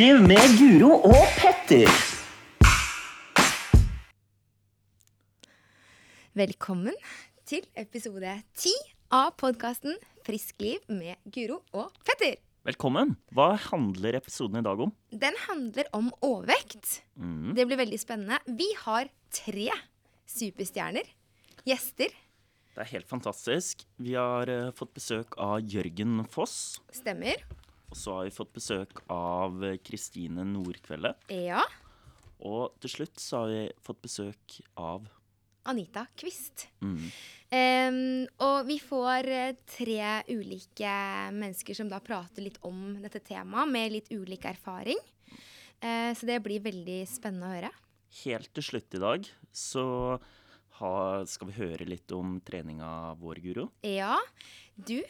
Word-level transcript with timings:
Friskliv 0.00 0.22
med 0.24 0.52
Guro 0.56 0.94
og 1.04 1.24
Petter. 1.36 1.90
Velkommen 6.40 6.96
til 7.44 7.66
episode 7.76 8.32
ti 8.56 8.72
av 9.12 9.34
podkasten 9.36 9.98
Friskliv 10.24 10.80
med 10.88 11.20
Guro 11.28 11.58
og 11.76 11.92
Petter. 12.00 12.40
Velkommen. 12.64 13.12
Hva 13.36 13.50
handler 13.66 14.16
episoden 14.22 14.62
i 14.62 14.64
dag 14.64 14.80
om? 14.80 14.96
Den 15.12 15.36
handler 15.44 15.92
om 15.92 16.08
overvekt. 16.24 17.02
Mm. 17.20 17.52
Det 17.60 17.68
blir 17.68 17.84
veldig 17.84 18.00
spennende. 18.00 18.40
Vi 18.56 18.72
har 18.86 19.12
tre 19.28 19.68
superstjerner. 20.24 21.12
Gjester. 21.68 22.08
Det 22.72 22.86
er 22.86 22.94
helt 22.96 23.12
fantastisk. 23.12 23.84
Vi 24.00 24.16
har 24.16 24.48
uh, 24.48 24.72
fått 24.72 24.96
besøk 24.96 25.36
av 25.36 25.60
Jørgen 25.60 26.22
Foss. 26.32 26.78
Stemmer. 26.88 27.44
Og 27.90 27.98
så 27.98 28.16
har 28.16 28.28
vi 28.28 28.34
fått 28.34 28.52
besøk 28.54 29.02
av 29.10 29.62
Kristine 29.86 30.44
Nordkvelde. 30.46 31.14
Ja. 31.34 31.64
Og 32.46 32.76
til 32.80 32.94
slutt 32.94 33.20
så 33.20 33.42
har 33.42 33.50
vi 33.50 33.64
fått 33.84 34.00
besøk 34.06 34.60
av 34.80 35.10
Anita 35.68 36.06
Kvist. 36.16 36.68
mm, 36.80 37.10
Um, 37.50 38.28
og 38.46 38.68
vi 38.68 38.76
får 38.78 39.26
eh, 39.26 39.56
tre 39.66 40.02
ulike 40.30 40.90
mennesker 41.34 41.74
som 41.74 41.88
da 41.90 41.98
prater 41.98 42.44
litt 42.44 42.60
om 42.62 42.92
dette 43.02 43.18
temaet, 43.26 43.66
med 43.66 43.90
litt 43.90 44.12
ulik 44.14 44.44
erfaring. 44.46 45.00
Uh, 45.82 46.14
så 46.14 46.28
det 46.28 46.36
blir 46.44 46.62
veldig 46.62 47.00
spennende 47.10 47.48
å 47.48 47.56
høre. 47.56 47.72
Helt 48.20 48.52
til 48.54 48.68
slutt 48.68 48.94
i 48.94 49.02
dag 49.02 49.26
så 49.50 49.84
ha, 50.78 50.92
skal 51.26 51.50
vi 51.50 51.58
høre 51.58 51.88
litt 51.90 52.14
om 52.14 52.38
treninga 52.46 53.16
vår, 53.18 53.42
Guro. 53.42 53.66
Ja, 53.82 54.14
du 54.78 55.00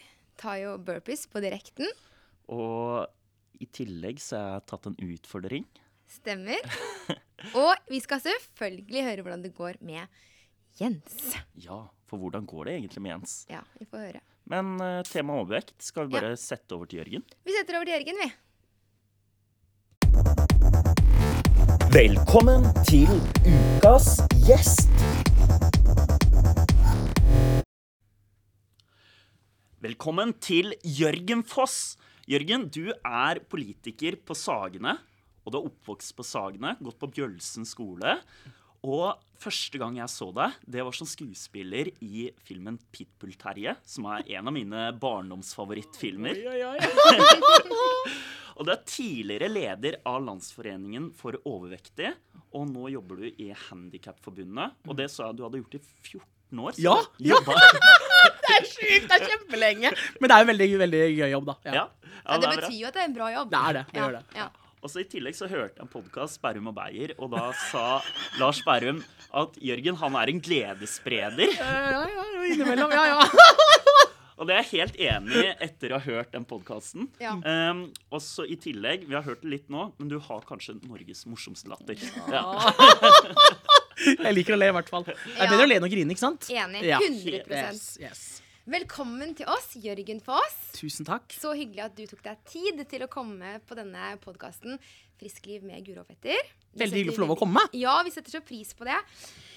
tar 0.41 0.57
jo 0.63 0.73
burpees 0.81 1.27
på 1.29 1.45
direkten. 1.45 1.93
Og 2.51 3.07
i 3.63 3.67
tillegg 3.71 4.19
så 4.19 4.35
har 4.39 4.57
jeg 4.57 4.67
tatt 4.71 4.89
en 4.89 4.97
utfordring. 4.99 5.65
Stemmer. 6.11 6.59
Og 7.61 7.71
vi 7.89 8.01
skal 8.03 8.19
selvfølgelig 8.23 9.05
høre 9.07 9.23
hvordan 9.23 9.45
det 9.45 9.53
går 9.55 9.79
med 9.85 10.03
Jens. 10.79 11.35
Ja, 11.55 11.85
for 12.07 12.19
hvordan 12.19 12.45
går 12.47 12.67
det 12.67 12.73
egentlig 12.75 13.01
med 13.05 13.13
Jens? 13.15 13.37
Ja, 13.51 13.63
vi 13.79 13.87
får 13.87 14.05
høre. 14.07 14.21
Men 14.51 14.75
uh, 14.83 14.99
tema 15.07 15.37
overvekt 15.39 15.77
skal 15.83 16.09
vi 16.09 16.17
bare 16.17 16.35
sette 16.39 16.75
over 16.75 16.89
til 16.91 16.99
Jørgen. 16.99 17.23
Vi 17.47 17.55
setter 17.55 17.79
over 17.79 17.87
til 17.87 17.95
Jørgen, 17.95 18.17
vi. 18.19 18.29
Velkommen 21.91 22.67
til 22.87 23.11
ukas 23.47 24.19
gjest. 24.47 24.91
Velkommen 29.81 30.35
til 30.43 30.75
Jørgen 30.83 31.43
Foss. 31.47 31.97
Jørgen, 32.29 32.67
du 32.69 32.91
er 32.93 33.39
politiker 33.49 34.17
på 34.25 34.35
Sagene, 34.37 34.97
og 35.41 35.53
du 35.53 35.57
er 35.57 35.67
oppvokst 35.71 36.13
på 36.17 36.25
Sagene, 36.25 36.75
gått 36.83 36.99
på 37.01 37.09
Bjølsen 37.09 37.65
skole. 37.65 38.19
Og 38.85 39.17
første 39.41 39.77
gang 39.81 39.97
jeg 39.97 40.09
så 40.09 40.27
deg, 40.33 40.57
det 40.69 40.85
var 40.85 40.95
som 40.97 41.09
skuespiller 41.09 41.89
i 42.05 42.27
filmen 42.45 42.77
Pitbull-Terje, 42.93 43.75
som 43.85 44.07
er 44.13 44.25
en 44.37 44.49
av 44.51 44.55
mine 44.55 44.87
barndomsfavorittfilmer. 45.01 46.43
og 48.57 48.65
du 48.65 48.73
er 48.73 48.85
tidligere 48.85 49.49
leder 49.49 49.99
av 50.09 50.21
Landsforeningen 50.25 51.11
for 51.17 51.37
overvektige, 51.41 52.13
og 52.57 52.69
nå 52.69 52.89
jobber 52.93 53.23
du 53.23 53.27
i 53.31 53.49
Handikapforbundet. 53.69 54.77
Og 54.89 54.97
det 54.97 55.09
sa 55.13 55.29
jeg 55.29 55.39
du 55.39 55.45
hadde 55.47 55.61
gjort 55.63 55.77
i 55.77 55.83
14 55.85 56.65
år. 56.65 56.77
så 56.77 56.85
Ja, 56.85 56.97
ja. 57.31 57.41
Det 58.51 58.57
er 58.59 58.69
sjukt! 58.69 59.07
Det 59.09 59.17
er 59.17 59.27
kjempelenge. 59.33 59.93
Men 60.19 60.31
det 60.31 60.35
er 60.35 60.41
jo 60.43 60.47
en 60.47 60.51
veldig, 60.53 60.69
veldig 60.85 61.03
gøy 61.17 61.29
jobb, 61.35 61.51
da. 61.51 61.55
Ja. 61.67 61.75
ja, 61.79 61.85
Ja, 62.21 62.37
det 62.37 62.49
bra. 62.49 62.55
betyr 62.59 62.77
jo 62.77 62.89
at 62.91 62.97
det 62.97 63.01
er 63.03 63.07
en 63.09 63.15
bra 63.17 63.29
jobb. 63.33 63.53
Det 63.53 63.61
er 63.61 63.77
det, 63.79 63.85
det 63.91 63.99
ja, 64.01 64.03
gjør 64.05 64.17
det. 64.19 64.23
Ja. 64.41 64.49
Og 64.81 64.89
så 64.89 65.03
I 65.03 65.05
tillegg 65.05 65.35
så 65.37 65.45
hørte 65.49 65.77
jeg 65.77 65.85
en 65.85 65.89
podkast, 65.93 66.39
Berrum 66.41 66.71
og 66.71 66.73
Beyer, 66.77 67.11
og 67.21 67.29
da 67.35 67.51
sa 67.69 67.83
Lars 68.41 68.63
Berrum 68.65 69.03
at 69.37 69.59
Jørgen 69.61 69.99
han 70.01 70.15
er 70.17 70.31
en 70.33 70.41
gledesspreder. 70.41 71.53
Ja, 71.53 71.75
ja, 71.93 72.05
ja, 72.09 72.45
innimellom. 72.49 72.95
Ja, 72.97 73.05
ja. 73.13 73.19
Og 74.41 74.47
det 74.49 74.55
er 74.55 74.63
jeg 74.65 74.71
helt 74.71 74.95
enig 75.05 75.37
i 75.37 75.49
etter 75.61 75.91
å 75.93 75.99
ha 75.99 76.15
hørt 76.15 76.31
den 76.33 76.47
podkasten. 76.49 77.05
Ja. 77.21 77.35
Um, 77.45 77.83
og 78.09 78.23
så 78.25 78.41
i 78.49 78.55
tillegg, 78.57 79.03
vi 79.05 79.13
har 79.13 79.21
hørt 79.21 79.43
det 79.43 79.51
litt 79.51 79.67
nå, 79.69 79.91
men 79.99 80.09
du 80.09 80.15
har 80.17 80.41
kanskje 80.49 80.79
Norges 80.81 81.27
morsomste 81.29 81.69
latter. 81.69 82.01
Ja. 82.25 82.41
Jeg 84.25 84.33
liker 84.33 84.55
å 84.55 84.57
le, 84.57 84.71
i 84.71 84.73
hvert 84.73 84.89
fall. 84.89 85.05
Det 85.05 85.13
er 85.13 85.45
bedre 85.45 85.67
å 85.67 85.69
le 85.69 85.77
enn 85.77 85.85
å 85.85 85.91
grine, 85.91 86.15
ikke 86.15 86.23
sant? 86.23 86.47
Enig. 86.49 86.81
Ja. 86.89 86.97
100 86.97 87.43
Yes, 87.53 87.83
yes. 88.01 88.23
Velkommen 88.69 89.31
til 89.33 89.47
oss, 89.49 89.71
Jørgen 89.81 90.19
Foss. 90.21 90.57
Tusen 90.77 91.05
takk. 91.07 91.33
Så 91.33 91.49
hyggelig 91.57 91.81
at 91.87 91.95
du 91.97 92.03
tok 92.05 92.21
deg 92.27 92.41
tid 92.45 92.81
til 92.91 93.01
å 93.01 93.09
komme 93.09 93.55
på 93.65 93.77
denne 93.77 94.11
podkasten 94.21 94.77
Friskliv 95.17 95.63
med 95.65 95.81
Guro 95.85 96.03
og 96.03 96.09
Petter. 96.11 96.37
Veldig 96.77 96.99
hyggelig 96.99 97.15
å 97.15 97.17
få 97.17 97.23
lov 97.23 97.33
å 97.33 97.39
komme. 97.41 97.63
Ja, 97.77 97.95
vi 98.05 98.13
setter 98.13 98.33
så 98.37 98.41
pris 98.45 98.75
på 98.77 98.85
det. 98.85 98.99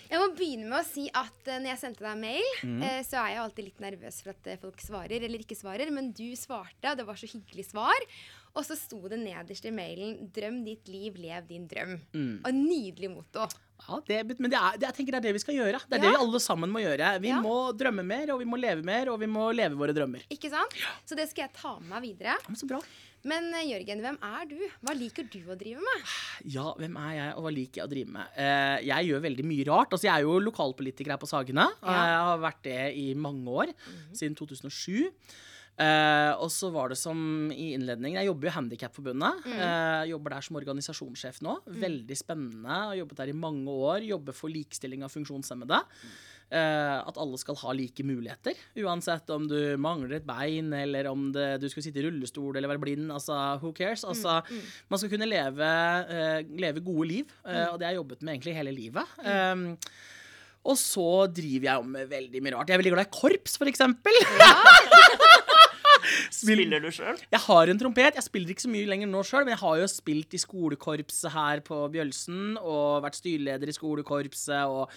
Jeg 0.08 0.20
må 0.20 0.30
begynne 0.36 0.68
med 0.70 0.78
å 0.78 0.86
si 0.88 1.04
at 1.16 1.48
eh, 1.48 1.60
når 1.60 1.70
jeg 1.74 1.80
sendte 1.82 2.04
deg 2.04 2.18
mail, 2.20 2.48
Mm. 2.64 2.82
så 3.04 3.18
er 3.20 3.30
jeg 3.34 3.42
alltid 3.44 3.66
litt 3.68 3.80
nervøs 3.84 4.18
for 4.24 4.32
at 4.34 4.48
eh, 4.52 4.58
folk 4.60 4.80
svarer 4.84 5.24
eller 5.24 5.44
ikke 5.44 5.56
svarer, 5.56 5.92
men 5.92 6.10
du 6.16 6.26
svarte, 6.36 6.90
og 6.92 6.96
det 7.00 7.06
var 7.08 7.20
så 7.20 7.28
hyggelig 7.28 7.66
svar. 7.70 8.06
Og 8.54 8.64
så 8.68 8.76
sto 8.78 9.00
det 9.10 9.18
nederst 9.20 9.64
i 9.68 9.72
mailen 9.74 10.28
'Drøm 10.32 10.62
ditt 10.64 10.88
liv, 10.88 11.16
lev 11.20 11.48
din 11.48 11.68
drøm'. 11.68 11.96
Mm. 12.12 12.34
Og 12.44 12.52
nydelig 12.56 13.10
motto. 13.16 13.48
Ja, 13.84 13.98
det, 14.06 14.18
men 14.40 14.48
det 14.52 14.56
er, 14.56 14.76
det, 14.78 14.86
jeg 14.88 14.94
tenker 14.96 15.12
det 15.12 15.18
er 15.18 15.24
det 15.26 15.32
vi 15.36 15.40
skal 15.42 15.56
gjøre. 15.58 15.80
Det 15.90 15.98
er 15.98 16.00
Ja. 16.00 16.04
det 16.06 16.12
vi 16.14 16.22
alle 16.24 16.40
sammen 16.40 16.70
må 16.72 16.80
gjøre. 16.80 17.08
Vi 17.20 17.28
Ja. 17.28 17.40
må 17.42 17.54
drømme 17.76 18.04
mer, 18.06 18.30
og 18.32 18.38
vi 18.40 18.46
må 18.48 18.56
leve 18.60 18.82
mer, 18.86 19.10
og 19.12 19.18
vi 19.20 19.26
må 19.26 19.50
leve 19.52 19.74
våre 19.76 19.92
drømmer. 19.92 20.22
Ikke 20.30 20.48
sant? 20.48 20.72
Så 21.04 21.14
det 21.18 21.28
skal 21.28 21.48
jeg 21.48 21.52
ta 21.58 21.78
med 21.80 21.88
meg 21.90 22.02
videre. 22.06 22.32
Ja, 22.32 22.38
men 22.48 22.56
så 22.56 22.66
bra. 22.70 22.80
Men 23.26 23.52
eh, 23.54 23.64
Jørgen, 23.72 24.00
hvem 24.04 24.18
er 24.22 24.44
du? 24.48 24.56
Hva 24.84 24.94
liker 24.96 25.24
du 25.32 25.38
å 25.48 25.56
drive 25.56 25.80
med? 25.80 26.02
Ja, 26.44 26.72
hvem 26.76 26.96
er 26.96 27.12
jeg, 27.16 27.34
og 27.36 27.42
hva 27.46 27.52
liker 27.56 27.80
jeg 27.80 27.86
å 27.86 27.90
drive 27.92 28.10
med? 28.12 28.26
Eh, 28.36 28.78
jeg 28.84 29.08
gjør 29.10 29.22
veldig 29.24 29.44
mye 29.48 29.64
rart. 29.68 29.90
Altså, 29.96 30.04
jeg 30.08 30.14
er 30.16 30.22
jo 30.26 30.38
lokalpolitiker 30.44 31.10
her 31.14 31.20
på 31.20 31.28
Sagene. 31.28 31.68
Ja. 31.82 31.94
Jeg 32.04 32.20
har 32.28 32.38
vært 32.38 32.62
det 32.62 32.80
i 32.96 33.14
mange 33.14 33.44
år, 33.48 33.72
siden 34.12 34.36
2007. 34.36 35.10
Eh, 35.74 36.32
og 36.38 36.52
så 36.54 36.68
var 36.70 36.92
det 36.92 36.98
som 37.00 37.50
i 37.50 37.72
innledningen 37.74 38.20
Jeg 38.20 38.28
jobber 38.28 38.46
jo 38.46 38.52
i 38.52 38.54
Handikapforbundet. 38.54 39.40
Mm. 39.48 39.56
Uh, 39.58 40.02
jobber 40.12 40.36
der 40.36 40.46
som 40.46 40.60
organisasjonssjef 40.60 41.40
nå. 41.42 41.56
Veldig 41.82 42.18
spennende. 42.18 42.76
Har 42.90 43.00
jobbet 43.00 43.24
der 43.24 43.32
i 43.32 43.40
mange 43.46 43.74
år. 43.74 44.06
Jobber 44.06 44.36
for 44.36 44.54
likestilling 44.54 45.02
av 45.06 45.10
funksjonshemmede. 45.14 45.82
Eh, 46.54 46.98
at 47.00 47.16
alle 47.18 47.38
skal 47.40 47.56
ha 47.58 47.72
like 47.74 48.04
muligheter. 48.06 48.58
Uansett 48.84 49.30
om 49.34 49.48
du 49.50 49.58
mangler 49.80 50.18
et 50.18 50.26
bein, 50.28 50.68
eller 50.76 51.08
om 51.10 51.30
det, 51.34 51.56
du 51.62 51.66
skal 51.72 51.86
sitte 51.86 51.98
i 52.02 52.04
rullestol 52.06 52.54
eller 52.54 52.70
være 52.70 52.82
blind. 52.84 53.08
Altså, 53.10 53.34
who 53.62 53.72
cares? 53.74 54.04
Altså, 54.06 54.42
Man 54.92 55.00
skal 55.00 55.10
kunne 55.10 55.30
leve, 55.30 55.70
leve 56.52 56.84
gode 56.84 57.08
liv, 57.10 57.32
eh, 57.48 57.66
og 57.72 57.80
det 57.80 57.88
har 57.88 57.96
jeg 57.96 58.02
jobbet 58.02 58.22
med 58.22 58.36
egentlig 58.36 58.58
hele 58.60 58.76
livet. 58.76 59.16
Um, 59.24 59.66
og 60.64 60.78
så 60.80 61.08
driver 61.28 61.66
jeg 61.68 61.82
om 61.82 61.90
med 61.96 62.08
veldig 62.08 62.40
mye 62.44 62.54
rart. 62.54 62.70
Jeg 62.70 62.78
er 62.78 62.84
veldig 62.84 62.94
glad 62.94 63.08
i 63.08 63.16
korps, 63.18 63.58
for 63.60 63.68
eksempel. 63.68 64.20
Spiller 66.34 66.80
du 66.84 66.90
sjøl? 66.94 67.18
Jeg 67.32 67.40
har 67.46 67.70
en 67.72 67.78
trompet. 67.80 68.14
Jeg 68.18 68.26
spiller 68.26 68.54
ikke 68.54 68.64
så 68.66 68.70
mye 68.72 68.88
lenger 68.90 69.10
nå 69.10 69.22
sjøl, 69.26 69.44
men 69.46 69.54
jeg 69.54 69.60
har 69.62 69.78
jo 69.82 69.88
spilt 69.90 70.34
i 70.36 70.40
skolekorpset 70.42 71.32
her 71.34 71.62
på 71.66 71.78
Bjølsen 71.94 72.56
og 72.60 73.02
vært 73.04 73.18
styreleder 73.20 73.70
i 73.70 73.76
skolekorpset 73.76 74.64
og 74.68 74.88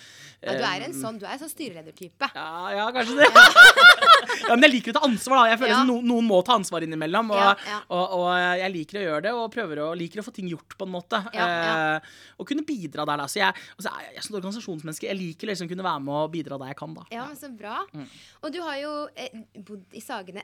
Ja, 0.44 0.54
du 0.58 0.64
er 0.64 0.82
eh, 0.82 0.88
en 0.90 0.96
sånn, 0.98 1.20
du 1.22 1.26
er 1.28 1.36
en 1.38 1.44
sånn 1.46 1.52
styreledertype. 1.54 2.30
ja, 2.36 2.50
ja, 2.78 2.88
kanskje 2.96 3.18
det. 3.22 3.30
ja, 3.32 4.54
men 4.56 4.68
jeg 4.68 4.74
liker 4.78 4.94
å 4.96 4.98
ta 5.00 5.06
ansvar, 5.08 5.42
da. 5.44 5.50
Jeg 5.54 5.62
føler 5.64 5.74
Ja. 5.74 5.80
som 5.82 5.92
no, 5.92 5.98
Noen 6.08 6.28
må 6.30 6.42
ta 6.48 6.56
ansvar 6.58 6.86
innimellom. 6.86 7.32
Og, 7.34 7.38
Ja, 7.42 7.54
ja. 7.68 7.80
Og, 7.94 8.16
og 8.20 8.28
jeg 8.62 8.72
liker 8.74 9.00
å 9.00 9.06
gjøre 9.08 9.22
det, 9.28 9.34
og 9.38 9.52
prøver 9.54 9.84
å, 9.86 9.90
liker 9.98 10.22
å 10.22 10.26
få 10.28 10.34
ting 10.36 10.50
gjort, 10.52 10.78
på 10.78 10.88
en 10.88 10.94
måte. 10.94 11.22
Ja, 11.36 11.48
ja. 11.48 11.76
Eh, 11.98 12.16
og 12.40 12.48
kunne 12.50 12.66
bidra 12.68 13.06
der, 13.08 13.24
da. 13.24 13.28
Så 13.32 13.40
jeg, 13.42 13.54
altså, 13.78 13.92
er 13.94 14.08
jeg, 14.08 14.14
jeg 14.18 14.22
er 14.24 14.28
sånn 14.28 14.40
organisasjonsmenneske. 14.42 15.10
Jeg 15.10 15.20
liker 15.20 15.52
liksom 15.52 15.70
kunne 15.72 15.86
være 15.86 16.04
med 16.08 16.16
og 16.24 16.32
bidra 16.34 16.60
der 16.62 16.72
jeg 16.74 16.80
kan, 16.80 16.94
da. 16.98 17.06
Ja, 17.14 17.26
men 17.30 17.38
Så 17.40 17.50
bra. 17.58 17.80
Mm. 17.94 18.08
Og 18.44 18.54
du 18.54 18.60
har 18.66 18.78
jo 18.82 18.94
eh, 19.16 19.38
bodd 19.68 19.98
i 19.98 20.02
Sagene 20.04 20.44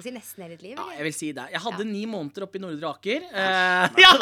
kan 0.00 0.08
si 0.08 0.14
nesten 0.16 0.44
hele 0.46 0.56
ditt 0.56 0.66
liv. 0.70 0.76
Ja, 0.80 0.88
jeg 0.98 1.06
vil 1.10 1.16
si 1.20 1.32
det. 1.36 1.46
Jeg 1.54 1.60
hadde 1.68 1.86
ni 1.88 2.04
måneder 2.10 2.48
oppe 2.48 2.58
i 2.60 2.64
Nordre 2.64 2.94
Aker. 2.96 3.28
Eh, 3.30 4.00
ja. 4.04 4.12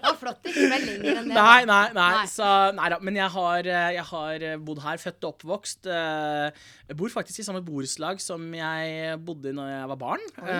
Det 0.00 0.08
var 0.08 0.16
flott 0.16 0.46
ikke 0.48 0.62
ble 0.64 0.76
lenger 0.80 1.18
enn 1.20 1.26
det. 1.28 1.34
Nei, 1.36 1.64
nei, 1.68 1.80
nei. 1.92 2.06
Nei. 2.14 2.26
Så, 2.30 2.46
nei 2.76 2.86
da. 2.92 2.96
Men 3.04 3.16
jeg 3.18 3.28
har, 3.34 3.66
eh, 3.68 3.88
jeg 3.98 4.04
har 4.08 4.44
bodd 4.64 4.78
her, 4.84 5.00
født 5.02 5.26
og 5.26 5.34
oppvokst. 5.34 5.88
eh, 5.92 6.62
Jeg 6.88 6.96
bor 6.96 7.12
faktisk 7.12 7.42
i 7.42 7.44
samme 7.44 7.60
borettslag 7.66 8.20
som 8.24 8.46
jeg 8.56 9.18
bodde 9.26 9.52
i 9.52 9.56
når 9.56 9.68
jeg 9.74 9.90
var 9.92 10.00
barn. 10.00 10.24
Oi. 10.40 10.56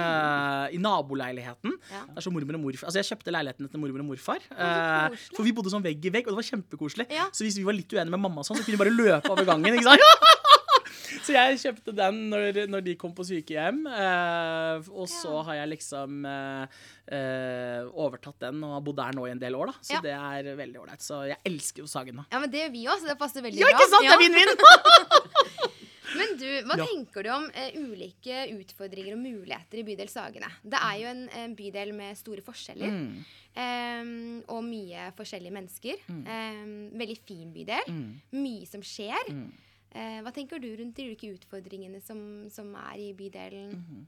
I 0.76 0.80
naboleiligheten. 0.84 1.72
Ja. 1.90 2.02
Det 2.18 2.24
så 2.26 2.32
mormor 2.34 2.58
og 2.60 2.64
morfar 2.66 2.90
Altså 2.90 3.00
Jeg 3.00 3.08
kjøpte 3.14 3.32
leiligheten 3.34 3.70
etter 3.70 3.80
mormor 3.82 4.04
og 4.04 4.10
morfar. 4.12 4.44
eh, 4.52 5.16
for 5.36 5.48
vi 5.48 5.54
bodde 5.56 5.72
sånn 5.72 5.84
vegg 5.88 6.04
i 6.04 6.12
vegg, 6.18 6.28
og 6.28 6.36
det 6.36 6.40
var 6.42 6.48
kjempekoselig. 6.50 7.08
Ja. 7.16 7.30
Så 7.32 7.46
hvis 7.48 7.56
vi 7.56 7.64
var 7.64 7.76
litt 7.80 7.88
uenige 7.96 8.12
med 8.12 8.20
mamma, 8.28 8.44
sånn, 8.44 8.60
så 8.60 8.64
kunne 8.66 8.76
vi 8.76 8.84
bare 8.84 8.92
løpe 8.96 9.32
over 9.32 9.48
gangen. 9.48 9.72
ikke 9.72 9.88
sant? 9.88 10.04
Så 11.26 11.34
jeg 11.36 11.58
kjøpte 11.62 11.92
den 11.96 12.18
når, 12.32 12.60
når 12.72 12.84
de 12.86 12.94
kom 13.00 13.12
på 13.16 13.24
sykehjem. 13.28 13.82
eh, 13.86 14.88
og 14.90 15.06
så 15.10 15.34
Ja. 15.36 15.42
har 15.48 15.54
jeg 15.60 15.68
liksom 15.76 16.24
eh, 16.26 16.66
eh, 17.12 17.82
overtatt 17.92 18.38
den 18.40 18.62
og 18.64 18.72
har 18.78 18.80
bodd 18.86 18.96
der 19.02 19.12
nå 19.18 19.26
i 19.28 19.32
en 19.34 19.38
del 19.42 19.54
år. 19.58 19.66
da 19.72 19.74
Så 19.82 19.94
Ja. 19.98 20.00
det 20.00 20.14
er 20.16 20.56
veldig 20.56 20.80
ålreit. 20.80 21.00
Så 21.04 21.22
jeg 21.28 21.38
elsker 21.44 21.82
jo 21.84 21.86
Sagen 21.90 22.16
nå. 22.16 22.24
Ja, 22.32 22.38
men 22.40 22.50
det 22.50 22.62
gjør 22.64 22.72
vi 22.72 22.86
òg, 22.86 22.98
så 23.02 23.06
det 23.12 23.18
passer 23.18 23.42
veldig 23.42 23.60
Ja, 23.60 23.66
bra. 23.70 23.78
ikke 23.78 23.90
sant? 23.90 24.06
Det 24.06 24.14
er 24.14 24.22
vinn-vinn! 24.24 24.56
Men 26.10 26.32
du, 26.40 26.46
hva 26.66 26.74
Ja. 26.76 26.84
tenker 26.90 27.22
du 27.22 27.28
om 27.30 27.44
eh, 27.54 27.70
ulike 27.78 28.40
utfordringer 28.50 29.14
og 29.14 29.20
muligheter 29.22 29.78
i 29.78 29.84
bydel 29.86 30.08
Sagene? 30.10 30.48
Det 30.66 30.80
er 30.82 30.96
jo 30.98 31.06
en, 31.12 31.20
en 31.38 31.54
bydel 31.54 31.92
med 31.94 32.18
store 32.18 32.42
forskjeller. 32.42 32.90
Mm. 32.90 33.20
eh, 33.54 34.10
og 34.50 34.64
mye 34.66 35.12
forskjellige 35.16 35.54
mennesker. 35.54 36.02
Eh, 36.10 36.64
veldig 36.98 37.18
fin 37.28 37.52
bydel. 37.54 37.86
Mm. 37.86 38.20
Mye 38.42 38.66
som 38.66 38.82
skjer. 38.82 39.30
Eh, 39.90 40.20
hva 40.22 40.30
tenker 40.34 40.60
du 40.62 40.68
rundt 40.78 40.94
de 40.96 41.08
ulike 41.10 41.32
utfordringene 41.34 41.98
som, 42.04 42.20
som 42.52 42.68
er 42.78 43.00
i 43.02 43.12
bydelen? 43.18 43.72
Mm. 43.74 44.04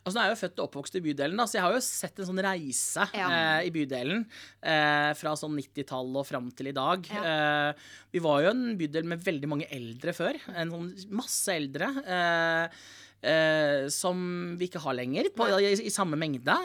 Altså, 0.00 0.14
nå 0.16 0.20
er 0.22 0.30
jeg 0.30 0.32
jo 0.32 0.40
født 0.40 0.60
og 0.62 0.66
oppvokst 0.70 0.94
i 0.96 1.02
bydelen, 1.04 1.36
da, 1.36 1.44
så 1.44 1.58
jeg 1.58 1.64
har 1.66 1.74
jo 1.76 1.82
sett 1.84 2.22
en 2.22 2.28
sånn 2.30 2.40
reise 2.46 3.04
Ja. 3.12 3.26
eh, 3.28 3.66
i 3.68 3.72
bydelen. 3.74 4.22
Eh, 4.64 5.10
fra 5.20 5.34
sånn 5.36 5.58
90-tallet 5.58 6.22
og 6.22 6.24
fram 6.30 6.48
til 6.56 6.70
i 6.70 6.76
dag. 6.76 7.04
Ja. 7.12 7.20
Eh, 7.34 7.90
vi 8.16 8.22
var 8.24 8.40
jo 8.46 8.54
en 8.54 8.64
bydel 8.80 9.04
med 9.12 9.20
veldig 9.26 9.50
mange 9.52 9.68
eldre 9.76 10.16
før. 10.16 10.40
En 10.56 10.72
sånn 10.72 10.88
masse 11.20 11.52
eldre. 11.52 11.90
Eh, 12.00 12.80
eh, 13.28 13.84
som 13.92 14.56
vi 14.56 14.70
ikke 14.70 14.80
har 14.86 14.96
lenger 14.96 15.28
på, 15.36 15.50
i, 15.60 15.74
i 15.84 15.92
samme 15.92 16.16
mengde. 16.16 16.56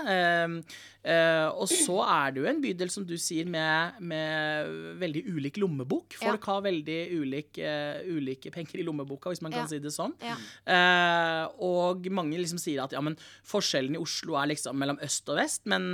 Eh, 1.05 1.47
og 1.53 1.67
så 1.69 1.99
er 2.01 2.31
det 2.33 2.41
jo 2.41 2.47
en 2.49 2.61
bydel, 2.63 2.89
som 2.89 3.03
du 3.05 3.13
sier, 3.21 3.45
med, 3.45 3.99
med 4.01 4.71
veldig 5.03 5.21
ulik 5.35 5.59
lommebok. 5.61 6.15
Ja. 6.17 6.31
Folk 6.31 6.47
har 6.49 6.63
veldig 6.65 6.97
ulik, 7.21 7.59
uh, 7.61 7.99
ulike 8.09 8.49
penger 8.51 8.81
i 8.81 8.85
lommeboka, 8.87 9.29
hvis 9.29 9.43
man 9.45 9.53
kan 9.53 9.65
Ja. 9.65 9.67
si 9.69 9.77
det 9.83 9.91
sånn. 9.93 10.15
Ja. 10.25 10.35
Uh, 10.65 11.43
og 11.61 12.07
mange 12.09 12.39
liksom 12.41 12.57
sier 12.57 12.81
at 12.83 12.91
ja, 12.95 13.01
men 13.05 13.15
forskjellen 13.45 13.93
i 13.95 14.01
Oslo 14.01 14.33
er 14.41 14.49
liksom 14.49 14.75
mellom 14.81 14.97
øst 15.05 15.29
og 15.29 15.37
vest, 15.37 15.61
men, 15.69 15.85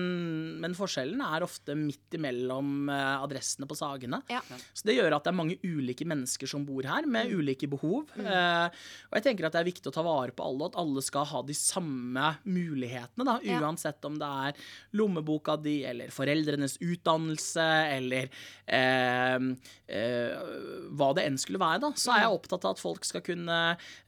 men 0.63 0.73
forskjellen 0.77 1.19
er 1.27 1.43
ofte 1.43 1.75
midt 1.75 2.15
imellom 2.15 2.87
adressene 2.91 3.67
på 3.67 3.75
Sagene. 3.75 4.21
Ja. 4.31 4.39
Så 4.73 4.87
det 4.87 4.95
gjør 4.95 5.17
at 5.17 5.25
det 5.27 5.33
er 5.33 5.39
mange 5.41 5.59
ulike 5.67 6.07
mennesker 6.07 6.47
som 6.49 6.63
bor 6.65 6.87
her, 6.87 7.03
med 7.05 7.27
Mm. 7.31 7.37
ulike 7.41 7.67
behov. 7.69 8.07
Eh, 8.17 8.67
og 9.11 9.13
jeg 9.17 9.23
tenker 9.23 9.45
at 9.45 9.53
det 9.53 9.59
er 9.61 9.67
viktig 9.69 9.87
å 9.91 9.93
ta 9.93 10.01
vare 10.03 10.31
på 10.35 10.43
alle, 10.43 10.65
at 10.71 10.75
alle 10.79 11.01
skal 11.05 11.25
ha 11.29 11.41
de 11.45 11.53
samme 11.53 12.37
mulighetene, 12.47 13.25
da, 13.27 13.39
Ja. 13.43 13.59
uansett 13.61 14.03
om 14.05 14.17
det 14.17 14.27
er 14.27 14.53
lommeboka 15.01 15.57
di, 15.61 15.79
eller 15.89 16.13
foreldrenes 16.13 16.77
utdannelse, 16.85 17.67
eller 17.97 18.29
eh, 18.67 19.47
eh, 19.91 20.51
hva 20.95 21.09
det 21.17 21.25
enn 21.27 21.37
skulle 21.41 21.59
være, 21.61 21.81
da. 21.83 21.91
Så 21.97 22.11
Mm. 22.11 22.15
er 22.15 22.21
jeg 22.25 22.35
opptatt 22.37 22.65
av 22.69 22.71
at 22.77 22.79
folk 22.81 23.05
skal 23.07 23.21
kunne 23.25 23.57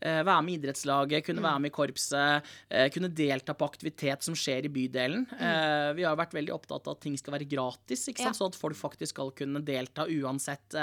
eh, 0.01 0.21
være 0.23 0.43
med 0.45 0.53
i 0.53 0.57
idrettslaget, 0.61 1.25
kunne 1.27 1.43
være 1.43 1.59
med 1.63 1.71
i 1.71 1.75
korpset, 1.75 2.43
eh, 2.69 2.87
kunne 2.93 3.09
delta 3.13 3.53
på 3.57 3.67
aktivitet 3.67 4.23
som 4.23 4.35
skjer 4.37 4.65
i 4.69 4.71
bydelen. 4.73 5.25
Eh, 5.39 5.93
vi 5.97 6.03
har 6.07 6.15
vært 6.19 6.33
veldig 6.37 6.53
opptatt 6.55 6.87
av 6.87 6.95
at 6.97 7.01
ting 7.01 7.17
skal 7.19 7.33
være 7.37 7.49
gratis, 7.49 8.07
ikke 8.07 8.23
sant? 8.23 8.33
Ja. 8.33 8.39
sånn 8.39 8.51
at 8.53 8.59
folk 8.59 8.75
faktisk 8.79 9.13
skal 9.15 9.31
kunne 9.35 9.59
delta 9.65 10.05
uansett 10.07 10.75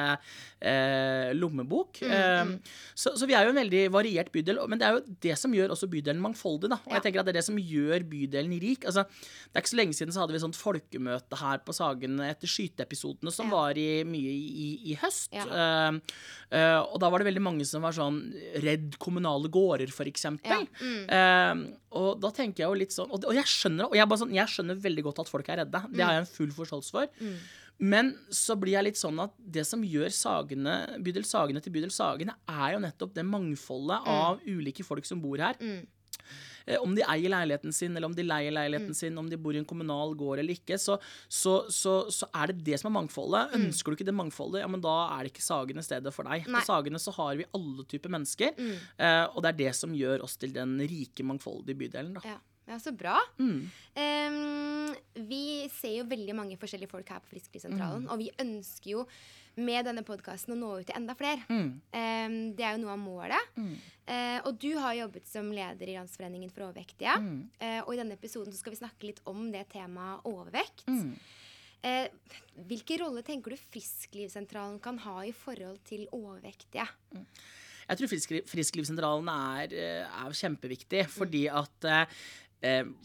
lommebok. 1.34 2.00
Mm, 2.02 2.10
Eh, 2.10 2.46
så, 2.94 3.12
så 3.16 3.26
vi 3.26 3.34
er 3.36 3.44
jo 3.46 3.52
en 3.52 3.58
veldig 3.60 3.90
variert 3.92 4.30
bydel, 4.32 4.58
men 4.68 4.78
det 4.80 4.86
er 4.86 4.96
jo 4.96 5.14
det 5.24 5.36
som 5.38 5.52
gjør 5.54 5.72
også 5.74 5.88
bydelen 5.90 6.20
mangfoldig. 6.20 6.68
da. 6.70 6.78
Og 6.86 6.92
jeg 6.96 7.02
tenker 7.04 7.20
at 7.20 7.26
det 7.26 7.34
er 7.34 7.38
det 7.40 7.44
som 7.46 7.56
gjør 7.58 8.04
bydelen 8.10 8.52
rik. 8.60 8.84
Altså, 8.88 9.04
det 9.06 9.56
er 9.56 9.60
ikke 9.62 9.72
så 9.72 9.78
lenge 9.80 9.94
siden 9.96 9.99
så 10.08 10.22
hadde 10.22 10.32
vi 10.32 10.40
sånt 10.40 10.56
folkemøte 10.56 11.36
her 11.36 11.60
på 11.60 11.74
Sagen 11.76 12.16
etter 12.24 12.48
skyteepisodene 12.48 13.28
som 13.30 13.50
Ja. 13.52 13.58
var 13.58 13.76
i, 13.76 14.02
mye 14.08 14.32
i, 14.32 14.48
i, 14.48 14.68
i 14.92 14.96
høst. 14.96 15.28
Ja. 15.36 15.44
Uh, 15.44 16.00
uh, 16.48 16.80
og 16.88 16.96
da 17.04 17.10
var 17.12 17.20
det 17.20 17.28
veldig 17.28 17.44
mange 17.44 17.68
som 17.68 17.84
var 17.84 17.92
sånn 17.92 18.32
redd 18.64 18.96
kommunale 18.96 19.52
gårder, 19.52 19.92
eksempel. 20.08 20.64
Ja, 20.64 20.80
mm. 20.80 21.04
Uh, 21.12 21.76
og 22.00 22.20
da 22.24 22.30
tenker 22.32 22.64
jeg 22.64 22.70
jo 22.70 22.78
litt 22.78 22.94
sånn 22.94 23.10
Og, 23.10 23.24
og 23.26 23.34
jeg 23.34 23.44
skjønner 23.50 23.90
og 23.90 23.96
jeg, 23.98 24.06
bare 24.08 24.22
sånn, 24.22 24.32
jeg 24.32 24.48
skjønner 24.48 24.78
veldig 24.80 25.02
godt 25.10 25.18
at 25.20 25.28
folk 25.28 25.48
er 25.52 25.60
redde. 25.66 25.84
Det 25.92 26.06
har 26.06 26.16
jeg 26.16 26.24
en 26.24 26.30
full 26.30 26.54
forståelse 26.54 26.94
for. 26.96 27.10
Mm. 27.20 27.34
Men 27.80 28.10
så 28.28 28.56
blir 28.60 28.74
jeg 28.76 28.84
litt 28.90 29.00
sånn 29.00 29.18
at 29.22 29.32
det 29.40 29.64
som 29.64 29.80
gjør 29.82 30.12
Sagene, 30.12 30.74
bydel 31.00 31.24
Sagene 31.24 31.62
til 31.64 31.72
bydel 31.72 31.92
Sagene, 31.94 32.34
er 32.44 32.74
jo 32.74 32.82
nettopp 32.84 33.14
det 33.16 33.24
mangfoldet 33.24 34.04
av 34.04 34.42
ulike 34.44 34.84
folk 34.84 35.08
som 35.08 35.22
bor 35.22 35.40
her. 35.40 35.56
Mm. 35.60 35.86
Eh, 36.70 36.78
Om 36.80 36.94
de 36.94 37.02
eier 37.02 37.32
leiligheten 37.34 37.74
sin, 37.74 37.96
eller 37.98 38.06
om 38.08 38.14
de 38.16 38.22
leier 38.24 38.54
leiligheten 38.54 38.94
sin, 38.94 39.18
om 39.18 39.28
de 39.28 39.36
bor 39.36 39.56
i 39.56 39.58
en 39.60 39.66
kommunal 39.68 40.14
gård 40.20 40.38
eller 40.42 40.54
ikke, 40.54 40.78
så, 40.78 40.96
så, 41.28 41.56
så, 41.68 41.94
så 42.14 42.28
er 42.32 42.52
det 42.52 42.62
det 42.70 42.78
som 42.80 42.90
er 42.92 42.96
mangfoldet. 43.00 43.56
Ønsker 43.58 43.90
du 43.90 43.98
ikke 43.98 44.08
det 44.08 44.14
mangfoldet, 44.16 44.62
ja, 44.62 44.68
men 44.70 44.80
da 44.84 44.94
er 45.16 45.26
det 45.26 45.32
ikke 45.34 45.44
Sagene 45.44 45.82
stedet 45.84 46.12
for 46.14 46.28
deg. 46.30 46.46
Nei. 46.46 46.60
På 46.62 46.66
Sagene 46.70 47.02
så 47.02 47.14
har 47.18 47.34
vi 47.40 47.48
alle 47.58 47.84
typer 47.90 48.14
mennesker, 48.16 48.54
eh, 48.56 49.24
og 49.34 49.42
det 49.42 49.52
er 49.54 49.58
det 49.64 49.74
som 49.76 49.92
gjør 49.96 50.22
oss 50.28 50.36
til 50.40 50.54
den 50.54 50.78
rike, 50.80 51.26
mangfoldige 51.26 51.76
bydelen. 51.80 52.14
Da. 52.20 52.22
Ja. 52.36 52.38
ja, 52.70 52.78
så 52.78 52.92
bra. 52.96 53.18
Mm. 53.42 53.66
Um, 53.98 54.94
vi 55.28 55.42
ser 55.74 55.98
jo 56.00 56.06
veldig 56.10 56.34
mange 56.38 56.56
forskjellige 56.60 56.90
folk 56.92 57.08
her 57.12 57.20
på 57.24 57.34
Frisklivssentralen, 57.34 58.06
Mm. 58.06 58.10
og 58.14 58.18
vi 58.22 58.30
ønsker 58.42 58.90
jo 58.94 59.04
med 59.58 59.86
denne 59.88 60.04
podkasten 60.06 60.54
å 60.54 60.58
nå 60.58 60.70
ut 60.80 60.88
til 60.88 60.96
enda 60.98 61.16
flere. 61.18 61.42
Mm. 61.50 61.70
Um, 61.92 62.36
det 62.56 62.66
er 62.66 62.76
jo 62.76 62.82
noe 62.84 62.94
av 62.94 63.02
målet. 63.02 63.54
Eh, 64.10 64.38
og 64.48 64.56
du 64.58 64.72
har 64.80 64.96
jobbet 64.98 65.28
som 65.30 65.50
leder 65.54 65.90
i 65.90 65.94
Landsforeningen 65.94 66.50
for 66.50 66.66
overvektige. 66.68 67.14
Mm. 67.22 67.38
Uh, 67.60 67.80
og 67.84 67.94
i 67.94 68.00
denne 68.00 68.16
episoden 68.18 68.54
så 68.54 68.62
skal 68.62 68.74
vi 68.74 68.80
snakke 68.80 69.10
litt 69.10 69.22
om 69.30 69.46
det 69.54 69.66
temaet 69.74 70.26
overvekt. 70.28 70.86
Mm. 70.90 71.14
Eh, 71.86 72.10
hvilken 72.68 73.00
rolle 73.04 73.24
tenker 73.24 73.54
du 73.54 73.60
Frisklivssentralen 73.70 74.80
kan 74.84 74.98
ha 75.06 75.22
i 75.24 75.32
forhold 75.32 75.80
til 75.88 76.04
overvektige? 76.12 76.84
Jeg 77.90 77.98
tror 77.98 78.10
Frisklivssentralen 78.50 79.30
er, 79.32 79.72
er 80.04 80.36
kjempeviktig, 80.36 81.06
fordi 81.10 81.46
at 81.48 81.88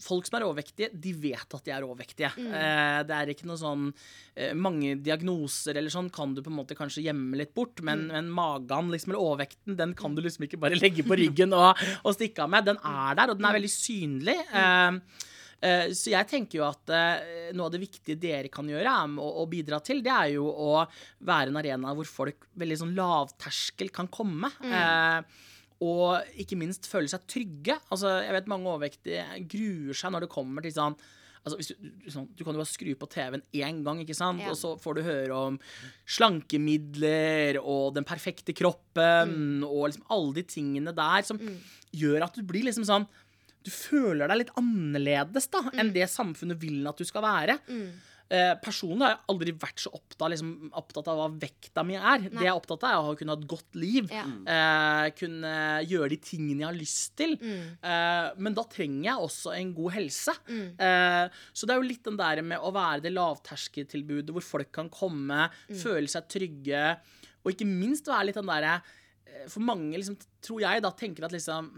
folk 0.04 0.26
som 0.28 0.36
er 0.38 0.44
overvektige, 0.44 0.90
de 0.92 1.12
vet 1.16 1.54
at 1.58 1.64
de 1.64 1.72
er 1.72 1.86
overvektige. 1.86 2.28
Eh, 2.36 2.98
det 3.08 3.14
er 3.16 3.32
ikke 3.32 3.48
noe 3.48 3.56
sånn 3.60 3.86
eh, 4.34 4.50
Mange 4.52 4.96
diagnoser 5.00 5.78
eller 5.80 5.92
sånn 5.92 6.10
kan 6.12 6.34
du 6.36 6.42
på 6.44 6.52
en 6.52 6.58
måte 6.58 6.76
kanskje 6.76 7.06
gjemme 7.06 7.38
litt 7.40 7.54
bort, 7.56 7.80
men, 7.86 8.06
men 8.12 8.28
magen 8.28 8.90
liksom, 8.92 9.14
eller 9.14 9.22
overvekten 9.30 9.78
den 9.78 9.94
kan 9.96 10.16
du 10.16 10.20
liksom 10.24 10.44
ikke 10.48 10.60
bare 10.60 10.76
legge 10.82 11.06
på 11.06 11.16
ryggen 11.16 11.56
og, 11.56 11.80
og 12.02 12.18
stikke 12.18 12.44
av 12.44 12.52
med. 12.52 12.68
Den 12.68 12.82
er 12.84 13.16
der, 13.16 13.32
og 13.32 13.40
den 13.40 13.48
er 13.48 13.58
veldig 13.60 13.72
synlig. 13.72 14.36
Eh, 14.52 15.24
Eh, 15.64 15.88
Så 15.96 16.12
jeg 16.12 16.28
tenker 16.28 16.60
jo 16.60 16.66
at 16.68 16.90
eh, 16.92 17.50
noe 17.56 17.68
av 17.70 17.72
det 17.74 17.80
viktige 17.80 18.18
dere 18.20 18.50
kan 18.52 18.68
gjøre 18.68 18.92
og 19.16 19.20
å, 19.24 19.28
å 19.42 19.48
bidra 19.50 19.80
til, 19.84 20.02
det 20.04 20.12
er 20.12 20.34
jo 20.36 20.46
å 20.50 20.82
være 21.24 21.52
en 21.52 21.60
arena 21.62 21.94
hvor 21.96 22.08
folk 22.08 22.48
veldig 22.60 22.76
sånn 22.82 22.92
lavterskel 22.98 23.88
kan 23.94 24.10
komme. 24.12 24.50
Eh, 24.60 25.22
og 25.84 26.24
ikke 26.40 26.56
minst 26.56 26.86
føle 26.88 27.10
seg 27.10 27.26
trygge. 27.28 27.76
Altså, 27.92 28.14
jeg 28.24 28.32
vet 28.32 28.48
mange 28.48 28.70
overvektige 28.72 29.24
gruer 29.50 29.98
seg 29.98 30.14
når 30.14 30.24
det 30.26 30.32
kommer 30.32 30.64
til 30.66 30.76
sånn 30.76 30.96
Altså, 31.46 31.60
du, 31.78 32.08
sånn, 32.10 32.24
du 32.34 32.40
kan 32.42 32.56
jo 32.56 32.58
bare 32.58 32.66
skru 32.66 32.88
på 32.98 33.06
TV-en 33.06 33.42
én 33.54 33.76
gang, 33.86 34.00
ikke 34.02 34.16
sant? 34.18 34.40
Ja. 34.42 34.50
og 34.50 34.56
så 34.58 34.72
får 34.82 34.96
du 34.98 35.02
høre 35.06 35.36
om 35.52 35.58
slankemidler 36.40 37.58
og 37.62 37.94
den 37.94 38.06
perfekte 38.08 38.54
kroppen 38.56 39.62
og 39.66 39.84
liksom 39.88 40.08
alle 40.10 40.34
de 40.40 40.44
tingene 40.50 40.94
der 40.96 41.22
som 41.28 41.38
gjør 41.94 42.26
at 42.26 42.34
du 42.34 42.42
blir 42.46 42.66
liksom 42.66 42.86
sånn 42.88 43.06
Du 43.66 43.70
føler 43.70 44.26
deg 44.30 44.40
litt 44.44 44.52
annerledes 44.58 45.48
da 45.54 45.62
enn 45.74 45.92
det 45.94 46.06
samfunnet 46.10 46.58
vil 46.62 46.86
at 46.86 46.98
du 46.98 47.06
skal 47.06 47.22
være. 47.24 47.56
Eh, 48.26 48.52
personlig 48.58 49.04
har 49.06 49.12
jeg 49.12 49.22
aldri 49.30 49.52
vært 49.54 49.82
så 49.84 49.92
opptatt, 49.94 50.32
liksom, 50.32 50.48
opptatt 50.74 51.10
av 51.12 51.20
hva 51.20 51.26
vekta 51.44 51.84
mi 51.86 51.94
er. 51.94 52.24
Det 52.26 52.42
jeg 52.42 52.50
er 52.50 52.58
opptatt 52.58 52.82
av, 52.88 52.96
er 53.06 53.10
å 53.12 53.18
kunne 53.18 53.34
ha 53.36 53.38
et 53.38 53.48
godt 53.52 53.78
liv. 53.78 54.10
Ja. 54.10 54.24
Eh, 54.26 55.10
kunne 55.20 55.52
gjøre 55.86 56.10
de 56.10 56.18
tingene 56.26 56.64
jeg 56.64 56.68
har 56.68 56.78
lyst 56.80 57.14
til. 57.20 57.36
Eh, 57.38 58.28
men 58.42 58.56
da 58.56 58.66
trenger 58.72 59.12
jeg 59.12 59.26
også 59.28 59.54
en 59.54 59.72
god 59.78 59.96
helse. 59.98 60.34
Eh, 60.50 61.38
så 61.54 61.66
det 61.68 61.76
er 61.76 61.82
jo 61.82 61.88
litt 61.90 62.02
den 62.08 62.18
der 62.18 62.42
med 62.42 62.58
å 62.58 62.74
være 62.74 63.04
det 63.06 63.14
lavterskeltilbudet 63.14 64.34
hvor 64.34 64.42
folk 64.42 64.72
kan 64.74 64.90
komme, 64.90 65.46
føle 65.70 66.10
seg 66.10 66.26
trygge, 66.32 66.86
og 67.44 67.52
ikke 67.54 67.68
minst 67.68 68.08
være 68.10 68.32
litt 68.32 68.40
den 68.40 68.48
derre 68.50 68.80
eh, 68.80 69.44
For 69.46 69.62
mange, 69.62 69.94
liksom, 69.94 70.16
tror 70.42 70.64
jeg, 70.64 70.82
da 70.82 70.90
tenker 70.90 71.28
at 71.28 71.34
liksom 71.36 71.70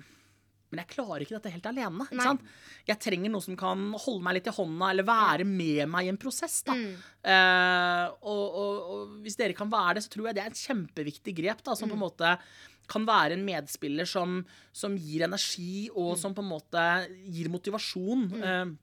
men 0.69 0.83
jeg 0.83 0.91
klarer 0.93 1.25
ikke 1.25 1.37
dette 1.39 1.53
helt 1.53 1.69
alene. 1.71 2.07
Ikke 2.07 2.19
Nei. 2.21 2.27
sant? 2.29 2.49
Jeg 2.89 3.01
trenger 3.01 3.33
noe 3.33 3.45
som 3.45 3.57
kan 3.59 3.85
holde 3.95 4.25
meg 4.27 4.39
litt 4.39 4.51
i 4.51 4.57
hånda, 4.57 4.91
eller 4.93 5.07
være 5.09 5.47
med 5.49 5.85
meg 5.89 6.09
i 6.09 6.13
en 6.13 6.21
prosess. 6.21 6.59
Da. 6.67 6.77
Mm. 6.77 6.91
Eh, 7.35 8.17
og, 8.29 8.43
og, 8.63 8.91
og 8.95 9.15
hvis 9.25 9.39
dere 9.41 9.57
kan 9.57 9.71
være 9.73 9.99
det, 9.99 10.07
så 10.07 10.13
tror 10.13 10.29
jeg 10.29 10.39
det 10.39 10.45
er 10.45 10.51
et 10.53 10.67
kjempeviktig 10.67 11.37
grep. 11.41 11.63
Da, 11.65 11.77
som 11.79 11.89
på 11.89 11.97
en 11.97 12.05
måte 12.05 12.35
kan 12.89 13.05
være 13.09 13.37
en 13.37 13.45
medspiller 13.45 14.09
som, 14.09 14.43
som 14.73 14.97
gir 14.97 15.25
energi, 15.27 15.89
og 15.93 16.15
som 16.21 16.37
på 16.37 16.45
en 16.45 16.53
måte 16.53 16.85
gir 17.29 17.51
motivasjon. 17.53 18.29
Eh, 18.39 18.77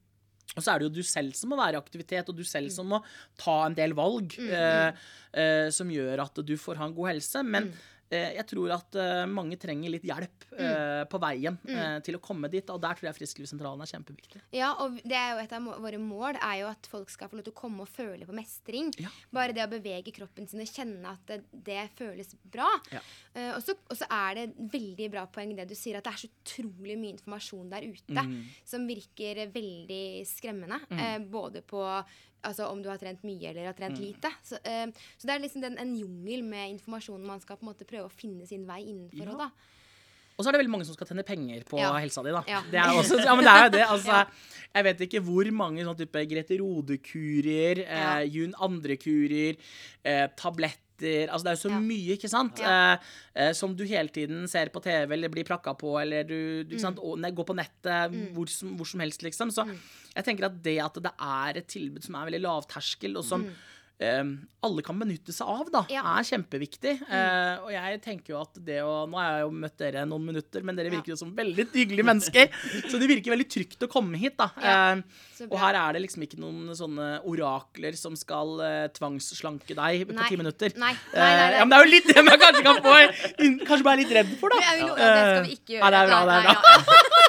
og 0.55 0.63
så 0.63 0.71
er 0.71 0.79
det 0.79 0.87
jo 0.87 1.01
du 1.01 1.03
selv 1.05 1.35
som 1.35 1.51
må 1.51 1.57
være 1.59 1.75
i 1.75 1.81
aktivitet, 1.81 2.29
og 2.31 2.37
du 2.37 2.45
selv 2.47 2.71
som 2.73 2.87
må 2.93 3.01
ta 3.39 3.57
en 3.65 3.75
del 3.75 3.95
valg 3.97 4.37
eh, 4.39 4.91
eh, 5.35 5.67
som 5.73 5.89
gjør 5.91 6.23
at 6.23 6.39
du 6.47 6.55
får 6.59 6.79
ha 6.79 6.87
en 6.87 6.95
god 6.95 7.11
helse. 7.11 7.43
Men 7.43 7.71
jeg 8.35 8.45
tror 8.49 8.75
at 8.77 8.97
eh, 9.01 9.23
mange 9.29 9.57
trenger 9.61 9.93
litt 9.93 10.05
hjelp 10.07 10.47
mm. 10.55 11.07
på 11.11 11.19
veien 11.21 11.57
mm. 11.61 12.03
til 12.05 12.17
å 12.17 12.21
komme 12.23 12.49
dit, 12.51 12.69
og 12.71 12.81
der 12.83 12.97
tror 12.97 13.09
jeg 13.09 13.17
Frisklivssentralen 13.19 13.83
er 13.83 13.91
kjempeviktig. 13.91 14.41
Ja, 14.55 14.71
og 14.83 14.97
det 15.03 15.17
er 15.19 15.33
jo 15.33 15.43
et 15.43 15.55
av 15.55 15.69
våre 15.83 15.99
mål 16.01 16.39
er 16.39 16.61
jo 16.61 16.69
at 16.71 16.89
folk 16.91 17.11
skal 17.13 17.31
få 17.31 17.39
lov 17.39 17.47
til 17.47 17.55
å 17.55 17.59
komme 17.59 17.85
og 17.85 17.91
føle 17.91 18.27
på 18.27 18.35
mestring. 18.35 18.91
Ja. 19.01 19.11
Bare 19.35 19.55
det 19.55 19.65
å 19.65 19.71
bevege 19.71 20.13
kroppen 20.15 20.49
sin 20.49 20.63
og 20.63 20.71
kjenne 20.71 21.15
at 21.15 21.23
det, 21.29 21.41
det 21.51 21.81
føles 21.97 22.35
bra. 22.41 22.69
Ja. 22.93 23.03
Eh, 23.33 23.51
og, 23.55 23.63
så, 23.65 24.07
er 24.09 24.37
det 24.37 24.47
et 24.47 24.59
veldig 24.75 25.09
bra 25.13 25.25
poeng 25.31 25.55
det 25.57 25.67
du 25.69 25.75
sier, 25.77 25.99
at 25.99 26.07
det 26.07 26.13
er 26.13 26.23
så 26.25 26.31
utrolig 26.31 26.97
mye 26.99 27.15
informasjon 27.17 27.71
der 27.73 27.89
ute 27.89 28.15
Mm. 28.25 28.45
som 28.65 28.85
virker 28.87 29.41
veldig 29.53 30.25
skremmende. 30.27 30.79
Eh, 30.91 31.19
både 31.19 31.61
på 31.61 31.81
altså, 32.45 32.69
om 32.71 32.81
du 32.83 32.89
har 32.89 32.97
trent 33.01 33.23
mye 33.25 33.49
eller 33.51 33.65
har 33.65 33.73
Mm. 33.73 33.79
trent 33.81 33.99
lite. 33.99 34.31
Så, 34.45 34.59
eh, 34.63 34.85
så 35.17 35.27
det 35.27 35.35
er 35.35 35.39
liksom 35.43 35.61
den, 35.65 35.77
en 35.81 35.95
jungel 35.97 36.43
med 36.43 36.69
informasjon 36.77 37.25
man 37.25 37.41
skal 37.41 37.57
på 37.57 37.65
en 37.67 37.73
måte 37.73 37.85
prøve 37.89 38.05
å 38.07 38.11
finne 38.13 38.45
sin 38.47 38.65
vei 38.69 38.83
innenfor. 38.85 39.25
Ja. 39.39 39.49
Og 40.37 40.43
så 40.43 40.49
er 40.49 40.51
det 40.57 40.59
veldig 40.65 40.71
mange 40.73 40.85
som 40.85 40.93
skal 40.97 41.07
tjene 41.07 41.23
penger 41.23 41.63
på 41.63 41.77
Ja. 41.79 41.93
helsa 41.95 42.21
di, 42.23 42.29
da. 42.31 42.43
Ja. 42.47 42.61
Det 42.69 42.75
er 42.79 42.91
også, 42.91 43.19
ja, 43.23 43.35
men 43.35 43.45
det 43.45 43.53
er 43.53 43.63
jo 43.65 43.69
det. 43.77 43.85
Altså, 43.95 44.11
Ja. 44.11 44.25
Jeg 44.75 44.83
vet 44.83 44.99
ikke 45.07 45.21
hvor 45.23 45.47
mange 45.55 45.83
sånn 45.87 45.95
type 45.97 46.25
Grete 46.27 46.57
Rode-kurer, 46.59 47.79
eh, 47.87 48.23
Jun 48.27 48.53
andre-kurer, 48.59 49.55
eh, 50.03 50.27
tabletter 50.35 50.79
Altså 51.03 51.43
det 51.43 51.51
er 51.51 51.55
jo 51.57 51.63
så 51.67 51.71
Ja. 51.73 51.79
mye, 51.79 52.15
ikke 52.17 52.29
sant, 52.29 52.59
Ja. 52.59 52.93
eh, 52.93 52.97
eh, 53.35 53.51
som 53.53 53.75
du 53.75 53.83
hele 53.85 54.07
tiden 54.09 54.47
ser 54.47 54.69
på 54.69 54.81
TV 54.81 55.11
eller 55.13 55.29
blir 55.29 55.43
prakka 55.43 55.73
på, 55.77 55.99
eller 56.01 56.23
du, 56.23 56.63
du 56.63 56.77
sant, 56.79 56.97
og, 56.99 57.19
nei, 57.19 57.31
går 57.31 57.45
på 57.45 57.55
nettet 57.55 58.11
Mm. 58.11 58.33
hvor, 58.33 58.47
som, 58.47 58.75
hvor 58.77 58.85
som 58.87 58.99
helst, 59.01 59.21
liksom. 59.23 59.51
Så 59.51 59.65
jeg 60.15 60.23
tenker 60.23 60.45
at 60.45 60.61
det 60.63 60.79
at 60.79 60.93
det 60.93 61.11
er 61.19 61.57
et 61.57 61.67
tilbud 61.67 62.03
som 62.03 62.15
er 62.15 62.31
veldig 62.31 62.41
lavterskel, 62.41 63.17
og 63.17 63.23
som 63.25 63.43
eh, 63.45 63.51
alle 64.65 64.81
kan 64.83 64.97
benytte 64.99 65.31
seg 65.31 65.47
av, 65.47 65.67
da, 65.71 65.81
Mm. 65.85 65.91
Ja. 65.93 66.01
er 66.17 66.23
kjempeviktig. 66.27 66.93
Eh, 67.07 67.59
og 67.63 67.69
jeg 67.71 68.01
tenker 68.01 68.33
jo 68.33 68.41
at 68.41 68.57
det 68.65 68.81
å 68.83 69.07
Nå 69.07 69.15
har 69.15 69.37
jeg 69.37 69.41
jo 69.45 69.51
møtt 69.55 69.77
dere 69.77 70.05
noen 70.09 70.25
minutter, 70.25 70.63
men 70.65 70.75
dere 70.75 70.89
virker 70.91 71.13
jo 71.13 71.15
som 71.15 71.31
veldig 71.35 71.67
hyggelige 71.71 72.03
mennesker. 72.03 72.49
så 72.91 72.99
det 72.99 73.07
virker 73.07 73.31
veldig 73.31 73.47
trygt 73.47 73.79
å 73.85 73.87
komme 73.87 74.17
hit, 74.17 74.35
da. 74.37 74.49
Ja. 74.59 74.95
Eh, 74.97 75.47
og 75.49 75.57
her 75.61 75.75
er 75.79 75.93
det 75.93 76.01
liksom 76.07 76.23
ikke 76.25 76.39
noen 76.41 76.73
sånne 76.75 77.21
orakler 77.23 77.95
som 77.95 78.15
skal 78.19 78.59
eh, 78.65 78.87
tvangsslanke 78.95 79.75
deg 79.77 80.07
på 80.09 80.27
ti 80.27 80.35
minutter. 80.41 80.73
Nei, 80.75 80.91
nei, 80.91 81.15
Eh, 81.15 81.37
nei, 81.39 81.51
ja, 81.55 81.63
men 81.65 81.69
det 81.69 81.77
er 81.79 81.85
jo 81.85 81.91
litt 81.95 82.07
det 82.11 82.25
man 82.25 82.39
kanskje 82.39 82.63
kan 82.65 82.81
få 82.83 82.95
Kanskje 83.65 83.83
bare 83.85 83.95
er 83.95 84.03
litt 84.03 84.11
redd 84.17 84.35
for, 84.39 84.49
da. 84.49 84.59
Jo- 84.75 84.91
ja, 84.97 85.07
det 85.15 85.23
skal 85.23 85.45
vi 85.45 85.55
ikke 85.55 85.71
gjøre. 85.77 85.81
Nei, 85.85 85.91
det 85.91 85.99
er 86.01 86.07
bra, 86.11 86.19
det 86.25 86.35
er 86.35 86.43
bra. 86.51 87.24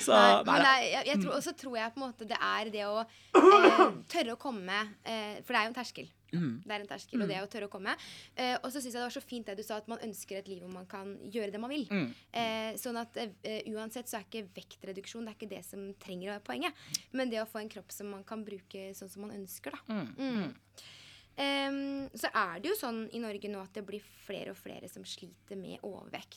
Så, 0.00 0.14
Nei, 0.14 0.44
nei, 0.46 0.60
er, 0.60 0.86
jeg, 0.94 1.08
jeg 1.10 1.22
tror, 1.24 1.34
og 1.36 1.44
så 1.44 1.56
tror 1.64 1.76
jeg 1.80 1.94
på 1.94 2.00
en 2.00 2.06
måte 2.06 2.28
det 2.30 2.38
er 2.40 2.72
det 2.72 2.86
å 2.88 3.02
eh, 3.02 3.84
tørre 4.12 4.36
å 4.36 4.40
komme 4.40 4.78
eh, 5.04 5.40
For 5.44 5.52
det 5.52 5.60
er 5.60 5.68
jo 5.68 5.72
en 5.72 5.78
terskel. 5.80 6.08
Mm. 6.32 6.62
Det 6.64 6.74
er 6.74 6.84
en 6.84 6.90
terskel, 6.90 7.22
og 7.22 7.30
det 7.30 7.40
å 7.42 7.48
tørre 7.50 7.68
å 7.68 7.72
komme. 7.72 7.94
Eh, 8.38 8.54
og 8.60 8.68
så 8.70 8.78
syns 8.78 8.94
jeg 8.94 8.98
det 8.98 9.06
var 9.06 9.14
så 9.14 9.22
fint 9.24 9.50
det 9.50 9.56
du 9.58 9.64
sa, 9.66 9.80
at 9.80 9.90
man 9.90 10.02
ønsker 10.06 10.40
et 10.40 10.50
liv 10.50 10.62
hvor 10.62 10.72
man 10.72 10.86
kan 10.90 11.12
gjøre 11.32 11.54
det 11.54 11.62
man 11.62 11.72
vil. 11.72 11.86
Mm. 11.90 12.06
Eh, 12.42 12.70
sånn 12.80 13.00
at 13.00 13.18
eh, 13.20 13.66
uansett 13.72 14.10
så 14.10 14.20
er 14.20 14.28
ikke 14.28 14.46
vektreduksjon 14.56 15.26
det 15.26 15.34
er 15.34 15.38
ikke 15.38 15.50
det 15.50 15.62
som 15.66 15.84
trenger 16.02 16.30
å 16.30 16.34
være 16.36 16.46
poenget. 16.46 16.84
Men 17.16 17.32
det 17.32 17.42
å 17.42 17.48
få 17.50 17.62
en 17.62 17.72
kropp 17.72 17.94
som 17.94 18.12
man 18.14 18.24
kan 18.26 18.44
bruke 18.46 18.90
sånn 18.96 19.12
som 19.12 19.26
man 19.26 19.34
ønsker, 19.36 19.74
da. 19.76 20.00
Mm. 20.00 20.10
Mm. 20.20 22.08
Så 22.20 22.28
er 22.36 22.58
det 22.60 22.68
jo 22.68 22.76
sånn 22.76 23.04
i 23.16 23.20
Norge 23.22 23.48
nå 23.48 23.62
at 23.62 23.72
det 23.72 23.84
blir 23.88 24.02
flere 24.26 24.52
og 24.52 24.58
flere 24.60 24.90
som 24.92 25.06
sliter 25.08 25.56
med 25.56 25.80
overvekt. 25.86 26.36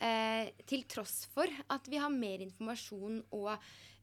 Mm. 0.00 0.08
Eh, 0.08 0.64
til 0.68 0.84
tross 0.90 1.26
for 1.34 1.50
at 1.70 1.88
vi 1.90 2.00
har 2.02 2.12
mer 2.12 2.42
informasjon 2.44 3.20
og, 3.38 3.52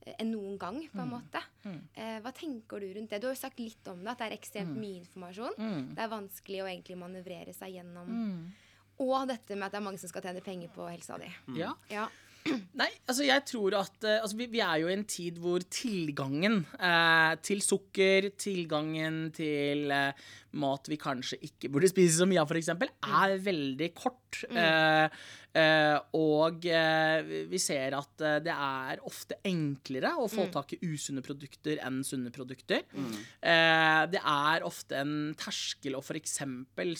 eh, 0.06 0.14
enn 0.20 0.32
noen 0.32 0.58
gang, 0.62 0.80
på 0.94 1.02
en 1.04 1.12
måte. 1.12 1.42
Mm. 1.66 1.82
Eh, 1.96 2.20
hva 2.24 2.34
tenker 2.36 2.80
du 2.80 2.88
rundt 2.94 3.10
det? 3.10 3.20
Du 3.22 3.28
har 3.28 3.36
jo 3.36 3.42
sagt 3.42 3.60
litt 3.60 3.88
om 3.92 4.00
det, 4.04 4.14
at 4.14 4.22
det 4.22 4.30
er 4.30 4.38
ekstremt 4.38 4.78
mye 4.78 5.02
informasjon. 5.02 5.58
Mm. 5.58 5.84
Det 5.96 6.06
er 6.06 6.16
vanskelig 6.16 6.64
å 6.64 6.70
egentlig 6.72 6.98
manøvrere 6.98 7.54
seg 7.54 7.76
gjennom. 7.80 8.08
Mm. 8.08 8.70
Og 9.00 9.28
dette 9.28 9.56
med 9.56 9.68
at 9.68 9.76
det 9.76 9.80
er 9.80 9.86
mange 9.86 10.00
som 10.00 10.12
skal 10.12 10.26
tjene 10.26 10.44
penger 10.44 10.72
på 10.76 10.88
helsa 10.90 11.20
di. 11.22 11.30
Ja. 11.60 11.76
Ja. 11.92 12.10
Nei, 12.80 12.90
altså 13.10 13.26
jeg 13.28 13.44
tror 13.50 13.76
at 13.80 14.06
eh, 14.08 14.20
altså 14.22 14.38
vi, 14.40 14.48
vi 14.52 14.62
er 14.64 14.82
jo 14.82 14.90
i 14.90 14.96
en 14.96 15.06
tid 15.10 15.40
hvor 15.42 15.64
tilgangen 15.74 16.62
eh, 16.76 17.34
til 17.46 17.64
sukker, 17.64 18.30
tilgangen 18.40 19.22
til 19.36 19.92
eh, 19.94 20.28
mat 20.60 20.90
vi 20.90 21.00
kanskje 21.00 21.40
ikke 21.50 21.72
burde 21.74 21.92
spise 21.92 22.22
så 22.22 22.30
mye 22.30 22.42
av, 22.42 22.50
f.eks., 22.50 22.72
er 22.72 23.36
veldig 23.44 23.90
kort. 23.98 24.29
Eh, 24.50 25.20
eh, 25.60 25.98
og 26.18 26.66
eh, 26.70 27.32
vi 27.50 27.60
ser 27.62 27.96
at 27.98 28.24
eh, 28.26 28.38
det 28.46 28.54
er 28.54 29.04
ofte 29.08 29.40
enklere 29.50 30.14
å 30.20 30.28
få 30.32 30.48
tak 30.54 30.76
i 30.76 30.82
usunne 30.86 31.24
produkter 31.26 31.82
enn 31.86 32.02
sunne 32.08 32.32
produkter. 32.36 32.86
Eh, 32.94 34.02
det 34.14 34.22
er 34.22 34.68
ofte 34.68 35.00
en 35.02 35.16
terskel 35.40 35.98
å 35.98 36.04
f.eks. 36.04 36.40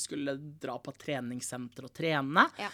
skulle 0.04 0.38
dra 0.62 0.78
på 0.82 0.94
et 0.94 1.04
treningssenter 1.08 1.90
og 1.90 1.94
trene. 1.96 2.48
Ja. 2.60 2.72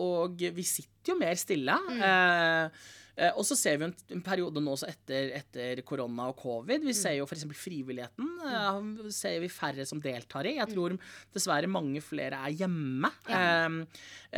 Og 0.00 0.48
vi 0.60 0.66
sitter 0.66 1.14
jo 1.14 1.20
mer 1.20 1.38
stille. 1.40 1.76
Mm. 1.90 2.02
eh, 2.06 2.88
og 3.36 3.44
så 3.44 3.56
ser 3.58 3.76
vi 3.80 3.84
en, 3.88 3.94
en 4.16 4.22
periode 4.24 4.62
nå 4.64 4.72
også 4.76 4.88
etter, 4.88 5.32
etter 5.36 5.82
korona 5.86 6.28
og 6.30 6.38
covid. 6.40 6.84
Vi 6.86 6.94
ser 6.96 7.18
jo 7.18 7.26
f.eks. 7.28 7.44
frivilligheten. 7.56 8.28
Mm. 8.40 9.10
ser 9.12 9.38
vi 9.42 9.48
færre 9.52 9.84
som 9.88 10.00
deltar 10.00 10.46
i. 10.48 10.54
Jeg 10.56 10.70
tror 10.72 10.94
dessverre 11.34 11.68
mange 11.70 12.00
flere 12.04 12.38
er 12.46 12.54
hjemme. 12.62 13.10
Eh, 13.28 13.76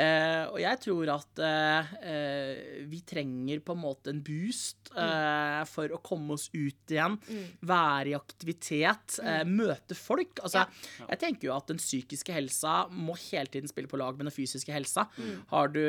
eh, 0.02 0.42
og 0.50 0.58
jeg 0.62 0.80
tror 0.82 1.12
at 1.14 1.42
eh, 1.46 1.92
eh, 2.10 2.62
vi 2.90 3.02
trenger 3.06 3.62
på 3.64 3.76
en 3.76 3.82
måte 3.84 4.10
en 4.12 4.22
boost 4.26 4.90
eh, 4.96 5.62
for 5.70 5.94
å 5.94 6.00
komme 6.04 6.34
oss 6.36 6.48
ut 6.54 6.92
igjen. 6.96 7.18
Være 7.62 8.12
i 8.12 8.16
aktivitet. 8.18 9.18
eh, 9.22 9.42
møte 9.48 9.94
folk. 9.98 10.40
Altså, 10.42 10.64
Jeg 11.08 11.20
tenker 11.22 11.48
jo 11.50 11.54
at 11.56 11.70
den 11.70 11.80
psykiske 11.80 12.34
helsa 12.34 12.86
må 12.90 13.14
hele 13.28 13.46
tiden 13.52 13.70
spille 13.70 13.90
på 13.90 14.00
lag 14.00 14.16
med 14.18 14.26
den 14.30 14.34
fysiske 14.34 14.72
helsa. 14.74 15.06
Har 15.52 15.70
du 15.72 15.82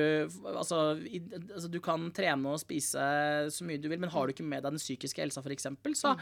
altså, 0.54 0.84
i, 1.08 1.24
altså, 1.50 1.72
du 1.74 1.80
kan 1.84 2.10
trene 2.16 2.54
og 2.54 2.62
spise 2.62 2.83
så 2.92 3.66
mye 3.68 3.82
du 3.82 3.88
vil, 3.92 4.00
men 4.02 4.12
har 4.12 4.28
du 4.28 4.34
ikke 4.34 4.46
med 4.46 4.64
deg 4.64 4.76
den 4.76 4.82
psykiske 4.82 5.24
helsa, 5.24 5.44
f.eks., 5.44 5.68
så, 6.00 6.14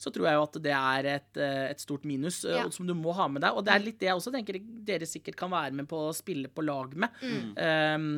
så 0.00 0.12
tror 0.14 0.28
jeg 0.28 0.38
jo 0.38 0.44
at 0.46 0.58
det 0.64 0.74
er 0.74 1.08
et, 1.14 1.40
eh, 1.40 1.64
et 1.72 1.82
stort 1.82 2.06
minus 2.08 2.42
eh, 2.44 2.56
Ja. 2.58 2.66
som 2.74 2.88
du 2.88 2.94
må 2.98 3.14
ha 3.16 3.28
med 3.30 3.44
deg. 3.44 3.56
Og 3.56 3.64
det 3.66 3.74
er 3.74 3.84
litt 3.84 4.00
det 4.00 4.10
jeg 4.10 4.18
også 4.18 4.32
tenker 4.34 4.58
dere 4.88 5.08
sikkert 5.08 5.38
kan 5.38 5.52
være 5.52 5.76
med 5.78 5.88
på 5.90 6.00
å 6.08 6.16
spille 6.16 6.50
på 6.50 6.64
lag 6.66 6.96
med. 6.98 7.22
Um, 7.58 8.08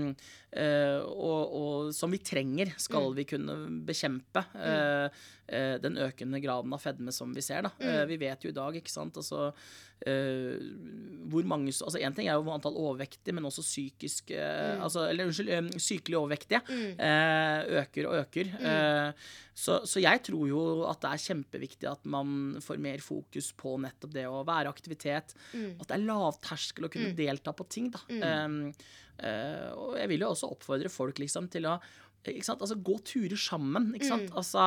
uh, 0.54 1.00
og, 1.10 1.52
og 1.60 1.92
som 1.96 2.12
vi 2.12 2.22
trenger, 2.24 2.72
skal 2.80 3.12
vi 3.16 3.26
kunne 3.28 3.56
bekjempe 3.86 4.44
uh, 4.54 5.06
uh, 5.10 5.76
den 5.82 5.98
økende 6.06 6.40
graden 6.42 6.74
av 6.76 6.82
fedme 6.82 7.14
som 7.14 7.34
vi 7.36 7.44
ser. 7.44 7.66
Da. 7.66 8.04
Vi 8.08 8.18
vet 8.20 8.44
jo 8.46 8.52
i 8.52 8.56
dag, 8.56 8.76
ikke 8.80 8.92
sant 8.92 9.18
altså, 9.20 9.50
hvor 10.00 11.46
mange 11.48 11.68
Altså 11.70 12.00
Én 12.00 12.14
ting 12.16 12.28
er 12.28 12.38
jo 12.38 12.52
antall 12.52 12.78
overvektige, 12.78 13.34
men 13.36 13.46
også 13.48 13.64
psykisk 13.64 14.32
mm. 14.32 14.84
altså, 14.86 15.04
Eller 15.10 15.28
unnskyld, 15.28 15.52
eh, 15.52 15.68
sykelig 15.76 16.18
overvektige 16.18 16.62
eh, 16.70 17.60
øker 17.82 18.08
og 18.08 18.16
øker. 18.22 18.54
Eh, 18.70 19.12
så, 19.54 19.80
så 19.84 20.00
jeg 20.00 20.22
tror 20.24 20.46
jo 20.48 20.62
at 20.88 21.02
det 21.02 21.10
er 21.10 21.24
kjempeviktig 21.26 21.90
at 21.90 22.06
man 22.08 22.56
får 22.64 22.80
mer 22.80 23.02
fokus 23.04 23.50
på 23.52 23.76
nettopp 23.82 24.14
det 24.14 24.24
å 24.30 24.40
være 24.48 24.72
aktivitet. 24.72 25.34
At 25.52 25.86
det 25.86 25.98
er 25.98 26.06
lavterskel 26.06 26.88
å 26.88 26.92
kunne 26.92 27.12
delta 27.18 27.52
på 27.56 27.68
ting. 27.68 27.92
da. 27.92 28.00
Eh, 29.20 29.68
og 29.76 29.98
jeg 30.00 30.08
vil 30.14 30.24
jo 30.24 30.30
også 30.32 30.48
oppfordre 30.54 30.92
folk 30.92 31.20
liksom 31.20 31.50
til 31.52 31.68
å? 31.68 31.76
Altså, 32.28 32.76
gå 32.84 32.98
turer 33.00 33.38
sammen. 33.40 33.94
Ikke 33.96 34.08
sant? 34.10 34.28
Altså, 34.36 34.60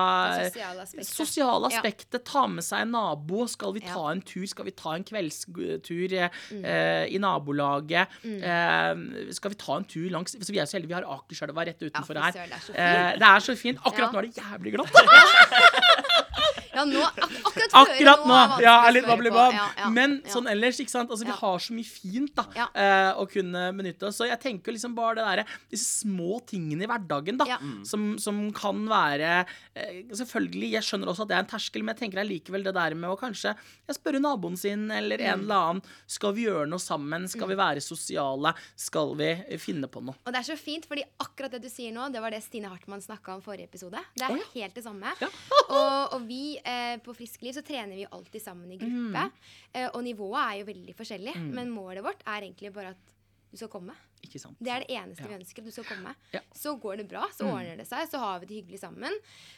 sosiale 0.50 0.81
aspektet. 0.81 1.10
Sosiale 1.13 1.69
Ja. 1.69 2.19
Ta 2.25 2.48
med 2.48 2.63
seg 2.63 2.81
en 2.81 2.91
nabo. 2.91 3.45
Skal 3.48 3.74
vi 3.74 3.79
ta 3.81 3.93
Ja. 3.93 4.12
en 4.12 4.22
tur? 4.22 4.45
Skal 4.48 4.65
vi 4.65 4.72
ta 4.72 4.95
en 4.95 5.03
kveldstur 5.03 6.13
eh, 6.17 7.05
i 7.13 7.17
nabolaget? 7.19 8.07
Eh, 8.25 9.31
skal 9.31 9.51
vi 9.51 9.55
ta 9.55 9.77
en 9.77 9.86
tur 9.86 10.10
langs 10.10 10.33
så 10.33 10.51
Vi 10.51 10.57
er 10.57 10.65
så 10.65 10.77
heldige, 10.79 10.88
vi 10.88 10.93
har 10.98 11.03
Akerselva 11.05 11.65
rett 11.65 11.79
utenfor 11.79 12.15
ja, 12.15 12.22
her. 12.24 12.31
det 12.31 12.75
er. 12.75 13.13
Eh, 13.13 13.19
det 13.19 13.27
er 13.29 13.39
så 13.39 13.55
fint. 13.55 13.77
Akkurat 13.86 14.12
nå 14.12 14.19
er 14.19 14.27
det 14.27 14.36
jævlig 14.41 14.74
glatt. 14.74 14.93
Ja, 16.74 16.84
nå, 16.89 17.01
ak 17.06 17.18
akkurat, 17.22 17.74
Akkurat 17.84 18.24
nå! 18.25 18.34
nå! 18.34 18.62
Ja, 18.63 18.75
er 18.88 18.96
litt 18.96 19.06
bablibab. 19.08 19.53
Ja, 19.53 19.68
ja, 19.77 19.89
Men 19.94 20.15
ja. 20.24 20.32
sånn 20.34 20.48
ellers, 20.50 20.80
ikke 20.82 20.89
sant. 20.94 21.10
Altså, 21.13 21.25
vi 21.27 21.32
Ja. 21.34 21.38
har 21.42 21.60
så 21.60 21.74
mye 21.77 21.86
fint 21.86 22.34
da 22.36 22.46
Ja. 22.56 22.68
eh, 22.74 23.12
å 23.22 23.27
kunne 23.30 23.62
benytte 23.77 24.08
oss. 24.10 24.18
Så 24.18 24.27
jeg 24.27 24.39
tenker 24.42 24.72
liksom 24.74 24.96
bare 24.96 25.15
det 25.15 25.25
derre 25.25 25.46
Disse 25.70 26.03
små 26.06 26.39
tingene 26.46 26.84
i 26.84 26.88
hverdagen, 26.89 27.38
da. 27.38 27.46
Ja. 27.46 27.58
Som, 27.86 28.18
som 28.18 28.51
kan 28.51 28.86
være 28.89 29.46
eh, 29.75 30.03
Selvfølgelig, 30.13 30.72
jeg 30.74 30.84
skjønner 30.84 31.08
også 31.13 31.24
at 31.24 31.27
det 31.30 31.36
er 31.38 31.44
en 31.46 31.51
terskel, 31.53 31.84
men 31.84 31.96
jeg 31.96 32.01
tenker 32.10 32.22
allikevel 32.24 32.63
det 32.63 32.74
der 32.75 32.96
med 32.96 33.10
å 33.10 33.18
kanskje 33.20 33.53
jeg 33.53 33.96
spørre 33.98 34.20
naboen 34.24 34.58
sin 34.58 34.89
eller 34.92 35.20
en 35.22 35.39
Mm. 35.39 35.44
eller 35.44 35.56
annen 35.56 35.82
Skal 36.08 36.34
vi 36.34 36.46
gjøre 36.46 36.68
noe 36.70 36.80
sammen? 36.80 37.27
Skal 37.30 37.48
vi 37.48 37.56
være 37.56 37.82
sosiale? 37.82 38.53
Skal 38.75 39.13
vi 39.15 39.30
finne 39.58 39.88
på 39.88 40.01
noe? 40.03 40.15
Og 40.25 40.34
det 40.34 40.39
er 40.42 40.48
så 40.53 40.58
fint, 40.58 40.86
fordi 40.89 41.03
akkurat 41.20 41.51
det 41.51 41.62
du 41.63 41.70
sier 41.70 41.92
nå, 41.94 42.12
det 42.12 42.22
var 42.22 42.32
det 42.32 42.42
Stine 42.44 42.70
Hartmann 42.70 43.01
snakka 43.01 43.36
om 43.36 43.42
forrige 43.42 43.68
episode. 43.70 44.00
Det 44.15 44.24
er 44.27 44.32
oh, 44.32 44.38
ja. 44.38 44.44
helt 44.62 44.75
det 44.75 44.84
samme. 44.86 45.13
Ja. 45.22 45.30
og, 45.70 46.13
og 46.18 46.27
vi 46.27 46.58
eh, 46.63 46.96
på 47.03 47.15
Frisk 47.17 47.43
Liv 47.46 47.55
så 47.55 47.63
trener 47.65 47.96
vi 47.98 48.08
alltid 48.10 48.41
sammen 48.41 48.72
i 48.72 48.79
gruppe. 48.82 49.27
Mm. 49.27 49.51
Eh, 49.74 49.89
og 49.89 50.01
nivået 50.05 50.39
er 50.41 50.60
jo 50.62 50.70
veldig 50.72 50.96
forskjellig, 50.98 51.36
men 51.55 51.72
målet 51.74 52.05
vårt 52.05 52.24
er 52.25 52.48
egentlig 52.48 52.74
bare 52.75 52.96
at 52.96 53.13
du 53.51 53.60
skal 53.60 53.72
komme. 53.72 53.96
Ikke 54.24 54.39
sant? 54.39 54.56
Det 54.63 54.72
er 54.72 54.80
det 54.86 54.89
eneste 54.96 55.24
Ja. 55.24 55.27
vi 55.27 55.36
ønsker. 55.44 55.60
at 55.60 55.65
Du 55.65 55.72
skal 55.72 55.84
komme. 55.84 56.15
Ja. 56.34 56.39
Så 56.56 56.74
går 56.80 56.98
det 56.98 57.08
bra, 57.12 57.25
så 57.36 57.46
ordner 57.51 57.77
det 57.77 57.88
seg, 57.88 58.08
så 58.10 58.18
har 58.20 58.39
vi 58.39 58.46
det 58.48 58.56
hyggelig 58.63 58.80
sammen. 58.80 59.12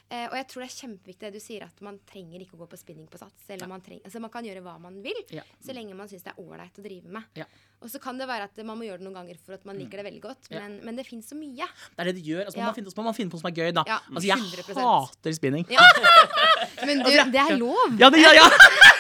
Eh, 0.09 0.25
og 0.27 0.33
jeg 0.35 0.47
tror 0.51 0.61
det 0.65 0.69
er 0.71 0.87
kjempeviktig 0.87 1.19
det 1.27 1.33
du 1.33 1.39
sier, 1.39 1.63
at 1.63 1.81
man 1.81 1.99
trenger 2.09 2.41
ikke 2.41 2.57
å 2.57 2.63
gå 2.65 2.67
på 2.73 2.77
spinning 2.81 3.07
på 3.07 3.17
sats. 3.21 3.45
Eller 3.49 3.67
man, 3.67 3.81
treng, 3.81 4.01
altså 4.03 4.19
man 4.19 4.29
kan 4.33 4.43
gjøre 4.43 4.61
hva 4.65 4.79
man 4.81 5.01
vil, 5.05 5.15
Ja. 5.29 5.43
så 5.63 5.73
lenge 5.73 5.93
man 5.95 6.07
syns 6.09 6.23
det 6.23 6.33
er 6.35 6.41
ålreit 6.41 6.75
å 6.77 6.83
drive 6.83 7.05
med. 7.09 7.23
Ja. 7.35 7.45
Og 7.81 7.89
så 7.91 7.99
kan 8.01 8.17
det 8.17 8.27
være 8.27 8.43
at 8.49 8.57
man 8.65 8.77
må 8.79 8.85
gjøre 8.87 8.97
det 8.97 9.05
noen 9.05 9.13
ganger 9.19 9.37
for 9.45 9.53
at 9.53 9.65
man 9.65 9.77
liker 9.77 10.01
det 10.01 10.05
veldig 10.05 10.21
godt, 10.21 10.49
men, 10.49 10.79
men 10.83 10.95
det 10.95 11.05
fins 11.05 11.27
så 11.29 11.35
mye. 11.37 11.67
Det 11.67 11.99
er 11.99 12.03
det 12.09 12.15
det 12.15 12.23
gjør. 12.25 12.45
Altså, 12.45 12.57
man, 12.57 12.67
må 12.71 12.75
finne, 12.75 12.89
så 12.91 12.97
må 12.97 13.03
man 13.05 13.13
finne 13.13 13.29
på 13.29 13.37
noe 13.37 13.43
som 13.45 13.51
er 13.51 13.57
gøy, 13.59 13.71
da. 13.75 13.83
Ja, 13.85 13.99
altså, 14.09 14.27
jeg 14.27 14.37
100%. 14.37 14.81
hater 14.81 15.33
spinning. 15.37 15.65
Men 16.85 16.99
du, 16.99 17.05
Altså, 17.05 17.31
det 17.31 17.41
er 17.41 17.57
lov. 17.57 17.99
Ja, 17.99 18.09
det, 18.09 18.19
ja, 18.23 18.31
ja. 18.33 18.47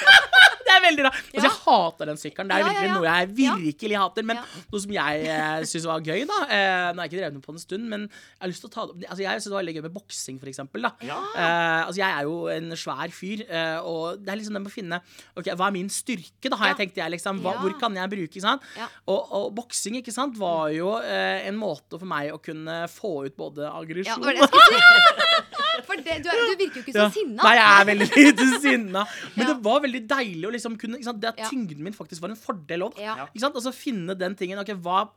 det 0.65 0.73
er 0.75 0.81
veldig 0.85 1.03
rart. 1.07 1.17
Altså, 1.33 1.47
jeg 1.47 1.55
hater 1.65 2.05
den 2.11 2.17
sykkelen. 2.21 2.49
Det 2.51 2.57
er 2.59 2.67
virkelig 2.69 2.91
noe 2.93 3.07
jeg 3.09 3.29
virkelig 3.39 3.97
hater. 3.99 4.23
Men 4.27 4.39
noe 4.71 4.81
som 4.83 4.91
jeg 4.95 5.25
eh, 5.59 5.65
syns 5.69 5.85
var 5.89 6.01
gøy, 6.05 6.25
da 6.29 6.37
eh, 6.45 6.89
Nå 6.93 6.99
har 6.99 7.05
jeg 7.05 7.11
ikke 7.11 7.19
drevet 7.21 7.33
med 7.37 7.43
på 7.45 7.53
en 7.55 7.61
stund, 7.63 7.87
men 7.91 8.05
jeg 8.09 8.41
har 8.43 8.51
lyst 8.51 8.63
til 8.65 8.69
å 8.69 8.73
ta 8.75 8.85
det 8.85 8.93
opp 8.95 9.05
Altså, 9.11 9.23
jeg 9.25 9.39
syns 9.41 9.47
det 9.49 9.55
var 9.55 9.63
veldig 9.63 9.75
gøy 9.77 9.85
med 9.87 9.95
boksing, 9.95 10.39
for 10.41 10.51
eksempel. 10.51 10.85
Da. 10.87 10.91
Ja. 11.07 11.17
Eh, 11.35 11.81
altså, 11.87 11.99
jeg 12.01 12.11
er 12.19 12.23
jo 12.29 12.35
en 12.55 12.69
svær 12.81 13.13
fyr, 13.15 13.45
eh, 13.49 13.77
og 13.81 14.19
det 14.23 14.33
er 14.33 14.39
liksom 14.41 14.57
det 14.59 14.63
med 14.65 14.71
å 14.71 14.75
finne 14.75 15.01
Ok, 15.35 15.51
Hva 15.55 15.67
er 15.69 15.75
min 15.77 15.89
styrke, 15.93 16.49
da, 16.51 16.55
har 16.61 16.73
jeg 16.73 16.79
tenkt 16.83 17.01
jeg 17.01 17.15
liksom. 17.17 17.41
Hva, 17.45 17.55
Ja. 17.55 17.61
Hvor 17.65 17.77
kan 17.79 17.95
jeg 17.95 18.09
bruke, 18.11 18.31
ikke 18.35 18.41
sant? 18.45 18.61
Ja. 18.77 18.87
Og, 19.07 19.31
og 19.39 19.49
boksing, 19.55 19.99
ikke 20.01 20.13
sant, 20.15 20.37
var 20.39 20.69
jo 20.75 20.95
en 20.99 21.57
måte 21.59 21.97
for 21.99 22.05
meg 22.09 22.33
å 22.35 22.39
kunne 22.43 22.83
få 22.91 23.25
ut 23.27 23.35
både 23.37 23.69
aggresjon 23.71 24.23
jeg 24.25 24.49
si. 24.49 24.81
For 25.85 25.99
det, 26.01 26.15
du, 26.23 26.29
er, 26.31 26.39
du 26.39 26.55
virker 26.57 26.79
jo 26.79 26.83
ikke 26.85 26.93
så 26.95 27.03
Ja. 27.03 27.09
sinna. 27.13 27.43
Nei, 27.43 27.51
jeg 27.59 27.65
er 27.81 27.87
veldig 27.89 28.05
lite 28.15 28.45
sinna. 28.63 29.01
Men 29.35 29.43
Ja. 29.43 29.47
det 29.53 29.55
var 29.67 29.81
veldig 29.83 30.01
deilig 30.09 30.47
å 30.47 30.53
liksom 30.55 30.77
kunne? 30.81 30.97
Det 30.97 31.29
at 31.29 31.37
Ja. 31.43 31.49
tyngden 31.51 31.83
min 31.83 31.93
faktisk 31.93 32.21
var 32.23 32.31
en 32.33 32.39
fordel 32.39 32.87
òg. 32.87 32.97
Ja. 32.97 33.27
Altså 33.35 33.71
finne 33.75 34.15
den 34.17 34.35
tingen. 34.35 34.57
Ok, 34.59 34.71
hva? 34.81 35.09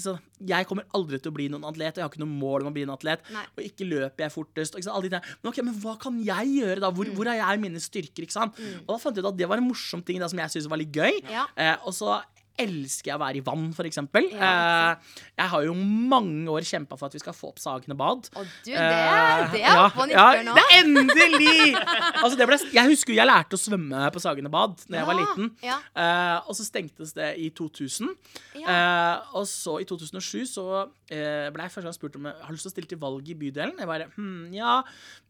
Så 0.00 0.16
jeg 0.42 0.66
kommer 0.66 0.86
aldri 0.96 1.20
til 1.22 1.30
å 1.30 1.34
bli 1.36 1.44
noen 1.52 1.62
atlet, 1.68 1.92
og 1.94 2.00
jeg 2.00 2.02
har 2.02 2.10
ikke 2.10 2.22
noe 2.24 2.32
mål 2.40 2.64
om 2.64 2.70
å 2.70 2.74
bli 2.74 2.82
en 2.82 2.90
atlet. 2.96 3.20
Nei. 3.30 3.44
Og 3.54 3.62
ikke 3.62 3.86
løper 3.86 4.24
jeg 4.26 4.34
fortest. 4.34 4.74
Men 4.74 5.50
ok, 5.52 5.60
men 5.68 5.76
hva 5.84 5.94
kan 6.02 6.16
jeg 6.24 6.50
gjøre, 6.56 6.80
da? 6.82 6.90
Hvor, 6.90 7.06
Mm. 7.06 7.14
hvor 7.14 7.28
er 7.30 7.38
jeg 7.38 7.60
mine 7.62 7.78
styrker? 7.78 8.26
ikke 8.26 8.32
sant? 8.34 8.58
Og 8.58 8.88
da 8.88 8.98
fant 8.98 9.14
jeg 9.14 9.22
ut 9.24 9.30
at 9.30 9.36
det 9.38 9.48
var 9.48 9.58
en 9.58 9.68
morsom 9.68 10.02
ting 10.04 10.18
da, 10.18 10.26
som 10.26 10.38
jeg 10.38 10.50
syntes 10.50 10.68
var 10.68 10.78
litt 10.82 10.90
gøy. 10.92 11.22
Ja. 11.30 11.46
Eh, 11.56 11.76
og 11.86 11.92
så 11.94 12.22
elsker 12.60 13.12
jeg 13.12 13.16
å 13.16 13.22
være 13.22 13.40
i 13.40 13.44
vann, 13.44 13.68
eksempel. 13.90 14.28
Ja, 14.34 14.50
eh, 14.50 15.20
jeg 15.40 15.52
har 15.52 15.64
jo 15.66 15.74
mange 15.74 16.50
år 16.52 16.66
kjempa 16.66 16.98
for 16.98 17.08
at 17.08 17.16
vi 17.16 17.22
skal 17.22 17.36
få 17.36 17.50
opp 17.52 17.60
Sagene 17.62 17.96
bad. 17.98 18.28
Og 18.36 18.46
du, 18.46 18.70
det, 18.70 18.76
er, 18.76 19.46
det 19.52 19.62
er 19.64 19.80
oppe 19.82 20.04
og 20.04 20.12
ja, 20.12 20.26
nå. 20.46 20.54
det 20.56 20.64
er 20.64 20.76
endelig! 20.80 21.74
altså, 22.22 22.34
det 22.38 22.48
ble, 22.50 22.60
jeg 22.76 22.92
husker 22.92 23.16
jeg 23.16 23.28
lærte 23.28 23.58
å 23.58 23.60
svømme 23.60 24.10
på 24.14 24.22
Sagene 24.22 24.52
bad 24.52 24.76
da 24.86 25.00
jeg 25.00 25.08
var 25.08 25.18
liten. 25.18 25.52
ja. 25.64 25.80
Eh, 26.00 26.48
og 26.50 26.56
så 26.56 26.66
stengtes 26.66 27.14
det 27.16 27.32
i 27.40 27.50
2000. 27.56 28.12
Ja. 28.60 28.76
Eh, 28.76 29.34
og 29.40 29.46
så 29.50 29.78
i 29.82 29.88
2007 29.88 30.44
så 30.50 30.66
uh, 30.84 31.46
ble 31.52 31.66
jeg 31.66 31.72
første 31.74 31.86
gang 31.86 31.96
spurt 31.96 32.16
om 32.18 32.28
jeg 32.28 32.46
har 32.46 32.54
lyst 32.54 32.66
til 32.66 32.70
å 32.70 32.74
stille 32.74 32.90
til 32.90 33.00
valg 33.02 33.28
i 33.30 33.36
bydelen. 33.38 33.76
Jeg 33.80 33.90
bare, 33.90 34.08
hm, 34.16 34.50
ja. 34.54 34.78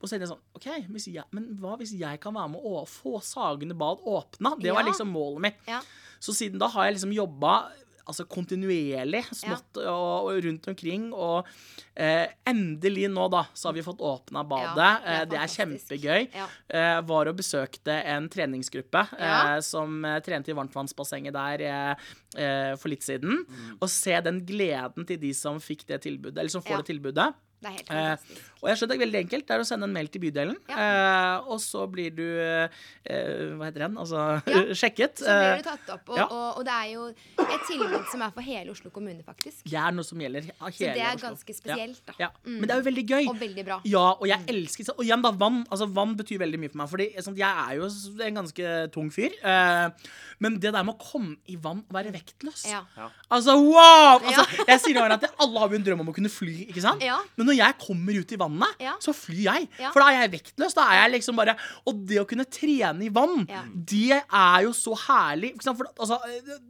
Og 0.00 0.08
så 0.08 0.16
er 0.16 0.22
det 0.22 0.30
sånn 0.30 0.40
OK, 0.56 0.68
hvis 0.92 1.10
jeg, 1.12 1.26
men 1.36 1.50
hva 1.60 1.76
hvis 1.80 1.94
jeg 1.98 2.20
kan 2.22 2.36
være 2.36 2.54
med 2.54 2.68
å 2.70 2.84
få 2.88 3.20
Sagene 3.24 3.76
bad 3.78 4.04
åpna? 4.08 4.54
Det 4.60 4.74
var 4.74 4.86
liksom 4.86 5.12
målet 5.12 5.48
mitt. 5.48 5.66
Ja. 6.20 6.26
Så 6.28 6.34
siden 6.36 6.60
da 6.60 6.68
har 6.68 6.84
jeg 6.90 6.98
liksom 7.00 7.12
jobba 7.16 7.54
altså 8.10 8.24
kontinuerlig, 8.26 9.20
smått 9.38 9.78
og, 9.84 10.26
og 10.32 10.38
rundt 10.42 10.64
omkring. 10.72 11.04
Og 11.14 11.46
eh, 11.94 12.26
endelig 12.48 13.04
nå, 13.12 13.28
da, 13.30 13.44
så 13.54 13.68
har 13.68 13.76
vi 13.76 13.84
fått 13.86 14.00
åpna 14.02 14.42
badet. 14.50 14.72
Ja, 14.74 14.96
det 14.98 15.12
er 15.12 15.20
Eh, 15.20 15.26
det 15.30 15.38
er 15.38 15.52
kjempegøy. 15.52 16.26
Ja. 16.34 16.46
Eh, 16.74 17.00
var 17.06 17.30
og 17.30 17.36
besøkte 17.38 18.00
en 18.10 18.26
treningsgruppe 18.32 19.04
Ja. 19.14 19.54
eh, 19.54 19.60
som 19.62 20.00
eh, 20.04 20.18
trente 20.26 20.50
i 20.50 20.56
varmtvannsbassenget 20.58 21.32
der 21.36 21.62
eh, 21.68 22.74
for 22.80 22.88
litt 22.90 23.06
siden. 23.06 23.44
Og 23.80 23.86
se 23.92 24.18
den 24.26 24.42
gleden 24.48 25.06
til 25.06 25.20
de 25.22 25.30
som 25.36 25.60
fikk 25.62 25.86
det 25.86 26.02
tilbudet, 26.08 26.38
eller 26.38 26.50
som 26.50 26.62
får 26.66 26.80
Ja. 26.80 26.82
det 26.82 26.90
tilbudet. 26.90 27.30
Det 27.60 27.68
er 27.68 27.74
helt 27.76 27.90
Eh, 27.90 27.96
fantastisk. 28.16 28.46
og 28.62 28.68
jeg 28.70 28.76
skjønner 28.78 28.90
det 28.90 28.96
er 28.96 29.04
veldig 29.04 29.20
enkelt. 29.20 29.46
Det 29.46 29.54
er 29.56 29.60
å 29.60 29.66
sende 29.68 29.84
en 29.88 29.92
mail 29.92 30.08
til 30.08 30.20
bydelen. 30.22 30.56
Ja. 30.70 30.76
Eh, 30.80 31.48
og 31.52 31.58
så 31.60 31.82
blir 31.92 32.10
du 32.16 32.24
eh, 32.24 33.54
Hva 33.56 33.68
heter 33.68 33.84
den? 33.86 33.98
Altså 34.00 34.22
Ja. 34.48 34.62
sjekket. 34.80 35.20
Så 35.20 35.28
blir 35.28 35.50
Eh, 35.50 35.58
du 35.60 35.66
tatt 35.68 35.90
opp. 35.94 36.08
Og, 36.08 36.16
ja. 36.16 36.24
og, 36.26 36.58
og 36.60 36.64
det 36.64 36.72
er 36.76 36.88
jo 36.94 37.04
et 37.10 37.66
tilbud 37.68 38.06
som 38.10 38.22
er 38.24 38.32
for 38.36 38.40
hele 38.46 38.70
Oslo 38.72 38.90
kommune, 38.94 39.22
faktisk. 39.26 39.60
det 39.68 39.76
er 39.80 39.92
noe 39.92 40.04
som 40.08 40.18
gjelder 40.24 40.48
hele 40.48 40.70
Så 40.72 40.78
det 40.88 41.04
er 41.04 41.14
Oslo. 41.14 41.28
ganske 41.28 41.54
spesielt, 41.56 42.00
da. 42.08 42.14
Ja. 42.18 42.30
Men 42.44 42.64
det 42.66 42.74
er 42.76 42.80
jo 42.82 42.86
veldig 42.88 43.04
gøy. 43.10 43.28
Og 43.34 43.40
veldig 43.40 43.64
bra. 43.68 43.80
Ja, 43.84 44.06
og 44.16 44.26
jeg 44.30 44.40
elsker 44.54 44.90
Og 44.96 45.04
igjen, 45.04 45.22
da, 45.22 45.30
vann. 45.32 45.60
Altså, 45.70 45.86
vann 45.92 46.16
betyr 46.16 46.40
veldig 46.40 46.58
mye 46.64 46.72
for 46.72 46.80
meg. 46.82 46.88
Fordi 46.94 47.08
sånn, 47.24 47.36
jeg 47.38 47.48
er 47.68 47.76
jo 47.76 47.90
en 48.24 48.40
ganske 48.40 48.72
tung 48.96 49.10
fyr. 49.12 49.36
Eh, 49.44 50.10
men 50.40 50.56
det 50.60 50.72
der 50.72 50.82
med 50.86 50.96
å 50.96 51.00
komme 51.04 51.36
i 51.52 51.56
vann 51.60 51.84
og 51.84 51.92
være 51.94 52.12
vektløs 52.16 52.64
Ja. 52.70 52.82
Altså, 53.30 53.56
wow! 53.60 54.18
Altså, 54.24 54.46
jeg 54.66 54.80
sier 54.80 54.96
jo 54.96 55.04
at 55.10 55.24
Alle 55.40 55.58
har 55.60 55.68
jo 55.68 55.76
en 55.76 55.84
drøm 55.84 56.00
om 56.04 56.08
å 56.12 56.14
kunne 56.16 56.30
fly, 56.32 56.66
ikke 56.70 56.80
sant? 56.84 57.02
Ja. 57.04 57.18
Men 57.36 57.49
når 57.50 57.58
jeg 57.58 57.76
kommer 57.82 58.18
ut 58.22 58.32
i 58.32 58.38
vannet, 58.40 58.80
Ja. 58.80 58.94
så 59.02 59.12
flyr 59.16 59.42
jeg. 59.50 59.68
Ja. 59.82 59.90
For 59.92 60.00
da 60.04 60.08
er 60.14 60.22
jeg 60.24 60.32
vektløs. 60.38 60.74
Da 60.78 60.86
er 60.90 61.02
jeg 61.02 61.14
liksom 61.18 61.36
bare 61.36 61.56
Og 61.86 62.00
det 62.06 62.20
å 62.22 62.26
kunne 62.28 62.46
trene 62.46 63.04
i 63.06 63.10
vann, 63.12 63.46
Ja. 63.50 63.62
det 63.74 64.22
er 64.22 64.62
jo 64.64 64.72
så 64.76 64.94
herlig. 65.06 65.52
For, 65.62 65.86
altså, 65.98 66.18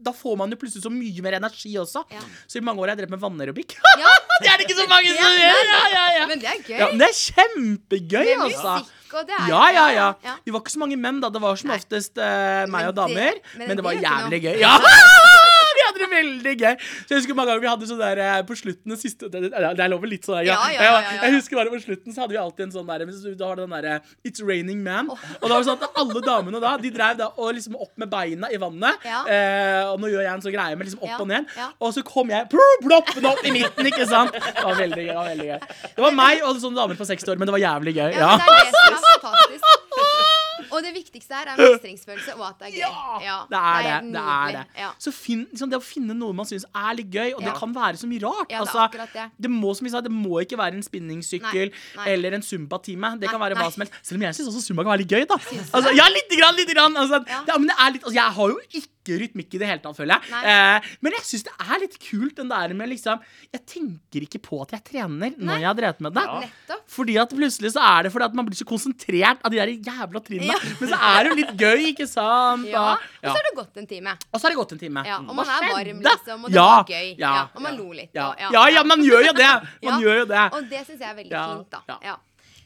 da 0.02 0.12
får 0.16 0.36
man 0.40 0.50
jo 0.50 0.56
plutselig 0.60 0.82
så 0.84 0.90
mye 0.92 1.22
mer 1.22 1.36
energi 1.38 1.74
også. 1.78 2.04
Så 2.48 2.58
i 2.58 2.64
mange 2.64 2.80
år 2.80 2.88
har 2.90 2.96
jeg 2.96 3.04
drevet 3.04 3.16
med 3.16 3.20
vannerobikk. 3.20 3.76
Det 4.40 4.48
er 4.48 4.56
det 4.56 4.64
ikke 4.70 4.78
så 4.80 4.88
mange 4.88 5.10
som 5.12 5.34
gjør! 5.36 5.66
Ja, 5.68 5.80
ja, 5.92 6.04
ja. 6.18 6.26
Men 6.30 6.40
det 6.40 6.48
er 6.48 6.62
gøy. 6.64 6.78
Ja, 6.78 6.86
men 6.88 6.98
det 7.02 7.08
er 7.10 7.18
kjempegøy, 7.18 8.30
altså. 8.40 8.72
det 9.10 9.34
er 9.36 9.42
altså. 9.42 9.48
ja, 9.50 9.86
ja. 9.92 10.06
ja. 10.24 10.34
Vi 10.46 10.54
var 10.54 10.62
ikke 10.64 10.72
så 10.72 10.80
mange 10.80 10.96
menn, 10.96 11.20
da. 11.20 11.28
Det 11.28 11.42
var 11.42 11.60
som 11.60 11.70
oftest 11.76 12.16
uh, 12.16 12.64
meg 12.72 12.88
og 12.88 12.96
damer. 12.96 13.36
det- 13.36 13.58
men 13.58 13.68
men, 13.68 13.76
det 13.76 13.84
var 13.84 13.92
det 13.92 14.00
ikke 14.00 14.16
jævlig 14.16 14.42
gøy. 14.48 14.60
Ja! 14.64 15.49
Hadde 15.90 16.00
det 16.04 16.08
veldig 16.14 16.54
gøy. 16.60 16.74
Så 17.02 17.12
jeg 17.14 17.20
husker 17.20 17.36
mange 17.38 17.50
ganger 17.50 17.64
vi 17.66 17.70
hadde 17.72 17.88
sånn 17.90 18.00
der 18.00 18.20
eh, 18.22 18.38
på 18.46 18.56
slutten 18.58 18.96
siste 19.00 19.28
Det, 19.32 19.50
er 19.50 19.90
lov 19.90 20.06
litt 20.08 20.24
sånn 20.28 20.38
der, 20.40 20.48
Ja, 20.52 20.58
ja, 20.70 20.82
ja, 20.86 20.92
ja. 21.02 21.16
Jeg 21.26 21.34
husker 21.40 21.58
bare 21.58 21.72
på 21.74 21.80
slutten 21.82 22.14
så 22.14 22.22
hadde 22.24 22.36
vi 22.36 22.40
alltid 22.40 22.66
en 22.68 22.74
sånn 22.78 22.86
der 22.88 23.04
Da 23.36 23.48
var 23.50 23.58
det 23.58 23.66
den 23.66 23.74
derre 23.74 23.96
It's 24.26 24.40
raining 24.46 24.82
man. 24.86 25.10
Og 25.10 25.44
da 25.44 25.50
var 25.50 25.58
det 25.60 25.68
sånn 25.68 25.82
at 25.82 25.98
alle 26.00 26.22
damene 26.24 26.62
da 26.62 26.76
De 26.80 26.92
drev 26.94 27.18
da 27.20 27.30
og 27.40 27.52
liksom 27.56 27.76
opp 27.80 27.92
med 28.00 28.10
beina 28.12 28.50
i 28.52 28.58
vannet. 28.60 29.02
Eh, 29.06 29.84
og 29.90 30.00
nå 30.02 30.10
gjør 30.12 30.24
jeg 30.26 30.32
en 30.34 30.42
sånn 30.44 30.54
greie 30.54 30.76
med 30.78 30.86
liksom 30.88 31.04
opp 31.06 31.20
og 31.24 31.28
ned. 31.30 31.50
Og 31.80 31.94
så 31.96 32.04
kom 32.06 32.30
jeg 32.32 32.48
plopp, 32.52 32.84
ploppende 32.86 33.32
opp 33.34 33.44
i 33.46 33.52
midten, 33.54 33.88
ikke 33.90 34.06
sant? 34.10 34.34
Det 34.36 34.64
var 34.64 34.78
veldig 34.78 35.04
gøy. 35.06 35.10
Det 35.10 35.16
var 35.20 35.30
veldig 35.34 35.48
gøy 35.50 35.58
Det 35.96 36.04
var 36.06 36.16
meg 36.22 36.44
og 36.46 36.60
sånne 36.62 36.80
damer 36.82 37.00
på 37.00 37.08
60 37.08 37.32
år, 37.34 37.40
men 37.40 37.50
det 37.50 37.56
var 37.58 37.64
jævlig 37.66 37.96
gøy. 37.98 38.10
Ja, 38.14 38.20
Ja. 38.20 38.36
men 38.36 38.46
det 38.46 38.58
er 38.60 38.70
det 38.70 39.00
som 39.00 39.10
er 39.14 39.24
fantastisk. 39.28 40.29
Og 40.70 40.84
det 40.84 40.92
viktigste 40.94 41.36
her 41.36 41.52
er 41.52 41.60
mestringsfølelse 41.60 42.36
og 42.36 42.44
at 42.48 42.62
det 42.62 42.68
er 42.70 42.74
gøy. 42.76 42.98
Ja, 43.24 43.36
det 43.50 43.60
er 43.60 43.86
det. 43.86 44.12
det, 44.14 44.24
er 44.34 44.54
det. 44.56 44.64
Ja. 44.82 44.90
Så 45.02 45.12
finn, 45.14 45.46
liksom, 45.50 45.72
det 45.72 45.80
å 45.80 45.84
finne 45.84 46.16
noe 46.16 46.36
man 46.36 46.48
syns 46.48 46.66
er 46.68 46.92
litt 46.98 47.10
gøy, 47.12 47.34
og 47.36 47.44
det 47.44 47.54
kan 47.58 47.74
være 47.74 48.00
så 48.00 48.10
mye 48.10 48.22
rart. 48.24 48.46
Ja, 48.46 48.60
det 48.60 48.60
er 48.60 48.66
altså, 48.66 48.84
akkurat 48.86 49.16
det. 49.16 49.26
det 49.46 49.52
må 49.52 49.74
som 49.76 49.88
vi 49.88 49.94
sa, 49.94 50.02
det 50.04 50.14
må 50.14 50.42
ikke 50.44 50.60
være 50.60 50.78
en 50.78 50.86
spinningsykkel 50.86 51.74
eller 52.06 52.38
en 52.38 52.46
zumba-time. 52.46 53.14
Det 53.20 53.28
Nei, 53.28 53.34
kan 53.34 53.42
være 53.42 53.58
nei. 53.58 53.64
hva 53.64 53.74
som 53.74 53.84
helst. 53.84 53.98
Selv 54.06 54.20
om 54.20 54.26
jeg 54.28 54.38
syns 54.38 54.52
også 54.52 54.64
zumba 54.68 54.86
kan 54.86 54.94
være 54.94 55.04
litt 55.04 55.16
gøy, 55.16 55.26
da. 55.30 55.40
Altså, 55.70 55.94
ja, 55.96 56.08
lite 56.12 56.40
grann, 56.40 56.56
lite 56.58 56.76
grann. 56.76 56.96
Altså, 57.00 57.22
ja, 57.26 57.58
men 57.58 57.70
det 57.70 57.76
er 57.76 57.94
litt, 57.96 58.04
altså, 58.06 58.16
jeg 58.20 58.38
har 58.40 58.54
jo 58.54 58.60
ikke 58.70 58.86
rytmikk 59.08 59.54
i 59.54 59.58
det 59.58 59.66
hele 59.66 59.80
tatt, 59.80 59.96
føler 59.96 60.20
jeg. 60.20 60.42
Eh, 60.44 60.88
men 61.00 61.12
jeg 61.16 61.24
syns 61.24 61.44
det 61.44 61.54
er 61.64 61.80
litt 61.80 61.96
kult, 61.98 62.34
den 62.36 62.48
der 62.52 62.74
med 62.76 62.88
liksom 62.90 63.20
Jeg 63.52 63.62
tenker 63.66 64.20
ikke 64.26 64.40
på 64.44 64.60
at 64.62 64.70
jeg 64.76 64.84
trener 64.84 65.32
når 65.38 65.56
jeg 65.58 65.66
har 65.66 65.74
drevet 65.74 66.00
med 66.00 66.12
det. 66.14 66.24
Ja. 66.68 66.76
Fordi 66.86 67.16
at 67.18 67.30
plutselig 67.30 67.72
så 67.72 67.80
er 67.80 68.02
det 68.04 68.12
fordi 68.12 68.24
at 68.28 68.34
man 68.34 68.46
blir 68.46 68.56
så 68.60 68.66
konsentrert 68.68 69.40
av 69.44 69.50
de 69.50 69.56
der 69.56 69.72
jævla 69.72 70.20
trinnene. 70.22 70.58
Men 70.80 70.88
så 70.92 70.98
er 71.00 71.24
det 71.24 71.30
jo 71.32 71.38
litt 71.40 71.54
gøy, 71.56 71.86
ikke 71.94 72.06
sant? 72.10 72.66
Ja. 72.68 72.84
Og, 72.92 73.24
så 73.24 73.34
har 73.36 73.42
det 73.48 73.54
gått 73.56 73.76
en 73.82 73.86
time. 73.86 74.16
og 74.32 74.36
så 74.40 74.44
har 74.46 74.50
det 74.50 74.60
gått 74.60 74.72
en 74.72 74.78
time. 74.84 75.04
Ja, 75.06 75.18
og 75.18 75.26
Hva 75.32 75.34
man 75.40 75.46
er 75.56 75.68
varm, 75.72 76.00
liksom, 76.06 76.44
og 76.44 76.50
det 76.50 76.56
Ja, 76.60 76.66
var 76.76 76.84
gøy. 76.84 77.08
Ja, 77.18 77.34
Ja, 77.34 77.44
og 77.54 77.62
man 77.62 77.72
ja, 77.72 77.78
lo 77.82 77.92
litt, 77.92 78.10
Ja, 78.14 78.28
og- 78.30 78.38
ja, 78.40 78.48
ja, 78.52 78.64
ja, 78.68 78.74
ja. 78.76 78.82
man 78.84 79.00
gjør 79.00 79.26
jo 79.26 79.32
det. 79.32 79.52
Man 79.82 79.92
Ja. 79.94 79.98
gjør 80.04 80.18
jo 80.20 80.24
det. 80.26 80.44
Og 80.52 80.68
det 80.70 80.86
syns 80.86 80.98
jeg 81.00 81.08
er 81.10 81.14
veldig 81.14 81.30
Ja, 81.30 81.46
fint, 81.56 81.70
da. 81.70 81.80
ja. 81.88 81.98
Ja. 82.02 82.16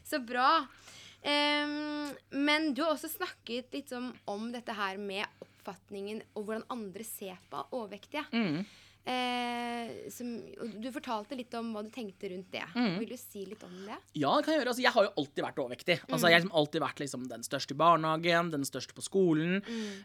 Så 0.05 0.19
bra. 0.25 0.65
Um, 1.25 2.11
men 2.31 2.73
du 2.73 2.83
har 2.83 2.91
også 2.93 3.09
snakket 3.09 3.71
litt 3.73 3.91
om, 3.97 4.11
om 4.27 4.51
dette 4.53 4.73
her 4.77 4.97
med 5.01 5.25
oppfatningen 5.65 6.21
og 6.35 6.43
hvordan 6.43 6.65
andre 6.73 7.05
ser 7.07 7.39
på 7.49 7.65
overvektige. 7.73 8.25
Mm. 8.31 8.65
Eh, 9.05 10.09
som, 10.09 10.31
du 10.81 10.87
fortalte 10.89 11.37
litt 11.37 11.53
om 11.53 11.67
hva 11.75 11.83
du 11.85 11.91
tenkte 11.93 12.31
rundt 12.31 12.47
det. 12.55 12.63
Mm. 12.73 12.95
Vil 13.03 13.11
du 13.11 13.17
si 13.19 13.43
litt 13.45 13.61
om 13.65 13.73
det? 13.85 13.97
Ja, 14.17 14.31
det 14.33 14.45
kan 14.45 14.55
jeg 14.55 14.61
gjøre. 14.63 14.71
Altså, 14.71 14.81
jeg 14.81 14.93
har 14.95 15.05
jo 15.05 15.11
alltid 15.21 15.41
vært 15.45 15.59
overvektig. 15.61 15.97
Altså, 16.07 16.25
jeg 16.25 16.33
har 16.33 16.41
liksom 16.41 16.57
alltid 16.61 16.83
vært 16.85 17.03
liksom, 17.03 17.27
den 17.29 17.45
største 17.45 17.75
i 17.75 17.79
barnehagen, 17.81 18.49
den 18.55 18.65
største 18.65 18.97
på 18.97 19.05
skolen. 19.05 19.59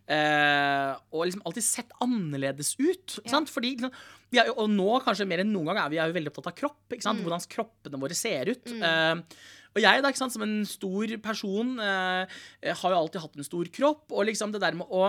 Eh, 0.05 0.91
og 1.15 1.25
liksom 1.25 1.47
alltid 1.49 1.65
sett 1.65 1.97
annerledes 2.05 2.75
ut. 2.77 3.17
Ja. 3.25 3.41
Fordi, 3.49 3.73
liksom, 3.79 3.97
er 4.37 4.53
og 4.53 4.69
nå 4.75 4.91
kanskje 5.07 5.29
mer 5.31 5.47
enn 5.47 5.55
noen 5.55 5.73
gang 5.73 5.81
er 5.87 5.95
vi 5.95 6.03
er 6.03 6.13
veldig 6.19 6.35
opptatt 6.35 6.53
av 6.53 6.59
kropp. 6.61 6.99
Sant? 7.01 7.25
Hvordan 7.25 7.49
kroppene 7.57 8.05
våre 8.05 8.19
ser 8.19 8.53
ut. 8.53 8.69
Eh, 8.69 9.25
og 9.71 9.81
jeg 9.81 10.03
da, 10.03 10.13
som 10.19 10.45
en 10.45 10.61
stor 10.67 11.17
person 11.23 11.77
eh, 11.81 12.39
har 12.69 12.93
jo 12.93 13.01
alltid 13.01 13.25
hatt 13.25 13.41
en 13.41 13.49
stor 13.49 13.73
kropp. 13.73 14.11
Og 14.13 14.29
liksom 14.29 14.53
det 14.53 14.61
der 14.61 14.77
med 14.77 14.93
å 14.93 15.09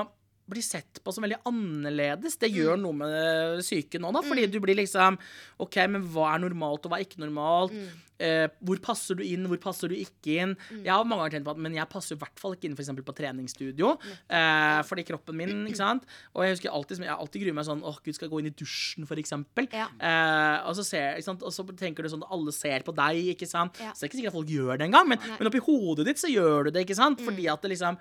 bli 0.50 0.62
sett 0.66 1.02
på 1.04 1.14
som 1.14 1.26
veldig 1.26 1.42
annerledes, 1.48 2.38
det 2.42 2.52
gjør 2.52 2.80
noe 2.82 2.98
med 2.98 3.62
psyken 3.64 4.04
nå, 4.04 4.14
da. 4.16 4.24
Fordi 4.26 4.48
du 4.52 4.60
blir 4.64 4.80
liksom 4.80 5.20
OK, 5.62 5.82
men 5.92 6.08
hva 6.14 6.34
er 6.36 6.46
normalt, 6.46 6.86
og 6.86 6.94
hva 6.94 7.00
er 7.00 7.08
ikke 7.08 7.22
normalt? 7.24 7.76
Eh, 8.22 8.48
hvor 8.62 8.78
passer 8.84 9.18
du 9.18 9.24
inn, 9.26 9.48
hvor 9.50 9.58
passer 9.62 9.90
du 9.90 9.96
ikke 9.98 10.36
inn? 10.44 10.54
Jeg 10.84 10.92
har 10.92 11.06
mange 11.08 11.24
ganger 11.24 11.40
tenkt 11.40 11.48
på 11.48 11.54
at 11.56 11.62
Men 11.66 11.78
jeg 11.78 11.90
passer 11.90 12.16
i 12.16 12.22
hvert 12.22 12.42
fall 12.42 12.54
ikke 12.54 12.70
inn 12.70 12.78
for 12.78 13.02
på 13.08 13.16
treningsstudio. 13.18 13.96
Eh, 14.30 14.82
fordi 14.86 15.06
kroppen 15.08 15.38
min, 15.40 15.66
ikke 15.70 15.80
sant. 15.80 16.06
Og 16.36 16.46
jeg 16.46 16.58
husker 16.58 16.76
alltid 16.76 17.02
Jeg 17.02 17.16
alltid 17.16 17.46
gruer 17.46 17.58
meg 17.58 17.68
sånn 17.68 17.82
Åh, 17.88 17.98
gud, 18.04 18.14
skal 18.14 18.28
jeg 18.28 18.34
gå 18.34 18.42
inn 18.44 18.52
i 18.52 18.56
dusjen, 18.62 19.08
for 19.10 19.22
eksempel? 19.22 19.70
Ja. 19.74 19.88
Eh, 19.98 20.58
og, 20.68 20.76
så 20.78 20.86
ser, 20.86 21.18
ikke 21.18 21.30
sant? 21.32 21.46
og 21.48 21.56
så 21.56 21.66
tenker 21.74 22.06
du 22.06 22.12
sånn 22.14 22.26
at 22.26 22.36
alle 22.36 22.54
ser 22.56 22.86
på 22.86 22.94
deg, 22.96 23.32
ikke 23.34 23.50
sant. 23.50 23.82
Ja. 23.82 23.96
Så 23.96 24.04
det 24.04 24.10
er 24.10 24.12
ikke 24.12 24.22
sikkert 24.22 24.36
at 24.36 24.40
folk 24.40 24.54
gjør 24.54 24.76
det 24.76 24.90
engang, 24.90 25.10
men, 25.10 25.24
men 25.40 25.50
oppi 25.50 25.64
hodet 25.66 26.06
ditt 26.12 26.22
så 26.22 26.30
gjør 26.30 26.68
du 26.68 26.76
det, 26.76 26.86
ikke 26.86 27.00
sant. 27.00 27.24
Fordi 27.26 27.48
at 27.50 27.66
det 27.66 27.74
liksom 27.74 27.98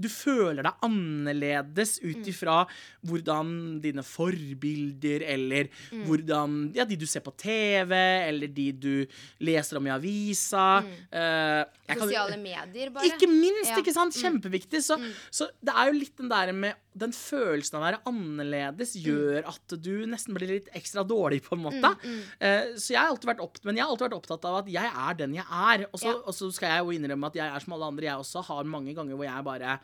du 0.00 0.08
føler 0.08 0.62
deg 0.62 0.72
annerledes 0.86 1.98
ut 2.02 2.16
Mm. 2.18 2.28
ifra 2.30 2.66
hvordan 3.06 3.80
dine 3.82 4.02
forbilder, 4.06 5.22
eller 5.26 5.68
Mm. 5.92 6.04
hvordan 6.06 6.74
Ja, 6.74 6.84
de 6.84 6.96
du 6.96 7.06
ser 7.06 7.20
på 7.20 7.34
TV, 7.36 7.92
eller 8.28 8.46
de 8.48 8.72
du 8.72 9.06
leser 9.40 9.76
om 9.78 9.86
i 9.86 9.90
avisa. 9.90 10.82
Mm. 10.82 11.98
Sosiale 11.98 12.36
medier, 12.38 12.90
bare. 12.90 13.04
ikke 13.06 13.28
minst, 13.28 13.70
Ja. 13.70 13.76
Mm. 13.76 13.82
ikke 13.84 13.92
sant? 13.94 14.14
Kjempeviktig. 14.14 14.82
Så, 14.82 14.96
så 15.30 15.48
det 15.62 15.74
er 15.74 15.86
jo 15.92 15.98
litt 15.98 16.16
den 16.16 16.28
der 16.28 16.52
med 16.52 16.74
Den 16.98 17.12
følelsen 17.14 17.74
av 17.78 17.82
å 17.82 17.86
være 17.86 18.00
annerledes 18.10 18.96
Mm. 18.96 19.04
gjør 19.06 19.48
at 19.52 19.74
du 19.82 19.92
nesten 20.06 20.34
blir 20.34 20.48
litt 20.48 20.68
ekstra 20.74 21.04
dårlig, 21.06 21.42
på 21.46 21.54
en 21.56 21.62
måte. 21.64 21.92
mm. 22.02 22.22
Eh, 22.40 22.64
så 22.76 22.90
jeg 22.94 22.98
har 23.00 23.08
alltid 23.12 23.30
vært 23.30 23.44
opp, 23.44 23.58
men 23.64 23.76
jeg 23.76 23.84
har 23.84 23.90
alltid 23.92 24.08
vært 24.10 24.18
opptatt 24.18 24.44
av 24.50 24.56
at 24.62 24.66
jeg 24.72 24.90
er 25.06 25.14
den 25.14 25.34
jeg 25.34 25.44
er. 25.50 25.86
Og 25.92 25.98
så, 26.00 26.08
Ja. 26.12 26.18
og 26.26 26.34
så 26.34 26.52
skal 26.52 26.68
jeg 26.68 26.84
jo 26.84 26.92
innrømme 26.98 27.26
at 27.26 27.34
jeg 27.34 27.46
er 27.54 27.60
som 27.60 27.72
alle 27.74 27.86
andre. 27.92 28.04
Jeg 28.10 28.18
også 28.18 28.44
har 28.44 28.64
mange 28.64 28.94
ganger 28.94 29.14
hvor 29.16 29.24
jeg 29.24 29.44
bare 29.44 29.78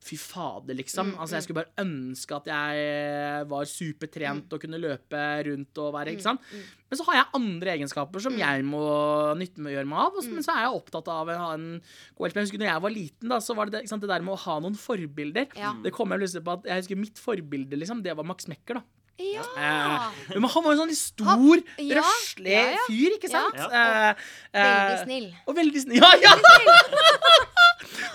Fy 0.00 0.16
fader, 0.16 0.72
liksom. 0.78 1.10
Mm, 1.10 1.18
altså, 1.20 1.34
jeg 1.36 1.44
skulle 1.44 1.60
bare 1.60 1.84
ønske 1.84 2.32
at 2.38 2.46
jeg 2.48 3.48
var 3.50 3.64
supertrent 3.68 4.46
Mm. 4.48 4.52
og 4.56 4.60
kunne 4.62 4.80
løpe 4.80 5.20
rundt 5.44 5.78
og 5.78 5.92
være 5.92 6.14
Ikke 6.14 6.22
sant? 6.24 6.40
Men 6.88 6.96
så 6.98 7.04
har 7.04 7.14
jeg 7.18 7.26
andre 7.34 7.74
egenskaper 7.76 8.16
Mm. 8.16 8.22
som 8.22 8.38
jeg 8.38 8.64
må 8.64 8.80
nytte 9.36 9.58
med 9.60 9.72
å 9.72 9.76
gjøre 9.76 9.86
meg 9.86 9.98
av. 9.98 10.12
Men 10.32 10.42
så 10.42 10.56
er 10.56 10.62
jeg 10.64 10.80
opptatt 10.80 11.08
av 11.12 11.28
å 11.28 11.36
ha 11.36 11.52
en 11.52 11.82
god 12.16 12.32
helse. 12.32 12.50
Jeg 12.50 12.60
når 12.60 12.72
jeg 12.72 12.82
var 12.82 12.90
liten, 12.90 13.28
da, 13.28 13.36
så 13.44 13.54
var 13.54 13.66
det 13.66 13.88
sant, 13.88 14.00
det 14.00 14.08
der 14.08 14.22
med 14.22 14.34
å 14.34 14.38
ha 14.38 14.58
noen 14.60 14.74
forbilder. 14.74 15.46
Ja. 15.54 15.74
Det 15.82 15.92
kom 15.92 16.08
jeg 16.08 16.20
plutselig 16.20 16.44
på 16.44 16.52
at 16.56 16.64
Jeg 16.64 16.80
husker 16.82 16.96
mitt 16.96 17.18
forbilde, 17.18 17.76
liksom, 17.76 18.02
det 18.02 18.16
var 18.16 18.24
Max 18.24 18.46
Mekker, 18.48 18.74
da. 18.80 18.82
Ja. 19.20 19.44
Eh, 19.56 20.34
men 20.40 20.48
han 20.50 20.64
var 20.64 20.74
jo 20.74 20.80
sånn 20.82 20.90
litt 20.92 21.00
stor, 21.00 21.62
ja, 21.78 22.00
røslig 22.00 22.54
ja, 22.56 22.64
ja. 22.76 22.84
fyr, 22.88 23.16
ikke 23.18 23.30
sant? 23.32 23.56
Ja. 23.60 23.68
Eh, 23.70 24.26
Veldig 24.60 24.96
eh, 24.96 25.04
snill. 25.04 25.28
og 25.46 25.56
veldig 25.60 25.84
snill. 25.86 26.00
Ja, 26.00 26.14
ja! 26.24 26.34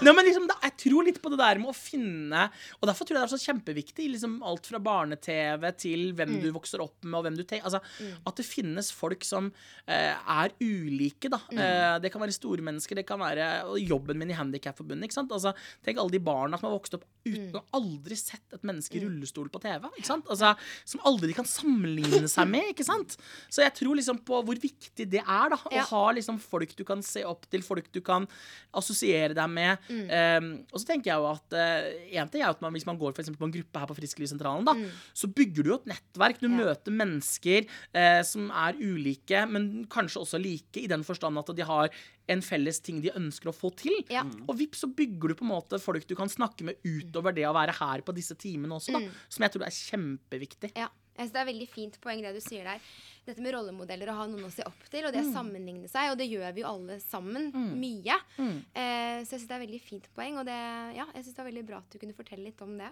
Nei, 0.03 0.11
men 0.13 0.25
liksom, 0.27 0.43
da, 0.49 0.55
jeg 0.65 0.73
tror 0.83 1.05
litt 1.07 1.17
på 1.23 1.29
det 1.31 1.37
der 1.39 1.57
med 1.61 1.69
å 1.71 1.75
finne 1.75 2.45
Og 2.81 2.87
derfor 2.89 3.07
tror 3.07 3.15
jeg 3.17 3.21
det 3.23 3.27
er 3.29 3.31
så 3.31 3.39
kjempeviktig. 3.47 4.05
Liksom 4.11 4.33
alt 4.45 4.67
fra 4.69 4.79
barne-TV 4.83 5.63
til 5.81 6.03
hvem 6.17 6.33
Mm. 6.35 6.41
du 6.43 6.47
vokser 6.55 6.81
opp 6.83 6.97
med, 7.05 7.15
og 7.19 7.23
hvem 7.25 7.37
du 7.37 7.43
tenker 7.47 7.65
altså, 7.69 7.79
At 8.27 8.35
det 8.39 8.45
finnes 8.47 8.89
folk 8.93 9.23
som 9.25 9.47
eh, 9.87 10.11
er 10.13 10.51
ulike, 10.61 11.29
da. 11.31 11.39
Mm. 11.51 11.59
Eh, 11.63 11.95
det 12.03 12.11
kan 12.13 12.21
være 12.23 12.35
store 12.35 12.65
mennesker, 12.65 12.97
det 12.99 13.05
kan 13.07 13.21
være 13.21 13.47
jobben 13.85 14.17
min 14.19 14.33
i 14.33 14.37
Handikapforbundet. 14.37 15.07
ikke 15.07 15.17
sant? 15.19 15.31
Altså, 15.35 15.53
tenk 15.85 16.01
alle 16.01 16.11
de 16.13 16.19
barna 16.27 16.59
som 16.59 16.69
har 16.69 16.75
vokst 16.77 16.97
opp 16.99 17.05
uten 17.25 17.45
Mm. 17.51 17.55
å 17.57 17.63
aldri 17.79 18.15
sett 18.19 18.53
et 18.53 18.61
menneske 18.67 18.95
i 18.99 19.01
rullestol 19.05 19.47
på 19.49 19.61
TV. 19.63 19.87
ikke 19.97 20.05
sant? 20.11 20.27
Altså, 20.29 20.53
Som 20.95 21.01
aldri 21.12 21.34
kan 21.36 21.45
sammenligne 21.49 22.27
seg 22.31 22.47
med. 22.47 22.71
ikke 22.71 22.86
sant? 22.88 23.17
Så 23.51 23.62
jeg 23.65 23.73
tror 23.75 23.95
liksom 23.99 24.19
på 24.25 24.39
hvor 24.47 24.55
viktig 24.60 25.05
det 25.12 25.21
er 25.21 25.49
da, 25.51 25.58
å 25.60 25.84
ha 25.91 26.03
liksom 26.15 26.39
folk 26.39 26.75
du 26.79 26.84
kan 26.88 27.03
se 27.03 27.23
opp 27.27 27.45
til, 27.51 27.62
folk 27.65 27.91
du 27.91 27.99
kan 28.05 28.27
assosiere 28.75 29.36
deg 29.36 29.49
med. 29.51 29.77
Mm. 29.89 30.05
Um, 30.10 30.49
og 30.71 30.81
så 30.81 30.89
tenker 30.89 31.12
jeg 31.12 31.21
jo 31.21 31.29
at 31.31 31.55
uh, 31.55 31.89
en 32.21 32.31
ting 32.31 32.43
er 32.43 32.49
at 32.51 32.62
man, 32.63 32.73
Hvis 32.75 32.88
man 32.88 32.97
går 32.99 33.13
for 33.15 33.23
på 33.36 33.47
en 33.49 33.53
gruppe 33.55 33.79
her 33.81 33.89
på 33.91 33.97
Frisklivssentralen, 33.99 34.65
da, 34.67 34.73
Mm. 34.75 34.89
så 35.15 35.27
bygger 35.31 35.63
du 35.63 35.69
jo 35.71 35.75
et 35.79 35.86
nettverk. 35.93 36.39
Du 36.41 36.47
Ja. 36.49 36.55
møter 36.58 36.91
mennesker 36.91 37.65
uh, 37.95 38.21
som 38.23 38.49
er 38.51 38.73
ulike, 38.79 39.45
men 39.49 39.86
kanskje 39.88 40.21
også 40.23 40.41
like, 40.41 40.77
i 40.84 40.88
den 40.88 41.03
forstand 41.03 41.38
at 41.39 41.55
de 41.55 41.63
har 41.63 41.89
en 42.27 42.41
felles 42.41 42.79
ting 42.81 43.01
de 43.03 43.11
ønsker 43.15 43.51
å 43.51 43.53
få 43.55 43.69
til. 43.77 43.93
Ja. 44.09 44.23
Og 44.47 44.57
vips, 44.57 44.81
så 44.83 44.89
bygger 44.89 45.29
du 45.29 45.35
på 45.35 45.45
en 45.45 45.51
måte 45.53 45.79
folk 45.81 46.07
du 46.09 46.15
kan 46.17 46.29
snakke 46.31 46.63
med 46.65 46.75
utover 46.83 47.33
det 47.35 47.43
å 47.45 47.53
være 47.53 47.75
her 47.77 48.01
på 48.01 48.15
disse 48.17 48.35
timene 48.35 48.73
også, 48.79 48.93
da, 48.95 48.99
Mm. 48.99 49.11
som 49.29 49.43
jeg 49.45 49.51
tror 49.53 49.65
er 49.67 49.75
kjempeviktig. 49.75 50.71
Ja, 50.75 50.89
jeg 51.17 51.27
synes 51.29 51.33
Det 51.33 51.41
er 51.41 51.51
veldig 51.53 51.69
fint 51.69 51.99
poeng 52.01 52.21
det 52.21 52.33
du 52.33 52.41
sier 52.41 52.63
der. 52.63 52.79
Dette 53.25 53.41
med 53.41 53.53
rollemodeller 53.53 54.09
å 54.11 54.15
ha 54.17 54.25
noen 54.27 54.45
å 54.45 54.51
se 54.51 54.63
opp 54.67 54.83
til, 54.91 55.05
og 55.05 55.13
det 55.13 55.21
å 55.23 55.31
sammenligne 55.33 55.88
seg. 55.89 56.11
Og 56.11 56.17
det 56.17 56.27
gjør 56.29 56.53
vi 56.53 56.61
jo 56.61 56.67
alle 56.67 56.99
sammen. 56.99 57.51
Mye. 57.53 58.17
Mm. 58.38 58.57
Eh, 58.75 59.23
så 59.23 59.33
jeg 59.33 59.39
syns 59.39 59.47
det 59.47 59.55
er 59.55 59.65
veldig 59.67 59.81
fint 59.81 60.09
poeng, 60.15 60.38
og 60.39 60.45
det, 60.45 60.59
ja, 60.97 61.05
jeg 61.15 61.23
synes 61.23 61.35
det 61.35 61.38
var 61.43 61.51
veldig 61.51 61.65
bra 61.67 61.77
at 61.77 61.89
du 61.89 61.97
kunne 61.99 62.13
fortelle 62.13 62.43
litt 62.43 62.61
om 62.61 62.77
det. 62.77 62.91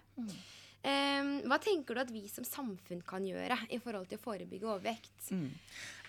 Um, 0.83 1.37
hva 1.47 1.55
tenker 1.63 1.95
du 1.95 2.01
at 2.01 2.09
vi 2.11 2.25
som 2.27 2.43
samfunn 2.43 2.99
kan 3.07 3.23
gjøre 3.23 3.55
i 3.71 3.77
forhold 3.79 4.09
til 4.09 4.19
å 4.19 4.23
forebygge 4.23 4.67
overvekt? 4.67 5.29
Mm. 5.31 5.45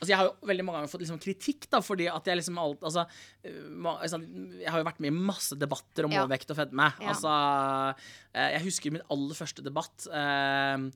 Altså, 0.00 0.08
jeg 0.10 0.18
har 0.18 0.26
jo 0.26 0.48
veldig 0.50 0.64
mange 0.66 0.80
ganger 0.80 0.90
fått 0.90 1.04
liksom, 1.04 1.20
kritikk 1.22 1.68
da, 1.70 1.78
fordi 1.84 2.08
at 2.10 2.26
jeg 2.26 2.40
liksom 2.40 2.58
alt 2.58 2.82
altså, 2.82 3.04
øh, 3.46 3.86
altså 3.92 4.18
Jeg 4.58 4.72
har 4.74 4.82
jo 4.82 4.88
vært 4.88 4.98
med 5.04 5.12
i 5.12 5.28
masse 5.30 5.58
debatter 5.60 6.08
om 6.08 6.16
ja. 6.16 6.24
overvekt 6.24 6.50
og 6.50 6.58
fedme. 6.58 6.88
Ja. 6.98 7.12
Altså, 7.14 7.36
eh, 8.34 8.50
jeg 8.56 8.66
husker 8.66 8.96
min 8.96 9.06
aller 9.14 9.38
første 9.38 9.62
debatt. 9.62 10.08
Eh, 10.10 10.90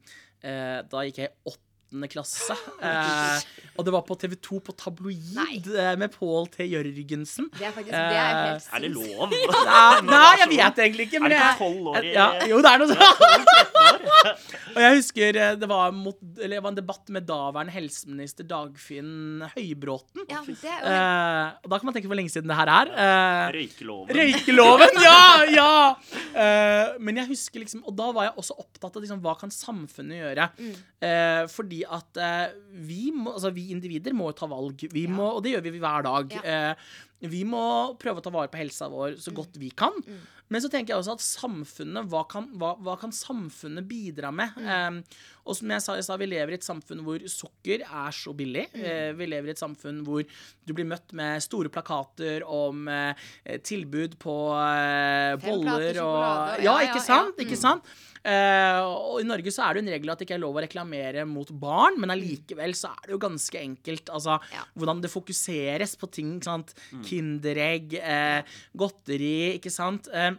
eh 0.49 0.77
da 0.91 1.07
gikk 1.07 1.23
jeg 1.23 1.35
opp 1.47 1.68
8. 1.89 2.09
klasse. 2.13 2.57
Eh, 2.83 3.45
og 3.79 3.87
det 3.87 3.93
var 3.95 4.03
på 4.03 4.17
TV2 4.19 4.59
på 4.67 4.75
tabloid 4.77 5.69
eh, 5.71 5.95
med 6.01 6.13
Pål 6.13 6.49
T. 6.53 6.67
Jørgensen. 6.67 7.49
Det 7.55 7.69
er 7.69 7.73
faktisk 7.73 7.95
det 7.95 8.19
er 8.19 8.39
helt 8.43 8.65
sykt. 8.65 8.75
Er 8.75 8.85
det 8.85 8.91
lov? 8.93 9.35
ja, 9.69 9.85
nei, 10.05 10.33
jeg 10.43 10.51
vet 10.53 10.81
egentlig 10.85 11.07
ikke. 11.09 11.21
er 11.23 11.33
det 11.33 11.39
ikke 11.39 11.61
tolv 11.61 11.91
år 11.93 12.09
i 12.09 12.13
ja, 12.17 12.27
Jo, 12.51 12.59
det 12.65 12.73
er 12.73 12.83
noe 12.83 12.91
sånt. 12.91 13.53
og 14.75 14.81
jeg 14.83 14.99
husker 14.99 15.39
eh, 15.45 15.55
det 15.63 15.69
var, 15.71 15.95
mot, 15.95 16.19
det 16.21 16.51
var, 16.59 16.69
en 16.73 16.79
debatt 16.81 17.13
med 17.15 17.29
daværende 17.29 17.75
helseminister 17.75 18.49
Dagfinn 18.51 19.47
Høybråten. 19.55 20.27
Ja, 20.31 20.43
det. 20.49 20.75
Eh, 20.75 21.55
og 21.63 21.71
da 21.73 21.79
kan 21.79 21.91
man 21.91 21.97
tenke 21.97 22.11
hvor 22.11 22.19
lenge 22.19 22.35
siden 22.35 22.51
det 22.51 22.59
her 22.59 22.73
er. 22.75 22.93
Eh, 23.07 23.45
røykeloven. 23.59 24.13
Røykeloven, 24.19 25.01
ja! 25.07 25.23
ja! 25.61 25.73
Eh, 26.35 26.99
men 27.03 27.23
jeg 27.23 27.31
husker 27.31 27.63
liksom 27.63 27.81
Og 27.87 27.95
da 27.97 28.09
var 28.15 28.27
jeg 28.27 28.35
også 28.41 28.57
opptatt 28.59 28.97
av 28.99 29.03
liksom, 29.05 29.23
hva 29.25 29.35
kan 29.39 29.53
samfunnet 29.55 30.19
gjøre? 30.19 30.51
Mm. 30.59 30.77
fordi 31.53 31.78
fordi 31.79 31.85
at 31.87 32.17
eh, 32.23 32.55
vi, 32.89 33.11
må, 33.15 33.35
altså, 33.37 33.53
vi 33.55 33.69
individer 33.75 34.13
må 34.17 34.31
ta 34.35 34.47
valg. 34.47 34.87
Vi 34.93 35.05
Ja. 35.07 35.11
må, 35.15 35.37
og 35.37 35.43
det 35.45 35.55
gjør 35.57 35.63
vi 35.71 35.79
hver 35.79 36.03
dag. 36.03 36.33
Ja. 36.45 36.73
Eh, 36.73 36.75
vi 37.21 37.43
må 37.45 37.97
prøve 37.99 38.21
å 38.21 38.23
ta 38.23 38.31
vare 38.31 38.49
på 38.49 38.59
helsa 38.61 38.87
vår 38.89 39.17
så 39.19 39.33
godt 39.35 39.57
vi 39.59 39.71
kan. 39.75 39.91
Men 40.49 40.63
så 40.63 40.71
tenker 40.71 40.95
jeg 40.95 41.03
også 41.03 41.17
at 41.19 41.21
samfunnet, 41.21 42.07
hva 42.09 42.23
kan, 42.31 42.47
hva, 42.57 42.71
hva 42.81 42.95
kan 42.97 43.11
samfunnet 43.13 43.85
bidra 43.91 44.31
med? 44.33 44.55
Eh, 44.57 45.01
og 45.45 45.57
som 45.59 45.69
jeg 45.75 45.83
sa, 45.83 45.97
jeg 45.99 46.05
sa, 46.07 46.17
vi 46.17 46.29
lever 46.31 46.53
i 46.55 46.59
et 46.61 46.65
samfunn 46.65 47.03
hvor 47.05 47.19
sukker 47.29 47.83
er 47.85 48.15
så 48.15 48.33
billig. 48.39 48.69
Eh, 48.73 49.11
vi 49.19 49.27
lever 49.29 49.51
i 49.51 49.55
et 49.57 49.61
samfunn 49.61 50.01
hvor 50.07 50.23
du 50.65 50.73
blir 50.77 50.87
møtt 50.89 51.13
med 51.13 51.43
store 51.43 51.69
plakater 51.75 52.47
om 52.47 52.87
eh, 52.89 53.59
tilbud 53.67 54.15
på 54.23 54.37
eh, 54.63 55.35
boller 55.43 55.99
og 56.05 56.23
Ja, 56.23 56.57
ja, 56.63 56.63
ja, 56.65 56.79
ikke 56.87 57.03
sant? 57.03 57.35
ja. 57.37 57.45
Ikke 57.45 57.59
sant? 57.59 57.85
Eh, 58.25 58.81
og 58.83 59.21
I 59.23 59.27
Norge 59.29 59.53
så 59.55 59.65
er 59.67 59.75
det 59.75 59.83
jo 59.83 59.87
en 59.87 59.93
regel 59.95 60.11
at 60.13 60.19
det 60.19 60.27
ikke 60.29 60.37
er 60.39 60.43
lov 60.43 60.59
å 60.59 60.65
reklamere 60.65 61.25
mot 61.29 61.51
barn, 61.61 61.99
men 62.01 62.11
allikevel 62.15 62.75
så 62.79 62.91
er 62.95 63.07
det 63.07 63.17
jo 63.17 63.23
ganske 63.29 63.61
enkelt. 63.63 64.11
Altså, 64.11 64.39
Ja. 64.53 64.65
Hvordan 64.77 65.01
det 65.03 65.11
fokuseres 65.13 65.97
på 65.97 66.11
ting. 66.11 66.37
Ikke 66.39 66.45
sant? 66.51 66.75
Kinderegg, 67.05 67.95
eh, 67.95 68.43
godteri, 68.77 69.59
ikke 69.59 69.71
sant. 69.73 70.09
Eh, 70.13 70.33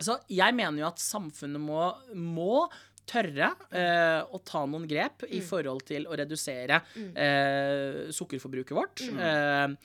så 0.00 0.16
jeg 0.32 0.54
mener 0.56 0.78
jo 0.80 0.86
at 0.88 0.96
samfunnet 1.02 1.60
må, 1.60 1.92
må 2.14 2.68
tørre 3.10 3.50
eh, 3.74 4.20
å 4.22 4.40
ta 4.46 4.62
noen 4.68 4.86
grep 4.90 5.24
i 5.28 5.40
forhold 5.44 5.82
til 5.88 6.06
å 6.06 6.16
redusere 6.20 6.80
eh, 6.94 8.10
sukkerforbruket 8.14 8.76
vårt. 8.76 9.02
Mm. 9.10 9.76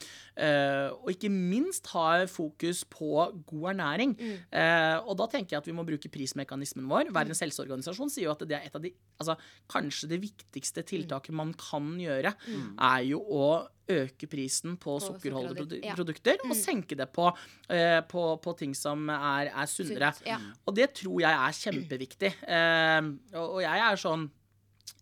eh, 0.46 0.90
og 0.94 1.12
ikke 1.14 1.32
minst 1.34 1.90
ha 1.94 2.26
fokus 2.30 2.84
på 2.92 3.10
god 3.50 3.70
ernæring. 3.74 4.16
Eh, 4.22 4.98
og 5.02 5.16
da 5.22 5.30
tenker 5.32 5.56
jeg 5.56 5.64
at 5.64 5.70
vi 5.70 5.78
må 5.78 5.86
bruke 5.88 6.12
prismekanismen 6.12 6.90
vår. 6.92 7.14
Verdens 7.16 7.42
helseorganisasjon 7.46 8.14
sier 8.14 8.30
jo 8.30 8.36
at 8.36 8.46
det 8.46 8.60
er 8.60 8.70
et 8.70 8.78
av 8.78 8.84
de 8.84 8.94
altså, 9.22 9.38
Kanskje 9.72 10.12
det 10.12 10.22
viktigste 10.24 10.84
tiltaket 10.86 11.36
man 11.36 11.54
kan 11.58 11.96
gjøre, 12.00 12.36
er 12.76 13.08
jo 13.08 13.22
å 13.24 13.48
øke 13.91 14.28
prisen 14.30 14.78
på, 14.82 14.98
sukkerholdige 15.00 15.21
sukkerholdig, 15.21 15.58
produ 15.60 15.76
ja. 15.86 15.95
produkter 15.98 16.45
og 16.48 16.56
senke 16.58 16.98
det 16.98 17.10
på, 17.13 17.28
eh, 17.69 18.00
på, 18.10 18.24
på 18.41 18.56
ting 18.58 18.74
som 18.78 19.10
er, 19.13 19.52
er 19.52 19.69
sunnere. 19.69 20.13
Sunt, 20.17 20.30
ja. 20.30 20.39
Og 20.65 20.76
det 20.78 20.89
tror 20.98 21.21
jeg 21.21 21.38
er 21.43 21.60
kjempeviktig. 21.60 22.32
Eh, 22.48 23.12
og, 23.36 23.45
og 23.45 23.62
jeg 23.65 23.86
er 23.89 24.02
sånn 24.02 24.28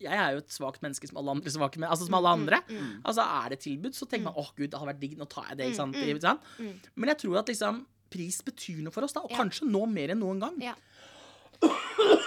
jeg 0.03 0.15
er 0.19 0.35
jo 0.35 0.41
et 0.41 0.51
svakt 0.51 0.81
menneske 0.83 1.07
som 1.07 1.19
alle 1.19 1.31
andre 1.35 1.51
svake 1.51 1.79
altså 1.79 2.07
som 2.07 2.15
alle 2.17 2.31
andre. 2.35 2.59
Altså 3.07 3.23
Er 3.23 3.53
det 3.53 3.59
tilbud, 3.63 3.95
så 3.95 4.07
tenker 4.07 4.29
man 4.29 4.39
åh 4.39 4.49
gud, 4.55 4.69
det 4.71 4.79
har 4.79 4.89
vært 4.89 5.01
digg, 5.01 5.17
nå 5.19 5.27
tar 5.31 5.49
jeg 5.51 5.59
det. 5.59 5.67
ikke 5.71 5.79
sant? 5.79 5.99
Ikke 5.99 6.23
sant? 6.23 6.89
Men 6.95 7.11
jeg 7.13 7.21
tror 7.23 7.39
at 7.43 7.51
liksom 7.51 7.83
pris 8.13 8.39
betyr 8.45 8.83
noe 8.85 8.93
for 8.93 9.05
oss, 9.05 9.15
da, 9.15 9.23
og 9.25 9.31
Ja. 9.31 9.39
kanskje 9.41 9.67
nå 9.69 9.85
mer 9.89 10.13
enn 10.13 10.21
noen 10.21 10.39
gang. 10.43 10.59
Ja. 10.61 10.75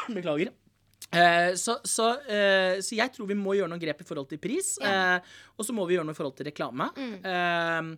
Beklager. 0.09 0.53
Eh, 1.17 1.55
så, 1.55 1.79
så, 1.87 2.11
eh, 2.27 2.79
så 2.83 2.97
jeg 2.99 3.13
tror 3.15 3.29
vi 3.31 3.39
må 3.39 3.55
gjøre 3.57 3.71
noen 3.71 3.83
grep 3.83 4.03
i 4.03 4.07
forhold 4.09 4.29
til 4.31 4.41
pris. 4.43 4.75
Ja. 4.83 5.17
Eh, 5.17 5.37
og 5.57 5.67
så 5.67 5.77
må 5.77 5.87
vi 5.87 5.97
gjøre 5.97 6.09
noe 6.09 6.17
i 6.17 6.19
forhold 6.19 6.37
til 6.39 6.49
reklame. 6.51 6.89
Eh, 6.97 7.93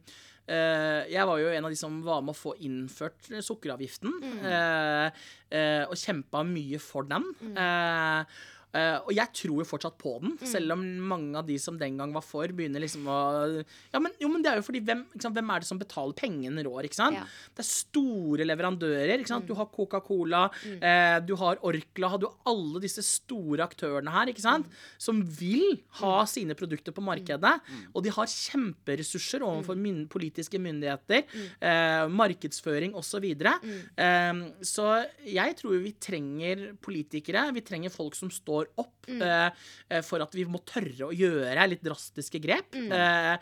eh, 0.51 1.01
jeg 1.15 1.31
var 1.31 1.41
jo 1.43 1.49
en 1.55 1.69
av 1.69 1.75
de 1.75 1.81
som 1.81 1.97
var 2.05 2.23
med 2.27 2.37
å 2.37 2.39
få 2.39 2.55
innført 2.69 3.31
sukkeravgiften. 3.45 4.15
Eh, 4.45 5.85
og 5.89 5.97
kjempa 5.97 6.45
mye 6.47 6.81
for 6.83 7.09
den. 7.09 7.27
Eh, 7.55 8.39
Eh, 8.79 8.97
og 9.03 9.13
jeg 9.17 9.35
tror 9.41 9.63
jo 9.63 9.69
fortsatt 9.69 9.99
på 10.01 10.15
den, 10.23 10.37
selv 10.47 10.77
om 10.77 10.85
mange 11.11 11.39
av 11.41 11.47
de 11.49 11.59
som 11.61 11.79
den 11.81 11.99
gang 11.99 12.15
var 12.15 12.25
for, 12.27 12.51
begynner 12.55 12.83
liksom 12.85 13.09
å 13.11 13.19
Ja, 13.93 14.01
men, 14.03 14.15
jo, 14.21 14.31
men 14.33 14.45
det 14.45 14.53
er 14.53 14.61
jo 14.61 14.67
fordi 14.67 14.83
hvem, 14.87 15.05
ikke 15.13 15.27
sant, 15.27 15.37
hvem 15.39 15.53
er 15.55 15.65
det 15.65 15.71
som 15.71 15.81
betaler 15.81 16.17
pengene 16.19 16.65
rår, 16.67 16.89
ikke 16.89 17.01
sant? 17.01 17.19
Ja. 17.19 17.27
Det 17.57 17.65
er 17.65 17.71
store 17.71 18.47
leverandører, 18.49 19.17
ikke 19.19 19.33
sant? 19.33 19.49
Du 19.49 19.57
har 19.59 19.71
Coca-Cola, 19.75 20.45
eh, 20.79 21.19
du 21.27 21.35
har 21.41 21.61
Orkla, 21.67 22.13
du 22.21 22.29
har 22.29 22.53
alle 22.53 22.83
disse 22.85 23.05
store 23.07 23.67
aktørene 23.67 24.13
her, 24.15 24.33
ikke 24.33 24.45
sant? 24.45 24.69
Som 25.01 25.23
vil 25.39 25.79
ha 26.01 26.15
sine 26.29 26.57
produkter 26.59 26.95
på 26.95 27.05
markedet, 27.05 27.55
og 27.93 28.05
de 28.05 28.13
har 28.15 28.31
kjemperessurser 28.31 29.45
overfor 29.45 29.79
myn 29.79 30.05
politiske 30.11 30.61
myndigheter, 30.63 31.25
uh, 31.63 32.07
markedsføring 32.13 32.95
osv. 32.99 33.27
Eh, 33.29 34.43
så 34.65 34.89
jeg 35.27 35.57
tror 35.59 35.79
vi 35.85 35.95
trenger 36.03 36.65
politikere, 36.85 37.49
vi 37.57 37.65
trenger 37.67 37.95
folk 37.95 38.17
som 38.19 38.31
står 38.33 38.68
opp 38.77 39.09
mm. 39.09 39.23
eh, 39.23 40.03
for 40.07 40.23
at 40.25 40.35
vi 40.37 40.45
må 40.49 40.61
tørre 40.67 41.09
å 41.09 41.15
gjøre 41.15 41.67
litt 41.71 41.85
drastiske 41.85 42.41
grep, 42.43 42.77
eh, 42.77 43.35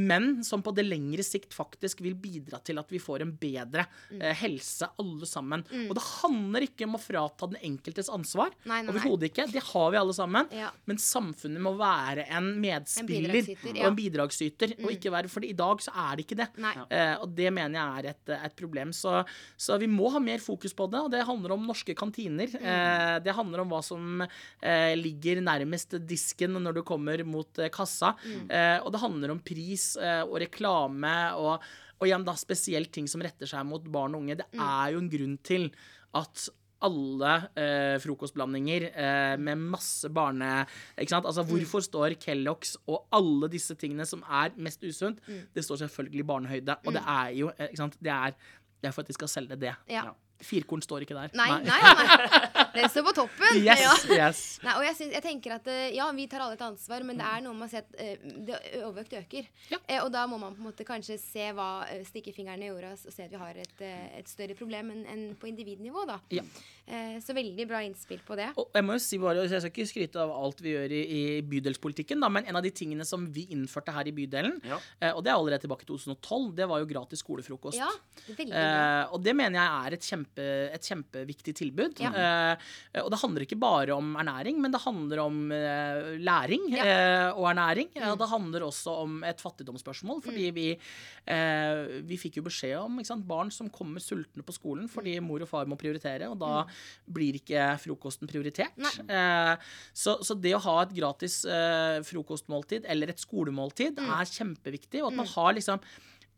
men 0.00 0.30
som 0.46 0.62
på 0.64 0.72
det 0.76 0.86
lengre 0.86 1.24
sikt 1.26 1.54
faktisk 1.56 2.02
vil 2.04 2.16
bidra 2.18 2.60
til 2.64 2.80
at 2.80 2.90
vi 2.92 3.00
får 3.02 3.24
en 3.24 3.34
bedre 3.40 3.86
eh, 4.16 4.34
helse 4.42 4.88
alle 5.00 5.28
sammen. 5.28 5.64
Og 5.88 5.94
det 5.96 6.06
handler 6.22 6.66
ikke 6.68 6.86
om 6.88 6.96
å 6.96 7.02
frata 7.02 7.50
den 7.50 7.60
enkeltes 7.72 8.10
ansvar, 8.12 8.54
overhodet 8.66 9.30
ikke. 9.30 9.48
Det 9.50 9.64
har 9.72 9.90
vi 9.92 10.00
alle 10.00 10.16
sammen. 10.16 10.50
Ja. 10.54 10.70
Men 10.88 11.00
samfunnet 11.02 11.62
må 11.62 11.74
være 11.78 12.26
en 12.30 12.52
medspiller 12.62 13.40
bidragsyter, 13.40 13.80
og 13.80 13.88
en 13.88 13.98
bidragsyter, 13.98 14.74
og 14.80 14.92
ikke 14.94 15.12
være 15.14 15.30
For 15.30 15.46
i 15.46 15.54
dag 15.56 15.82
så 15.84 15.94
er 16.06 16.16
det 16.16 16.26
ikke 16.26 16.38
det. 16.40 16.48
Eh, 16.90 17.14
og 17.20 17.34
det 17.36 17.50
mener 17.54 17.78
jeg 17.78 18.00
er 18.02 18.10
et, 18.12 18.34
et 18.50 18.56
problem. 18.58 18.94
Så, 18.96 19.20
så 19.60 19.78
vi 19.80 19.88
må 19.90 20.10
ha 20.14 20.22
mer 20.22 20.42
fokus 20.42 20.74
på 20.76 20.88
det, 20.90 21.02
og 21.04 21.12
det 21.12 21.26
handler 21.26 21.56
om 21.56 21.66
norske 21.68 21.94
kantiner. 21.98 22.50
Eh, 22.60 23.16
det 23.24 23.36
handler 23.36 23.64
om 23.64 23.74
hva 23.74 23.82
som 23.84 24.24
eh, 24.62 24.92
ligger 24.98 25.40
nærmest 25.44 25.98
disken 26.08 26.58
når 26.60 26.78
du 26.78 26.82
kommer 26.86 27.24
mot 27.24 27.58
eh, 27.58 27.70
kassa. 27.72 28.14
Eh, 28.48 28.78
og 28.84 28.92
det 28.94 29.02
handler 29.02 29.34
om 29.34 29.42
pris 29.42 29.92
eh, 30.00 30.22
og 30.26 30.38
reklame 30.44 31.12
og, 31.40 31.66
og 32.00 32.08
igjen 32.08 32.24
da 32.24 32.36
spesielt 32.38 32.92
ting 32.94 33.08
som 33.10 33.22
retter 33.24 33.48
seg 33.50 33.66
mot 33.68 33.84
barn 33.92 34.16
og 34.16 34.24
unge. 34.24 34.38
Det 34.40 34.48
er 34.56 34.94
jo 34.94 35.02
en 35.02 35.12
grunn 35.12 35.36
til 35.46 35.68
at 36.16 36.48
alle 36.80 37.32
eh, 37.60 37.98
frokostblandinger 38.00 38.86
eh, 38.88 39.34
med 39.36 39.60
masse 39.74 40.08
barne... 40.16 40.62
Ikke 40.96 41.12
sant? 41.12 41.26
Altså, 41.28 41.44
hvorfor 41.44 41.84
står 41.84 42.14
Kellogg's 42.22 42.78
og 42.88 43.04
alle 43.12 43.50
disse 43.52 43.76
tingene 43.76 44.06
som 44.08 44.22
er 44.24 44.54
mest 44.56 44.80
usunt, 44.88 45.20
det 45.28 45.64
står 45.66 45.82
selvfølgelig 45.82 46.24
barnehøyde. 46.30 46.78
Og 46.88 46.96
det 46.96 47.02
er 47.04 47.34
jo 47.36 47.50
ikke 47.52 47.82
sant? 47.82 47.98
Det 48.00 48.14
er, 48.14 48.32
det 48.80 48.88
er 48.88 48.96
for 48.96 49.04
at 49.04 49.12
de 49.12 49.18
skal 49.18 49.28
selge 49.28 49.60
det. 49.60 49.74
Ja. 49.92 50.06
Firkorn 50.44 50.82
står 50.84 51.04
ikke 51.04 51.16
der. 51.18 51.32
Nei, 51.36 51.48
nei, 51.66 51.78
nei. 51.84 52.38
Det 52.74 52.86
står 52.92 53.02
på 53.08 53.12
toppen. 53.16 53.56
Yes, 53.58 53.80
Ja. 53.82 53.94
yes. 54.28 54.40
Nei, 54.64 54.74
og 54.78 54.84
jeg, 54.86 54.94
synes, 54.96 55.12
jeg 55.16 55.24
tenker 55.24 55.56
at 55.56 55.66
eh, 55.68 55.88
Ja, 55.96 56.06
vi 56.14 56.26
tar 56.30 56.44
alle 56.44 56.54
et 56.56 56.62
ansvar, 56.64 57.02
men 57.06 57.18
det 57.18 57.26
er 57.26 57.42
noe 57.44 57.54
med 57.58 57.66
å 57.66 57.70
se 57.72 57.80
at 57.82 57.96
eh, 57.98 58.16
det, 58.46 58.58
overvekt 58.86 59.16
øker. 59.18 59.48
Ja. 59.72 59.80
Eh, 59.90 59.98
og 60.04 60.12
da 60.14 60.22
må 60.30 60.38
man 60.40 60.54
på 60.54 60.62
en 60.62 60.68
måte 60.70 60.86
kanskje 60.86 61.18
se 61.20 61.48
hva 61.56 61.70
eh, 61.90 62.04
stikke 62.06 62.32
fingeren 62.36 62.62
i 62.62 62.70
jorda 62.70 62.92
og 62.94 63.02
se 63.02 63.26
at 63.26 63.32
vi 63.34 63.40
har 63.42 63.58
et, 63.58 63.82
et 64.20 64.30
større 64.30 64.54
problem 64.58 64.92
enn 64.94 65.02
en 65.10 65.24
på 65.40 65.50
individnivå, 65.50 66.06
da. 66.08 66.20
Ja. 66.32 66.44
Eh, 66.90 67.18
så 67.22 67.34
veldig 67.36 67.66
bra 67.70 67.82
innspill 67.86 68.22
på 68.26 68.38
det. 68.38 68.48
Og 68.58 68.70
jeg 68.74 68.86
må 68.86 68.96
jo 68.96 69.02
si 69.02 69.18
bare, 69.22 69.44
Jeg 69.50 69.60
skal 69.62 69.70
ikke 69.74 69.88
skryte 69.90 70.22
av 70.22 70.30
alt 70.34 70.62
vi 70.64 70.72
gjør 70.76 70.94
i, 70.94 71.02
i 71.18 71.22
bydelspolitikken, 71.46 72.22
da, 72.22 72.30
men 72.32 72.46
en 72.50 72.58
av 72.58 72.64
de 72.66 72.72
tingene 72.74 73.04
som 73.06 73.26
vi 73.34 73.48
innførte 73.54 73.94
her 73.94 74.08
i 74.10 74.14
bydelen, 74.16 74.56
Ja. 74.66 74.78
eh, 75.02 75.10
og 75.12 75.22
det 75.26 75.30
er 75.34 75.36
allerede 75.38 75.66
tilbake 75.66 75.86
i 75.86 75.90
2012, 75.90 76.48
det 76.62 76.70
var 76.70 76.82
jo 76.82 76.88
gratis 76.90 77.22
skolefrokost. 77.26 77.78
Ja, 77.82 77.90
veldig 78.30 78.48
bra. 78.54 78.64
Eh, 78.64 79.14
og 79.14 79.22
det 79.26 79.34
mener 79.38 79.58
jeg 79.60 79.70
er 79.90 79.98
et, 79.98 80.06
kjempe, 80.10 80.28
et 80.38 80.82
kjempeviktig 80.86 81.54
tilbud. 81.58 81.98
Ja. 81.98 82.10
Eh, 82.54 83.02
og 83.02 83.10
det 83.10 83.18
handler 83.22 83.42
ikke 83.46 83.58
bare 83.58 83.90
om 83.96 84.14
ernæring, 84.20 84.60
men 84.60 84.70
det 84.70 84.80
handler 84.84 85.18
om 85.24 85.50
eh, 85.52 86.16
læring 86.22 86.68
Ja. 86.70 86.84
eh, 86.84 87.30
og 87.34 87.48
ernæring. 87.50 87.90
Og 88.12 88.18
det 88.18 88.28
handler 88.28 88.60
også 88.68 88.94
om 89.02 89.24
et 89.24 89.40
fattigdomsspørsmål, 89.40 90.22
fordi 90.22 90.50
vi, 90.50 90.78
eh, 91.26 92.00
vi 92.06 92.16
fikk 92.16 92.36
jo 92.36 92.42
beskjed 92.46 92.76
om 92.84 92.98
ikke 92.98 93.06
sant, 93.06 93.26
barn 93.26 93.50
som 93.50 93.68
kommer 93.70 94.00
sultne 94.00 94.42
på 94.46 94.52
skolen 94.54 94.88
fordi 94.88 95.18
mor 95.20 95.40
og 95.42 95.48
far 95.48 95.66
må 95.66 95.76
prioritere, 95.78 96.28
og 96.30 96.38
da 96.38 96.64
blir 97.10 97.34
ikke 97.40 97.78
frokosten 97.80 98.28
prioritert. 98.30 98.76
Eh, 99.08 99.56
så, 99.94 100.18
så 100.22 100.34
det 100.40 100.54
å 100.54 100.62
ha 100.64 100.82
et 100.82 100.94
gratis 100.94 101.44
eh, 101.44 102.00
frokostmåltid 102.06 102.84
eller 102.90 103.08
et 103.10 103.18
skolemåltid 103.22 103.98
er 103.98 104.24
kjempeviktig, 104.30 105.02
og 105.02 105.12
at 105.12 105.16
man 105.16 105.26
har 105.26 105.54
liksom 105.54 105.80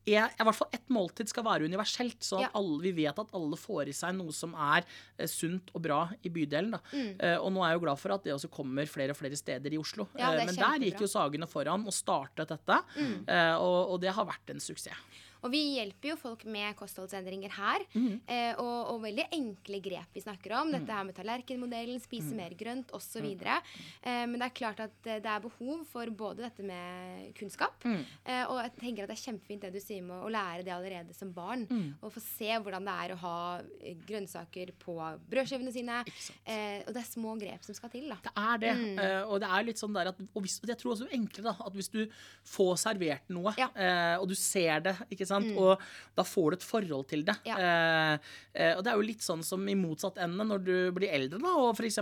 er, 0.07 0.31
i 0.35 0.43
hvert 0.45 0.57
fall 0.59 0.69
ett 0.75 0.89
måltid 0.91 1.29
skal 1.31 1.45
være 1.47 1.69
universelt, 1.71 2.19
så 2.27 2.41
at 2.41 2.49
Ja. 2.49 2.51
alle, 2.59 2.81
vi 2.83 2.93
vet 2.93 3.19
at 3.19 3.29
alle 3.39 3.57
får 3.57 3.89
i 3.89 3.93
seg 3.95 4.15
noe 4.19 4.33
som 4.35 4.55
er 4.55 4.83
eh, 5.19 5.27
sunt 5.31 5.71
og 5.75 5.83
bra 5.83 6.01
i 6.25 6.29
bydelen. 6.29 6.75
Mm. 6.93 7.13
Eh, 7.21 7.37
og 7.39 7.53
nå 7.55 7.63
er 7.63 7.71
jeg 7.73 7.81
jo 7.81 7.85
glad 7.87 7.99
for 8.03 8.13
at 8.17 8.25
det 8.25 8.33
også 8.35 8.51
kommer 8.51 8.87
flere 8.91 9.11
og 9.15 9.17
flere 9.21 9.37
steder 9.39 9.73
i 9.73 9.79
Oslo. 9.79 10.09
Ja, 10.19 10.33
Eh, 10.33 10.47
men 10.47 10.55
der 10.57 10.79
gikk 10.83 11.01
jo 11.01 11.07
Sagene 11.07 11.47
foran 11.47 11.87
og 11.87 11.93
startet 11.95 12.49
dette, 12.49 12.81
eh, 13.29 13.55
og, 13.57 13.93
og 13.95 14.01
det 14.01 14.11
har 14.17 14.25
vært 14.27 14.51
en 14.51 14.61
suksess. 14.61 14.97
Og 15.43 15.51
vi 15.51 15.61
hjelper 15.77 16.13
jo 16.13 16.17
folk 16.21 16.45
med 16.47 16.77
kostholdsendringer 16.79 17.51
her. 17.57 17.85
Mm. 17.95 18.21
Eh, 18.31 18.53
og, 18.63 18.93
og 18.95 19.01
veldig 19.03 19.25
enkle 19.35 19.81
grep 19.83 20.15
vi 20.15 20.23
snakker 20.23 20.55
om. 20.61 20.69
Mm. 20.71 20.75
Dette 20.79 20.97
her 20.99 21.05
med 21.09 21.17
tallerkenmodellen, 21.17 22.01
spise 22.03 22.35
mer 22.39 22.55
grønt 22.59 22.93
osv. 22.95 23.27
Eh, 23.43 24.25
men 24.27 24.37
det 24.39 24.47
er 24.49 24.55
klart 24.55 24.81
at 24.85 24.95
det 25.03 25.19
er 25.27 25.43
behov 25.43 25.83
for 25.91 26.07
både 26.15 26.45
dette 26.47 26.63
med 26.67 27.33
kunnskap, 27.39 27.83
Mm. 27.83 28.05
eh, 28.25 28.45
og 28.47 28.61
jeg 28.63 28.73
tenker 28.79 29.03
at 29.03 29.11
det 29.11 29.17
er 29.19 29.25
kjempefint 29.33 29.61
det 29.67 29.73
du 29.75 29.81
sier 29.83 30.03
med 30.07 30.23
å 30.23 30.31
lære 30.31 30.63
det 30.65 30.73
allerede 30.75 31.15
som 31.17 31.33
barn. 31.35 31.67
Mm. 31.67 31.95
Og 32.03 32.13
få 32.15 32.21
se 32.23 32.47
hvordan 32.63 32.85
det 32.87 32.95
er 33.03 33.15
å 33.15 33.19
ha 33.25 33.37
eh, 33.83 33.97
grønnsaker 34.07 34.71
på 34.79 34.95
brødskivene 35.33 35.73
sine. 35.75 36.05
Eh, 36.47 36.83
og 36.87 36.93
det 36.95 37.03
er 37.03 37.09
små 37.11 37.35
grep 37.41 37.65
som 37.67 37.75
skal 37.75 37.91
til, 37.91 38.07
da. 38.13 38.19
Det 38.23 38.33
er 38.37 38.59
det. 38.63 38.73
Mm. 38.79 38.99
eh, 39.03 39.23
og 39.27 39.41
det 39.43 39.49
er 39.51 39.67
litt 39.67 39.79
sånn 39.83 39.95
der 39.97 40.13
at 40.13 40.21
Og 40.35 40.43
hvis, 40.45 40.61
jeg 40.63 40.79
tror 40.79 40.95
også 40.95 41.09
enklere 41.11 41.51
da, 41.51 41.57
at 41.67 41.75
hvis 41.75 41.91
du 41.91 42.07
får 42.47 42.77
servert 42.87 43.29
noe, 43.33 43.53
Ja. 43.59 43.69
Mm. 43.75 43.81
eh, 43.83 44.17
og 44.23 44.29
du 44.29 44.35
ser 44.39 44.81
det, 44.81 44.95
ikke 45.11 45.27
sant, 45.27 45.31
og 45.59 45.81
da 46.17 46.23
får 46.29 46.51
du 46.51 46.57
et 46.59 46.67
forhold 46.67 47.07
til 47.09 47.25
det. 47.25 47.35
Ja. 47.49 47.57
Eh, 47.57 48.19
eh, 48.55 48.75
og 48.77 48.83
det 48.85 48.93
er 48.93 48.97
jo 49.01 49.07
litt 49.09 49.25
sånn 49.25 49.43
som 49.45 49.65
i 49.69 49.75
motsatt 49.75 50.19
ende 50.19 50.45
når 50.45 50.65
du 50.65 50.75
blir 50.93 51.09
eldre 51.11 51.39
da, 51.41 51.53
og 51.57 51.73
f.eks. 51.79 51.95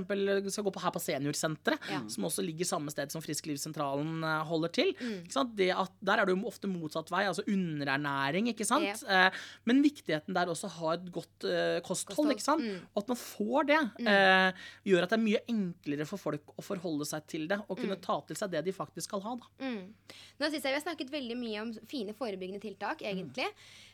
skal 0.52 0.64
gå 0.66 0.72
på 0.74 0.82
her 0.82 0.90
på 0.90 1.00
seniorsenteret, 1.04 1.78
Ja. 1.90 2.00
som 2.08 2.24
også 2.24 2.42
ligger 2.44 2.64
samme 2.66 2.90
sted 2.90 3.10
som 3.12 3.22
Frisklivssentralen 3.22 4.24
eh, 4.24 4.44
holder 4.50 4.72
til. 4.72 4.94
Mm. 5.00 5.54
Det 5.56 5.70
at, 5.70 5.92
der 6.02 6.18
er 6.18 6.26
det 6.26 6.34
jo 6.36 6.46
ofte 6.50 6.66
motsatt 6.70 7.10
vei, 7.10 7.24
altså 7.30 7.44
underernæring, 7.46 8.48
ikke 8.52 8.66
sant. 8.66 9.04
Eh, 9.08 9.30
men 9.68 9.82
viktigheten 9.84 10.34
der 10.34 10.50
også 10.50 10.68
å 10.68 10.74
ha 10.80 10.94
et 10.96 11.06
godt 11.14 11.44
eh, 11.48 11.80
kosthold, 11.86 12.32
ikke 12.34 12.42
sant. 12.46 12.62
mm. 12.64 12.80
Og 12.94 13.02
at 13.04 13.08
man 13.12 13.20
får 13.20 13.66
det, 13.70 13.80
eh, 14.06 14.52
gjør 14.90 15.02
at 15.06 15.10
det 15.14 15.18
er 15.18 15.24
mye 15.24 15.42
enklere 15.50 16.06
for 16.08 16.18
folk 16.18 16.54
å 16.58 16.64
forholde 16.64 17.06
seg 17.08 17.26
til 17.30 17.46
det, 17.50 17.60
og 17.68 17.76
Mm. 17.80 17.82
kunne 17.84 18.00
ta 18.02 18.20
til 18.26 18.36
seg 18.36 18.50
det 18.50 18.64
de 18.66 18.72
faktisk 18.72 19.04
skal 19.08 19.20
ha. 19.24 19.36
Da. 19.36 19.46
Mm. 19.64 19.94
Nå 20.40 20.46
synes 20.50 20.62
jeg 20.62 20.70
Vi 20.70 20.78
har 20.78 20.82
snakket 20.84 21.10
veldig 21.10 21.36
mye 21.36 21.60
om 21.62 21.72
fine 21.88 22.12
forebyggende 22.14 22.60
tiltak, 22.60 23.00
Mm. 23.00 23.19
Egentlig. 23.20 23.48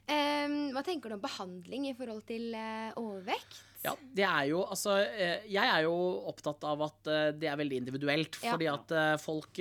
Um, 0.06 0.52
hva 0.70 0.84
tenker 0.86 1.10
du 1.10 1.16
om 1.16 1.22
behandling 1.24 1.88
i 1.90 1.94
forhold 1.98 2.22
til 2.28 2.52
uh, 2.54 2.92
overvekt? 3.00 3.56
Ja, 3.82 3.92
det 4.18 4.24
er 4.26 4.44
jo, 4.50 4.60
altså, 4.66 4.96
eh, 5.04 5.42
jeg 5.52 5.62
er 5.70 5.82
jo 5.84 5.92
opptatt 6.26 6.62
av 6.66 6.80
at 6.88 7.06
eh, 7.12 7.26
det 7.38 7.46
er 7.50 7.58
veldig 7.60 7.76
individuelt. 7.84 8.38
Ja. 8.42 8.54
Fordi 8.56 8.66
at 8.72 8.94
folk 9.22 9.60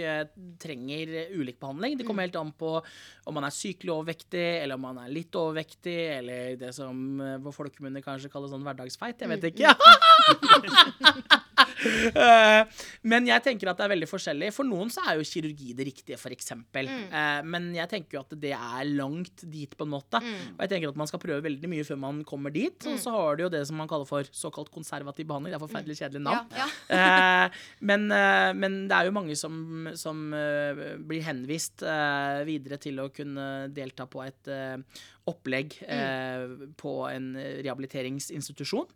trenger 0.63 1.11
ulik 1.35 1.59
behandling. 1.61 1.97
Det 1.99 2.05
Mm. 2.05 2.09
kommer 2.09 2.25
helt 2.25 2.39
an 2.39 2.51
på 2.57 2.71
om 3.27 3.33
man 3.37 3.43
er 3.45 3.53
sykelig 3.53 3.91
overvektig, 3.93 4.45
eller 4.63 4.75
om 4.79 4.81
man 4.87 4.97
er 5.03 5.13
litt 5.13 5.35
overvektig, 5.37 5.97
eller 6.17 6.55
det 6.57 6.71
som 6.73 7.19
på 7.43 7.53
folkemunne 7.53 8.01
kanskje 8.01 8.31
kalles 8.33 8.49
sånn 8.55 8.65
hverdagsfeit. 8.65 9.19
Jeg 9.21 9.29
Mm, 9.29 9.35
vet 9.35 9.53
ikke. 9.53 9.75
Eh, 11.85 12.83
Men 13.05 13.27
jeg 13.27 13.43
tenker 13.45 13.69
at 13.69 13.79
det 13.79 13.85
er 13.85 13.91
veldig 13.93 14.07
forskjellig. 14.09 14.51
For 14.55 14.67
noen 14.67 14.91
så 14.93 15.03
er 15.05 15.19
jo 15.19 15.25
kirurgi 15.27 15.73
det 15.77 15.87
riktige, 15.89 16.17
f.eks. 16.19 16.53
Mm. 16.55 16.89
Eh, 16.89 17.41
Men 17.47 17.69
jeg 17.75 17.91
tenker 17.91 18.17
jo 18.17 18.23
at 18.23 18.35
det 18.41 18.53
er 18.55 18.89
langt 18.95 19.45
dit, 19.51 19.71
på 19.75 19.87
en 19.87 19.93
måte. 19.95 20.21
Mm. 20.23 20.55
Og 20.55 20.63
jeg 20.65 20.73
tenker 20.73 20.93
at 20.93 20.99
man 21.01 21.09
skal 21.11 21.21
prøve 21.23 21.45
veldig 21.45 21.71
mye 21.71 21.87
før 21.87 21.99
man 22.01 22.21
kommer 22.27 22.53
dit. 22.55 22.87
Og 22.89 22.99
så 23.01 23.13
har 23.15 23.37
du 23.37 23.45
jo 23.45 23.51
det 23.53 23.63
som 23.69 23.79
man 23.81 23.89
kaller 23.91 24.09
for 24.09 24.27
såkalt 24.35 24.71
konservativ 24.73 25.27
behandling. 25.29 25.53
Det 25.55 25.59
er 25.59 25.65
forferdelig 25.65 25.99
kjedelig 26.01 26.23
navn. 26.27 26.53
Ja, 26.55 26.65
ja. 26.65 26.71
Eh, 27.05 27.55
men, 27.87 28.07
men 28.07 28.75
det 28.89 28.95
er 28.95 29.07
jo 29.07 29.13
mange 29.15 29.35
som, 29.37 29.55
som 29.99 30.19
blir 31.07 31.23
henvist 31.25 31.83
videre 32.47 32.77
til 32.81 33.01
å 33.01 33.09
kunne 33.13 33.67
delta 33.73 34.05
på 34.09 34.23
et 34.25 34.49
opplegg 35.25 35.73
eh, 35.89 36.43
på 36.77 36.91
en 37.09 37.31
rehabiliteringsinstitusjon. 37.65 38.87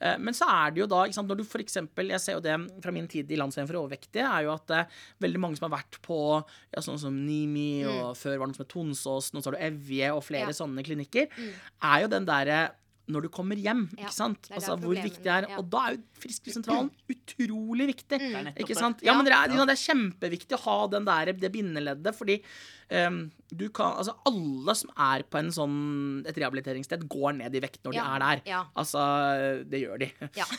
Eh, 0.00 0.16
men 0.20 0.36
så 0.36 0.48
er 0.50 0.74
det 0.74 0.82
jo 0.82 0.88
da, 0.90 1.02
sant, 1.14 1.30
når 1.30 1.40
du 1.40 1.44
for 1.48 1.62
eksempel, 1.62 2.10
jeg 2.12 2.20
ser 2.20 2.36
jo 2.38 2.42
det 2.44 2.56
fra 2.84 2.92
min 2.94 3.08
tid 3.10 3.30
i 3.32 3.38
Landsforeningen 3.40 3.70
for 3.72 3.80
overvektige, 3.82 4.26
er 4.26 4.44
jo 4.48 4.52
at 4.54 4.74
eh, 4.76 4.98
veldig 5.24 5.40
mange 5.40 5.56
som 5.60 5.68
har 5.70 5.78
vært 5.78 6.00
på 6.04 6.18
ja, 6.42 6.82
sånn 6.84 7.00
som 7.00 7.16
Nimi, 7.26 7.84
og 7.88 8.12
før 8.20 8.36
var 8.36 8.46
det 8.46 8.52
noe 8.54 8.60
som 8.60 8.66
het 8.66 8.74
Tonsås, 8.74 9.32
nå 9.32 9.40
så 9.42 9.50
har 9.52 9.56
du 9.58 9.64
Evje 9.70 10.12
og 10.16 10.22
flere 10.26 10.52
Ja. 10.52 10.58
sånne 10.60 10.84
klinikker, 10.86 11.32
er 11.82 12.04
jo 12.04 12.12
den 12.12 12.28
derre 12.28 12.60
når 13.10 13.22
du 13.26 13.28
kommer 13.28 13.56
hjem. 13.60 13.88
Ja, 13.98 14.06
ikke 14.06 14.14
sant? 14.16 14.48
Altså 14.54 14.76
hvor 14.80 14.94
viktig 14.96 15.22
det 15.24 15.32
er. 15.34 15.48
ja. 15.50 15.56
Og 15.58 15.66
da 15.72 15.78
er 15.88 15.92
jo 15.96 16.02
Frisklivssentralen 16.20 16.90
utrolig 17.10 17.86
viktig. 17.94 18.18
Er 18.20 18.52
Ikke 18.60 18.76
sant? 18.76 19.00
Ja, 19.02 19.14
men 19.16 19.24
det 19.24 19.32
er, 19.32 19.48
det 19.48 19.72
er 19.72 19.84
kjempeviktig 19.86 20.54
å 20.58 20.62
ha 20.66 20.76
den 20.92 21.04
der, 21.08 21.32
det 21.32 21.48
bindeleddet, 21.54 22.12
fordi 22.14 22.36
um, 22.92 23.30
du 23.50 23.64
kan, 23.74 23.96
altså 23.98 24.12
alle 24.28 24.74
som 24.76 24.90
er 25.00 25.24
på 25.30 25.38
en 25.40 25.48
sånn, 25.54 25.78
et 26.28 26.36
rehabiliteringssted, 26.38 27.06
går 27.10 27.32
ned 27.40 27.56
i 27.56 27.60
vekt 27.64 27.80
når 27.88 27.96
Ja, 27.96 28.04
de 28.04 28.10
er 28.10 28.18
der. 28.26 28.42
ja. 28.52 28.60
Altså, 28.76 29.00
det 29.70 29.80
gjør 29.82 29.98
de. 30.04 30.10
Ja. 30.36 30.44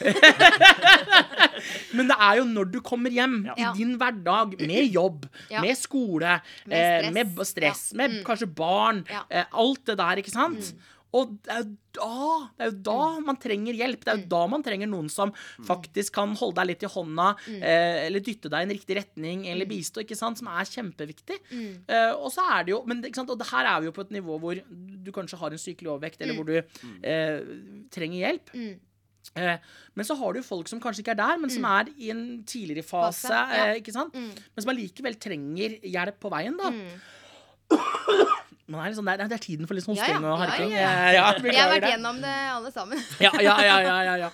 Men 1.95 2.09
det 2.09 2.17
er 2.17 2.39
jo 2.39 2.45
når 2.49 2.69
du 2.73 2.79
kommer 2.85 3.13
hjem 3.13 3.41
Ja. 3.47 3.55
i 3.71 3.77
din 3.77 3.95
hverdag 3.99 4.55
med 4.59 4.91
jobb, 4.93 5.25
Ja. 5.51 5.61
med 5.61 5.77
skole, 5.77 6.41
Med 6.65 6.77
eh, 6.77 7.11
stress. 7.11 7.13
med 7.13 7.47
stress, 7.47 7.91
Ja. 7.93 7.97
med 7.97 8.11
Mm. 8.11 8.23
kanskje 8.25 8.55
barn, 8.55 9.05
Ja. 9.09 9.23
eh, 9.29 9.45
alt 9.53 9.85
det 9.85 9.97
der, 9.97 10.15
ikke 10.17 10.31
sant? 10.31 10.73
Og 11.17 11.31
det 11.43 11.51
er 11.51 11.63
jo 11.63 11.71
da, 11.91 12.09
det 12.55 12.63
er 12.63 12.69
jo 12.69 12.75
da 12.87 13.05
man 13.25 13.39
trenger 13.41 13.75
hjelp. 13.75 14.03
Det 14.05 14.11
er 14.13 14.19
jo 14.21 14.27
da 14.31 14.41
man 14.53 14.63
trenger 14.63 14.87
noen 14.87 15.09
som 15.11 15.33
faktisk 15.67 16.15
kan 16.15 16.35
holde 16.39 16.55
deg 16.61 16.69
litt 16.69 16.85
i 16.87 16.91
hånda, 16.93 17.25
eh, 17.57 17.97
eller 18.05 18.23
dytte 18.23 18.51
deg 18.51 18.63
i 18.63 18.67
en 18.69 18.75
riktig 18.77 18.95
retning, 18.95 19.43
eller 19.51 19.67
bistå, 19.67 20.05
ikke 20.05 20.15
sant, 20.15 20.39
som 20.39 20.47
er 20.53 20.69
kjempeviktig. 20.71 21.41
Eh, 21.51 22.13
og 22.15 22.29
så 22.31 22.45
er 22.55 22.63
det 22.67 22.75
jo 22.75 22.79
Men 22.87 23.03
ikke 23.03 23.19
sant, 23.21 23.33
og 23.33 23.41
det 23.41 23.49
her 23.51 23.67
er 23.73 23.81
vi 23.81 23.91
jo 23.91 23.95
på 23.97 24.05
et 24.07 24.15
nivå 24.15 24.39
hvor 24.39 24.61
du 24.61 25.11
kanskje 25.11 25.41
har 25.41 25.51
en 25.51 25.61
sykelig 25.65 25.91
overvekt, 25.91 26.21
eller 26.23 26.39
hvor 26.39 26.47
du 26.47 26.55
eh, 26.57 27.43
trenger 27.91 28.23
hjelp. 28.23 28.55
Mm. 28.55 28.73
Eh, 29.35 29.57
men 29.95 30.07
så 30.07 30.15
har 30.17 30.33
du 30.33 30.41
folk 30.43 30.67
som 30.71 30.81
kanskje 30.81 31.03
ikke 31.03 31.13
er 31.15 31.21
der, 31.21 31.39
men 31.41 31.51
som 31.53 31.65
er 31.69 31.91
i 31.97 32.09
en 32.13 32.43
tidligere 32.47 32.87
fase. 32.87 33.27
Fase, 33.27 33.41
ja. 33.51 33.67
eh, 33.71 33.79
ikke 33.83 33.95
sant? 33.95 34.15
Men 34.15 34.63
som 34.63 34.71
allikevel 34.73 35.19
trenger 35.21 35.77
hjelp 35.83 36.21
på 36.23 36.31
veien, 36.33 36.57
da. 36.59 36.71
Mm. 36.71 37.01
Man 38.71 38.81
er 38.85 38.91
liksom, 38.93 39.05
det, 39.09 39.15
er, 39.19 39.31
det 39.31 39.37
er 39.39 39.43
tiden 39.45 39.67
for 39.69 39.77
litt 39.77 39.85
sånn 39.85 39.99
ja. 39.99 40.07
og 40.17 40.25
Ja, 40.25 40.35
harking. 40.45 40.71
ja, 40.71 40.91
ja, 41.17 41.27
Vi 41.43 41.55
har 41.57 41.71
vært 41.73 41.85
det. 41.85 41.93
gjennom 41.95 42.21
det 42.23 42.35
alle 42.55 42.71
sammen. 42.75 43.03
Ja, 43.25 43.31
ja, 43.43 43.55
ja, 43.67 43.77
ja, 43.85 43.97
ja, 44.09 44.15
ja. 44.25 44.31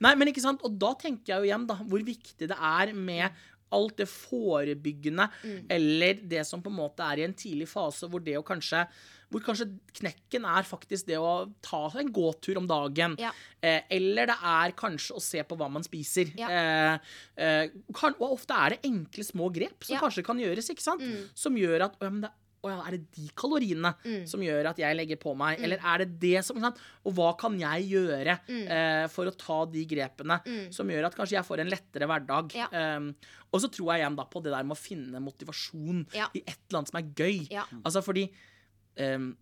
Nei, 0.00 0.14
men 0.16 0.30
ikke 0.32 0.42
sant? 0.46 0.62
Og 0.64 0.78
da 0.80 0.94
tenker 1.00 1.34
jeg 1.34 1.42
jo 1.42 1.50
igjen 1.50 1.66
da, 1.68 1.76
hvor 1.84 2.04
viktig 2.06 2.48
det 2.48 2.56
er 2.56 2.94
med 2.96 3.28
alt 3.70 3.96
det 4.00 4.08
forebyggende, 4.10 5.28
Mm. 5.44 5.58
eller 5.70 6.14
det 6.26 6.44
som 6.46 6.62
på 6.62 6.70
en 6.72 6.78
måte 6.80 7.04
er 7.06 7.20
i 7.20 7.24
en 7.28 7.34
tidlig 7.38 7.68
fase, 7.70 8.08
hvor 8.10 8.22
det 8.24 8.34
å 8.38 8.42
kanskje 8.46 8.86
hvor 9.30 9.44
kanskje 9.46 9.68
knekken 9.94 10.42
er 10.42 10.64
faktisk 10.66 11.06
det 11.06 11.14
å 11.22 11.44
ta 11.62 11.84
en 12.00 12.08
gåtur 12.10 12.58
om 12.58 12.64
dagen. 12.66 13.12
Ja. 13.22 13.30
Eh, 13.62 13.84
eller 13.94 14.26
det 14.26 14.34
er 14.42 14.72
kanskje 14.74 15.14
å 15.14 15.22
se 15.22 15.44
på 15.46 15.54
hva 15.54 15.68
man 15.70 15.84
spiser. 15.86 16.32
Ja. 16.34 16.48
Eh, 16.50 16.98
eh, 17.38 17.68
kan, 17.94 18.16
og 18.18 18.32
ofte 18.40 18.56
er 18.58 18.74
det 18.74 18.80
enkle, 18.90 19.22
små 19.22 19.46
grep 19.54 19.84
som 19.86 19.94
Ja. 19.94 20.00
kanskje 20.02 20.24
kan 20.26 20.36
gjøres, 20.42 20.66
ikke 20.74 20.82
sant? 20.82 21.00
Mm. 21.00 21.28
Som 21.32 21.54
gjør 21.54 21.84
at 21.86 21.94
å, 22.00 22.02
ja, 22.02 22.10
men 22.10 22.20
det, 22.26 22.30
å, 22.62 22.68
ja, 22.68 22.82
Er 22.86 22.90
det 22.98 23.10
de 23.16 23.28
kaloriene 23.34 23.94
Mm. 24.04 24.26
som 24.28 24.40
gjør 24.40 24.66
at 24.70 24.76
jeg 24.78 24.96
legger 24.96 25.16
på 25.16 25.34
meg? 25.36 25.60
Eller 25.64 25.78
er 25.82 25.98
det 26.04 26.18
det 26.20 26.44
som? 26.44 26.56
Og 26.60 27.14
hva 27.14 27.30
kan 27.38 27.58
jeg 27.58 27.88
gjøre 27.90 28.38
Mm. 28.48 28.66
eh, 28.68 29.06
for 29.08 29.24
å 29.26 29.36
ta 29.36 29.64
de 29.66 29.84
grepene 29.86 30.40
som 30.72 30.86
gjør 30.88 31.06
at 31.06 31.16
kanskje 31.16 31.38
jeg 31.38 31.44
får 31.46 31.60
en 31.60 31.70
lettere 31.70 32.06
hverdag? 32.06 32.52
Ja. 32.54 32.68
Um, 32.96 33.14
og 33.52 33.60
så 33.60 33.68
tror 33.72 33.94
jeg 33.96 34.02
igjen 34.04 34.16
da 34.16 34.24
på 34.24 34.42
det 34.42 34.52
der 34.52 34.62
med 34.64 34.76
å 34.76 34.80
finne 34.80 35.20
motivasjon 35.24 36.06
Ja. 36.14 36.28
i 36.34 36.42
et 36.46 36.58
eller 36.68 36.80
annet 36.80 36.88
som 36.88 37.00
er 37.00 37.08
gøy. 37.14 37.50
Ja. 37.50 37.64
Altså 37.84 38.02
fordi 38.04 38.30
um, 38.98 39.36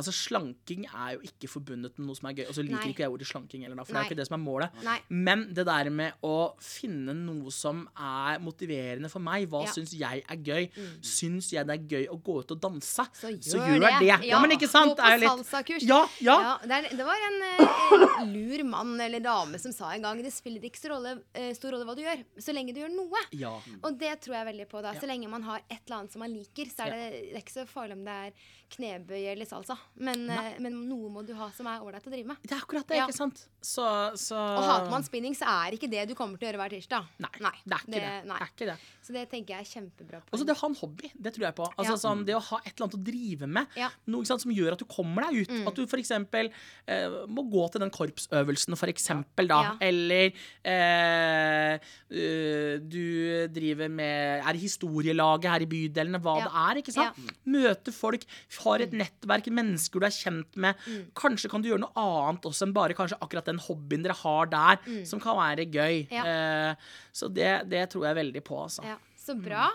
Altså 0.00 0.12
Slanking 0.16 0.86
er 0.88 1.14
jo 1.16 1.20
ikke 1.28 1.48
forbundet 1.52 1.98
med 1.98 2.06
noe 2.08 2.16
som 2.16 2.28
er 2.30 2.36
gøy. 2.38 2.46
Og 2.48 2.54
så 2.56 2.62
liker 2.64 2.80
Nei. 2.80 2.92
ikke 2.94 3.04
jeg 3.04 3.12
ordet 3.12 3.26
slanking 3.28 3.62
heller, 3.66 3.76
for 3.84 3.92
det 3.92 3.98
Nei. 3.98 4.02
er 4.02 4.10
ikke 4.10 4.18
det 4.22 4.26
som 4.28 4.36
er 4.38 4.42
målet. 4.42 4.78
Nei. 4.86 4.96
Men 5.10 5.42
det 5.54 5.66
der 5.68 5.90
med 5.92 6.24
å 6.24 6.36
finne 6.64 7.14
noe 7.18 7.52
som 7.54 7.84
er 7.98 8.40
motiverende 8.42 9.10
for 9.12 9.20
meg, 9.20 9.48
hva 9.52 9.64
Ja. 9.66 9.72
syns 9.76 9.92
jeg 9.92 10.24
er 10.28 10.36
gøy? 10.36 10.70
Syns 11.04 11.50
jeg 11.52 11.66
det 11.68 11.76
er 11.76 11.84
gøy 11.92 12.08
å 12.08 12.16
gå 12.22 12.38
ut 12.40 12.50
og 12.56 12.60
danse? 12.62 13.06
Så 13.12 13.30
gjør, 13.36 13.84
det. 14.00 14.26
Ja, 14.26 14.40
men 14.40 14.50
ikke 14.56 14.68
sant? 14.70 14.96
Gå 14.96 15.02
Det 15.02 15.20
på 15.28 15.28
salsakurs. 15.28 15.82
Ja, 15.86 16.00
ja. 16.20 16.58
det, 16.64 16.72
er, 16.72 16.96
det 16.96 17.04
var 17.06 17.26
en 17.28 17.38
eh, 17.50 18.24
lur 18.32 18.64
mann 18.64 18.96
eller 19.00 19.20
dame 19.20 19.58
som 19.60 19.72
sa 19.76 19.92
en 19.94 20.02
gang 20.02 20.22
det 20.22 20.32
spiller 20.32 20.62
ikke 20.66 20.80
så 20.80 20.92
rolle, 20.94 21.16
eh, 21.34 21.52
stor 21.54 21.72
rolle 21.76 21.84
hva 21.88 21.94
du 21.98 22.02
gjør, 22.02 22.24
så 22.40 22.54
lenge 22.56 22.72
du 22.74 22.80
gjør 22.80 22.92
noe. 22.96 23.22
Ja. 23.36 23.52
Og 23.82 23.98
det 24.00 24.16
tror 24.24 24.38
jeg 24.40 24.48
veldig 24.54 24.68
på. 24.72 24.82
da. 24.82 24.94
Ja. 24.96 25.00
Så 25.00 25.06
lenge 25.10 25.28
man 25.28 25.42
har 25.46 25.60
et 25.68 25.80
eller 25.86 26.00
annet 26.00 26.12
som 26.16 26.20
man 26.24 26.32
liker, 26.32 26.66
så 26.72 26.86
er 26.88 26.96
det, 26.96 27.06
det 27.30 27.36
er 27.36 27.42
ikke 27.44 27.58
så 27.60 27.66
farlig 27.68 27.98
om 28.00 28.04
det 28.08 28.18
er 28.26 28.32
knebøy 28.72 29.22
eller 29.32 29.44
salsa. 29.48 29.76
Men, 29.94 30.24
eh, 30.30 30.54
men 30.58 30.88
noe 30.88 31.10
må 31.12 31.22
du 31.26 31.34
ha 31.36 31.50
som 31.54 31.66
er 31.68 31.80
ålreit 31.84 32.06
å 32.08 32.12
drive 32.12 32.26
med. 32.26 32.36
Det 32.42 32.52
er 32.56 32.62
akkurat 32.64 32.86
det, 32.88 32.96
Ja. 32.96 33.06
ikke 33.06 33.16
sant? 33.16 33.46
Så, 33.60 33.84
så 34.18 34.36
Og 34.36 34.64
hater 34.64 34.90
man 34.90 35.04
spinning, 35.04 35.34
så 35.38 35.46
er 35.46 35.76
ikke 35.76 35.90
det 35.90 36.08
du 36.08 36.14
kommer 36.18 36.38
til 36.38 36.48
å 36.48 36.52
gjøre 36.52 36.62
hver 36.62 36.74
tirsdag. 36.76 37.06
Nei, 37.18 37.30
det 37.64 37.76
er 37.76 37.84
ikke 37.86 37.92
det. 37.92 38.24
nei. 38.26 38.38
det, 38.38 38.40
er 38.40 38.52
ikke 38.56 38.70
det. 38.72 38.78
Så 39.02 39.12
det 39.12 39.24
tenker 39.32 39.56
jeg 39.56 39.64
er 39.64 39.70
kjempebra. 39.80 40.20
Og 40.30 40.38
så 40.38 40.46
det 40.46 40.54
å 40.54 40.60
ha 40.60 40.68
en 40.70 40.76
hobby, 40.78 41.08
det 41.18 41.32
tror 41.34 41.46
jeg 41.48 41.54
på. 41.58 41.66
Altså 41.76 41.92
Ja. 41.96 41.98
sånn, 41.98 42.24
Det 42.24 42.34
å 42.36 42.40
ha 42.40 42.58
et 42.64 42.72
eller 42.78 42.86
annet 42.86 42.98
å 43.00 43.04
drive 43.04 43.48
med. 43.48 43.66
Ja. 43.76 43.88
Mm. 43.88 44.12
Noe 44.14 44.24
sant, 44.28 44.40
som 44.40 44.52
gjør 44.54 44.72
at 44.72 44.78
du 44.78 44.84
kommer 44.84 45.26
deg 45.26 45.42
ut. 45.42 45.66
At 45.66 45.74
du 45.74 45.82
f.eks. 45.86 46.10
Eh, 46.12 47.08
må 47.26 47.42
gå 47.50 47.64
til 47.72 47.80
den 47.82 47.90
korpsøvelsen, 47.90 48.76
for 48.78 48.86
eksempel, 48.92 49.48
da. 49.50 49.62
Ja. 49.62 49.72
Eller 49.80 50.32
eh, 50.64 51.78
øh, 52.10 52.78
du 52.88 53.48
driver 53.52 53.88
med 53.90 54.42
Er 54.46 54.54
i 54.54 54.62
historielaget 54.62 55.50
her 55.50 55.64
i 55.64 55.66
bydelene, 55.70 56.20
hva 56.22 56.36
det 56.42 56.52
er. 56.52 56.80
ikke 56.82 56.94
sant? 56.94 57.18
Møte 57.46 57.92
folk, 57.94 58.24
har 58.62 58.84
et 58.84 58.92
nettverk, 58.92 59.50
mennesker 59.52 59.98
du 60.02 60.06
er 60.06 60.14
kjent 60.14 60.56
med. 60.56 60.76
Kanskje 61.18 61.50
kan 61.50 61.62
du 61.62 61.68
gjøre 61.70 61.82
noe 61.84 61.92
annet 61.96 62.42
også 62.48 62.66
enn 62.68 62.74
bare 62.76 62.94
kanskje 62.94 63.18
akkurat 63.20 63.44
den 63.50 63.58
hobbyen 63.58 64.04
dere 64.06 64.14
har 64.22 64.46
der, 64.52 65.04
som 65.08 65.20
kan 65.22 65.36
være 65.36 65.66
gøy. 65.72 66.06
Eh, 66.12 66.74
så 67.12 67.28
det, 67.32 67.68
det 67.68 67.88
tror 67.92 68.06
jeg 68.08 68.18
veldig 68.22 68.44
på, 68.46 68.62
altså. 68.62 68.84
Ja, 68.86 68.96
Så 69.22 69.36
bra. 69.38 69.68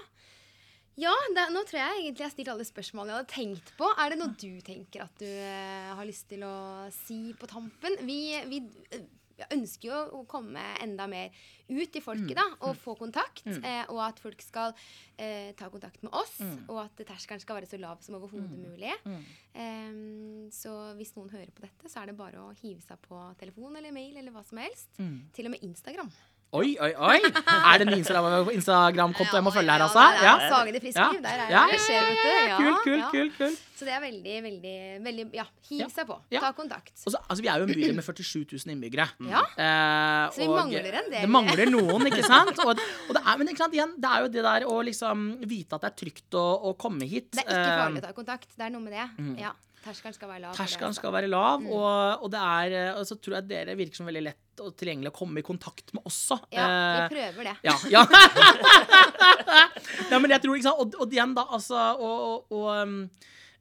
Ja, 0.98 1.14
det, 1.30 1.44
nå 1.54 1.62
tror 1.70 1.78
jeg 1.78 2.00
egentlig 2.02 2.24
jeg 2.24 2.26
har 2.26 2.34
stilt 2.34 2.50
alle 2.50 2.66
spørsmålene 2.66 3.14
jeg 3.14 3.22
hadde 3.22 3.34
tenkt 3.36 3.68
på. 3.78 3.90
Er 4.02 4.10
det 4.10 4.18
noe 4.18 4.34
du 4.34 4.50
tenker 4.66 5.04
at 5.06 5.20
du 5.22 5.28
eh, 5.30 5.92
har 5.94 6.08
lyst 6.10 6.26
til 6.32 6.42
å 6.48 6.56
si 7.04 7.20
på 7.38 7.46
tampen? 7.52 8.00
Vi, 8.08 8.18
vi 8.50 8.64
ønsker 9.54 9.92
jo 9.92 9.98
å 10.18 10.24
komme 10.26 10.58
enda 10.82 11.06
mer 11.06 11.30
ut 11.70 11.92
til 11.94 12.02
folket 12.02 12.34
da, 12.40 12.48
og 12.66 12.74
få 12.82 12.96
kontakt. 12.98 13.44
Eh, 13.62 13.84
og 13.94 14.00
at 14.08 14.18
folk 14.24 14.42
skal 14.42 14.74
eh, 15.22 15.52
ta 15.60 15.70
kontakt 15.70 16.02
med 16.02 16.10
oss. 16.18 16.34
Og 16.66 16.80
at 16.82 16.98
terskelen 17.06 17.44
skal 17.46 17.60
være 17.60 17.70
så 17.70 17.78
lav 17.78 18.02
som 18.02 18.18
overhodet 18.18 18.58
mulig. 18.58 18.96
Em, 19.54 20.50
så 20.50 20.74
hvis 20.98 21.14
noen 21.16 21.30
hører 21.30 21.54
på 21.54 21.62
dette, 21.68 21.94
så 21.94 22.02
er 22.02 22.10
det 22.10 22.18
bare 22.18 22.42
å 22.42 22.56
hive 22.58 22.82
seg 22.82 22.98
på 23.06 23.22
telefon 23.38 23.78
eller 23.78 23.94
mail 23.94 24.18
eller 24.18 24.34
hva 24.34 24.42
som 24.50 24.58
helst. 24.58 24.90
Til 25.38 25.46
og 25.46 25.54
med 25.54 25.62
Instagram. 25.70 26.10
Oi, 26.56 26.78
oi, 26.80 26.94
oi! 26.96 27.18
Er 27.28 27.82
det 27.82 27.86
en 27.90 27.98
Instagram- 27.98 28.48
Instagram-konto 28.56 29.36
jeg 29.36 29.44
må 29.44 29.52
følge 29.52 29.74
her, 29.74 29.82
altså? 29.84 30.00
Ja, 30.00 30.36
der 30.38 30.46
er 30.46 30.52
Sagene 30.54 30.80
Friskliv. 30.80 31.18
Der 31.26 31.42
er 31.44 31.72
det 31.74 31.80
skjer, 31.84 32.06
vet 32.08 32.22
du. 32.24 32.30
Ja, 32.48 32.58
Kult, 32.62 32.78
kult, 32.86 33.04
kult, 33.12 33.34
kult. 33.42 33.58
Så 33.78 33.86
det 33.86 33.92
er 33.94 34.00
veldig, 34.02 34.38
veldig, 34.46 34.76
veldig 35.06 35.26
Ja, 35.36 35.44
hiv 35.68 35.92
seg 35.94 36.08
på. 36.08 36.16
Ta 36.32 36.54
kontakt. 36.56 36.94
Også, 37.04 37.20
altså, 37.20 37.44
vi 37.44 37.52
er 37.52 37.60
jo 37.60 37.68
en 37.68 37.74
by 37.76 37.90
med 38.00 38.08
47 38.08 38.46
000 38.64 38.74
innbyggere. 38.78 39.10
Ja. 39.36 39.44
Eh, 39.60 40.32
Så 40.38 40.46
vi 40.46 40.48
mangler 40.48 40.88
en 41.02 41.12
del. 41.12 41.20
Det 41.28 41.30
mangler 41.36 41.74
noen, 41.76 42.08
ikke 42.14 42.24
sant? 42.26 42.56
Og, 42.64 42.72
og 42.80 43.14
det, 43.20 43.22
er, 43.28 43.38
men 43.44 43.52
ikke 43.52 43.66
sant, 43.66 43.76
igjen, 43.76 43.94
det 44.00 44.10
er 44.16 44.24
jo 44.24 44.32
det 44.40 44.48
der 44.48 44.66
å 44.72 44.80
liksom 44.88 45.28
vite 45.52 45.76
at 45.76 45.84
det 45.84 45.92
er 45.92 46.00
trygt 46.06 46.40
å, 46.40 46.48
å 46.72 46.78
komme 46.80 47.06
hit. 47.12 47.28
Det 47.36 47.44
er 47.44 47.52
ikke 47.52 47.60
Eh, 47.68 47.80
farlig 47.84 48.02
å 48.02 48.08
ta 48.08 48.16
kontakt. 48.24 48.50
Det 48.56 48.66
er 48.66 48.72
noe 48.74 48.88
med 48.88 48.96
det. 48.96 49.10
Ja, 49.44 49.52
Terskelen 49.88 50.16
skal 50.16 50.32
være 50.32 50.44
lav. 50.44 50.58
Terskelen 50.58 50.96
skal 50.98 51.14
være 51.16 51.30
lav, 51.32 51.64
og, 51.64 52.26
og 52.26 52.32
det 52.34 52.42
er 52.44 52.76
eh, 52.76 53.00
Og 53.00 53.08
så 53.08 53.18
tror 53.22 53.38
jeg 53.40 53.48
dere 53.50 53.76
virker 53.80 54.02
som 54.02 54.10
veldig 54.10 54.24
lett 54.26 54.64
og 54.64 54.74
tilgjengelig 54.78 55.12
å 55.12 55.16
komme 55.16 55.42
i 55.42 55.46
kontakt 55.46 55.94
med 55.94 56.08
også. 56.10 56.40
Ja, 56.56 56.68
Eh, 56.68 56.96
vi 56.98 57.18
prøver 57.18 57.50
det. 57.52 57.56
Ja. 57.68 57.76
ja. 57.94 58.02
ja 60.12 60.20
men 60.20 60.34
jeg 60.34 60.44
tror, 60.44 60.58
ikke 60.58 60.68
sant, 60.68 60.82
og, 60.82 60.98
og 60.98 61.14
igjen 61.14 61.36
da, 61.38 61.46
altså, 61.58 61.84
og, 62.02 62.50
og, 62.52 62.66
um, 62.82 62.96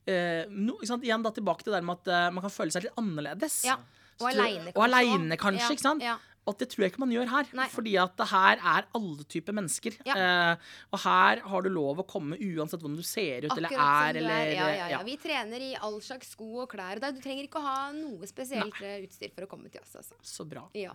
eh, 0.09 0.49
no, 0.51 0.79
ikke 0.81 0.91
sant, 0.95 1.05
igjen 1.07 1.27
da 1.27 1.35
tilbake 1.37 1.67
til 1.67 1.75
det 1.75 1.81
der 1.81 1.87
med 1.87 2.01
at 2.01 2.13
uh, 2.15 2.31
man 2.35 2.47
kan 2.47 2.55
føle 2.55 2.75
seg 2.75 2.87
litt 2.87 3.03
annerledes. 3.03 3.61
Ja. 3.69 3.77
Og 4.17 4.31
aleine, 4.31 4.73
kanskje. 4.73 4.79
Og 4.79 4.87
aleine, 4.87 5.39
kanskje, 5.41 5.71
ikke 5.77 5.85
sant? 5.85 6.07
ja. 6.07 6.17
Og 6.47 6.55
det 6.61 6.69
tror 6.71 6.85
jeg 6.85 6.93
ikke 6.93 7.03
man 7.03 7.11
gjør 7.15 7.27
her. 7.33 7.49
Nei. 7.59 7.67
Fordi 7.73 7.93
at 7.99 8.13
det 8.21 8.29
her 8.31 8.61
er 8.75 8.87
alle 8.95 9.25
typer 9.27 9.57
mennesker. 9.59 9.97
Ja. 10.07 10.15
Eh, 10.15 10.71
og 10.95 11.03
her 11.03 11.43
har 11.51 11.67
du 11.67 11.71
lov 11.75 12.05
å 12.05 12.07
komme 12.07 12.39
uansett 12.39 12.79
hvordan 12.85 13.01
du 13.01 13.03
ser 13.07 13.49
ut 13.49 13.57
eller 13.57 13.67
er. 13.73 13.75
som 13.75 14.15
du 14.15 14.21
Eller, 14.23 14.37
er. 14.47 14.53
Ja, 14.55 14.69
ja, 14.71 14.79
ja. 14.79 14.89
ja. 14.95 15.03
Vi 15.09 15.17
trener 15.23 15.67
i 15.67 15.73
all 15.83 15.99
slags 16.07 16.31
sko 16.37 16.63
og 16.63 16.71
klær. 16.71 17.03
og 17.03 17.19
Du 17.19 17.23
trenger 17.25 17.49
ikke 17.49 17.59
å 17.59 17.67
ha 17.67 17.77
noe 17.97 18.31
spesielt 18.31 18.79
Nei. 18.81 18.97
utstyr 19.09 19.35
for 19.35 19.49
å 19.49 19.51
komme 19.51 19.73
til 19.73 19.83
oss. 19.83 19.97
Altså. 19.99 20.15
Så 20.23 20.47
bra. 20.49 20.69
Ja. 20.79 20.95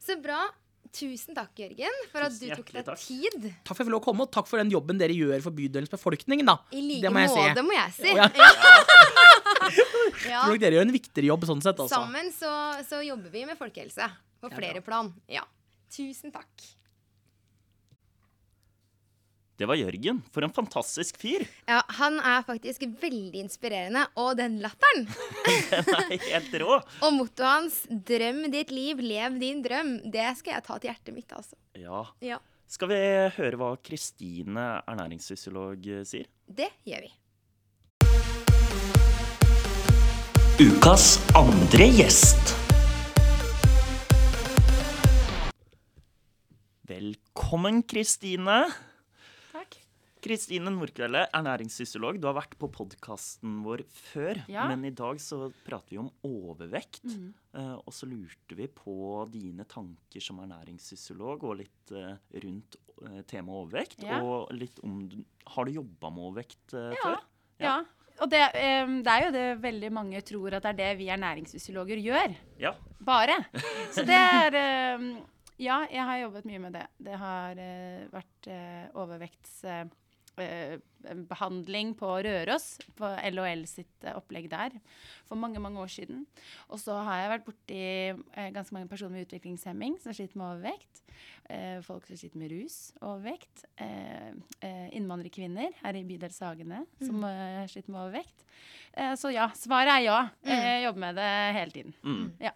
Så 0.00 0.16
bra. 0.22 0.44
Tusen 0.90 1.36
takk, 1.36 1.52
Jørgen, 1.60 1.98
for 2.10 2.24
at 2.24 2.32
du 2.34 2.46
tok 2.50 2.70
deg 2.74 2.86
takk. 2.88 2.98
tid. 3.04 3.44
Takk 3.62 3.68
for 3.68 3.74
at 3.76 3.82
jeg 3.82 3.86
fikk 3.86 3.92
lov 3.94 4.00
å 4.00 4.06
komme, 4.08 4.24
og 4.26 4.32
takk 4.34 4.48
for 4.50 4.58
den 4.58 4.72
jobben 4.72 4.98
dere 4.98 5.14
gjør 5.14 5.44
for 5.44 5.54
bydelens 5.54 5.92
befolkning. 5.92 6.42
da. 6.48 6.56
I 6.74 6.80
like 6.82 7.04
det 7.04 7.12
må 7.14 7.20
jeg 7.22 7.30
si. 7.30 7.44
måte, 7.44 7.62
må 7.68 7.76
jeg 7.76 7.92
si. 7.98 8.14
Ja. 8.16 8.26
Ja. 10.26 10.40
Tror 10.48 10.58
dere 10.58 10.78
gjør 10.80 10.86
en 10.88 10.94
viktigere 10.94 11.30
jobb 11.30 11.46
sånn 11.46 11.62
sett. 11.62 11.78
Altså. 11.78 11.94
Sammen 11.94 12.32
så, 12.34 12.50
så 12.88 13.02
jobber 13.06 13.30
vi 13.30 13.44
med 13.46 13.58
folkehelse 13.60 14.08
på 14.40 14.50
er 14.50 14.56
flere 14.56 14.80
plan. 14.84 15.12
Ja. 15.30 15.44
Tusen 15.90 16.32
takk. 16.34 16.68
Det 19.60 19.66
var 19.68 19.76
Jørgen. 19.76 20.22
For 20.32 20.40
en 20.46 20.52
fantastisk 20.56 21.18
fyr. 21.20 21.42
Ja, 21.68 21.82
han 21.98 22.14
er 22.24 22.40
faktisk 22.46 22.86
veldig 23.02 23.42
inspirerende. 23.42 24.06
Og 24.16 24.32
den 24.38 24.56
latteren! 24.62 25.04
Den 25.90 25.90
er 26.06 26.14
helt 26.30 26.54
rå. 26.62 26.78
Og 27.04 27.12
mottoet 27.12 27.44
hans 27.50 27.76
'Drøm 27.90 28.46
ditt 28.54 28.72
liv, 28.72 29.02
lev 29.04 29.36
din 29.42 29.60
drøm', 29.62 29.98
det 30.10 30.30
skal 30.38 30.56
jeg 30.56 30.64
ta 30.64 30.78
til 30.78 30.88
hjertet 30.88 31.12
mitt, 31.14 31.32
altså. 31.36 31.58
Ja. 31.76 32.06
Ja, 32.24 32.38
Skal 32.70 32.88
vi 32.88 33.00
høre 33.36 33.58
hva 33.60 33.70
Kristine, 33.84 34.80
ernæringsfysiolog, 34.88 35.84
sier? 36.08 36.24
det 36.48 36.70
gjør 36.86 37.04
vi. 37.04 37.12
Ukas 40.60 41.18
andre 41.36 41.86
gjest. 42.00 42.54
Velkommen, 46.90 47.84
Kristine. 47.86 48.64
Takk. 49.52 49.76
Kristine 50.24 50.72
Nordkvelde, 50.74 51.22
ernæringsfysiolog. 51.38 52.18
Du 52.20 52.26
har 52.26 52.34
vært 52.36 52.56
på 52.58 52.66
podkasten 52.74 53.60
vår 53.64 53.84
før, 54.10 54.40
Ja. 54.50 54.66
men 54.68 54.84
i 54.84 54.90
dag 54.90 55.20
så 55.22 55.52
prater 55.64 55.90
vi 55.94 55.98
om 55.98 56.10
overvekt. 56.26 57.04
Mm. 57.04 57.32
Eh, 57.54 57.76
og 57.86 57.92
så 57.94 58.08
lurte 58.10 58.56
vi 58.58 58.66
på 58.66 59.30
dine 59.30 59.64
tanker 59.64 60.20
som 60.20 60.40
ernæringsfysiolog, 60.42 61.44
og 61.44 61.56
litt 61.62 61.92
eh, 61.92 62.16
rundt 62.42 62.76
uh, 63.06 63.22
temaet 63.22 63.62
overvekt. 63.62 64.02
Ja. 64.02 64.20
Og 64.22 64.50
litt 64.52 64.78
om 64.82 65.24
Har 65.46 65.64
du 65.64 65.72
jobba 65.72 66.10
med 66.10 66.24
overvekt 66.26 66.74
eh, 66.74 66.90
Ja. 66.90 67.02
før? 67.04 67.18
Ja. 67.60 67.78
Og 68.20 68.28
det, 68.28 68.42
eh, 68.54 68.86
det 69.00 69.06
er 69.14 69.24
jo 69.24 69.30
det 69.32 69.62
veldig 69.62 69.92
mange 69.92 70.20
tror 70.22 70.52
at 70.54 70.62
det 70.64 70.70
er 70.74 70.80
det 70.82 70.98
vi 70.98 71.06
ernæringsfysiologer 71.08 72.02
gjør. 72.02 72.36
Ja. 72.58 72.74
Bare. 73.00 73.38
Så 73.94 74.02
det 74.04 74.18
er 74.18 74.54
eh, 74.54 75.22
Ja, 75.60 75.82
jeg 75.92 76.00
har 76.08 76.22
jobbet 76.22 76.46
mye 76.48 76.60
med 76.62 76.72
det. 76.78 76.86
Det 77.04 77.16
har 77.20 77.58
uh, 77.60 78.06
vært 78.14 78.46
uh, 78.48 78.86
overvektsbehandling 79.02 81.90
på 82.00 82.08
Røros, 82.24 82.66
på 82.96 83.06
LHL 83.28 83.66
sitt 83.68 84.04
eh, 84.06 84.16
opplegg 84.16 84.48
der, 84.52 84.70
for 85.28 85.36
mange, 85.36 85.60
mange 85.60 85.80
år 85.82 85.90
siden. 85.92 86.26
Og 86.72 86.78
så 86.80 86.92
har 87.04 87.16
jeg 87.20 87.32
vært 87.34 87.48
borti 87.50 87.82
eh, 87.82 88.50
ganske 88.54 88.74
mange 88.76 88.88
personer 88.88 89.14
med 89.18 89.26
utviklingshemming 89.28 89.94
som 90.00 90.12
sliter 90.16 90.36
med 90.40 90.46
overvekt. 90.54 90.94
Eh, 91.52 91.78
folk 91.84 92.04
som 92.08 92.16
sliter 92.16 92.40
med 92.40 92.48
rus, 92.54 92.76
overvekt. 93.02 93.56
Eh, 93.84 94.32
eh, 94.64 94.88
innvandrerkvinner 94.96 95.70
her 95.82 95.94
i 95.98 96.08
bydel 96.08 96.32
Sagene 96.32 96.80
som 97.02 97.16
eh, 97.28 97.68
sliter 97.68 97.92
med 97.92 98.00
overvekt. 98.06 98.38
Eh, 98.96 99.12
så 99.20 99.28
ja, 99.34 99.46
svaret 99.58 99.92
er 99.98 100.02
ja. 100.08 100.20
Jeg 100.48 100.84
jobber 100.86 101.00
med 101.04 101.14
det 101.20 101.30
hele 101.58 101.72
tiden. 101.76 101.92
Mm. 102.00 102.26
Ja. 102.48 102.54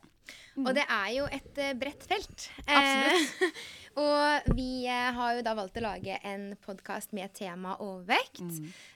Og 0.63 0.71
det 0.77 0.85
er 0.87 1.09
jo 1.17 1.25
et 1.35 1.59
eh, 1.59 1.75
bredt 1.79 2.05
felt. 2.09 2.47
Absolutt. 2.67 3.43
Eh, 3.43 3.65
og 4.05 4.55
vi 4.57 4.87
eh, 4.91 5.11
har 5.15 5.37
jo 5.37 5.43
da 5.47 5.55
valgt 5.59 5.77
å 5.79 5.85
lage 5.85 6.19
en 6.27 6.47
podkast 6.63 7.15
med 7.15 7.35
tema 7.37 7.77
overvekt. 7.83 8.43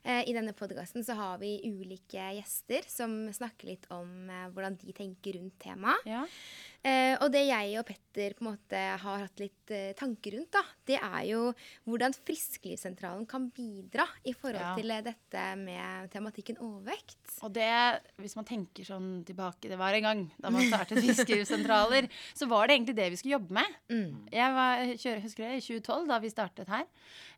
Eh, 0.03 0.23
I 0.27 0.35
denne 0.37 0.55
podkasten 0.57 1.05
så 1.07 1.19
har 1.19 1.43
vi 1.43 1.57
ulike 1.67 2.31
gjester 2.39 2.87
som 2.91 3.21
snakker 3.35 3.73
litt 3.73 3.87
om 3.95 4.31
hvordan 4.55 4.79
de 4.83 4.95
tenker 4.97 5.39
rundt 5.39 5.59
temaet. 5.63 6.07
Ja. 6.09 6.25
Eh, 6.87 7.17
og 7.19 7.33
det 7.35 7.41
jeg 7.49 7.73
og 7.81 7.87
Petter 7.89 8.35
på 8.39 8.45
en 8.45 8.49
måte 8.53 8.79
har 9.03 9.23
hatt 9.25 9.41
litt 9.43 9.71
eh, 9.75 9.91
tanker 9.99 10.37
rundt, 10.37 10.53
da, 10.55 10.61
det 10.87 10.95
er 11.03 11.25
jo 11.27 11.41
hvordan 11.91 12.15
Frisklivssentralen 12.15 13.27
kan 13.29 13.49
bidra 13.55 14.07
i 14.25 14.33
forhold 14.33 14.63
Ja. 14.63 14.75
til 14.79 14.91
eh, 14.95 15.03
dette 15.03 15.43
med 15.59 16.09
tematikken 16.13 16.61
overvekt. 16.63 17.19
Og 17.43 17.51
det, 17.57 17.67
hvis 18.23 18.37
man 18.39 18.47
tenker 18.47 18.87
sånn 18.87 19.25
tilbake, 19.27 19.67
det 19.69 19.79
var 19.81 19.93
en 19.99 20.07
gang 20.07 20.23
da 20.39 20.51
man 20.55 20.63
startet 20.71 21.01
Frisklivssentraler. 21.05 22.07
så 22.39 22.47
var 22.47 22.69
det 22.71 22.79
egentlig 22.79 22.97
det 23.01 23.11
vi 23.11 23.21
skulle 23.21 23.37
jobbe 23.41 23.59
med. 23.59 23.75
Mm. 23.91 24.15
Jeg 24.39 24.55
var, 24.61 24.85
kjører, 24.95 25.25
husker 25.27 25.45
det, 25.49 25.59
i 25.59 25.67
2012, 25.67 26.09
da 26.15 26.19
vi 26.23 26.31
startet 26.33 26.69
her, 26.73 26.87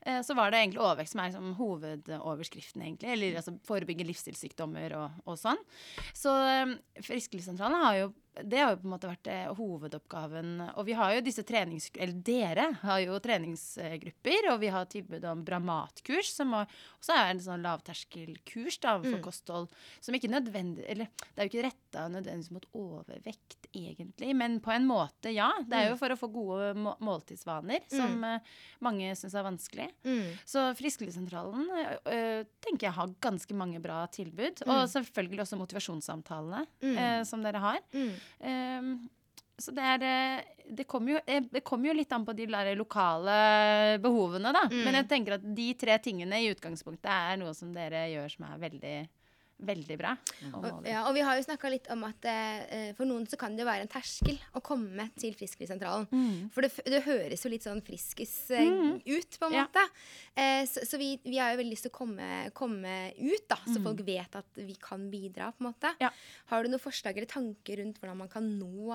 eh, 0.05 0.20
så 0.20 0.36
var 0.36 0.53
det 0.53 0.61
egentlig 0.66 0.84
overvekt 0.84 1.14
som 1.16 1.24
er 1.24 1.32
liksom 1.32 1.53
hovedoverskriften, 1.59 2.84
egentlig. 2.84 3.12
Eller 3.16 3.41
altså 3.41 3.57
forebygge 3.66 4.05
livsstilssykdommer 4.12 4.99
og, 5.01 5.20
og 5.24 5.41
sånn. 5.41 5.61
Så 6.12 6.36
eh, 6.45 6.76
Frisklivssentralen 7.09 7.80
har 7.88 8.03
jo 8.05 8.11
det 8.38 8.58
har 8.58 8.70
jo 8.72 8.78
på 8.80 8.86
en 8.86 8.92
måte 8.92 9.08
vært 9.10 9.28
eh, 9.30 9.48
hovedoppgaven. 9.58 10.50
Og 10.78 10.86
vi 10.86 10.94
har 10.96 11.16
jo 11.16 11.22
disse 11.26 11.42
trenings... 11.46 11.88
Eller 11.96 12.20
dere 12.24 12.66
har 12.82 13.00
jo 13.02 13.18
treningsgrupper, 13.22 14.50
og 14.52 14.60
vi 14.62 14.70
har 14.72 14.86
tilbud 14.90 15.24
om 15.26 15.42
bra 15.46 15.58
matkurs, 15.62 16.30
som 16.36 16.54
også 16.54 17.16
er 17.16 17.32
en 17.32 17.42
sånn 17.42 17.64
lavterskelkurs 17.66 18.78
da, 18.82 18.94
for 19.02 19.18
kosthold, 19.24 19.66
som 20.00 20.16
ikke 20.16 20.30
nødvendig 20.30 20.86
Eller 20.90 21.10
det 21.10 21.34
er 21.34 21.48
jo 21.48 21.52
ikke 21.52 21.66
retta 21.66 22.06
nødvendigvis 22.12 22.52
mot 22.54 22.68
overvekt, 22.78 23.68
egentlig, 23.74 24.30
men 24.38 24.58
på 24.62 24.72
en 24.74 24.86
måte, 24.88 25.34
ja. 25.34 25.50
Det 25.66 25.80
er 25.80 25.90
jo 25.90 25.98
for 26.00 26.14
å 26.14 26.18
få 26.20 26.30
gode 26.32 26.70
må 26.78 26.94
måltidsvaner, 27.02 27.82
som 27.90 28.16
mm. 28.22 28.48
mange 28.84 29.10
syns 29.18 29.34
er 29.34 29.46
vanskelig. 29.46 29.88
Mm. 30.06 30.38
Så 30.48 30.68
Frisklivssentralen 30.78 31.66
øh, 31.66 32.46
tenker 32.62 32.88
jeg 32.88 32.96
har 32.96 33.14
ganske 33.22 33.56
mange 33.58 33.82
bra 33.82 34.04
tilbud. 34.12 34.62
Og 34.68 34.84
selvfølgelig 34.92 35.44
også 35.44 35.58
motivasjonssamtalene 35.60 36.66
Mm. 36.80 37.24
som 37.26 37.42
dere 37.44 37.60
har. 37.62 37.78
Mm. 37.92 38.19
Ehm, 38.40 38.94
så 39.60 39.74
det 39.76 39.84
er 39.94 40.06
eh, 40.08 40.48
det 40.70 40.86
kommer, 40.88 41.16
jo, 41.16 41.20
eh, 41.26 41.42
det 41.50 41.62
kommer 41.66 41.90
jo 41.90 41.96
litt 41.98 42.12
an 42.14 42.24
på 42.26 42.34
de 42.36 42.46
lokale 42.78 43.98
behovene, 44.02 44.52
da. 44.54 44.66
Mm. 44.70 44.82
Men 44.86 44.98
jeg 45.00 45.08
tenker 45.10 45.36
at 45.36 45.46
de 45.56 45.68
tre 45.78 45.96
tingene 46.02 46.38
i 46.40 46.50
utgangspunktet 46.52 47.10
er 47.10 47.40
noe 47.40 47.54
som 47.56 47.72
dere 47.74 48.06
gjør 48.12 48.30
som 48.36 48.46
er 48.46 48.60
veldig, 48.62 48.96
veldig 49.66 49.96
bra. 50.00 50.14
og 50.54 50.86
ja, 50.88 51.02
og 51.08 51.14
vi 51.14 51.20
har 51.26 51.36
jo 51.36 51.44
snakka 51.44 51.70
litt 51.70 51.88
om 51.92 52.04
at 52.08 52.24
eh, 52.30 52.92
for 52.96 53.04
noen 53.08 53.26
så 53.28 53.36
kan 53.40 53.56
det 53.56 53.66
være 53.68 53.84
en 53.84 53.90
terskel 53.92 54.38
å 54.56 54.62
komme 54.64 55.08
til 55.20 55.34
Frisklivssentralen. 55.36 56.06
Mm. 56.12 56.50
For 56.54 56.64
det, 56.64 56.70
det 56.88 57.02
høres 57.04 57.44
jo 57.44 57.50
litt 57.52 57.66
sånn 57.66 57.82
friskis 57.84 58.32
eh, 58.56 58.70
ut, 59.06 59.38
på 59.40 59.46
en 59.50 59.56
Ja. 59.58 59.66
måte. 59.68 59.84
Eh, 60.34 60.64
så 60.70 60.84
så 60.90 60.98
vi, 60.98 61.12
vi 61.24 61.36
har 61.38 61.52
jo 61.52 61.61
veldig 61.61 61.74
lyst 61.74 61.86
til 61.86 61.92
å 61.92 61.98
komme, 62.00 62.28
komme 62.56 62.94
ut, 63.18 63.46
da, 63.48 63.56
så 63.66 63.76
Mm. 63.80 63.84
folk 63.84 64.00
vet 64.06 64.34
at 64.36 64.56
vi 64.56 64.74
kan 64.80 65.11
bidra, 65.11 65.52
på 65.54 65.62
en 65.64 65.70
måte. 65.72 65.92
Ja. 66.00 66.11
Har 66.50 66.62
du 66.64 66.68
noen 66.72 66.80
forslag 66.82 67.16
eller 67.16 67.26
tanker 67.30 67.78
rundt 67.82 68.00
hvordan 68.00 68.16
man 68.24 68.28
kan 68.32 68.48
nå, 68.58 68.90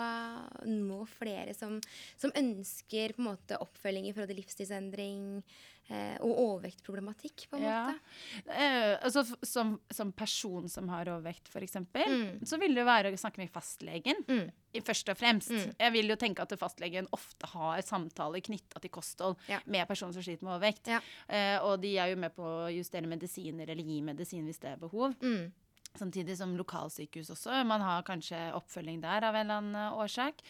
nå 0.66 0.99
flere 1.07 1.53
som, 1.55 1.80
som 2.18 2.32
ønsker 2.36 3.13
på 3.16 3.22
en 3.24 3.30
måte 3.32 3.57
oppfølging 3.61 4.07
i 4.09 4.13
forhold 4.13 4.34
til 4.34 4.41
livsstilsendring 4.41 5.43
eh, 5.89 6.17
og 6.21 6.38
overvektproblematikk, 6.38 7.47
på 7.49 7.57
en 7.57 7.63
Ja. 7.63 7.79
måte? 7.93 8.51
Eh, 8.51 8.97
altså, 9.05 9.23
som, 9.45 9.79
som 9.91 10.11
person 10.11 10.67
som 10.69 10.88
har 10.89 11.05
overvekt, 11.05 11.47
f.eks., 11.49 11.75
Mm. 11.75 12.39
så 12.45 12.59
vil 12.59 12.73
det 12.75 12.81
jo 12.81 12.86
være 12.86 13.11
å 13.13 13.17
snakke 13.17 13.38
med 13.38 13.51
fastlegen. 13.51 14.23
Mm. 14.27 14.51
Først 14.83 15.07
og 15.09 15.17
fremst. 15.17 15.49
Mm. 15.51 15.75
Jeg 15.79 15.91
vil 15.93 16.07
jo 16.09 16.15
tenke 16.19 16.41
at 16.41 16.51
fastlegen 16.59 17.07
ofte 17.15 17.47
har 17.47 17.81
samtaler 17.81 18.41
knytta 18.43 18.81
til 18.81 18.89
kosthold 18.91 19.38
Ja. 19.47 19.59
med 19.65 19.88
personer 19.88 20.13
som 20.13 20.21
sliter 20.21 20.43
med 20.43 20.59
overvekt. 20.59 20.88
Ja. 20.88 20.99
Eh, 21.29 21.59
og 21.63 21.79
de 21.81 21.97
er 21.97 22.09
jo 22.09 22.15
med 22.17 22.36
på 22.36 22.43
å 22.43 22.73
justere 22.75 23.07
medisiner 23.07 23.69
eller 23.69 23.83
gi 23.83 24.01
medisin 24.01 24.45
hvis 24.45 24.59
det 24.59 24.73
er 24.73 24.77
behov. 24.77 25.15
Mm. 25.21 25.51
Samtidig 26.00 26.38
som 26.38 26.56
lokalsykehus 26.60 27.30
også. 27.36 27.62
Man 27.66 27.82
har 27.82 28.04
kanskje 28.08 28.39
oppfølging 28.58 29.02
der 29.04 29.24
av 29.30 29.36
en 29.36 29.46
eller 29.46 29.62
annen 29.62 29.76
eh, 29.80 29.98
årsak. 30.04 30.41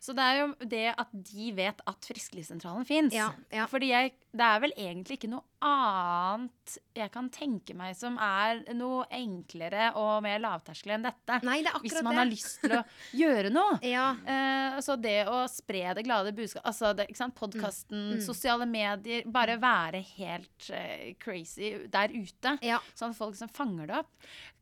Så 0.00 0.14
det 0.16 0.22
er 0.22 0.40
jo 0.42 0.48
det 0.70 0.84
at 0.96 1.08
de 1.12 1.52
vet 1.56 1.80
at 1.90 2.08
Frisklivssentralen 2.12 2.86
fins. 2.88 3.14
Ja, 3.16 3.30
ja. 3.50 3.66
Fordi 3.70 3.88
jeg, 3.90 4.14
det 4.32 4.46
er 4.46 4.60
vel 4.62 4.72
egentlig 4.76 5.18
ikke 5.18 5.32
noe 5.32 5.42
annet 5.62 6.76
jeg 6.96 7.10
kan 7.14 7.28
tenke 7.32 7.74
meg 7.78 7.94
som 7.96 8.16
er 8.22 8.62
noe 8.76 9.04
enklere 9.14 9.90
og 9.98 10.22
mer 10.24 10.40
lavterskel 10.42 10.94
enn 10.96 11.04
dette. 11.06 11.38
Nei, 11.46 11.60
det 11.64 11.70
er 11.70 11.76
akkurat 11.78 11.82
det. 11.82 11.98
hvis 11.98 12.06
man 12.06 12.14
det. 12.14 12.20
har 12.22 12.30
lyst 12.30 12.60
til 12.62 12.74
å 12.78 12.82
gjøre 13.22 13.52
noe. 13.54 13.78
Ja. 13.86 14.06
Eh, 14.26 14.78
så 14.84 14.96
det 15.00 15.18
å 15.30 15.42
spre 15.50 15.94
det 15.98 16.04
glade 16.06 16.32
budskapet 16.36 16.68
Altså, 16.72 16.92
det, 16.96 17.08
ikke 17.10 17.22
sant, 17.24 17.34
podkasten, 17.38 18.00
Mm. 18.02 18.20
sosiale 18.24 18.66
medier 18.66 19.22
Bare 19.30 19.54
være 19.60 20.00
helt 20.16 20.66
uh, 20.74 21.12
crazy 21.22 21.72
der 21.92 22.10
ute. 22.14 22.56
ja. 22.64 22.78
Sånn 22.98 23.12
at 23.14 23.18
folk 23.18 23.36
som 23.38 23.48
fanger 23.52 23.86
det 23.90 23.98
opp. 24.02 24.10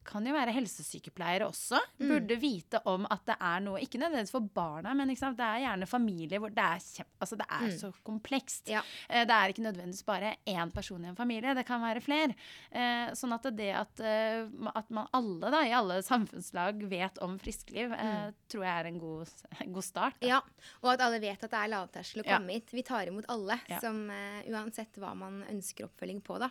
Kan 0.02 0.24
jo 0.24 0.32
være 0.32 0.52
helsesykepleiere 0.56 1.44
også. 1.46 1.76
Mm. 2.00 2.08
Burde 2.08 2.36
vite 2.40 2.78
om 2.88 3.04
at 3.10 3.20
det 3.28 3.34
er 3.38 3.60
noe 3.60 3.80
Ikke 3.84 3.98
nødvendigvis 4.00 4.32
for 4.32 4.40
barna, 4.40 4.94
men 4.96 5.08
det 5.12 5.18
er 5.20 5.60
gjerne 5.60 5.86
familier 5.86 6.40
hvor 6.40 6.48
det 6.54 6.64
er, 6.64 6.78
kjempe, 6.80 7.18
altså 7.20 7.36
det 7.36 7.46
er 7.50 7.66
Mm. 7.68 7.76
så 7.78 7.90
komplekst. 8.04 8.68
Ja. 8.72 8.80
Eh, 9.10 9.24
Det 9.26 9.30
er 9.36 9.48
ikke 9.52 9.62
nødvendigvis 9.62 10.04
bare 10.06 10.36
én 10.46 10.72
person 10.72 11.04
i 11.04 11.08
en 11.08 11.16
familie, 11.16 11.54
det 11.54 11.66
kan 11.66 11.80
være 11.82 12.00
flere. 12.00 12.34
Eh, 12.72 13.10
Sånn 13.12 13.32
at 13.34 13.42
det 13.54 13.74
at, 13.76 14.00
eh, 14.00 14.46
at 14.74 14.90
man 14.90 15.06
alle 15.12 15.50
da, 15.50 15.60
i 15.68 15.72
alle 15.72 16.00
samfunnslag 16.02 16.80
vet 16.88 17.18
om 17.20 17.38
friskliv, 17.38 17.90
mm. 17.90 18.34
tror 18.48 18.64
jeg 18.64 18.80
er 18.80 18.86
en 18.88 18.98
god, 18.98 19.28
en 19.60 19.72
god 19.72 19.84
start. 19.84 20.14
da. 20.20 20.26
Ja, 20.26 20.40
og 20.82 20.92
at 20.94 21.00
alle 21.00 21.20
vet 21.20 21.44
at 21.44 21.50
det 21.50 21.58
er 21.60 21.68
lavterskel 21.68 22.22
å 22.22 22.26
Ja. 22.26 22.38
komme 22.38 22.52
hit. 22.52 22.70
Vi 22.72 22.82
tar 22.82 23.06
imot 23.06 23.24
alle, 23.28 23.60
Ja. 23.68 23.78
som, 23.80 24.08
uansett 24.48 24.94
hva 24.96 25.14
man 25.14 25.44
ønsker 25.50 25.84
oppfølging 25.88 26.22
på. 26.22 26.38
Da. 26.38 26.50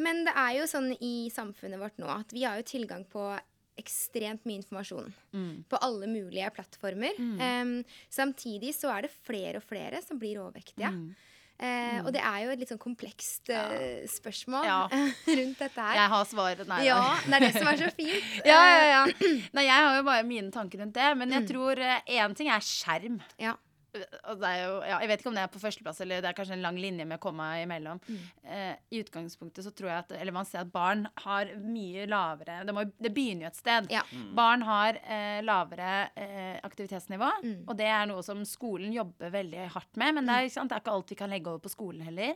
Men 0.00 0.24
det 0.26 0.32
er 0.34 0.54
jo 0.58 0.66
sånn 0.70 0.90
i 1.00 1.14
samfunnet 1.32 1.78
vårt 1.82 1.98
nå 2.00 2.08
at 2.08 2.32
vi 2.32 2.42
har 2.48 2.56
jo 2.60 2.66
tilgang 2.70 3.04
på 3.12 3.24
ekstremt 3.80 4.44
mye 4.48 4.60
informasjon 4.60 5.12
Mm. 5.32 5.64
på 5.70 5.78
alle 5.80 6.06
mulige 6.10 6.50
plattformer. 6.52 7.16
Em, 7.40 7.84
samtidig 8.12 8.74
så 8.76 8.90
er 8.96 9.02
det 9.06 9.10
flere 9.24 9.56
og 9.60 9.64
flere 9.64 10.02
som 10.04 10.18
blir 10.20 10.36
overvektige. 10.42 10.90
Mm. 10.92 11.14
Uh, 11.60 12.00
Og 12.06 12.12
det 12.14 12.22
er 12.24 12.38
jo 12.46 12.50
et 12.54 12.58
litt 12.62 12.70
sånn 12.72 12.78
komplekst 12.80 13.50
eh, 13.52 14.06
spørsmål 14.08 14.64
Ja. 14.64 14.78
rundt 15.38 15.58
dette 15.60 15.76
her. 15.76 15.94
Jeg 15.98 16.08
har 16.08 16.24
svaret. 16.24 16.66
Nei, 16.70 16.78
Ja, 16.86 17.00
det 17.26 17.34
er 17.36 17.40
det 17.44 17.50
som 17.58 17.68
er 17.68 17.76
så 17.76 17.90
fint. 18.00 18.46
Ja, 18.48 18.60
ja, 18.64 18.84
ja. 18.94 19.02
Nei, 19.52 19.64
jeg 19.66 19.76
har 19.84 19.96
jo 19.98 20.02
bare 20.08 20.24
mine 20.24 20.50
tanker 20.50 20.80
rundt 20.80 20.94
det. 20.96 21.10
Men 21.20 21.30
jeg 21.36 21.42
Mm. 21.44 21.48
tror 21.52 21.76
én 21.76 22.34
ting 22.36 22.48
er 22.48 22.60
skjerm. 22.64 23.20
Ja. 23.38 23.56
Og 24.30 24.38
det 24.40 24.48
er 24.50 24.60
jo, 24.64 24.74
ja, 24.86 24.98
jeg 25.02 25.08
vet 25.10 25.20
ikke 25.22 25.30
om 25.32 25.34
det 25.38 25.42
er 25.42 25.50
på 25.52 25.60
førsteplass, 25.62 26.00
eller 26.04 26.20
det 26.22 26.28
er 26.30 26.36
kanskje 26.38 26.54
en 26.56 26.62
lang 26.62 26.76
linje 26.78 27.04
med 27.10 27.18
komma 27.20 27.48
imellom. 27.62 28.00
Mm. 28.06 28.18
Eh, 28.44 28.74
I 28.94 29.00
utgangspunktet 29.02 29.64
så 29.66 29.72
tror 29.74 29.88
jeg 29.90 29.98
at 30.04 30.12
Eller 30.20 30.32
man 30.36 30.44
ser 30.46 30.60
at 30.62 30.70
barn 30.72 31.06
har 31.24 31.50
mye 31.60 32.06
lavere 32.06 32.60
Det, 32.66 32.74
må, 32.76 32.84
det 33.00 33.12
begynner 33.14 33.46
jo 33.48 33.50
et 33.50 33.56
sted. 33.60 33.90
Ja. 33.90 34.02
Barn 34.36 34.62
har 34.62 34.98
eh, 35.02 35.40
lavere 35.42 36.10
eh, 36.16 36.58
aktivitetsnivå, 36.66 37.30
Mm. 37.40 37.64
og 37.68 37.76
det 37.78 37.86
er 37.86 38.06
noe 38.10 38.22
som 38.22 38.42
skolen 38.44 38.92
jobber 38.92 39.30
veldig 39.32 39.68
hardt 39.74 39.96
med. 39.96 40.14
Men 40.14 40.26
det 40.26 40.34
er, 40.34 40.44
ikke 40.48 40.54
sant, 40.58 40.68
det 40.70 40.76
er 40.76 40.82
ikke 40.84 40.92
alt 40.98 41.10
vi 41.10 41.18
kan 41.20 41.30
legge 41.30 41.48
over 41.50 41.58
på 41.64 41.72
skolen 41.72 42.02
heller. 42.04 42.34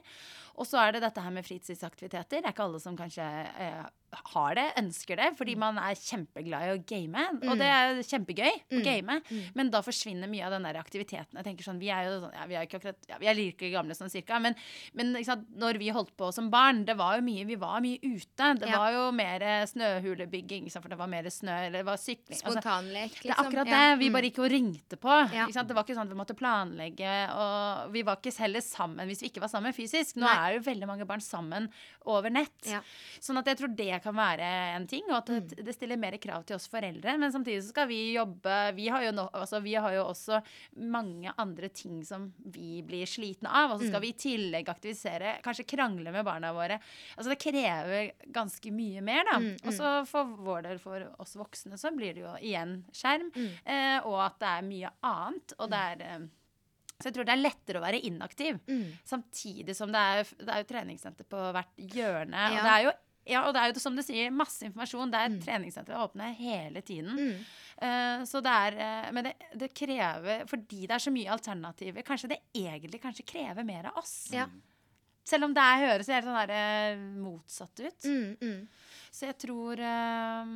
Og 0.56 0.66
så 0.66 0.78
er 0.80 0.92
det 0.94 1.02
dette 1.02 1.20
her 1.20 1.30
med 1.34 1.44
fritidsaktiviteter. 1.44 2.40
Det 2.40 2.46
er 2.46 2.52
ikke 2.54 2.64
alle 2.66 2.80
som 2.80 2.96
kanskje 2.96 3.24
eh, 3.58 3.84
har 4.34 4.54
det, 4.54 4.66
ønsker 4.78 5.16
det, 5.18 5.30
Mm. 5.34 5.36
fordi 5.36 5.54
man 5.58 5.78
er 5.78 5.94
kjempeglad 5.98 6.62
i 6.68 6.72
å 6.76 6.82
game. 6.86 7.24
Og 7.50 7.58
det 7.58 7.66
er 7.66 8.00
kjempegøy 8.06 8.52
Mm. 8.70 8.78
å 8.78 8.84
game, 8.84 9.20
men 9.54 9.70
da 9.70 9.80
forsvinner 9.82 10.28
mye 10.30 10.44
av 10.46 10.52
den 10.52 10.62
der 10.62 10.78
aktiviteten. 10.80 11.36
Jeg 11.44 11.56
tenker 11.58 11.64
sånn, 11.68 11.78
Vi 11.78 11.90
er 11.92 12.04
jo 12.08 12.20
sånn, 12.24 12.32
ja, 12.32 12.46
vi 12.46 12.54
er 12.56 12.64
ikke 12.66 12.80
akkurat, 12.80 12.96
ja, 13.08 13.18
vi 13.20 13.26
er 13.28 13.34
like 13.34 13.70
gamle 13.70 13.92
sånn 13.94 14.10
cirka, 14.10 14.40
men, 14.40 14.54
men 14.94 15.12
sant, 15.24 15.44
når 15.60 15.78
vi 15.78 15.90
holdt 15.90 16.16
på 16.16 16.32
som 16.32 16.48
barn, 16.50 16.84
det 16.88 16.96
var 16.96 17.16
jo 17.18 17.22
mye, 17.22 17.44
vi 17.46 17.54
var 17.56 17.80
mye 17.84 17.98
ute. 18.00 18.54
Det 18.58 18.68
Ja. 18.68 18.78
var 18.78 18.92
jo 18.92 19.12
mer 19.12 19.40
snøhulebygging, 19.66 20.70
sant, 20.70 20.82
for 20.84 20.88
det 20.88 20.98
var 20.98 21.06
mer 21.10 21.24
snø, 21.30 21.52
eller 21.66 21.78
det 21.82 21.86
var 21.86 21.96
sykling. 22.00 22.40
altså, 22.40 22.60
Spontanlek, 22.60 23.10
liksom. 23.20 23.28
det 23.28 23.30
er 23.36 23.44
akkurat 23.44 23.66
det. 23.66 23.98
Vi 23.98 24.08
Mm. 24.08 24.12
bare 24.12 24.30
gikk 24.30 24.38
og 24.44 24.50
ringte 24.50 24.96
på. 24.96 25.14
Det 25.28 25.74
var 25.74 25.84
ikke 25.84 25.94
sånn 25.96 26.06
at 26.06 26.08
vi 26.08 26.20
måtte 26.20 26.36
planlegge. 26.36 27.14
Og 27.34 27.92
vi 27.92 28.02
var 28.02 28.16
ikke 28.16 28.36
heller 28.38 28.60
sammen 28.60 29.06
hvis 29.08 29.20
vi 29.22 29.28
ikke 29.30 29.40
var 29.40 29.48
sammen 29.48 29.72
fysisk. 29.72 30.16
Nå 30.16 30.26
Nei. 30.26 30.34
er 30.50 30.54
jo 30.58 30.60
veldig 30.70 30.86
mange 30.86 31.06
barn 31.06 31.20
sammen 31.20 31.68
over 32.06 32.30
nett. 32.30 32.62
Sånn 33.20 33.38
at 33.38 33.46
jeg 33.46 33.56
tror 33.58 33.74
det 33.76 34.02
kan 34.02 34.14
være 34.14 34.40
en 34.76 34.86
ting, 34.86 35.02
og 35.08 35.16
at 35.16 35.26
det, 35.26 35.34
Mm. 35.58 35.64
det 35.64 35.74
stiller 35.74 35.96
mer 35.98 36.12
krav 36.18 36.44
til 36.46 36.54
oss 36.56 36.68
foreldre. 36.68 37.18
Men 37.18 37.32
samtidig 37.32 37.62
så 37.62 37.68
skal 37.70 37.88
vi 37.88 38.14
jobbe 38.14 38.74
Vi 38.74 38.88
har 38.88 39.02
jo, 39.02 39.10
no, 39.12 39.28
altså, 39.34 39.60
vi 39.62 39.74
har 39.74 39.90
jo 39.92 40.04
også 40.04 40.42
mange 40.76 41.32
andre 41.38 41.68
ting 41.68 42.02
som 42.04 42.32
vi 42.44 42.82
blir 42.86 43.06
slitne 43.06 43.48
av. 43.50 43.72
Og 43.72 43.80
så 43.80 43.84
Mm. 43.84 43.90
skal 43.90 44.00
vi 44.00 44.08
i 44.08 44.12
tillegg 44.12 44.68
aktivisere, 44.68 45.42
kanskje 45.42 45.66
krangle 45.66 46.12
med 46.12 46.24
barna 46.24 46.52
våre. 46.52 46.78
Altså 47.16 47.30
Det 47.30 47.38
krever 47.38 48.12
ganske 48.32 48.70
mye 48.72 49.02
mer, 49.02 49.24
da. 49.24 49.38
Mm, 49.38 49.56
Og 49.66 49.72
så 49.72 50.06
for 50.06 50.24
vår 50.24 50.62
del, 50.62 50.78
for 50.78 51.14
oss 51.18 51.34
voksne, 51.36 51.74
så 51.78 51.90
blir 51.94 52.14
det 52.14 52.22
jo 52.22 52.34
igjen 52.40 52.84
skjerm. 52.92 53.30
Mm. 53.34 53.50
Eh, 53.66 54.00
og 54.06 54.20
at 54.26 54.38
det 54.38 54.48
er 54.48 54.62
mye 54.62 54.90
annet. 55.02 55.52
Og 55.58 55.70
det 55.70 55.78
er 55.78 56.02
eh, 56.14 56.26
Så 57.00 57.10
jeg 57.10 57.14
tror 57.14 57.24
det 57.26 57.32
er 57.34 57.42
lettere 57.42 57.80
å 57.80 57.82
være 57.82 58.00
inaktiv. 58.06 58.60
Mm. 58.68 58.92
Samtidig 59.04 59.74
som 59.74 59.90
det 59.90 59.98
er, 59.98 60.22
det 60.38 60.48
er 60.48 60.62
jo 60.62 60.68
treningssenter 60.72 61.24
på 61.28 61.36
hvert 61.52 61.76
hjørne. 61.76 62.30
Ja. 62.32 62.58
Og 62.58 62.62
det 62.62 62.72
er 62.72 62.82
jo 62.84 62.92
ja, 63.24 63.46
og 63.46 63.54
det 63.56 63.62
er 63.62 63.72
jo 63.72 63.80
som 63.82 63.96
du 63.96 64.02
sier, 64.04 64.32
masse 64.34 64.66
informasjon. 64.66 65.12
Det 65.12 65.20
er 65.20 65.38
treningssentre 65.44 66.00
åpne 66.04 66.28
hele 66.36 66.82
tiden. 66.84 67.14
Mm. 67.16 67.46
Uh, 67.74 68.24
så 68.28 68.42
det 68.44 68.52
er 68.52 68.76
uh, 68.78 69.08
Men 69.10 69.26
det, 69.26 69.32
det 69.58 69.66
krever 69.74 70.44
Fordi 70.46 70.84
det 70.86 70.94
er 70.94 71.02
så 71.02 71.10
mye 71.10 71.32
alternativer, 71.34 72.04
kanskje 72.06 72.30
det 72.30 72.38
egentlig 72.54 73.00
kanskje 73.02 73.26
krever 73.26 73.66
mer 73.66 73.88
av 73.90 73.98
oss. 74.04 74.14
Ja. 74.32 74.46
Selv 75.24 75.48
om 75.48 75.54
det 75.56 75.64
høres 75.80 76.10
helt 76.12 76.26
sånn 76.28 76.36
der, 76.36 76.52
eh, 76.52 77.04
motsatt 77.16 77.80
ut. 77.80 78.04
Mm, 78.04 78.36
mm. 78.42 78.58
Så 79.08 79.30
jeg 79.30 79.38
tror 79.40 79.80
eh, 79.80 80.50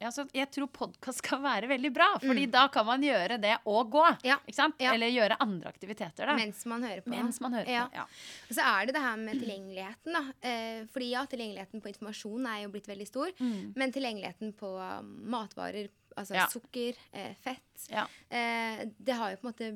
ja, 0.00 0.10
så 0.14 0.24
jeg 0.32 0.46
tror 0.54 0.68
podkast 0.70 1.18
skal 1.24 1.40
være 1.50 1.68
veldig 1.70 1.90
bra, 1.94 2.06
Fordi 2.22 2.46
da 2.50 2.66
kan 2.72 2.86
man 2.86 3.02
gjøre 3.02 3.38
det 3.42 3.56
og 3.66 3.90
gå. 3.90 4.04
Mm. 4.18 4.26
Ja. 4.28 4.36
Ja. 4.78 4.92
Eller 4.94 5.10
gjøre 5.10 5.36
andre 5.42 5.68
aktiviteter. 5.72 6.26
Da. 6.30 6.36
Mens 6.38 6.64
man 6.70 6.82
hører 6.86 7.02
på. 7.02 7.10
Mens 7.14 7.40
man 7.44 7.54
hører 7.58 7.70
Ja. 7.72 7.86
på. 7.90 7.98
Ja. 7.98 8.06
Og 8.48 8.54
så 8.58 8.66
er 8.72 8.86
det 8.86 8.94
det 8.94 9.02
her 9.02 9.16
med 9.16 9.40
tilgjengeligheten. 9.42 10.12
da. 10.18 10.22
Eh, 10.48 10.84
fordi 10.94 11.10
ja, 11.12 11.24
tilgjengeligheten 11.26 11.82
på 11.82 11.90
informasjon 11.92 12.46
er 12.46 12.62
jo 12.64 12.70
blitt 12.76 12.86
veldig 12.90 13.06
stor. 13.10 13.32
Men 13.74 13.92
tilgjengeligheten 13.92 14.54
på 14.58 14.70
um, 14.78 15.10
matvarer, 15.34 15.88
altså 16.18 16.34
Ja. 16.36 16.46
sukker, 16.52 16.94
eh, 17.12 17.34
fett 17.44 17.64
Ja. 17.90 18.06
eh, 18.28 18.84
Det 18.98 19.14
har 19.14 19.30
jo 19.30 19.36
på 19.36 19.46
en 19.46 19.52
måte 19.52 19.68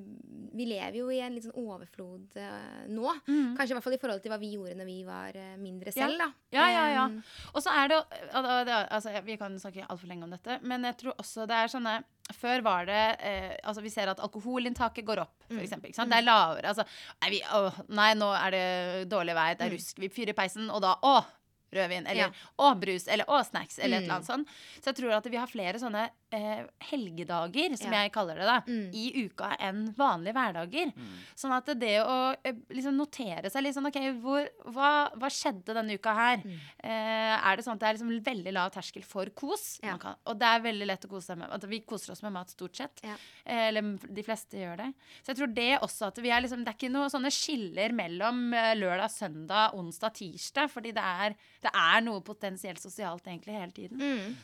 Vi 0.55 0.67
lever 0.67 0.97
jo 0.99 1.09
i 1.11 1.21
en 1.23 1.35
litt 1.35 1.45
sånn 1.45 1.55
overflod 1.57 2.37
eh, 2.37 2.87
nå. 2.89 3.09
Mm. 3.29 3.57
Kanskje 3.57 3.71
i 3.71 3.75
hvert 3.79 3.85
fall 3.85 3.95
i 3.95 4.01
forhold 4.03 4.23
til 4.23 4.33
hva 4.33 4.39
vi 4.43 4.51
gjorde 4.57 4.77
når 4.77 4.85
vi 4.91 4.97
var 5.07 5.37
eh, 5.39 5.57
mindre 5.57 5.93
selv, 5.95 6.19
da. 6.19 6.27
Ja, 6.53 6.67
ja, 6.69 6.87
ja. 6.95 7.05
Um, 7.07 7.23
Og 7.55 7.63
så 7.63 7.71
er 7.73 7.89
det, 7.89 8.01
det- 8.11 8.89
altså, 8.91 9.25
Vi 9.25 9.37
kan 9.37 9.55
snakke 9.59 9.87
altfor 9.89 10.09
lenge 10.09 10.25
om 10.25 10.31
dette, 10.31 10.59
men 10.63 10.83
jeg 10.83 10.99
tror 10.99 11.15
også 11.17 11.47
det 11.47 11.57
er 11.57 11.69
sånne 11.69 12.05
Før 12.33 12.63
var 12.63 12.87
det 12.87 13.17
eh, 13.21 13.57
altså 13.65 13.83
Vi 13.83 13.89
ser 13.91 14.09
at 14.09 14.19
alkoholinntaket 14.21 15.05
går 15.05 15.19
opp, 15.21 15.43
eksempel. 15.51 15.91
Ikke 15.91 15.95
sant? 15.97 16.11
Det 16.11 16.19
er 16.19 16.27
lavere. 16.27 16.65
Altså, 16.71 16.85
nei, 17.21 17.31
vi, 17.31 17.41
å, 17.43 17.73
nei, 17.89 18.15
nå 18.15 18.29
er 18.35 18.51
det 18.51 19.09
dårlig 19.11 19.35
vei, 19.35 19.55
det 19.55 19.67
er 19.67 19.75
rusk. 19.77 19.99
Vi 19.99 20.09
fyrer 20.09 20.33
peisen, 20.35 20.71
og 20.71 20.81
da 20.83 20.95
Å! 21.03 21.25
Rødvin. 21.73 22.05
Eller 22.07 22.27
Ja. 22.29 22.31
å, 22.59 22.75
brus. 22.79 23.07
Eller 23.09 23.25
å, 23.25 23.39
snacks. 23.45 23.79
Eller 23.79 23.97
et 23.97 24.03
Mm. 24.03 24.05
eller 24.05 24.15
annet 24.15 24.27
sånt. 24.27 24.49
Så 24.81 24.93
jeg 24.93 24.97
tror 24.97 25.13
at 25.17 25.25
vi 25.25 25.37
har 25.39 25.47
flere 25.47 25.81
sånne 25.81 26.11
eh, 26.33 26.65
helgedager, 26.91 27.77
som 27.77 27.93
Ja. 27.93 28.03
jeg 28.03 28.13
kaller 28.13 28.35
det, 28.37 28.47
da, 28.49 28.61
Mm. 28.67 28.91
i 28.95 29.25
uka 29.27 29.57
enn 29.61 29.95
vanlige 29.95 30.33
hverdager. 30.35 30.93
Sånn 31.37 31.53
at 31.57 31.67
det 31.79 32.01
å 32.01 32.37
eh, 32.45 32.53
liksom 32.71 32.97
notere 32.97 33.51
seg 33.51 33.63
litt 33.63 33.75
sånn 33.77 33.87
OK, 33.87 33.99
hvor, 34.23 34.49
hva, 34.73 35.11
hva 35.17 35.29
skjedde 35.31 35.75
denne 35.75 35.95
uka 35.99 36.15
her? 36.15 36.37
Mm. 36.39 36.59
Eh, 36.83 37.37
er 37.51 37.57
det 37.57 37.65
sånn 37.65 37.75
at 37.75 37.81
det 37.81 37.89
er 37.89 37.95
liksom 37.99 38.25
veldig 38.25 38.53
lav 38.53 38.71
terskel 38.73 39.05
for 39.05 39.27
kos? 39.27 39.79
Ja. 39.83 39.91
Man 39.93 39.99
kan, 40.01 40.17
og 40.27 40.39
det 40.39 40.49
er 40.49 40.61
veldig 40.61 40.87
lett 40.87 41.05
å 41.05 41.11
kose 41.11 41.27
seg 41.33 41.39
med. 41.39 41.51
At 41.53 41.63
vi 41.69 41.81
koser 41.81 42.13
oss 42.13 42.23
med 42.23 42.33
mat 42.33 42.49
stort 42.51 42.77
sett. 42.77 43.01
Ja. 43.05 43.15
Eh, 43.45 43.69
eller 43.69 43.83
de 43.99 44.23
fleste 44.23 44.57
gjør 44.57 44.77
det. 44.79 44.95
Så 45.23 45.35
jeg 45.35 45.37
tror 45.37 45.55
det 45.55 45.81
også 45.81 46.07
at 46.09 46.17
vi 46.23 46.31
er 46.31 46.41
liksom 46.41 46.65
Det 46.65 46.69
er 46.69 46.79
ikke 46.89 46.93
noe 46.93 47.09
sånne 47.11 47.31
skiller 47.33 47.93
mellom 47.93 48.53
eh, 48.55 48.75
lørdag, 48.75 49.11
søndag, 49.11 49.75
onsdag, 49.75 50.15
tirsdag. 50.15 50.71
Fordi 50.71 50.93
det 50.95 51.03
er, 51.03 51.35
det 51.63 51.71
er 51.75 52.01
noe 52.03 52.21
potensielt 52.23 52.79
sosialt 52.81 53.25
egentlig 53.27 53.59
hele 53.59 53.73
tiden. 53.73 54.37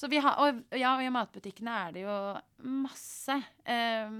Mm. 0.00 0.02
Så 0.02 0.08
vi 0.08 0.18
har, 0.24 0.38
og, 0.40 0.62
ja, 0.76 0.94
og 0.96 1.02
i 1.04 1.10
matbutikkene 1.12 1.74
er 1.88 1.92
det 1.92 2.02
jo 2.06 2.14
masse 2.80 3.36
eh, 3.68 4.14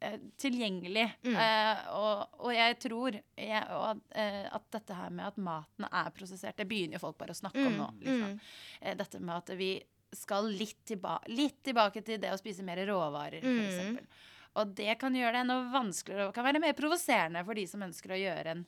eh, 0.00 0.16
tilgjengelig. 0.42 1.06
Mm. 1.22 1.36
Eh, 1.36 1.84
og, 1.94 2.26
og 2.40 2.54
jeg 2.56 2.78
tror 2.82 3.14
jeg, 3.14 3.62
og, 3.70 3.84
at, 3.92 4.02
eh, 4.18 4.48
at 4.58 4.66
dette 4.74 4.96
her 4.98 5.10
med 5.14 5.26
at 5.30 5.38
maten 5.38 5.86
er 5.90 6.10
prosessert, 6.16 6.56
det 6.58 6.66
begynner 6.70 6.98
jo 6.98 7.04
folk 7.06 7.18
bare 7.20 7.36
å 7.36 7.40
snakke 7.40 7.62
om 7.62 7.72
Mm, 7.72 7.78
nå. 7.78 7.88
Liksom. 8.02 8.40
Eh, 8.80 8.96
dette 8.98 9.20
med 9.22 9.36
at 9.36 9.54
vi 9.60 9.70
skal 10.12 10.48
litt, 10.50 10.80
tilba 10.90 11.20
litt 11.30 11.60
tilbake 11.62 12.02
til 12.02 12.18
det 12.18 12.32
å 12.34 12.38
spise 12.40 12.64
mer 12.66 12.80
råvarer, 12.88 13.40
Mm. 13.46 13.60
f.eks. 13.70 14.26
Og 14.58 14.72
det 14.74 14.96
kan 14.98 15.14
gjøre 15.14 15.30
det 15.36 15.40
enda 15.44 15.60
vanskeligere 15.70 16.26
og 16.26 16.34
kan 16.34 16.42
være 16.44 16.58
mer 16.58 16.72
provoserende 16.74 17.44
for 17.46 17.54
de 17.54 17.68
som 17.70 17.84
ønsker 17.86 18.10
å 18.10 18.18
gjøre 18.18 18.50
en 18.56 18.64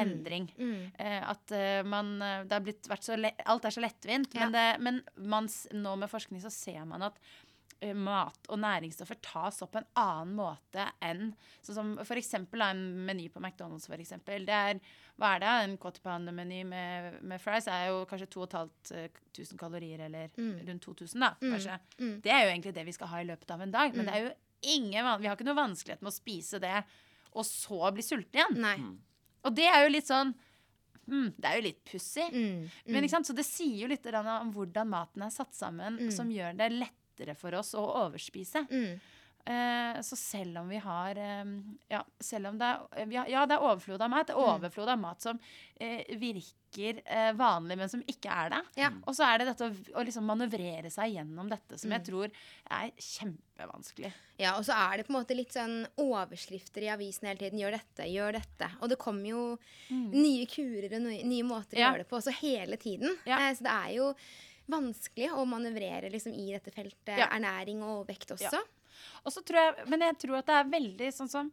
endring. 0.00 0.48
Mm. 0.58 0.92
Eh, 0.98 1.30
at 1.30 1.52
eh, 1.52 1.82
man 1.84 2.22
eh, 2.22 2.44
Det 2.44 2.52
har 2.52 2.60
blitt 2.64 2.88
vært 2.88 3.04
så 3.04 3.16
le 3.18 3.30
Alt 3.46 3.64
er 3.64 3.70
så 3.70 3.80
lettvint. 3.84 4.34
Ja. 4.34 4.48
Men, 4.48 4.52
det, 4.52 4.66
men 4.80 5.02
man, 5.28 5.48
nå 5.72 5.96
med 5.98 6.10
forskning 6.10 6.40
så 6.42 6.50
ser 6.50 6.84
man 6.84 7.02
at 7.02 7.18
mat 7.98 8.46
og 8.46 8.60
næringsstoffer 8.62 9.18
tas 9.20 9.56
opp 9.64 9.72
på 9.74 9.80
en 9.80 9.88
annen 9.98 10.36
måte 10.38 10.84
enn 11.02 11.32
Sånn 11.66 11.74
som 11.74 11.88
da, 11.98 12.68
en 12.70 12.82
meny 13.08 13.24
på 13.28 13.40
McDonald's, 13.42 13.88
for 13.90 13.98
eksempel. 13.98 14.44
Det 14.46 14.54
er 14.54 14.78
hva 15.18 15.32
er 15.34 15.40
det? 15.42 15.48
En 15.64 15.74
quarter 15.82 16.00
pounder-meny 16.04 16.60
med, 16.64 17.18
med 17.26 17.40
fries 17.42 17.66
er 17.66 17.88
jo 17.90 18.04
kanskje 18.06 18.28
2500 18.30 19.58
kalorier, 19.58 20.00
eller 20.06 20.30
Mm. 20.38 20.60
rundt 20.68 20.82
2000, 20.86 21.20
da, 21.20 21.34
Mm. 21.42 21.52
kanskje. 21.52 21.80
Mm. 21.98 22.20
Det 22.22 22.30
er 22.30 22.42
jo 22.44 22.50
egentlig 22.54 22.74
det 22.74 22.84
vi 22.86 22.92
skal 22.92 23.08
ha 23.08 23.18
i 23.20 23.24
løpet 23.26 23.50
av 23.50 23.60
en 23.60 23.70
dag. 23.70 23.96
Men 23.96 24.06
det 24.06 24.14
er 24.14 24.22
jo 24.28 24.32
ingen 24.62 25.20
Vi 25.20 25.26
har 25.26 25.36
ikke 25.36 25.44
noe 25.44 25.58
vanskelighet 25.58 26.02
med 26.02 26.12
å 26.12 26.20
spise 26.22 26.60
det, 26.60 26.84
og 27.34 27.44
så 27.44 27.92
bli 27.92 28.02
sulten 28.02 28.32
igjen. 28.38 28.60
Nei. 28.60 28.76
Og 29.44 29.54
det 29.54 29.66
er 29.66 29.84
jo 29.84 29.92
litt 29.92 30.06
sånn 30.06 30.34
mm, 31.08 31.32
Det 31.36 31.48
er 31.50 31.56
jo 31.58 31.64
litt 31.66 31.80
pussig. 31.84 32.28
Mm. 32.32 33.08
Sant? 33.10 33.26
Så 33.26 33.34
det 33.34 33.44
sier 33.48 33.82
jo 33.82 33.88
litt 33.90 34.06
om 34.06 34.52
hvordan 34.54 34.88
maten 34.88 35.22
er 35.26 35.30
satt 35.34 35.54
sammen, 35.54 35.98
Mm. 35.98 36.10
som 36.12 36.30
gjør 36.30 36.56
det 36.56 36.70
lettere 36.72 37.34
for 37.36 37.54
oss 37.54 37.74
å 37.74 37.82
overspise. 38.06 38.66
Mm. 39.44 39.96
Eh, 39.96 40.00
så 40.02 40.16
selv 40.16 40.58
om 40.60 40.68
vi 40.68 40.76
har 40.78 41.16
eh, 41.18 41.44
Ja, 41.90 42.04
selv 42.20 42.46
om 42.52 42.58
det 42.58 42.66
er 42.94 43.06
Ja, 43.28 43.44
det 43.46 43.56
er 43.56 43.60
overflod 43.64 44.00
av 44.00 44.10
mat. 44.10 44.26
Det 44.28 44.36
er 44.36 44.38
Mm. 44.38 44.60
overflod 44.60 44.88
av 44.88 44.98
mat 45.00 45.20
som 45.20 45.40
eh, 45.80 46.04
virker 46.16 47.02
eh, 47.04 47.32
vanlig, 47.34 47.76
men 47.76 47.88
som 47.88 48.02
ikke 48.06 48.30
er 48.30 48.50
det. 48.50 48.60
Ja. 48.76 48.90
Og 49.06 49.14
så 49.14 49.24
er 49.26 49.38
det 49.38 49.46
dette 49.48 49.66
å, 49.66 49.98
å 49.98 50.04
liksom 50.06 50.24
manøvrere 50.24 50.90
seg 50.90 51.14
gjennom 51.16 51.48
dette, 51.50 51.76
som 51.78 51.90
Mm. 51.90 51.98
jeg 51.98 52.06
tror 52.06 52.30
er 52.70 52.90
kjempevanskelig. 52.96 54.12
Ja, 54.38 54.54
og 54.58 54.64
så 54.64 54.72
er 54.76 54.96
det 54.98 55.06
på 55.06 55.12
en 55.12 55.18
måte 55.20 55.36
litt 55.36 55.52
sånn 55.54 55.86
overskrifter 55.98 56.82
i 56.86 56.90
avisen 56.94 57.26
hele 57.28 57.38
tiden. 57.42 57.58
Gjør 57.60 57.76
dette, 57.78 58.06
gjør 58.08 58.32
dette. 58.38 58.70
Og 58.80 58.88
det 58.88 58.98
kommer 58.98 59.26
jo 59.28 59.58
nye 59.90 60.46
kurer 60.46 60.94
og 60.96 61.02
nye, 61.02 61.22
nye 61.24 61.42
måter 61.46 61.76
å 61.76 61.78
Mm. 61.78 61.82
Ja. 61.82 61.90
gjøre 61.92 61.98
det 61.98 62.08
på 62.08 62.16
også 62.20 62.32
hele 62.40 62.76
tiden. 62.76 63.18
Ja. 63.26 63.38
Eh, 63.50 63.54
så 63.54 63.62
det 63.62 63.72
er 63.72 63.90
jo 63.96 64.14
vanskelig 64.70 65.30
å 65.34 65.44
manøvrere 65.44 66.10
liksom, 66.10 66.32
i 66.32 66.52
dette 66.52 66.70
feltet 66.72 67.18
Ja. 67.18 67.26
ernæring 67.28 67.82
og 67.82 68.06
vekt 68.06 68.30
også. 68.30 68.62
Og 69.24 69.32
så 69.34 69.42
tror 69.46 69.60
jeg, 69.64 69.88
men 69.92 70.00
jeg 70.08 70.18
tror 70.24 70.38
at 70.40 70.46
det 70.50 70.56
er 70.60 70.72
veldig 70.76 71.10
sånn 71.18 71.30
som 71.32 71.52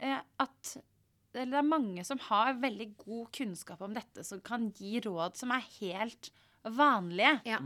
eh, 0.00 0.20
at 0.40 0.76
eller 1.30 1.52
det 1.52 1.58
er 1.60 1.68
mange 1.68 2.02
som 2.02 2.18
har 2.26 2.56
veldig 2.58 2.88
god 3.04 3.28
kunnskap 3.36 3.82
om 3.86 3.92
dette, 3.94 4.24
som 4.26 4.40
kan 4.42 4.64
gi 4.74 4.96
råd 5.04 5.36
som 5.38 5.52
er 5.54 5.62
helt 5.78 6.32
vanlige. 6.66 7.36
Ja. 7.46 7.60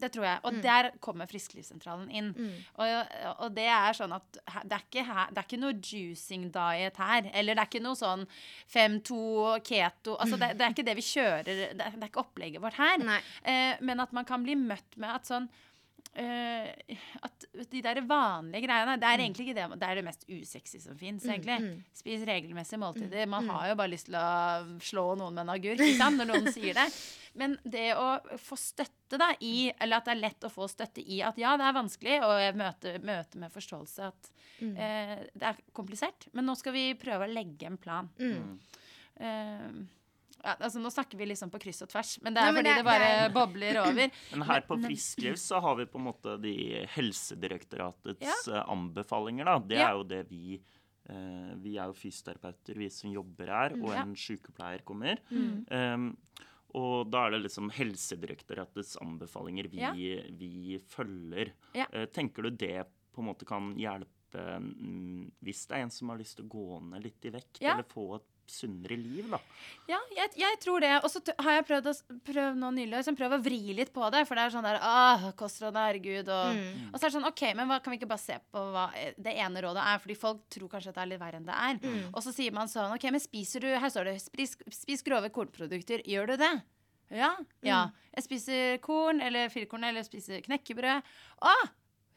Det 0.00 0.08
tror 0.14 0.24
jeg. 0.24 0.38
Og 0.48 0.54
Mm. 0.56 0.62
der 0.64 0.88
kommer 1.04 1.26
Frisklivssentralen 1.28 2.08
inn. 2.10 2.30
Mm. 2.32 2.54
Og, 2.80 3.12
og 3.44 3.52
det 3.54 3.66
er 3.68 3.92
sånn 3.92 4.14
at 4.16 4.38
det 4.64 4.72
er, 4.72 4.80
ikke 4.88 5.04
her, 5.04 5.28
det 5.28 5.38
er 5.42 5.44
ikke 5.50 5.60
noe 5.60 5.76
juicing 5.76 6.48
diet 6.50 6.96
her. 6.96 7.28
Eller 7.34 7.54
det 7.54 7.60
er 7.66 7.68
ikke 7.68 7.84
noe 7.84 7.94
sånn 8.00 8.24
5-2 8.72 9.60
keto. 9.68 10.16
Altså 10.16 10.38
det, 10.40 10.54
det 10.58 10.64
er 10.66 10.74
ikke 10.74 10.86
det 10.88 10.96
vi 10.98 11.04
kjører. 11.06 11.44
Det 11.46 11.56
er, 11.68 11.74
det 11.76 11.88
er 12.00 12.08
ikke 12.08 12.24
opplegget 12.24 12.62
vårt 12.64 12.78
her. 12.80 13.04
Eh, 13.44 13.74
men 13.84 14.00
at 14.00 14.12
man 14.16 14.24
kan 14.28 14.42
bli 14.46 14.56
møtt 14.58 14.96
med 14.96 15.12
at 15.20 15.28
sånn 15.28 15.50
eh, 16.14 16.96
At 17.22 17.44
de 17.70 17.82
der 17.82 18.00
vanlige 18.06 18.64
greiene 18.66 18.96
Det 19.00 19.08
er 19.08 19.22
egentlig 19.22 19.46
ikke 19.48 19.54
det 19.58 19.78
Det 19.80 19.88
er 19.88 19.94
det 20.00 20.04
mest 20.04 20.24
usexy 20.28 20.78
som 20.82 20.96
fins, 20.98 21.24
egentlig. 21.24 21.56
mm. 21.60 21.84
Spis 21.94 22.24
regelmessige 22.26 22.80
måltider. 22.82 23.26
Man 23.28 23.48
har 23.48 23.68
jo 23.70 23.78
bare 23.80 23.92
lyst 23.92 24.06
til 24.10 24.16
å 24.18 24.78
slå 24.80 25.06
noen 25.20 25.34
med 25.34 25.46
en 25.46 25.54
agurk 25.56 25.78
når 26.16 26.26
noen 26.32 26.50
sier 26.52 26.74
det. 26.74 26.86
Men 27.38 27.54
det 27.62 27.92
å 27.94 28.08
få 28.42 28.56
støtte 28.58 29.18
da 29.20 29.30
i 29.40 29.70
Eller 29.80 30.00
at 30.00 30.08
det 30.08 30.16
er 30.16 30.22
lett 30.24 30.44
å 30.48 30.50
få 30.50 30.66
støtte 30.68 31.00
i 31.04 31.20
at 31.22 31.38
ja, 31.38 31.56
det 31.56 31.68
er 31.68 31.76
vanskelig, 31.78 32.18
og 32.26 32.34
jeg 32.42 32.56
møter, 32.58 32.98
møter 33.06 33.38
med 33.46 33.52
forståelse 33.54 34.10
at 34.12 34.30
Mm. 34.60 34.74
uh, 34.76 35.20
det 35.40 35.46
er 35.48 35.56
komplisert, 35.72 36.26
men 36.36 36.44
nå 36.44 36.52
skal 36.54 36.74
vi 36.74 36.82
prøve 37.00 37.24
å 37.24 37.32
legge 37.32 37.64
en 37.64 37.78
plan. 37.80 38.10
Mm. 38.20 38.58
Ja, 40.42 40.54
altså, 40.58 40.80
Nå 40.80 40.90
snakker 40.90 41.18
vi 41.18 41.26
liksom 41.26 41.50
på 41.50 41.58
kryss 41.60 41.82
og 41.82 41.88
tvers, 41.92 42.18
men 42.22 42.32
det 42.34 42.40
er 42.40 42.46
Nei, 42.46 42.52
men 42.52 42.64
fordi 42.64 42.70
det- 42.70 42.76
det, 42.80 42.84
bare 42.84 42.98
det 42.98 43.24
er- 43.24 43.34
bobler 43.34 43.76
over. 43.82 44.10
Men 44.32 44.42
her 44.48 44.60
på 44.62 44.76
Friskliv 44.84 45.34
så 45.36 45.60
har 45.60 45.74
vi 45.76 45.84
på 45.86 45.98
en 45.98 46.04
måte 46.06 46.40
de 46.40 46.86
Helsedirektoratets 47.40 48.20
Ja. 48.48 48.56
eh, 48.60 48.64
anbefalinger, 48.72 49.44
da. 49.44 49.58
Det 49.58 49.78
Ja. 49.78 49.88
er 49.90 49.92
jo 49.98 50.04
det 50.04 50.28
vi 50.30 50.60
eh, 51.08 51.54
Vi 51.56 51.76
er 51.76 51.86
jo 51.86 51.92
fysioterapeuter, 51.92 52.74
vi 52.76 52.88
som 52.88 53.10
jobber 53.12 53.46
her, 53.48 53.72
og 53.82 53.90
Ja. 53.92 54.02
en 54.02 54.14
sykepleier 54.14 54.84
kommer. 54.84 55.18
Mm. 55.30 55.66
Um, 55.70 56.16
og 56.72 57.10
da 57.10 57.26
er 57.26 57.30
det 57.32 57.42
liksom 57.50 57.68
Helsedirektoratets 57.72 58.96
anbefalinger 59.02 59.68
vi, 59.68 59.78
Ja. 59.80 59.92
vi 59.92 60.78
følger. 60.86 61.52
Ja. 61.74 61.86
Eh, 61.92 62.06
tenker 62.06 62.42
du 62.42 62.50
det 62.50 62.86
på 63.12 63.18
en 63.22 63.26
måte 63.34 63.44
kan 63.44 63.74
hjelpe 63.74 64.06
mm, 64.32 65.32
hvis 65.42 65.66
det 65.66 65.76
er 65.78 65.82
en 65.82 65.90
som 65.90 66.08
har 66.10 66.18
lyst 66.18 66.36
til 66.36 66.44
å 66.44 66.48
gå 66.48 66.80
ned 66.90 67.02
litt 67.02 67.24
i 67.24 67.30
vekt, 67.30 67.58
Ja. 67.60 67.72
eller 67.72 67.82
få 67.82 68.14
et 68.16 68.29
sunnere 68.50 68.96
liv, 68.98 69.28
da? 69.32 69.38
Ja, 69.88 69.98
jeg, 70.16 70.32
jeg 70.42 70.58
tror 70.62 70.82
det. 70.84 70.90
Og 71.04 71.10
så 71.12 71.22
har 71.40 71.56
jeg 71.56 71.66
prøvd, 71.68 71.88
å, 71.90 72.18
prøvd 72.28 72.58
nå 72.60 72.70
nylig 72.76 72.94
å 72.96 73.00
liksom 73.00 73.18
prøve 73.18 73.38
å 73.38 73.44
vri 73.44 73.58
litt 73.78 73.92
på 73.94 74.08
det. 74.14 74.24
For 74.28 74.38
det 74.38 74.44
er 74.48 74.54
sånn 74.54 74.66
der 74.66 74.78
ah, 74.82 75.28
Kostrådet, 75.38 75.86
herregud. 75.88 76.28
Og, 76.34 76.58
Mm. 76.60 76.90
og 76.90 76.98
så 76.98 77.04
er 77.04 77.08
det 77.08 77.14
sånn 77.16 77.28
OK, 77.30 77.42
men 77.58 77.70
hva, 77.70 77.78
kan 77.82 77.94
vi 77.94 77.98
ikke 78.00 78.10
bare 78.10 78.22
se 78.24 78.36
på 78.50 78.64
hva 78.74 78.88
eh, 78.98 79.14
det 79.16 79.36
ene 79.38 79.62
rådet 79.64 79.84
er? 79.86 80.02
Fordi 80.02 80.18
folk 80.18 80.42
tror 80.52 80.68
kanskje 80.72 80.90
at 80.92 80.98
det 80.98 81.04
er 81.06 81.10
litt 81.14 81.22
verre 81.22 81.40
enn 81.40 81.46
det 81.48 81.56
er. 81.56 81.80
Mm. 81.84 82.10
Og 82.12 82.20
så 82.26 82.34
sier 82.34 82.54
man 82.56 82.70
sånn 82.70 82.92
OK, 82.96 83.06
men 83.14 83.22
spiser 83.22 83.64
du 83.64 83.70
Her 83.70 83.90
står 83.92 84.10
det 84.10 84.16
spis, 84.22 84.56
spis 84.74 85.02
grove 85.06 85.30
kornprodukter. 85.34 86.02
Gjør 86.08 86.32
du 86.34 86.36
det? 86.42 86.52
Ja. 87.10 87.32
Ja. 87.66 87.80
Mm. 87.90 87.94
Jeg 88.14 88.26
spiser 88.28 88.76
korn 88.84 89.20
eller 89.24 89.48
firkorn 89.50 89.84
eller 89.88 90.04
spiser 90.06 90.42
knekkebrød. 90.46 91.06
Å! 91.42 91.54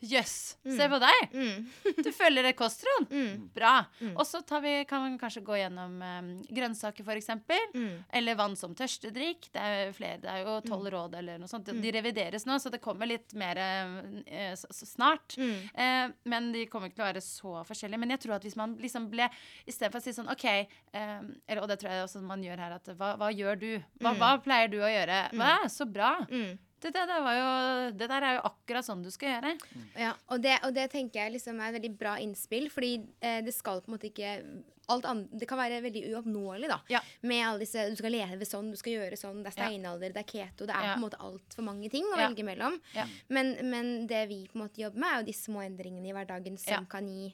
Jøss! 0.04 0.34
Se 0.68 0.88
på 0.92 0.98
deg! 1.00 1.34
Mm. 1.34 1.68
Du 2.04 2.10
følger 2.12 2.50
et 2.50 2.58
kostråd. 2.60 3.06
Mm. 3.12 3.46
Bra. 3.56 3.86
Mm. 4.02 4.14
Og 4.20 4.26
så 4.28 4.42
kan 4.48 4.62
vi 4.66 4.74
kanskje 4.90 5.44
gå 5.48 5.56
gjennom 5.62 5.94
um, 6.04 6.30
grønnsaker, 6.52 7.06
f.eks. 7.08 7.30
Mm. 7.74 8.04
Eller 8.20 8.36
vann 8.40 8.58
som 8.60 8.74
tørstedrikk. 8.76 9.48
Det 9.54 9.64
er 9.64 9.94
flere, 9.96 10.20
det 10.24 10.30
er 10.34 10.44
jo 10.44 10.58
tolv 10.68 10.90
råd 10.94 11.16
eller 11.22 11.40
noe 11.40 11.48
sånt. 11.52 11.72
De 11.72 11.94
revideres 11.96 12.46
nå, 12.50 12.58
så 12.60 12.72
det 12.74 12.82
kommer 12.84 13.08
litt 13.10 13.34
mer 13.40 13.62
s- 14.54 14.66
snart. 14.94 15.38
Mm. 15.40 15.56
Eh, 15.74 16.12
men 16.30 16.52
de 16.52 16.66
kommer 16.72 16.90
ikke 16.92 17.00
til 17.00 17.06
å 17.06 17.10
være 17.12 17.24
så 17.24 17.56
forskjellige. 17.68 18.00
Men 18.04 18.16
jeg 18.16 18.24
tror 18.26 18.36
at 18.38 18.44
hvis 18.48 18.60
man 18.60 18.76
liksom 18.82 19.08
ble 19.14 19.30
Istedenfor 19.68 20.02
å 20.02 20.04
si 20.04 20.12
sånn 20.16 20.30
OK 20.32 20.44
eh, 20.50 20.68
eller, 21.48 21.62
Og 21.64 21.68
det 21.72 21.80
tror 21.82 21.92
jeg 21.94 22.04
også 22.06 22.22
man 22.28 22.44
gjør 22.44 22.60
her, 22.60 22.76
at 22.76 22.92
hva, 23.00 23.14
hva 23.22 23.32
gjør 23.34 23.60
du? 23.62 23.72
Hva, 24.02 24.12
Mm. 24.14 24.20
hva 24.20 24.32
pleier 24.44 24.68
du 24.70 24.78
å 24.84 24.90
gjøre? 24.92 25.22
Hva? 25.40 25.54
Så 25.72 25.86
bra. 25.90 26.12
Mm. 26.84 26.92
Det, 26.92 26.92
det, 27.00 27.08
det, 27.08 27.22
var 27.24 27.36
jo, 27.38 27.92
det 27.98 28.08
der 28.12 28.22
er 28.28 28.34
jo 28.36 28.42
akkurat 28.50 28.86
sånn 28.86 29.04
du 29.06 29.10
skal 29.14 29.30
gjøre. 29.38 29.56
Ja, 29.96 30.14
og 30.28 30.42
det, 30.44 30.58
og 30.68 30.74
det 30.76 30.90
tenker 30.92 31.24
jeg 31.24 31.32
liksom 31.38 31.60
er 31.62 31.70
et 31.72 31.78
veldig 31.82 31.98
bra 31.98 32.18
innspill, 32.20 32.70
fordi 32.74 32.96
eh, 33.22 33.42
det 33.46 33.54
skal 33.56 33.82
på 33.82 33.88
en 33.92 33.96
måte 33.98 34.10
ikke 34.12 34.64
alt 34.92 35.06
annet, 35.08 35.30
Det 35.40 35.48
kan 35.48 35.58
være 35.58 35.78
veldig 35.80 36.02
uoppnåelig, 36.12 36.68
da. 36.68 36.78
Ja. 36.92 37.00
Med 37.22 37.40
alle 37.48 37.60
disse 37.64 37.86
Du 37.90 37.96
skal 37.96 38.12
leve 38.12 38.44
sånn, 38.44 38.70
du 38.74 38.76
skal 38.76 38.98
gjøre 38.98 39.16
sånn, 39.16 39.40
det 39.42 39.54
er 39.54 39.62
Ja. 39.62 39.70
steinalder, 39.70 40.12
det 40.12 40.20
er 40.26 40.28
keto. 40.28 40.66
Det 40.68 40.76
er 40.76 40.84
Ja. 40.84 40.94
på 40.96 41.00
en 41.00 41.06
måte 41.10 41.22
altfor 41.24 41.64
mange 41.64 41.90
ting 41.90 42.04
å 42.04 42.18
Ja. 42.20 42.28
velge 42.28 42.44
mellom. 42.44 42.76
Ja. 42.94 43.06
Men, 43.30 43.56
men 43.70 44.08
det 44.08 44.28
vi 44.28 44.46
på 44.52 44.60
en 44.60 44.68
måte 44.68 44.82
jobber 44.84 45.00
med, 45.00 45.10
er 45.14 45.20
jo 45.22 45.26
de 45.32 45.32
små 45.40 45.64
endringene 45.64 46.10
i 46.10 46.12
hverdagen 46.12 46.60
som 46.60 46.74
Ja. 46.74 46.84
kan 46.90 47.08
gi 47.08 47.34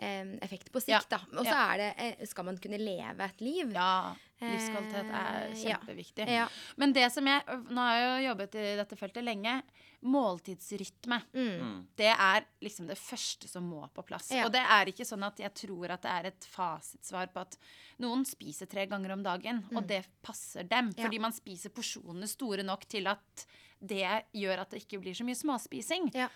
effekt 0.00 0.72
på 0.72 0.80
Ja. 0.88 0.98
sikt. 1.00 1.10
da. 1.10 1.18
Og 1.38 1.44
så 1.44 1.52
Ja. 1.52 1.74
er 1.74 1.76
det 1.78 1.94
eh, 2.20 2.26
Skal 2.26 2.44
man 2.44 2.56
kunne 2.58 2.78
leve 2.78 3.20
et 3.24 3.40
liv? 3.40 3.72
Ja, 3.72 4.14
livskvalitet 4.40 5.10
er 5.10 5.50
Eh, 5.50 5.62
ja. 5.62 5.76
kjempeviktig. 5.76 6.26
Ja. 6.28 6.48
Men 6.78 6.92
det 6.92 7.10
som 7.12 7.26
jeg 7.26 7.42
Nå 7.46 7.76
har 7.76 7.96
jeg 7.98 8.24
jo 8.24 8.28
jobbet 8.34 8.54
i 8.54 8.76
dette 8.76 8.96
feltet 8.96 9.24
lenge. 9.24 9.62
Måltidsrytme. 10.02 11.18
Mm. 11.34 11.60
Mm. 11.60 11.86
Det 11.96 12.06
er 12.12 12.44
liksom 12.62 12.86
det 12.88 12.96
første 12.98 13.48
som 13.50 13.66
må 13.68 13.82
på 13.94 14.04
plass. 14.06 14.30
Ja. 14.34 14.44
Og 14.46 14.52
det 14.54 14.62
er 14.62 14.86
ikke 14.92 15.06
sånn 15.08 15.24
at 15.26 15.36
jeg 15.42 15.52
tror 15.54 15.90
at 15.94 16.02
det 16.02 16.10
er 16.10 16.28
et 16.30 16.46
fasitsvar 16.48 17.30
på 17.34 17.40
at 17.40 17.56
noen 18.00 18.24
spiser 18.28 18.66
tre 18.70 18.86
ganger 18.90 19.12
om 19.16 19.22
dagen, 19.26 19.62
og 19.74 19.86
det 19.86 20.04
passer 20.22 20.64
dem. 20.68 20.90
Mm. 20.90 20.94
Ja. 20.96 21.04
Fordi 21.04 21.20
man 21.20 21.32
spiser 21.36 21.70
porsjonene 21.74 22.28
store 22.30 22.62
nok 22.66 22.86
til 22.88 23.06
at 23.10 23.44
det 23.80 24.24
gjør 24.36 24.60
at 24.60 24.70
det 24.70 24.82
ikke 24.86 25.00
blir 25.00 25.16
så 25.16 25.24
mye 25.24 25.38
småspising. 25.38 26.10
Ja. 26.14 26.28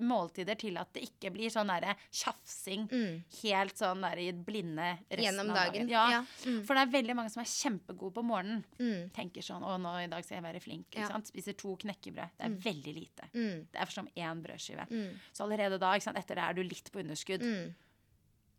måltider 0.00 0.56
til 0.56 0.78
at 0.80 0.88
det 0.94 1.02
ikke 1.04 1.30
blir 1.34 1.50
sånn 1.52 1.68
derre 1.68 1.94
tjafsing 2.10 2.86
Mm. 2.88 3.22
helt 3.42 3.74
sånn 3.76 4.00
der 4.00 4.16
i 4.22 4.32
blinde 4.32 4.98
resten 5.10 5.22
Gjennom 5.26 5.50
av 5.50 5.56
dagen. 5.56 5.86
dagen. 5.86 5.88
Ja. 5.90 6.10
Ja. 6.10 6.20
Mm. 6.46 6.62
For 6.64 6.74
det 6.74 6.82
er 6.88 6.92
veldig 7.02 7.14
mange 7.18 7.30
som 7.30 7.42
er 7.42 7.50
kjempegode 7.52 8.14
på 8.14 8.24
morgenen. 8.24 8.64
Mm. 8.80 9.10
Tenker 9.12 9.42
sånn 9.42 9.60
'Å, 9.62 9.78
nå 9.78 9.92
i 10.04 10.06
dag 10.08 10.24
skal 10.24 10.36
jeg 10.40 10.44
være 10.44 10.60
flink'. 10.64 10.86
Ikke 10.90 11.00
Ja. 11.00 11.08
sant? 11.08 11.26
Spiser 11.26 11.52
to 11.52 11.76
knekkebrød. 11.76 12.30
Det 12.38 12.40
er 12.46 12.48
veldig 12.72 12.94
lite. 12.94 13.28
Mm. 13.34 13.66
Det 13.70 13.80
er 13.82 13.86
som 13.90 14.08
én 14.16 14.42
brødskive. 14.42 14.88
Mm. 14.90 15.18
Så 15.34 15.44
allerede 15.44 15.78
da, 15.78 15.92
ikke 15.94 16.02
sant, 16.04 16.16
etter 16.16 16.34
det 16.36 16.44
er 16.44 16.54
du 16.54 16.62
litt 16.62 16.90
på 16.90 17.00
underskudd. 17.04 17.42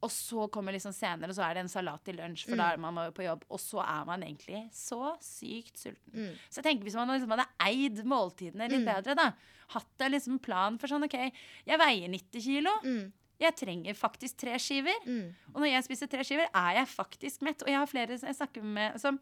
Og 0.04 0.12
så 0.12 0.46
kommer 0.52 0.76
liksom 0.76 0.92
senere, 0.94 1.32
så 1.34 1.46
er 1.48 1.54
det 1.56 1.64
en 1.64 1.72
salat 1.72 2.04
til 2.04 2.18
lunsj, 2.20 2.44
for 2.50 2.58
Mm. 2.58 2.58
da 2.60 2.70
er 2.74 2.78
man 2.84 3.12
på 3.16 3.24
jobb. 3.24 3.46
Og 3.50 3.60
så 3.64 3.80
er 3.80 4.04
man 4.06 4.22
egentlig 4.26 4.66
så 4.76 5.14
sykt 5.24 5.78
sulten. 5.80 6.14
Mm. 6.14 6.34
Så 6.50 6.60
jeg 6.60 6.66
tenker 6.68 6.84
hvis 6.90 6.96
man 7.00 7.08
liksom 7.08 7.32
hadde 7.32 7.48
eid 7.64 8.04
måltidene 8.04 8.68
litt 8.70 8.84
Mm. 8.84 8.90
bedre, 8.94 9.16
da. 9.16 9.32
Hatt 9.70 10.02
en 10.02 10.12
liksom 10.12 10.40
plan 10.42 10.78
for 10.78 10.88
sånn 10.88 11.04
OK, 11.08 11.16
jeg 11.66 11.80
veier 11.80 12.10
90 12.10 12.42
kilo. 12.44 12.70
Mm. 12.84 13.14
Jeg 13.40 13.56
trenger 13.56 13.94
faktisk 13.96 14.38
tre 14.38 14.58
skiver. 14.60 15.00
Mm. 15.08 15.34
Og 15.56 15.62
når 15.62 15.72
jeg 15.72 15.84
spiser 15.88 16.08
tre 16.08 16.24
skiver, 16.24 16.48
er 16.54 16.76
jeg 16.84 16.88
faktisk 16.88 17.42
mett. 17.42 17.62
Og 17.64 17.68
jeg 17.68 17.78
har 17.78 17.88
flere 17.88 18.18
som 18.20 18.28
jeg 18.28 18.36
snakker 18.38 18.64
med 18.64 19.00
som 19.00 19.20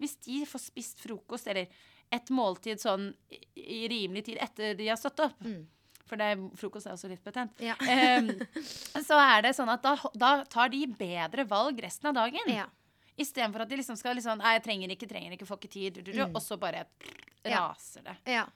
Hvis 0.00 0.16
de 0.24 0.44
får 0.44 0.58
spist 0.58 0.98
frokost, 0.98 1.46
eller 1.46 1.68
et 2.10 2.26
måltid 2.28 2.80
sånn 2.80 3.14
i, 3.30 3.38
i 3.56 3.88
rimelig 3.88 4.24
tid 4.24 4.38
etter 4.40 4.74
de 4.76 4.88
har 4.88 4.96
stått 4.96 5.20
opp 5.20 5.38
Mm. 5.44 5.66
For 6.10 6.18
det, 6.20 6.32
frokost 6.58 6.86
er 6.88 6.96
også 6.96 7.08
litt 7.08 7.22
betent. 7.24 7.60
Ja. 7.62 7.76
Så 9.08 9.16
er 9.16 9.42
det 9.46 9.54
sånn 9.56 9.70
at 9.72 9.82
da, 9.84 9.94
da 10.18 10.32
tar 10.50 10.72
de 10.72 10.82
bedre 10.98 11.44
valg 11.48 11.78
resten 11.84 12.10
av 12.12 12.18
dagen. 12.22 12.52
ja. 12.52 12.68
Istedenfor 13.20 13.60
at 13.60 13.68
de 13.68 13.76
liksom 13.76 13.96
skal 14.00 14.16
liksom 14.16 14.40
Nei, 14.40 14.54
jeg 14.56 14.62
trenger 14.64 14.92
ikke, 14.94 15.06
trenger 15.10 15.34
ikke, 15.36 15.44
får 15.44 15.58
ikke 15.60 15.68
tid. 15.74 15.98
Du, 15.98 16.00
du, 16.00 16.12
du, 16.16 16.20
Mm. 16.24 16.32
Og 16.32 16.40
så 16.40 16.56
bare 16.56 16.86
raser 17.44 18.06
det. 18.06 18.14
Ja. 18.32 18.46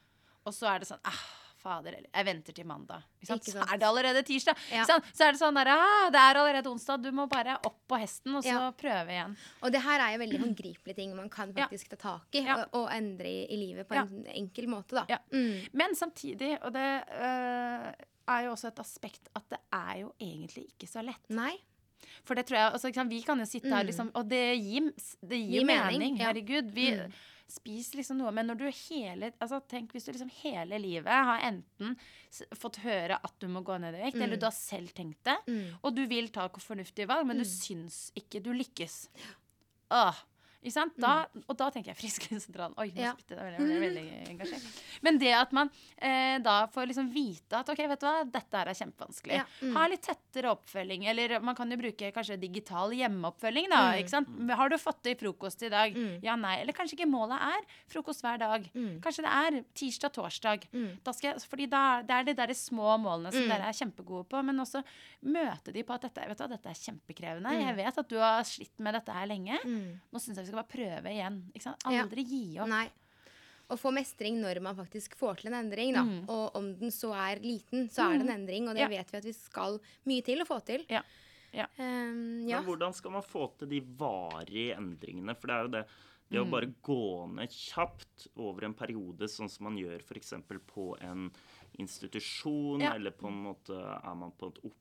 Og 0.49 0.55
så 0.57 0.69
er 0.71 0.81
det 0.81 0.89
sånn 0.89 1.03
ah, 1.05 1.19
Fader, 1.67 1.97
eller 1.99 2.09
jeg 2.15 2.27
venter 2.31 2.57
til 2.61 2.67
mandag. 2.71 3.03
Så 3.27 3.37
er 3.67 3.77
det 3.83 3.87
allerede 3.91 4.23
tirsdag. 4.29 4.57
Ja. 4.71 4.85
Så 4.87 5.27
er 5.27 5.35
det 5.35 5.41
sånn 5.43 5.59
der, 5.59 5.73
ah, 5.75 6.07
det 6.15 6.23
er 6.23 6.39
allerede 6.41 6.71
onsdag. 6.71 7.03
Du 7.03 7.11
må 7.17 7.27
bare 7.33 7.59
opp 7.67 7.81
på 7.91 7.99
hesten 7.99 8.39
og 8.39 8.45
så 8.47 8.55
Ja. 8.55 8.71
prøve 8.79 9.11
igjen. 9.17 9.37
Og 9.67 9.73
det 9.75 9.83
her 9.83 10.01
er 10.07 10.15
jo 10.15 10.23
veldig 10.25 10.41
håndgripelige 10.47 10.95
ting 11.03 11.15
man 11.19 11.29
kan 11.29 11.53
faktisk 11.57 11.89
ta 11.97 11.97
tak 12.07 12.39
i 12.39 12.45
og, 12.49 12.69
og 12.73 12.89
endre 12.95 13.27
i, 13.29 13.47
i 13.51 13.57
livet 13.67 13.89
på 13.91 13.99
en 13.99 14.27
enkel 14.33 14.69
måte, 14.71 14.95
da. 15.03 15.07
Ja. 15.11 15.19
Mm. 15.35 15.67
Men 15.73 15.95
samtidig, 15.99 16.55
og 16.63 16.73
det 16.73 16.87
øh, 17.11 17.93
er 18.29 18.41
jo 18.47 18.53
også 18.55 18.69
et 18.73 18.79
aspekt 18.83 19.29
at 19.35 19.45
det 19.51 19.59
er 19.73 20.01
jo 20.05 20.13
egentlig 20.21 20.69
ikke 20.73 20.89
så 20.91 21.03
lett. 21.05 21.27
Nei. 21.31 21.57
For 22.27 22.35
det 22.39 22.47
tror 22.47 22.59
jeg, 22.59 22.73
altså, 22.73 23.09
Vi 23.09 23.21
kan 23.23 23.39
jo 23.39 23.45
sitte 23.47 23.69
her, 23.73 23.83
Mm. 23.83 23.87
liksom, 23.91 24.11
og 24.15 24.29
det 24.29 24.43
gir, 24.63 24.93
det 25.27 25.39
gir, 25.41 25.61
Gir 25.61 25.65
mening, 25.67 25.99
mening. 25.99 26.17
Herregud. 26.19 26.71
Vi 26.75 26.91
Mm. 26.95 27.13
Spiser 27.49 27.97
liksom 28.01 28.19
noe. 28.19 28.33
Men 28.33 28.47
når 28.51 28.59
du 28.59 28.65
hele 28.71 29.33
altså, 29.41 29.61
tenk 29.69 29.93
hvis 29.93 30.05
du 30.07 30.13
liksom 30.13 30.31
hele 30.43 30.79
livet 30.83 31.07
har 31.29 31.41
enten 31.47 31.97
fått 32.59 32.77
høre 32.83 33.19
at 33.23 33.35
du 33.39 33.47
må 33.49 33.63
gå 33.65 33.79
ned 33.81 33.95
i 33.95 34.03
vekt, 34.05 34.17
Mm. 34.17 34.23
eller 34.25 34.37
du 34.37 34.47
har 34.47 34.53
selv 34.57 34.89
tenkt 34.95 35.23
det, 35.25 35.37
Mm. 35.47 35.75
og 35.83 35.95
du 35.95 36.07
vil 36.07 36.29
ta 36.29 36.49
fornuftige 36.49 37.07
valg, 37.07 37.27
men 37.27 37.37
du 37.39 37.45
Mm. 37.45 37.53
syns 37.55 38.11
ikke 38.17 38.43
du 38.43 38.53
lykkes. 38.53 39.09
Åh? 39.91 40.15
Da, 40.99 41.27
og 41.49 41.57
da 41.57 41.69
tenker 41.71 41.93
jeg 41.93 41.99
Frisklivssentralen. 42.01 42.75
Oi, 42.81 42.89
nå 42.97 43.01
Ja. 43.03 43.13
spyttet 43.15 43.39
jeg 43.39 43.53
veldig, 43.59 43.81
veldig, 43.81 43.81
veldig 43.87 44.31
engasjert. 44.33 44.81
Men 45.03 45.19
det 45.19 45.33
at 45.37 45.53
man 45.53 45.71
eh, 45.99 46.39
da 46.43 46.67
får 46.73 46.89
liksom 46.91 47.11
vite 47.15 47.61
at 47.61 47.69
ok, 47.69 47.83
vet 47.93 48.01
du 48.01 48.07
hva, 48.07 48.25
dette 48.25 48.57
her 48.59 48.67
er 48.73 48.79
kjempevanskelig. 48.81 49.37
Ja, 49.39 49.45
mm. 49.63 49.75
Ha 49.77 49.87
litt 49.93 50.03
tettere 50.03 50.51
oppfølging. 50.55 51.07
Eller 51.13 51.39
man 51.41 51.55
kan 51.55 51.71
jo 51.71 51.77
bruke 51.81 52.11
kanskje 52.13 52.39
digital 52.41 52.91
hjemmeoppfølging. 52.97 53.69
da, 53.71 53.83
ikke 54.01 54.11
sant? 54.15 54.29
Har 54.51 54.69
du 54.73 54.77
fått 54.79 55.07
i 55.07 55.15
frokost 55.15 55.63
i 55.63 55.71
dag? 55.73 55.95
Ja, 56.25 56.35
nei. 56.37 56.57
Eller 56.63 56.73
kanskje 56.77 56.99
ikke 56.99 57.09
målet 57.11 57.39
er 57.41 57.63
frokost 57.93 58.23
hver 58.27 58.39
dag. 58.43 58.67
Kanskje 59.05 59.23
det 59.27 59.33
er 59.33 59.61
tirsdag-torsdag. 59.75 60.67
Da 61.05 61.13
skal 61.15 61.33
jeg, 61.35 61.47
fordi 61.49 61.67
da, 61.71 62.03
det 62.03 62.11
er 62.19 62.25
de 62.31 62.35
der 62.35 62.53
små 62.57 62.97
målene 63.01 63.33
som 63.33 63.47
dere 63.49 63.69
er 63.71 63.77
kjempegode 63.77 64.27
på. 64.31 64.43
Men 64.47 64.59
også 64.65 64.83
møte 65.27 65.73
de 65.75 65.83
på 65.87 65.95
at 65.97 66.03
dette, 66.09 66.27
vet 66.29 66.39
du, 66.43 66.47
dette 66.57 66.71
er 66.73 66.81
kjempekrevende. 66.83 67.55
Jeg 67.61 67.77
vet 67.79 67.99
at 68.03 68.09
du 68.11 68.17
har 68.21 68.43
slitt 68.47 68.79
med 68.83 68.95
dette 68.99 69.13
her 69.13 69.27
lenge. 69.31 69.59
Nå 70.13 70.19
syns 70.23 70.39
jeg 70.41 70.46
vi 70.47 70.53
skal 70.53 70.63
bare 70.63 70.71
prøve 70.77 71.13
igjen. 71.13 71.43
Ikke 71.55 71.67
sant? 71.67 71.83
Ja. 71.91 72.07
Gi 72.07 72.59
opp. 72.63 72.69
Nei. 72.73 72.87
Å 73.69 73.75
få 73.77 73.91
mestring 73.93 74.37
når 74.41 74.61
man 74.63 74.77
faktisk 74.79 75.17
får 75.19 75.41
til 75.41 75.51
en 75.53 75.59
endring, 75.65 75.93
da. 75.93 76.05
Og 76.31 76.55
om 76.55 76.69
den 76.79 76.93
så 76.95 77.11
er 77.19 77.41
liten, 77.43 77.89
så 77.91 78.07
er 78.13 78.19
det 78.21 78.29
en 78.29 78.37
endring. 78.47 78.69
Og 78.71 78.75
det 78.79 78.85
Ja. 78.85 78.89
vet 78.89 79.11
vi 79.11 79.19
at 79.19 79.25
vi 79.25 79.33
skal 79.33 79.81
mye 80.07 80.23
til 80.23 80.39
å 80.41 80.47
få 80.47 80.61
til. 80.65 80.85
Ja. 80.89 81.03
Ja. 81.53 81.67
Um, 81.79 82.47
ja. 82.47 82.61
Men 82.61 82.65
hvordan 82.69 82.95
skal 82.95 83.11
man 83.11 83.23
få 83.23 83.49
til 83.59 83.67
de 83.69 83.81
varige 83.81 84.77
endringene? 84.77 85.35
For 85.37 85.47
det 85.49 85.55
er 85.57 85.63
jo 85.63 85.69
det 85.69 85.87
det 86.29 86.41
Mm. 86.41 86.47
å 86.47 86.51
bare 86.51 86.75
gå 86.83 87.35
ned 87.35 87.49
kjapt 87.51 88.27
over 88.37 88.65
en 88.65 88.75
periode, 88.75 89.29
sånn 89.31 89.49
som 89.49 89.63
man 89.65 89.77
gjør 89.79 90.01
f.eks. 90.03 90.33
på 90.67 91.01
en 91.01 91.31
institusjon, 91.79 92.81
Ja. 92.81 92.95
eller 92.95 93.13
på 93.13 93.29
en 93.29 93.45
måte 93.45 93.71
er 94.05 94.15
man 94.17 94.33
på 94.33 94.49
et 94.49 94.59
opphold 94.65 94.73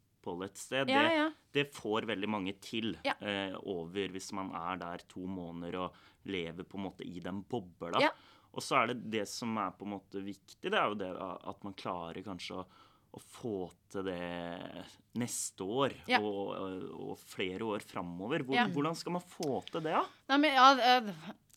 et 0.46 0.58
sted, 0.58 0.90
Ja, 0.90 1.02
det, 1.02 1.16
ja. 1.16 1.28
det 1.54 1.66
får 1.76 2.08
veldig 2.10 2.30
mange 2.30 2.54
til 2.62 2.98
Ja. 3.06 3.14
eh, 3.22 3.56
over 3.64 4.10
hvis 4.16 4.32
man 4.34 4.52
er 4.56 4.78
der 4.78 4.98
to 5.08 5.26
måneder 5.28 5.80
og 5.86 5.94
lever 6.26 6.64
på 6.64 6.78
en 6.78 6.84
måte 6.90 7.06
i 7.06 7.20
den 7.20 7.44
bobla. 7.44 8.10
Og 8.56 8.64
så 8.64 8.82
er 8.82 8.94
det 8.94 9.12
det 9.12 9.28
som 9.28 9.58
er 9.58 9.72
på 9.72 9.84
en 9.86 9.98
måte 9.98 10.24
viktig, 10.24 10.72
det 10.72 10.74
er 10.80 10.88
jo 10.88 10.96
det 10.96 11.12
at 11.20 11.64
man 11.64 11.74
klarer 11.76 12.24
kanskje 12.24 12.62
å 12.64 12.66
å 13.16 13.22
få 13.32 13.56
til 13.92 14.04
det 14.10 14.84
neste 15.22 15.64
år 15.64 15.96
og, 16.18 16.36
og, 16.52 16.86
og 17.06 17.24
flere 17.32 17.72
år 17.76 17.86
framover. 17.88 18.44
Hvor. 18.44 18.60
Hvordan 18.76 19.00
skal 19.00 19.16
man 19.16 19.24
få 19.24 19.62
til 19.72 19.86
det, 19.86 19.96
da? 19.96 20.04
Nei, 20.34 20.40
men 20.44 20.58
ja, 20.58 20.68
eh, 20.76 21.10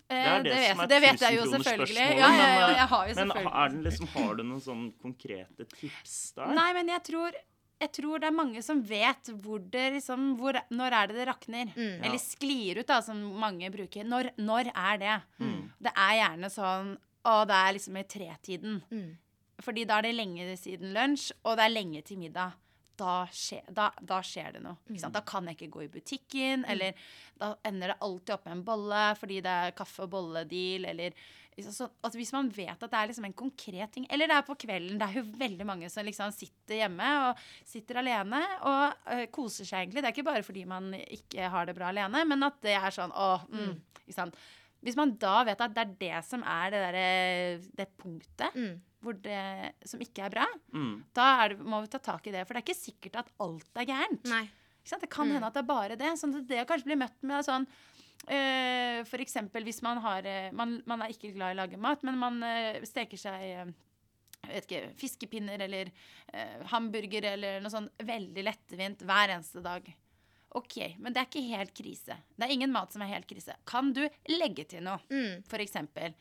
Det 0.09 0.19
er 0.19 0.45
det, 0.45 0.53
det, 0.55 0.61
som 0.71 0.83
er 0.85 0.91
det 0.93 1.01
vet 1.05 1.25
jeg 1.27 1.39
jo 1.39 1.47
selvfølgelig. 1.53 2.07
Ja, 2.07 2.31
ja, 2.31 2.31
ja, 2.31 2.47
men, 2.63 2.77
jeg 2.79 2.89
har 2.93 3.09
jo 3.11 3.17
Men 3.19 3.35
den 3.75 3.83
liksom, 3.89 4.11
har 4.15 4.39
du 4.39 4.45
noen 4.45 4.65
sånn 4.65 4.87
konkrete 5.03 5.67
tips 5.75 6.17
der? 6.39 6.55
Nei, 6.57 6.69
men 6.79 6.95
jeg 6.95 7.05
tror, 7.11 7.41
jeg 7.79 7.93
tror 7.95 8.19
det 8.19 8.29
er 8.29 8.35
mange 8.35 8.63
som 8.65 8.81
vet 8.83 9.31
hvor 9.43 9.63
det 9.73 9.85
liksom 9.99 10.33
hvor, 10.39 10.59
Når 10.75 10.97
er 10.99 11.11
det 11.11 11.19
det 11.21 11.27
rakner? 11.31 11.73
Mm. 11.77 12.05
Eller 12.05 12.19
sklir 12.23 12.81
ut, 12.81 12.89
da, 12.89 13.01
som 13.05 13.21
mange 13.39 13.71
bruker. 13.75 14.07
Når, 14.07 14.33
når 14.39 14.73
er 14.75 15.03
det? 15.03 15.17
Mm. 15.39 15.61
Det 15.87 15.93
er 15.95 16.15
gjerne 16.19 16.51
sånn 16.53 16.95
Å, 17.29 17.35
det 17.49 17.59
er 17.59 17.75
liksom 17.77 17.99
i 18.01 18.07
tretiden. 18.09 18.81
Mm. 18.91 19.11
Fordi 19.63 19.85
da 19.89 19.99
er 19.99 20.09
det 20.09 20.17
lenge 20.17 20.57
siden 20.57 20.95
lunsj, 20.95 21.33
og 21.43 21.59
det 21.59 21.67
er 21.67 21.75
lenge 21.75 22.03
til 22.07 22.21
middag. 22.23 22.55
Da 22.99 23.17
skjer, 23.31 23.67
da, 23.75 23.89
da 24.03 24.21
skjer 24.25 24.57
det 24.57 24.63
noe. 24.63 24.79
Ikke 24.89 25.03
sant? 25.03 25.15
Da 25.15 25.23
kan 25.27 25.47
jeg 25.47 25.59
ikke 25.59 25.73
gå 25.75 25.83
i 25.85 25.91
butikken, 25.93 26.65
eller 26.71 26.97
da 27.39 27.53
ender 27.67 27.93
det 27.93 27.99
alltid 28.07 28.35
opp 28.35 28.47
med 28.47 28.57
en 28.57 28.65
bolle 28.67 29.03
fordi 29.19 29.43
det 29.45 29.57
er 29.67 29.77
kaffe- 29.79 30.07
og 30.07 30.15
bolledeal, 30.15 30.89
eller 30.95 31.19
så, 31.67 31.89
at 32.05 32.15
Hvis 32.15 32.31
man 32.33 32.49
vet 32.55 32.77
at 32.83 32.91
det 32.91 32.99
er 32.99 33.09
liksom 33.11 33.25
en 33.29 33.33
konkret 33.35 33.91
ting 33.95 34.07
Eller 34.11 34.29
det 34.31 34.37
er 34.37 34.45
på 34.47 34.55
kvelden. 34.59 34.99
Det 35.01 35.09
er 35.09 35.17
jo 35.19 35.25
veldig 35.41 35.67
mange 35.67 35.91
som 35.91 36.07
liksom 36.07 36.31
sitter 36.35 36.81
hjemme 36.83 37.09
og 37.29 37.43
sitter 37.67 37.99
alene 38.03 38.41
og 38.63 38.95
uh, 39.11 39.25
koser 39.35 39.65
seg 39.67 39.81
egentlig. 39.87 40.03
Det 40.05 40.11
er 40.11 40.17
ikke 40.17 40.29
bare 40.31 40.45
fordi 40.47 40.65
man 40.71 40.93
ikke 40.95 41.49
har 41.51 41.67
det 41.67 41.75
bra 41.79 41.89
alene, 41.91 42.25
men 42.31 42.43
at 42.47 42.61
det 42.63 42.77
er 42.79 42.95
sånn 42.95 43.11
åh, 43.15 43.43
mm, 43.51 43.73
ikke 44.05 44.17
sant? 44.17 44.39
Hvis 44.85 44.95
man 44.95 45.17
da 45.19 45.41
vet 45.49 45.61
at 45.65 45.73
det 45.75 45.83
er 45.83 45.97
det 46.05 46.21
som 46.29 46.45
er 46.47 46.71
det, 46.71 46.83
der, 46.87 47.65
det 47.81 47.89
punktet 47.99 48.55
Mm. 48.55 48.77
hvor 49.03 49.17
det, 49.23 49.73
som 49.87 50.01
ikke 50.03 50.23
er 50.27 50.31
bra, 50.31 50.47
Mm. 50.75 51.03
da 51.15 51.27
er 51.43 51.49
det, 51.57 51.59
må 51.67 51.81
vi 51.83 51.91
ta 51.91 51.99
tak 51.99 52.27
i 52.27 52.31
det. 52.35 52.47
For 52.47 52.55
det 52.55 52.63
er 52.63 52.67
ikke 52.69 52.79
sikkert 52.85 53.17
at 53.25 53.33
alt 53.43 53.75
er 53.75 53.87
gærent. 53.91 54.25
Nei. 54.31 54.45
Ikke 54.79 54.93
sant? 54.93 55.03
Det 55.03 55.11
kan 55.11 55.29
hende 55.31 55.47
at 55.47 55.55
det 55.59 55.65
er 55.65 55.69
bare 55.75 55.97
det. 55.99 56.13
Sånn 56.19 56.35
at 56.39 56.47
det 56.47 56.63
å 56.63 56.67
kanskje 56.71 56.87
bli 56.93 56.97
møtt 57.03 57.19
med 57.27 57.45
sånn 57.45 57.67
øh, 58.27 59.03
For 59.09 59.23
eksempel 59.23 59.67
hvis 59.69 59.83
man 59.87 60.01
har 60.05 60.27
øh, 60.27 60.49
man, 60.57 60.81
man 60.87 61.05
er 61.05 61.15
ikke 61.15 61.35
glad 61.37 61.55
i 61.55 61.59
å 61.59 61.61
lage 61.63 61.81
mat, 61.81 62.03
men 62.07 62.19
man 62.19 62.43
øh, 62.43 62.83
steker 62.89 63.21
seg 63.21 63.75
ikke, 64.47 64.93
fiskepinner 64.99 65.61
eller 65.67 65.91
eh, 66.33 66.61
hamburger 66.73 67.33
eller 67.35 67.63
noe 67.63 67.73
sånn 67.73 67.89
veldig 68.07 68.45
lettvint 68.47 69.03
hver 69.07 69.35
eneste 69.35 69.63
dag. 69.65 69.89
OK, 70.57 70.77
men 70.97 71.13
det 71.13 71.21
er 71.21 71.29
ikke 71.29 71.59
helt 71.59 71.75
krise. 71.77 72.17
Det 72.37 72.47
er 72.47 72.55
ingen 72.55 72.73
mat 72.73 72.95
som 72.95 73.03
er 73.05 73.13
helt 73.13 73.29
krise. 73.29 73.57
Kan 73.69 73.93
du 73.97 74.05
legge 74.33 74.65
til 74.71 74.87
noe? 74.87 75.03
Mm. 75.13 75.45
for 75.49 75.61
eksempel. 75.61 76.17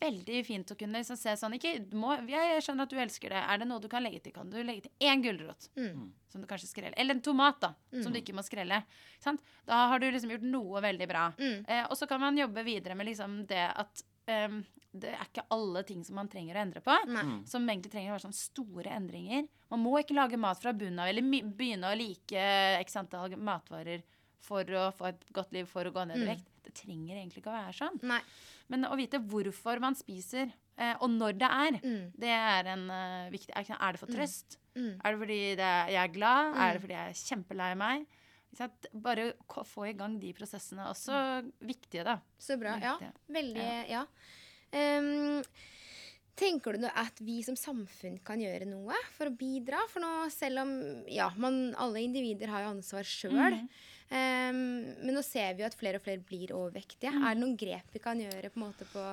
Veldig 0.00 0.46
fint 0.46 0.70
å 0.72 0.76
kunne 0.78 1.00
liksom 1.02 1.16
se 1.18 1.34
sånn 1.36 1.54
ikke, 1.58 1.72
må, 1.98 2.14
Jeg 2.30 2.62
skjønner 2.64 2.86
at 2.86 2.92
du 2.92 2.96
elsker 3.02 3.32
det. 3.34 3.40
Er 3.52 3.58
det 3.58 3.66
noe 3.68 3.80
du 3.82 3.88
kan 3.92 4.02
legge 4.02 4.20
til? 4.24 4.32
Kan 4.32 4.48
du 4.52 4.56
legge 4.62 4.86
til 4.86 5.08
én 5.10 5.20
gulrot? 5.24 5.68
Mm. 5.76 6.12
Som 6.30 6.40
du 6.40 6.46
kanskje 6.46 6.70
skreller. 6.70 6.94
Eller 6.96 7.14
en 7.18 7.20
tomat, 7.26 7.58
da. 7.60 7.74
Som 8.02 8.12
du 8.12 8.18
ikke 8.20 8.32
må 8.36 8.44
skrelle. 8.46 8.82
Sant? 9.20 9.42
Da 9.66 9.86
har 9.90 9.98
du 10.00 10.06
liksom 10.10 10.30
gjort 10.30 10.46
noe 10.46 10.80
veldig 10.80 11.08
bra. 11.10 11.26
Mm. 11.38 11.64
Eh, 11.66 11.84
og 11.90 11.96
så 11.98 12.06
kan 12.08 12.20
man 12.22 12.38
jobbe 12.38 12.64
videre 12.64 12.94
med 12.94 13.10
liksom 13.10 13.42
det 13.50 13.66
at 13.74 14.04
um, 14.30 14.62
det 14.92 15.10
er 15.14 15.26
ikke 15.26 15.44
alle 15.54 15.82
ting 15.86 16.00
som 16.06 16.16
man 16.18 16.28
trenger 16.30 16.56
å 16.56 16.62
endre 16.64 16.80
på. 16.86 16.96
Nei. 17.10 17.26
Som 17.50 17.68
egentlig 17.68 17.92
trenger 17.92 18.12
å 18.12 18.16
være 18.16 18.28
sånn 18.28 18.38
store 18.38 18.94
endringer. 18.96 19.44
Man 19.70 19.84
må 19.84 19.98
ikke 20.00 20.16
lage 20.16 20.38
mat 20.40 20.58
fra 20.62 20.72
bunnen 20.72 20.98
av, 21.02 21.10
eller 21.12 21.22
begynne 21.50 21.92
å 21.92 21.98
like 21.98 22.46
x 22.80 22.96
antall 22.98 23.36
matvarer 23.38 24.02
for 24.40 24.64
å 24.64 24.88
få 24.96 25.10
et 25.12 25.26
godt 25.36 25.52
liv, 25.52 25.66
for 25.68 25.84
å 25.84 25.92
gå 25.92 26.06
ned 26.08 26.16
i 26.16 26.24
Mm. 26.24 26.30
vekt. 26.32 26.49
Det 26.64 26.74
trenger 26.74 27.16
egentlig 27.16 27.42
ikke 27.42 27.52
å 27.52 27.58
være 27.58 27.72
sånn. 27.76 27.98
Nei. 28.02 28.20
Men 28.68 28.84
å 28.84 28.96
vite 28.98 29.18
hvorfor 29.18 29.80
man 29.80 29.94
spiser, 29.98 30.52
eh, 30.76 30.94
og 31.00 31.10
når 31.10 31.38
det 31.38 31.50
er, 31.50 31.78
Mm. 31.82 32.12
det 32.18 32.28
er 32.36 32.64
en 32.74 32.90
eh, 32.90 33.30
viktig 33.30 33.54
Er, 33.56 33.92
det 33.92 33.98
for 34.00 34.06
trøst? 34.06 34.58
Mm. 34.76 35.00
Er 35.04 35.12
det 35.12 35.18
fordi 35.18 35.40
det 35.56 35.66
er, 35.66 35.86
jeg 35.88 36.02
er 36.04 36.12
glad? 36.14 36.54
Er 36.56 36.72
det 36.74 36.82
fordi 36.82 36.94
jeg 36.94 37.08
er 37.10 37.22
kjempelei 37.34 37.76
meg? 37.76 38.06
Bare 38.92 39.32
å 39.48 39.64
få 39.64 39.88
i 39.88 39.92
gang 39.94 40.18
de 40.18 40.32
prosessene. 40.34 40.86
Også 40.90 41.14
viktige, 41.62 42.02
da. 42.04 42.18
Så 42.38 42.58
bra. 42.58 42.76
Ja. 42.82 42.96
Veldig 43.30 43.88
Ja. 43.88 44.04
Ehm, 44.72 45.42
tenker 46.36 46.78
du 46.78 46.86
at 46.86 47.18
vi 47.20 47.42
som 47.42 47.54
samfunn 47.58 48.18
kan 48.24 48.40
gjøre 48.40 48.66
noe 48.66 48.94
for 49.16 49.26
å 49.30 49.36
bidra? 49.36 49.82
For 49.92 50.00
nå, 50.00 50.30
selv 50.32 50.62
om 50.64 51.04
ja, 51.10 51.28
man, 51.36 51.74
alle 51.76 52.02
individer 52.06 52.48
har 52.48 52.62
jo 52.64 52.72
ansvar 52.76 53.02
sjøl. 53.06 53.58
Mhm. 54.10 55.04
men 55.06 55.14
nå 55.14 55.22
ser 55.22 55.54
vi 55.54 55.62
jo 55.62 55.68
at 55.68 55.76
flere 55.78 56.00
og 56.00 56.02
flere 56.02 56.18
blir 56.26 56.50
overvektige. 56.56 57.12
Mm. 57.14 57.22
Er 57.24 57.34
det 57.34 57.42
noen 57.44 57.56
grep 57.56 57.92
vi 57.94 58.02
kan 58.02 58.18
gjøre 58.18 58.50
på, 58.50 58.70
på, 58.92 59.04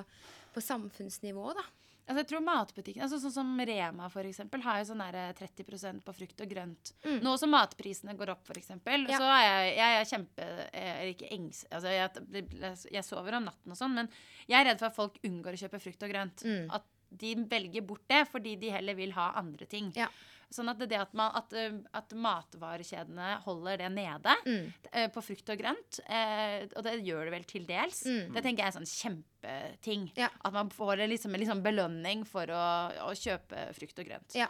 på 0.56 0.64
samfunnsnivå, 0.64 1.52
da? 1.54 1.66
Altså, 2.08 2.22
jeg 2.22 2.28
tror 2.30 2.43
matbutikken, 2.45 3.04
altså 3.04 3.18
Sånn 3.20 3.34
som 3.36 3.50
Rema 3.68 4.06
for 4.08 4.24
eksempel, 4.24 4.62
har 4.64 4.78
jo 4.80 4.86
sånn 4.93 5.02
der 5.04 5.34
30% 5.36 6.06
på 6.06 6.14
frukt 6.16 6.43
og 6.45 6.48
grønt. 6.54 6.93
Mm. 7.04 7.18
Nå 7.26 7.34
som 7.38 7.52
matprisene 7.52 8.16
går 8.16 8.32
opp, 8.32 8.48
eksempel, 8.56 9.04
Ja. 9.12 9.18
så 9.20 9.28
er 9.28 9.43
jeg, 9.43 9.74
jeg 9.76 9.98
er 9.98 10.06
kjempe 10.14 10.45
Jeg 10.72 10.93
er 10.93 11.12
ikke 11.12 11.32
engs... 11.36 11.66
Altså, 11.70 11.91
jeg, 11.91 12.86
jeg 12.95 13.04
sover 13.04 13.36
om 13.41 13.43
natten 13.50 13.76
og 13.76 13.80
sånn, 13.80 13.98
men 14.00 14.10
jeg 14.48 14.62
er 14.62 14.70
redd 14.72 14.80
for 14.80 14.88
at 14.88 14.95
folk 14.95 15.20
unngår 15.28 15.58
å 15.58 15.62
kjøpe 15.66 15.82
frukt 15.84 16.08
og 16.08 16.14
grønt. 16.16 16.45
Mm. 16.48 16.72
At 16.80 16.88
de 17.12 17.36
velger 17.48 17.84
bort 17.88 18.08
det 18.08 18.24
fordi 18.32 18.56
de 18.60 18.72
heller 18.72 18.95
vil 18.95 19.12
ha 19.20 19.34
andre 19.39 19.68
ting. 19.68 19.91
Ja. 20.00 20.08
Sånn 20.50 20.70
at 20.72 20.80
det 20.80 20.95
at, 20.95 21.12
man, 21.14 21.34
at, 21.36 21.52
at 21.93 22.14
matvarekjedene 22.16 23.34
holder 23.43 23.82
det 23.84 23.89
nede 23.91 24.36
Mm. 24.45 24.70
eh, 24.93 25.08
på 25.12 25.22
frukt 25.26 25.50
og 25.52 25.60
grønt, 25.60 26.00
eh, 26.08 26.68
og 26.76 26.84
det 26.88 26.93
gjør 27.04 27.26
det 27.28 27.34
vel 27.36 27.43
til 27.50 27.66
dels, 27.68 28.04
Mm. 28.08 28.32
det 28.34 28.43
tenker 28.45 28.64
jeg 28.64 28.72
er 28.74 28.78
en 28.78 28.86
sånn 28.86 29.24
kjempeting. 29.43 30.12
Ja. 30.16 30.30
At 30.45 30.54
man 30.54 30.70
får 30.70 31.02
en 31.04 31.10
liksom, 31.12 31.34
en 31.36 31.41
liksom 31.43 31.62
belønning 31.64 32.24
for 32.26 32.48
å, 32.48 32.64
å 33.08 33.12
kjøpe 33.12 33.74
frukt 33.76 34.00
og 34.00 34.06
grønt. 34.08 34.36
Ja. 34.39 34.48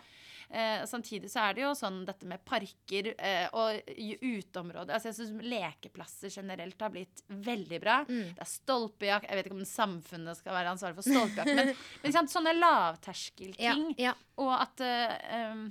Eh, 0.50 0.86
samtidig 0.88 1.28
så 1.28 1.42
er 1.50 1.54
det 1.58 1.62
jo 1.66 1.74
sånn 1.76 2.06
dette 2.08 2.24
med 2.30 2.40
parker 2.48 3.10
eh, 3.20 3.50
og 3.52 3.82
uteområder. 4.24 4.94
Altså 4.96 5.10
jeg 5.10 5.18
synes 5.18 5.44
lekeplasser 5.44 6.32
generelt 6.32 6.80
har 6.80 6.94
blitt 6.94 7.24
veldig 7.28 7.80
bra. 7.84 7.98
Mm. 8.08 8.30
Det 8.38 8.46
er 8.46 8.52
stolpejakt. 8.54 9.28
Jeg 9.28 9.36
vet 9.42 9.50
ikke 9.50 9.58
om 9.60 9.66
samfunnet 9.68 10.38
skal 10.40 10.56
være 10.56 10.72
ansvarlig 10.72 11.02
for 11.02 11.10
stolpejakt, 11.10 11.52
men, 11.60 11.74
men 12.06 12.16
sant, 12.16 12.32
sånne 12.32 12.54
lavterskelting. 12.56 13.58
Ja. 13.98 14.12
ja. 14.12 14.16
Og 14.40 14.54
at 14.56 14.86
eh, 14.88 15.52
um, 15.52 15.68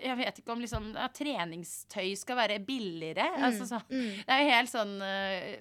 Jeg 0.00 0.16
vet 0.16 0.36
ikke 0.38 0.52
om 0.52 0.60
liksom, 0.62 0.92
ja, 0.94 1.08
treningstøy 1.08 2.12
skal 2.16 2.36
være 2.38 2.58
billigere. 2.64 3.24
Altså, 3.42 3.66
så, 3.66 3.80
Mm. 3.90 4.12
det 4.26 4.28
er 4.34 4.42
jo 4.44 4.50
helt 4.50 4.70
sånn 4.70 5.02
eh, 5.02 5.58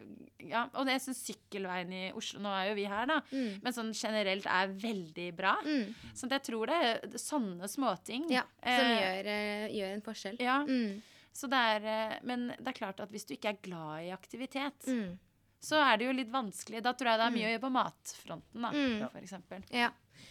Ja, 0.47 0.67
og 0.75 0.85
det 0.85 1.01
syns 1.01 1.23
sykkelveien 1.25 1.91
i 1.91 2.11
Oslo 2.13 2.39
Nå 2.39 2.49
er 2.53 2.69
jo 2.69 2.75
vi 2.75 2.85
her, 2.85 3.05
da. 3.09 3.19
Mm. 3.31 3.59
Men 3.63 3.73
sånn 3.73 3.91
generelt 3.93 4.45
er 4.45 4.67
veldig 4.67 5.35
bra. 5.35 5.55
Mm. 5.65 5.93
Så 6.13 6.29
jeg 6.29 6.43
tror 6.43 6.67
det 6.67 6.77
er 6.77 7.17
sånne 7.17 7.67
småting. 7.67 8.29
ja. 8.29 8.43
Som 8.63 8.85
eh, 8.85 9.01
gjør, 9.01 9.25
eh, 9.33 9.67
gjør 9.75 9.93
en 9.95 10.01
forskjell. 10.05 10.38
Ja, 10.39 10.59
Mm. 10.63 11.01
så 11.33 11.49
det 11.49 11.57
er, 11.57 11.85
eh, 11.85 12.19
men 12.23 12.47
det 12.59 12.67
er 12.67 12.73
klart 12.85 12.99
at 12.99 13.09
hvis 13.11 13.25
du 13.27 13.33
ikke 13.35 13.49
er 13.49 13.57
glad 13.61 14.05
i 14.05 14.11
aktivitet, 14.15 14.85
Mm. 14.88 15.17
så 15.59 15.81
er 15.81 15.97
det 15.97 16.05
jo 16.05 16.13
litt 16.13 16.31
vanskelig. 16.31 16.83
Da 16.83 16.93
tror 16.93 17.09
jeg 17.09 17.19
det 17.19 17.27
er 17.27 17.38
mye 17.38 17.47
å 17.47 17.59
gjøre 17.59 17.65
på 17.65 17.71
matfronten, 17.73 18.61
da, 18.61 18.71
Mm. 18.71 19.09
for 19.11 19.19
eksempel. 19.19 19.63
Ja. 19.71 19.89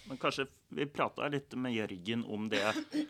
Men 0.09 0.19
kanskje 0.19 0.47
vi 0.71 0.87
prata 0.87 1.29
litt 1.29 1.55
med 1.57 1.73
Jørgen 1.75 2.25
om 2.29 2.49
det, 2.49 2.63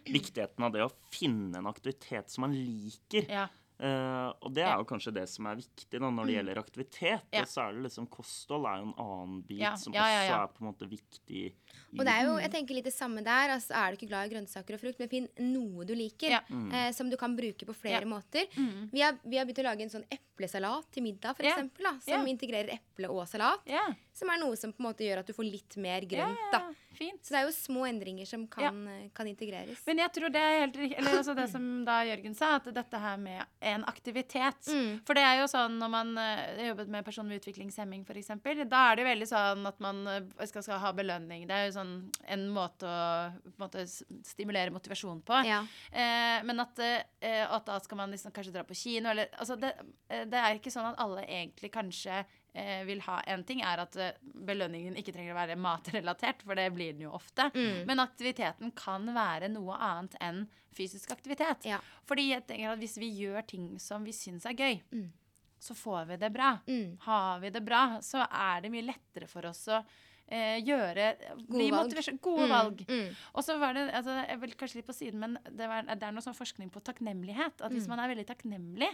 viktigheten 0.07 0.65
av 0.65 0.73
det 0.73 0.85
å 0.87 0.91
finne 1.13 1.59
en 1.59 1.67
aktivitet 1.71 2.31
som 2.31 2.43
man 2.47 2.57
liker. 2.57 3.29
Ja. 3.31 3.47
Uh, 3.77 4.31
og 4.41 4.55
det 4.57 4.63
er 4.65 4.79
jo 4.81 4.87
kanskje 4.89 5.13
det 5.13 5.27
som 5.29 5.45
er 5.51 5.59
viktig 5.59 5.99
da, 6.01 6.09
når 6.09 6.25
det 6.31 6.33
gjelder 6.39 6.59
aktivitet. 6.63 7.27
Mm. 7.27 7.35
Ja. 7.37 7.43
Og 7.43 7.51
så 7.51 7.61
er 7.67 7.75
det 7.77 7.83
liksom 7.85 8.07
kosthold 8.09 8.65
er 8.71 8.79
jo 8.81 8.87
en 8.87 8.95
annen 9.05 9.43
bit 9.45 9.59
Ja, 9.61 9.75
som 9.77 9.93
ja, 9.93 10.07
ja, 10.09 10.23
ja. 10.25 10.31
også 10.31 10.39
er 10.47 10.55
på 10.55 10.63
en 10.65 10.69
måte 10.71 10.89
viktig. 10.89 11.43
i- 11.53 11.99
Og 11.99 12.05
det 12.09 12.15
er 12.15 12.23
jo, 12.25 12.39
jeg 12.41 12.51
tenker 12.55 12.75
litt 12.79 12.89
det 12.89 12.95
samme 12.97 13.21
der. 13.27 13.53
Altså, 13.53 13.75
er 13.77 13.91
du 13.93 13.99
ikke 13.99 14.09
glad 14.09 14.31
i 14.31 14.33
grønnsaker 14.33 14.79
og 14.79 14.81
frukt, 14.81 14.99
men 14.99 15.09
finn 15.13 15.29
noe 15.53 15.85
du 15.85 15.93
liker, 15.95 16.31
Ja. 16.39 16.41
Uh, 16.49 16.91
som 16.97 17.11
du 17.13 17.19
kan 17.21 17.37
bruke 17.37 17.67
på 17.69 17.75
flere 17.77 18.01
Ja. 18.01 18.09
måter. 18.09 18.49
Mm. 18.57 18.89
Vi, 18.93 19.01
har, 19.05 19.19
vi 19.23 19.37
har 19.37 19.45
begynt 19.45 19.61
å 19.61 19.69
lage 19.69 19.83
en 19.83 19.91
sånn 19.93 20.09
eplesalat 20.09 20.89
til 20.91 21.03
middag, 21.03 21.37
for 21.37 21.45
Ja. 21.45 21.53
eksempel, 21.59 21.85
som 22.01 22.25
Ja. 22.27 22.33
integrerer 22.33 22.73
eple 22.81 23.11
og 23.13 23.29
salat. 23.29 23.61
Ja. 23.67 23.85
Som 24.17 24.33
er 24.33 24.41
noe 24.41 24.57
som 24.57 24.73
på 24.73 24.81
en 24.81 24.89
måte 24.89 25.05
gjør 25.05 25.21
at 25.21 25.29
du 25.29 25.35
får 25.37 25.49
litt 25.49 25.77
mer 25.83 26.07
grønt. 26.09 26.51
da. 26.53 26.65
Fint. 26.97 27.21
Så 27.21 27.35
det 27.35 27.41
er 27.43 27.45
jo 27.45 27.53
små 27.53 27.83
endringer 27.85 28.25
som 28.25 28.47
kan, 28.49 28.79
eh, 28.89 29.09
kan 29.13 29.29
integreres. 29.29 29.83
Men 29.85 29.99
jeg 30.01 30.13
tror 30.17 30.33
det 30.33 30.41
er 30.41 30.61
helt 30.63 30.77
riktig. 30.81 30.97
Eller 30.97 31.19
altså 31.19 31.35
det 31.37 31.45
som 31.53 31.85
da 31.85 31.99
Jørgen 32.09 32.35
sa, 32.35 32.55
at 32.57 32.71
dette 32.73 33.01
her 33.03 33.19
med 33.21 33.43
en 33.61 33.85
aktivitet. 33.85 34.71
Mm. 34.73 35.03
For 35.05 35.19
det 35.19 35.25
er 35.27 35.43
jo 35.43 35.51
sånn 35.53 35.77
når 35.77 35.93
man 35.93 36.15
eh, 36.17 36.41
har 36.63 36.71
jobbet 36.71 36.95
med 36.95 37.05
personer 37.05 37.35
med 37.35 37.43
utviklingshemming 37.43 38.07
f.eks., 38.09 38.33
da 38.67 38.81
er 38.93 38.97
det 38.97 39.05
veldig 39.11 39.29
sånn 39.29 39.69
at 39.69 39.85
man 39.85 40.01
eh, 40.09 40.47
skal, 40.49 40.65
skal 40.65 40.81
ha 40.81 40.95
belønning. 40.97 41.45
Det 41.51 41.59
er 41.59 41.69
jo 41.69 41.77
sånn 41.77 41.93
en 42.33 42.49
måte 42.57 42.89
å 42.89 43.29
måte, 43.61 43.85
stimulere 44.25 44.73
motivasjon 44.73 45.21
på. 45.27 45.43
Ja. 45.45 45.61
Eh, 45.93 46.41
men 46.49 46.65
at, 46.65 46.81
eh, 46.81 47.45
at 47.45 47.69
da 47.69 47.77
skal 47.85 48.01
man 48.01 48.17
liksom 48.17 48.33
kanskje 48.33 48.57
dra 48.57 48.65
på 48.65 48.77
kino, 48.79 49.13
eller 49.13 49.29
Altså 49.37 49.57
det, 49.61 49.75
eh, 50.09 50.25
det 50.25 50.41
er 50.41 50.57
ikke 50.57 50.73
sånn 50.73 50.89
at 50.95 51.01
alle 51.03 51.27
egentlig 51.27 51.69
kanskje 51.75 52.23
eh, 52.23 52.36
vil 52.89 53.01
ha 53.05 53.19
En 53.27 53.43
ting 53.45 53.61
er 53.61 53.83
at 53.83 53.97
eh, 54.01 54.13
belønningen 54.47 54.97
ikke 54.97 55.13
trenger 55.13 55.35
å 55.35 55.41
være 55.41 55.57
matrelatert, 55.61 56.43
for 56.47 56.55
det 56.59 56.71
blir 56.75 56.93
den 56.97 57.03
jo 57.07 57.13
ofte. 57.17 57.51
Mm. 57.55 57.85
Men 57.89 58.01
aktiviteten 58.05 58.73
kan 58.79 59.07
være 59.17 59.49
noe 59.53 59.77
annet 59.77 60.17
enn 60.21 60.47
fysisk 60.77 61.11
aktivitet. 61.15 61.65
Ja. 61.69 61.79
Fordi 62.09 62.31
jeg 62.31 62.47
tenker 62.49 62.73
at 62.75 62.79
hvis 62.83 62.99
vi 63.01 63.11
gjør 63.21 63.47
ting 63.49 63.69
som 63.81 64.05
vi 64.05 64.13
syns 64.13 64.45
er 64.47 64.57
gøy, 64.59 64.81
Mm. 64.93 65.11
så 65.59 65.75
får 65.75 66.07
vi 66.11 66.17
det 66.21 66.33
bra. 66.33 66.59
Mm. 66.69 66.99
Har 67.01 67.41
vi 67.41 67.51
det 67.51 67.65
bra, 67.65 67.99
så 68.05 68.27
er 68.29 68.61
det 68.63 68.71
mye 68.71 68.85
lettere 68.91 69.27
for 69.29 69.47
oss 69.49 69.63
å 69.73 69.83
eh, 70.29 70.59
gjøre 70.61 71.15
Gode 71.49 71.71
valg. 71.71 72.21
Gode 72.21 72.47
Mm. 72.47 72.51
valg. 72.51 72.81
Mm. 72.89 73.15
Og 73.35 73.45
så 73.45 73.59
var 73.59 73.73
det 73.75 73.85
altså, 73.95 74.17
jeg 74.29 74.41
vil 74.41 74.55
kanskje 74.59 74.77
litt 74.81 74.87
på 74.89 74.95
siden, 74.97 75.21
men 75.21 75.39
det, 75.51 75.69
var, 75.71 75.83
det 75.87 76.03
er 76.03 76.13
noe 76.13 76.25
sånn 76.25 76.35
forskning 76.37 76.71
på 76.75 76.83
takknemlighet. 76.83 77.61
At 77.63 77.71
hvis 77.73 77.87
Mm. 77.87 77.89
man 77.95 78.01
er 78.01 78.15
veldig 78.15 78.27
takknemlig, 78.27 78.91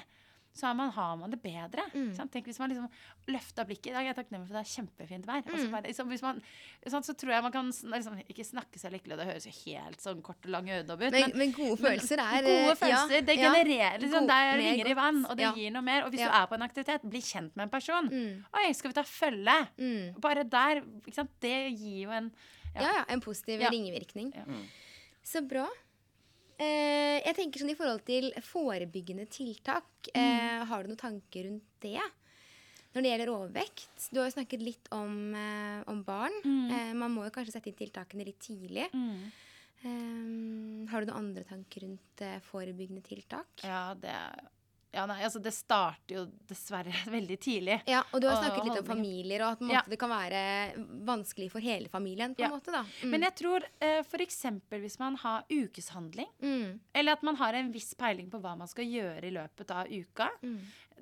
så 0.54 0.66
er 0.68 0.74
man, 0.76 0.90
har 0.92 1.16
man 1.16 1.30
det 1.30 1.38
bedre. 1.42 1.82
Mm. 1.94 2.14
sant? 2.14 2.30
Tenk 2.32 2.44
hvis 2.44 2.58
man 2.60 2.68
liksom 2.70 2.88
løfta 3.32 3.64
blikket. 3.64 3.86
I 3.88 3.94
dag 3.94 4.02
er 4.04 4.10
jeg 4.12 4.16
takknemlig 4.18 4.48
for 4.50 4.58
det 4.58 4.62
er 4.66 4.72
kjempefint 4.74 5.24
vær. 5.26 5.42
Så, 5.46 5.56
Mm. 5.66 5.70
bare, 5.72 5.82
liksom, 5.88 6.08
hvis 6.12 6.22
man, 6.22 6.42
sånn, 6.86 7.02
så 7.06 7.14
tror 7.16 7.32
jeg 7.32 7.42
man 7.42 7.52
kan 7.52 7.66
liksom, 7.72 8.18
ikke 8.28 8.44
snakke 8.44 8.78
seg 8.78 8.92
lykkelig, 8.92 9.12
og 9.12 9.18
det 9.22 9.26
høres 9.30 9.46
jo 9.48 9.54
helt 9.72 10.00
sånn 10.00 10.20
kort 10.22 10.44
og 10.44 10.50
lang 10.50 10.68
ødom 10.68 11.00
ut. 11.00 11.10
Men, 11.12 11.32
men 11.36 11.52
gode 11.52 11.78
følelser 11.80 12.18
er 12.20 12.44
eh, 12.44 12.66
Gode 12.66 12.76
følelser, 12.76 13.24
det 13.24 13.36
genererer 13.38 13.98
liksom, 13.98 14.26
God- 14.26 14.28
Det 14.28 14.60
ringer 14.60 14.90
i 14.92 14.94
vann, 14.94 15.24
og 15.26 15.36
det 15.36 15.42
Ja. 15.46 15.52
gir 15.54 15.70
noe 15.70 15.82
mer. 15.82 16.04
Og 16.04 16.10
hvis 16.12 16.20
Ja. 16.20 16.28
du 16.28 16.36
er 16.42 16.46
på 16.46 16.54
en 16.54 16.62
aktivitet, 16.68 17.02
bli 17.08 17.20
kjent 17.20 17.56
med 17.56 17.62
en 17.64 17.70
person. 17.70 18.08
Mm. 18.08 18.44
Oi, 18.54 18.72
skal 18.72 18.90
vi 18.92 18.94
ta 18.94 19.02
følge? 19.02 19.68
Mm. 19.78 20.20
Bare 20.20 20.44
der. 20.44 20.82
Ikke 21.06 21.14
sant? 21.14 21.30
Det 21.40 21.72
gir 21.78 22.02
jo 22.04 22.10
en 22.10 22.30
Ja. 22.74 22.80
ja, 22.82 23.04
en 23.08 23.20
positiv 23.20 23.60
Ja. 23.60 23.68
ringevirkning. 23.70 24.34
Ja. 24.34 24.44
Mm. 24.44 24.66
Så 25.24 25.40
bra. 25.48 25.66
Eh, 26.62 27.18
jeg 27.26 27.34
tenker 27.38 27.62
sånn 27.62 27.72
I 27.72 27.78
forhold 27.78 28.04
til 28.06 28.30
forebyggende 28.46 29.26
tiltak, 29.32 29.88
Mm. 30.12 30.20
eh, 30.20 30.64
har 30.68 30.82
du 30.82 30.88
noen 30.92 31.00
tanker 31.00 31.48
rundt 31.48 31.62
det? 31.80 31.98
Når 32.94 33.02
det 33.02 33.10
gjelder 33.10 33.30
overvekt. 33.32 34.10
Du 34.12 34.20
har 34.20 34.28
jo 34.30 34.36
snakket 34.36 34.60
litt 34.62 34.88
om, 34.92 35.34
eh, 35.34 35.82
om 35.88 36.02
barn. 36.04 36.34
Mm. 36.44 36.70
Eh, 36.70 36.92
man 36.92 37.10
må 37.14 37.24
jo 37.24 37.30
kanskje 37.30 37.52
sette 37.56 37.68
inn 37.72 37.78
tiltakene 37.78 38.24
litt 38.26 38.38
tidlig. 38.38 38.86
Eh, 39.84 40.86
har 40.90 41.00
du 41.00 41.06
noen 41.10 41.16
andre 41.18 41.44
tanker 41.44 41.80
rundt 41.82 42.42
forebyggende 42.42 43.02
tiltak? 43.02 43.46
Ja, 43.64 43.94
det 43.94 44.14
ja, 44.92 45.06
nei, 45.08 45.22
altså 45.24 45.40
det 45.42 45.52
starter 45.56 46.14
jo 46.18 46.24
dessverre 46.48 46.92
veldig 47.16 47.38
tidlig. 47.40 47.78
Ja, 47.88 48.02
og 48.12 48.20
du 48.20 48.26
har 48.28 48.36
Og 48.36 48.42
snakket 48.44 48.66
litt 48.68 48.80
om 48.82 48.88
familier, 48.90 49.40
og 49.46 49.52
at 49.56 49.60
måte, 49.64 49.72
Ja. 49.78 49.82
det 49.88 49.98
kan 49.98 50.10
være 50.12 50.42
vanskelig 51.08 51.50
for 51.50 51.60
hele 51.64 51.88
familien. 51.88 52.34
på 52.36 52.42
Ja. 52.44 52.50
en 52.50 52.58
måte 52.58 52.72
da. 52.74 52.82
Mm. 53.02 53.10
Men 53.10 53.22
jeg 53.22 53.34
tror 53.40 53.64
uh, 53.64 54.02
f.eks. 54.04 54.42
hvis 54.68 54.98
man 55.00 55.16
har 55.16 55.44
ukeshandling, 55.50 56.28
mm. 56.42 56.80
eller 56.94 57.12
at 57.12 57.22
man 57.22 57.36
har 57.36 57.54
en 57.54 57.72
viss 57.72 57.94
peiling 57.94 58.28
på 58.30 58.40
hva 58.40 58.56
man 58.58 58.68
skal 58.68 58.84
gjøre 58.84 59.24
i 59.24 59.30
løpet 59.34 59.70
av 59.70 59.86
uka, 59.90 60.28
Mm. 60.42 60.58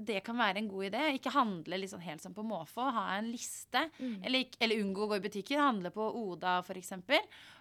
det 0.06 0.22
kan 0.24 0.36
være 0.38 0.56
en 0.58 0.68
god 0.68 0.84
idé. 0.92 1.02
Ikke 1.18 1.30
handle 1.34 1.76
liksom 1.82 2.00
helt 2.00 2.22
som 2.22 2.32
på 2.34 2.42
måfå. 2.46 2.86
Ha 2.92 3.16
en 3.18 3.30
liste. 3.30 3.82
Mm. 3.98 4.22
Eller, 4.24 4.46
eller 4.60 4.80
unngå 4.84 5.02
å 5.04 5.08
gå 5.10 5.16
i 5.18 5.24
butikken. 5.26 5.58
Handle 5.60 5.90
på 5.90 6.06
Oda 6.14 6.58
f.eks. 6.62 6.92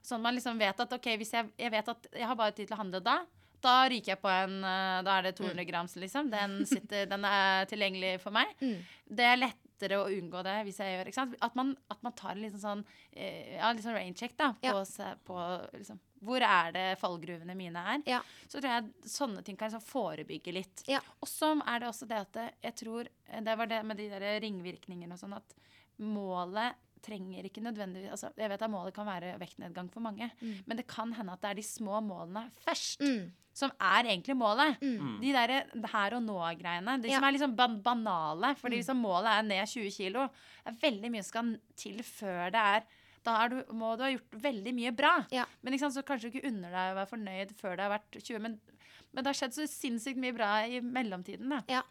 Sånn 0.03 0.21
man 0.21 0.35
liksom 0.37 0.57
vet 0.61 0.79
at 0.79 0.93
ok, 0.93 1.09
hvis 1.17 1.33
jeg, 1.33 1.49
jeg 1.57 1.71
vet 1.71 1.89
at 1.89 2.07
jeg 2.13 2.27
har 2.29 2.35
bare 2.39 2.51
tid 2.55 2.67
til 2.69 2.75
å 2.77 2.81
handle 2.83 3.01
da, 3.03 3.17
da 3.61 3.75
ryker 3.91 4.13
jeg 4.15 4.21
på 4.21 4.29
en 4.31 4.59
eh, 4.63 4.99
Da 5.03 5.17
er 5.19 5.23
det 5.29 5.35
200 5.39 5.65
grams, 5.67 5.95
liksom. 5.99 6.29
Den, 6.31 6.59
sitter, 6.73 7.05
den 7.11 7.25
er 7.25 7.65
tilgjengelig 7.71 8.19
for 8.23 8.31
meg. 8.35 8.53
Mm. 8.61 8.77
Det 9.19 9.25
er 9.25 9.39
lettere 9.41 9.97
å 10.01 10.09
unngå 10.11 10.41
det 10.43 10.57
hvis 10.67 10.79
jeg 10.83 10.97
gjør? 10.97 11.09
At 11.47 11.55
man, 11.55 11.73
at 11.91 12.01
man 12.03 12.15
tar 12.19 12.33
en 12.35 12.41
liten 12.43 12.59
sånn 12.61 12.81
eh, 13.13 13.55
Ja, 13.57 13.71
liksom 13.71 13.89
sånn 13.91 13.97
raincheck, 13.99 14.35
da. 14.37 14.51
På, 14.59 14.67
Ja. 14.73 14.85
se- 14.85 15.15
på 15.27 15.39
liksom 15.77 15.99
Hvor 16.21 16.43
er 16.43 16.71
det 16.75 16.85
fallgruvene 16.99 17.55
mine 17.55 17.79
er? 17.93 18.01
Ja. 18.05 18.19
Så 18.47 18.59
tror 18.59 18.69
jeg 18.73 19.09
sånne 19.09 19.43
ting 19.47 19.55
kan 19.55 19.69
liksom 19.71 19.85
forebygge 19.87 20.51
litt. 20.53 20.83
Ja. 20.91 20.99
Og 21.23 21.27
så 21.31 21.53
er 21.63 21.79
det 21.79 21.87
også 21.87 22.07
det 22.11 22.17
at 22.25 22.41
jeg 22.63 22.75
tror 22.75 23.07
Det 23.47 23.55
var 23.57 23.65
det 23.71 23.83
med 23.85 23.97
de 23.97 24.09
der 24.11 24.39
ringvirkningene 24.43 25.15
og 25.15 25.19
sånn 25.23 25.37
at 25.39 25.55
målet 25.99 26.75
trenger 27.01 27.43
ikke 27.47 27.61
nødvendigvis 27.63 28.11
altså 28.11 28.31
Jeg 28.37 28.49
vet 28.49 28.61
at 28.61 28.69
målet 28.71 28.93
kan 28.93 29.05
være 29.05 29.37
vektnedgang 29.39 29.89
for 29.91 29.99
mange, 30.01 30.31
Mm. 30.41 30.63
men 30.67 30.77
det 30.77 30.87
kan 30.87 31.11
hende 31.13 31.31
at 31.33 31.41
det 31.41 31.49
er 31.49 31.53
de 31.55 31.63
små 31.63 32.01
målene 32.01 32.49
først 32.65 32.99
Mm. 33.01 33.31
som 33.53 33.71
er 33.79 34.03
egentlig 34.03 34.35
målet. 34.37 34.77
Mm. 34.81 35.19
De 35.21 35.31
der 35.33 35.87
her 35.87 36.15
og 36.15 36.23
nå-greiene. 36.23 37.01
De 37.01 37.09
Ja. 37.09 37.15
som 37.19 37.23
er 37.25 37.31
liksom 37.33 37.55
ban 37.55 37.81
banale. 37.83 38.55
Fordi 38.55 38.77
Mm. 38.77 38.83
hvis 38.83 38.95
målet 38.95 39.27
er 39.37 39.41
ned 39.43 39.67
20 39.67 39.91
kilo, 39.91 40.29
er 40.65 40.71
veldig 40.71 41.11
mye 41.11 41.23
som 41.23 41.29
skal 41.29 41.59
til 41.75 41.97
før 42.03 42.51
det 42.51 42.55
er 42.55 42.83
Da 43.25 43.43
er 43.43 43.49
du, 43.49 43.63
må 43.73 43.97
du 43.97 44.03
ha 44.03 44.09
gjort 44.11 44.31
veldig 44.31 44.73
mye 44.73 44.91
bra. 44.95 45.25
Ja. 45.29 45.43
Men 45.61 45.77
sant, 45.77 45.93
så 45.93 46.01
kanskje 46.03 46.31
du 46.31 46.37
ikke 46.39 46.47
unner 46.47 46.71
deg 46.71 46.95
å 46.95 46.95
være 46.95 47.09
fornøyd 47.09 47.51
før 47.59 47.75
det 47.75 47.79
har 47.79 47.99
vært 47.99 48.23
20. 48.23 48.39
Men, 48.39 48.59
men 49.13 49.23
det 49.23 49.27
har 49.27 49.33
skjedd 49.49 49.53
så 49.53 49.67
sinnssykt 49.67 50.15
mye 50.17 50.33
bra 50.33 50.63
i 50.63 50.79
mellomtiden. 50.79 51.49
Da. 51.49 51.61
Ja. 51.67 51.81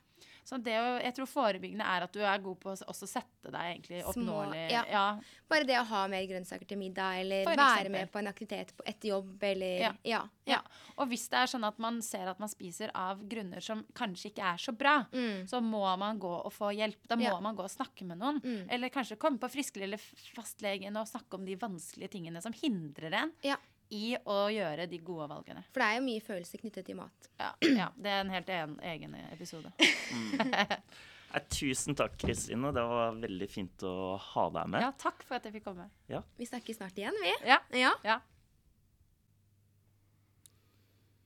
Så 0.49 0.57
det 0.65 0.73
å, 0.81 0.95
jeg 1.05 1.13
tror 1.19 1.29
forebyggende 1.29 1.85
er 1.85 2.07
at 2.07 2.13
du 2.17 2.23
er 2.25 2.39
god 2.41 2.57
på 2.63 2.71
å 2.73 2.77
også 2.89 3.05
sette 3.11 3.51
deg 3.53 3.67
egentlig 3.75 3.99
Små- 4.01 4.15
oppnåelig 4.15 4.63
ja. 4.73 4.83
ja. 4.89 5.03
Bare 5.49 5.67
det 5.69 5.77
å 5.77 5.85
ha 5.91 6.07
mer 6.09 6.25
grønnsaker 6.31 6.67
til 6.71 6.79
middag, 6.81 7.19
eller 7.21 7.45
være 7.53 7.91
med 7.93 8.09
på 8.15 8.19
en 8.23 8.31
aktivitet 8.33 8.73
på 8.79 8.87
etter 8.89 9.11
jobb, 9.13 9.37
eller 9.45 9.83
Ja. 9.85 9.93
Ja. 10.09 10.23
Ja. 10.49 10.61
Og 10.97 11.11
hvis 11.13 11.27
det 11.29 11.43
er 11.43 11.51
sånn 11.53 11.67
at 11.69 11.79
man 11.79 12.01
ser 12.03 12.31
at 12.33 12.41
man 12.41 12.49
spiser 12.49 12.91
av 12.97 13.21
grunner 13.29 13.61
som 13.61 13.85
kanskje 13.95 14.31
ikke 14.33 14.47
er 14.55 14.57
så 14.65 14.73
bra, 14.73 14.97
Mm. 15.13 15.45
så 15.47 15.61
må 15.61 15.85
man 16.01 16.19
gå 16.19 16.33
og 16.45 16.53
få 16.53 16.73
hjelp. 16.75 16.97
Da 17.07 17.17
må 17.17 17.41
man 17.45 17.55
gå 17.57 17.63
og 17.69 17.71
snakke 17.71 18.07
med 18.09 18.19
noen. 18.19 18.41
Mm. 18.43 18.67
Eller 18.71 18.89
kanskje 18.89 19.19
komme 19.21 19.39
på 19.39 19.51
friskelig 19.53 19.83
eller 19.85 19.99
fastlegen 20.35 20.97
og 20.97 21.07
snakke 21.09 21.35
om 21.39 21.45
de 21.45 21.57
vanskelige 21.61 22.11
tingene 22.17 22.41
som 22.43 22.53
hindrer 22.57 23.13
en 23.13 23.33
Ja. 23.45 23.57
I 23.95 24.15
å 24.29 24.39
gjøre 24.53 24.87
de 24.91 24.99
gode 25.05 25.29
valgene. 25.31 25.63
For 25.73 25.81
det 25.83 25.91
er 25.91 25.99
jo 25.99 26.07
mye 26.09 26.25
følelser 26.25 26.61
knyttet 26.63 26.89
til 26.89 26.99
mat. 26.99 27.29
Ja, 27.41 27.53
ja 27.83 27.87
det 27.97 28.11
er 28.13 28.25
en 28.25 28.33
helt 28.35 28.51
en, 28.53 28.75
egen 28.95 29.15
episode. 29.33 29.73
Nei, 31.29 31.43
tusen 31.53 31.97
takk, 31.97 32.15
Kristine. 32.21 32.71
Det 32.73 32.85
var 32.89 33.17
veldig 33.21 33.49
fint 33.53 33.85
å 33.85 34.17
ha 34.31 34.49
deg 34.55 34.71
med. 34.73 34.85
Ja, 34.87 34.93
takk 34.97 35.25
for 35.29 35.37
at 35.37 35.45
jeg 35.49 35.59
fikk 35.59 35.67
komme. 35.69 35.89
Vi 36.09 36.49
snakkes 36.49 36.81
snart 36.81 36.97
igjen, 37.01 37.17
vi. 37.25 37.35
Ja, 37.49 37.61
Ja. 37.77 37.93
ja. 38.07 38.19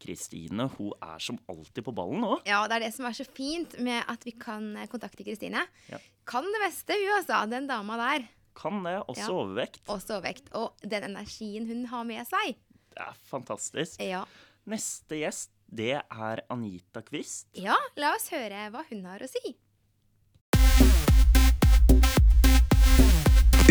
Kristine 0.02 0.66
hun 0.74 0.90
er 0.98 1.20
som 1.22 1.36
alltid 1.46 1.84
på 1.86 1.92
ballen 1.94 2.24
òg. 2.26 2.40
ja, 2.48 2.64
det 2.66 2.74
er 2.74 2.84
det 2.88 2.94
som 2.96 3.06
er 3.06 3.14
så 3.14 3.22
fint 3.28 3.76
med 3.78 4.02
at 4.10 4.24
vi 4.26 4.32
kan 4.34 4.72
kontakte 4.90 5.22
Kristine. 5.22 5.62
Ja. 5.92 6.00
Kan 6.26 6.48
det 6.50 6.62
beste, 6.64 6.96
hun 6.98 7.12
altså. 7.20 7.38
Den 7.50 7.68
dama 7.70 7.98
der. 8.00 8.26
Kan 8.54 8.82
det. 8.84 8.98
Også 9.08 9.28
Ja. 9.28 9.32
overvekt. 9.32 9.80
Også 9.88 10.16
overvekt. 10.18 10.50
Og 10.54 10.74
den 10.84 11.02
energien 11.08 11.66
hun 11.66 11.86
har 11.86 12.04
med 12.04 12.26
seg. 12.28 12.56
Det 12.92 13.00
er 13.00 13.14
fantastisk. 13.30 14.00
Ja. 14.00 14.24
Neste 14.66 15.16
gjest, 15.22 15.50
det 15.74 15.94
er 16.02 16.42
Anita 16.50 17.00
Kvist. 17.02 17.46
ja, 17.56 17.76
la 17.96 18.12
oss 18.14 18.28
høre 18.30 18.70
hva 18.70 18.84
hun 18.90 19.04
har 19.08 19.18
å 19.24 19.28
si. 19.28 19.56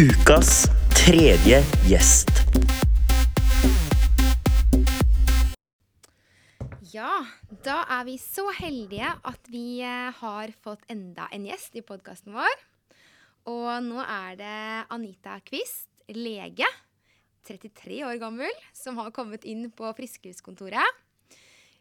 Ukas 0.02 0.66
tredje 0.96 1.60
gjest. 1.86 2.30
Ja, 6.92 7.12
da 7.64 7.82
er 8.00 8.04
vi 8.10 8.18
så 8.20 8.48
heldige 8.58 9.08
at 9.24 9.48
vi 9.52 9.80
eh, 9.86 10.10
har 10.20 10.52
fått 10.64 10.84
enda 10.92 11.28
en 11.32 11.46
gjest 11.48 11.76
i 11.80 11.84
podkasten 11.88 12.34
vår. 12.36 12.58
Og 13.50 13.70
nå 13.86 14.02
er 14.04 14.36
det 14.38 14.58
Anita 14.94 15.40
Quist, 15.46 15.90
lege, 16.14 16.68
33 17.48 18.04
år 18.06 18.20
gammel, 18.22 18.52
som 18.76 19.00
har 19.02 19.14
kommet 19.16 19.48
inn 19.50 19.70
på 19.74 19.90
Frisklivskontoret. 19.98 21.00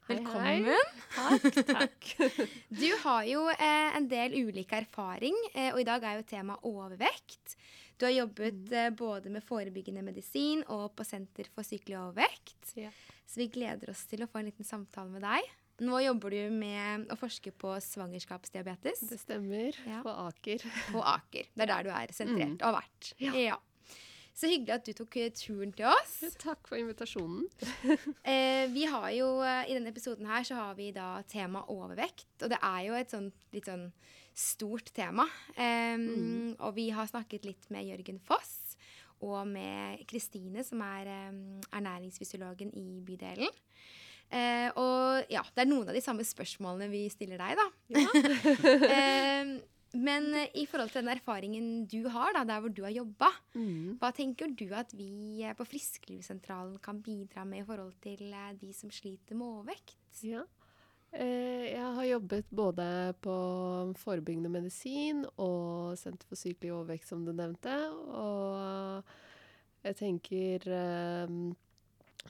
Hei, 0.09 0.17
Velkommen. 0.17 0.71
Takk, 1.15 1.59
takk. 1.69 2.09
Du 2.81 2.89
har 3.05 3.27
jo 3.29 3.45
eh, 3.53 3.91
en 3.99 4.09
del 4.11 4.39
ulik 4.41 4.73
erfaring, 4.75 5.37
eh, 5.53 5.69
og 5.75 5.83
i 5.83 5.87
dag 5.87 6.07
er 6.07 6.19
jo 6.19 6.27
tema 6.33 6.57
overvekt. 6.67 7.59
Du 8.01 8.07
har 8.09 8.17
jobbet 8.17 8.73
eh, 8.73 8.89
både 8.97 9.31
med 9.31 9.45
forebyggende 9.45 10.03
medisin 10.07 10.65
og 10.73 10.95
på 10.97 11.05
Senter 11.07 11.51
for 11.53 11.67
sykelig 11.67 11.99
overvekt. 12.01 12.73
Ja. 12.81 12.91
Så 13.29 13.43
vi 13.43 13.51
gleder 13.53 13.93
oss 13.93 14.07
til 14.11 14.25
å 14.25 14.31
få 14.31 14.41
en 14.41 14.49
liten 14.49 14.67
samtale 14.67 15.13
med 15.13 15.23
deg. 15.29 15.53
Nå 15.81 15.99
jobber 16.05 16.31
du 16.37 16.51
med 16.53 17.09
å 17.11 17.17
forske 17.19 17.51
på 17.57 17.73
svangerskapsdiabetes 17.81 19.01
Det 19.11 19.19
stemmer. 19.23 19.77
Ja. 19.89 20.03
På 20.05 20.13
Aker. 20.29 20.63
på 20.93 21.03
Aker. 21.03 21.49
Det 21.57 21.65
er 21.67 21.73
der 21.75 21.83
du 21.89 21.91
er 21.91 22.13
sentrert 22.15 22.55
Mm. 22.55 22.61
og 22.61 22.69
har 22.75 22.81
vært. 22.83 23.13
Ja. 23.21 23.57
Så 24.41 24.49
hyggelig 24.49 24.73
at 24.73 24.85
du 24.87 24.93
tok 24.97 25.17
eh, 25.21 25.31
turen 25.37 25.73
til 25.77 25.85
oss. 25.91 26.21
Takk 26.41 26.69
for 26.69 26.79
invitasjonen. 26.81 27.45
Eh, 28.25 28.69
vi 28.73 28.85
har 28.89 29.11
jo, 29.13 29.27
eh, 29.43 29.67
I 29.69 29.75
denne 29.77 29.91
episoden 29.93 30.27
her 30.31 30.45
så 30.47 30.55
har 30.57 30.75
vi 30.79 30.91
da 30.97 31.23
tema 31.29 31.65
overvekt. 31.69 32.29
Og 32.45 32.49
det 32.53 32.59
er 32.63 32.81
jo 32.87 32.95
et 32.97 33.11
sånn 33.13 33.31
litt 33.53 33.67
sånn 33.69 33.91
stort 34.37 34.93
tema. 34.97 35.27
Em, 35.59 36.55
Og 36.61 36.75
vi 36.77 36.89
har 36.95 37.07
snakket 37.11 37.45
litt 37.45 37.67
med 37.71 37.85
Jørgen 37.91 38.21
Foss 38.25 38.77
og 39.21 39.43
med 39.51 40.07
Kristine, 40.09 40.63
som 40.65 40.81
er 40.81 41.11
um, 41.29 41.61
ernæringsfysiologen 41.77 42.71
i 42.73 43.01
bydelen. 43.05 43.51
Eh, 44.31 44.69
og 44.79 45.27
ja, 45.33 45.43
det 45.57 45.65
er 45.65 45.69
noen 45.71 45.89
av 45.91 45.97
de 45.97 46.03
samme 46.05 46.23
spørsmålene 46.27 46.87
vi 46.93 47.05
stiller 47.11 47.41
deg, 47.43 47.59
da. 47.59 47.67
Em, 48.95 49.57
men 49.99 50.29
eh, 50.39 50.53
i 50.63 50.67
forhold 50.71 50.93
til 50.93 51.03
den 51.03 51.11
erfaringen 51.17 51.65
du 51.91 52.05
har, 52.15 52.31
da, 52.37 52.45
der 52.47 52.61
hvor 52.63 52.71
du 52.75 52.85
har 52.87 52.95
jobba, 52.95 53.33
Mm. 53.59 53.97
hva 53.99 54.13
tenker 54.15 54.53
du 54.55 54.69
at 54.79 54.93
vi 54.95 55.43
eh, 55.43 55.57
på 55.59 55.67
Frisklivssentralen 55.67 56.77
kan 56.85 57.01
bidra 57.03 57.43
med 57.45 57.65
i 57.65 57.67
forhold 57.67 57.97
til 58.05 58.23
eh, 58.31 58.53
de 58.61 58.71
som 58.77 58.93
sliter 58.95 59.35
med 59.35 59.49
overvekt? 59.49 59.97
Ja. 60.23 60.45
Eh, 61.11 61.73
jeg 61.75 61.89
har 61.97 62.07
jobbet 62.07 62.47
både 62.55 62.87
på 63.27 63.35
forebyggende 63.99 64.53
medisin 64.55 65.25
og 65.43 65.99
Senter 65.99 66.31
for 66.31 66.39
sykelig 66.39 66.71
overvekt, 66.77 67.09
som 67.11 67.25
du 67.27 67.33
nevnte. 67.35 67.75
Og 68.15 69.03
jeg 69.83 69.99
tenker 69.99 70.69
eh, 70.71 71.35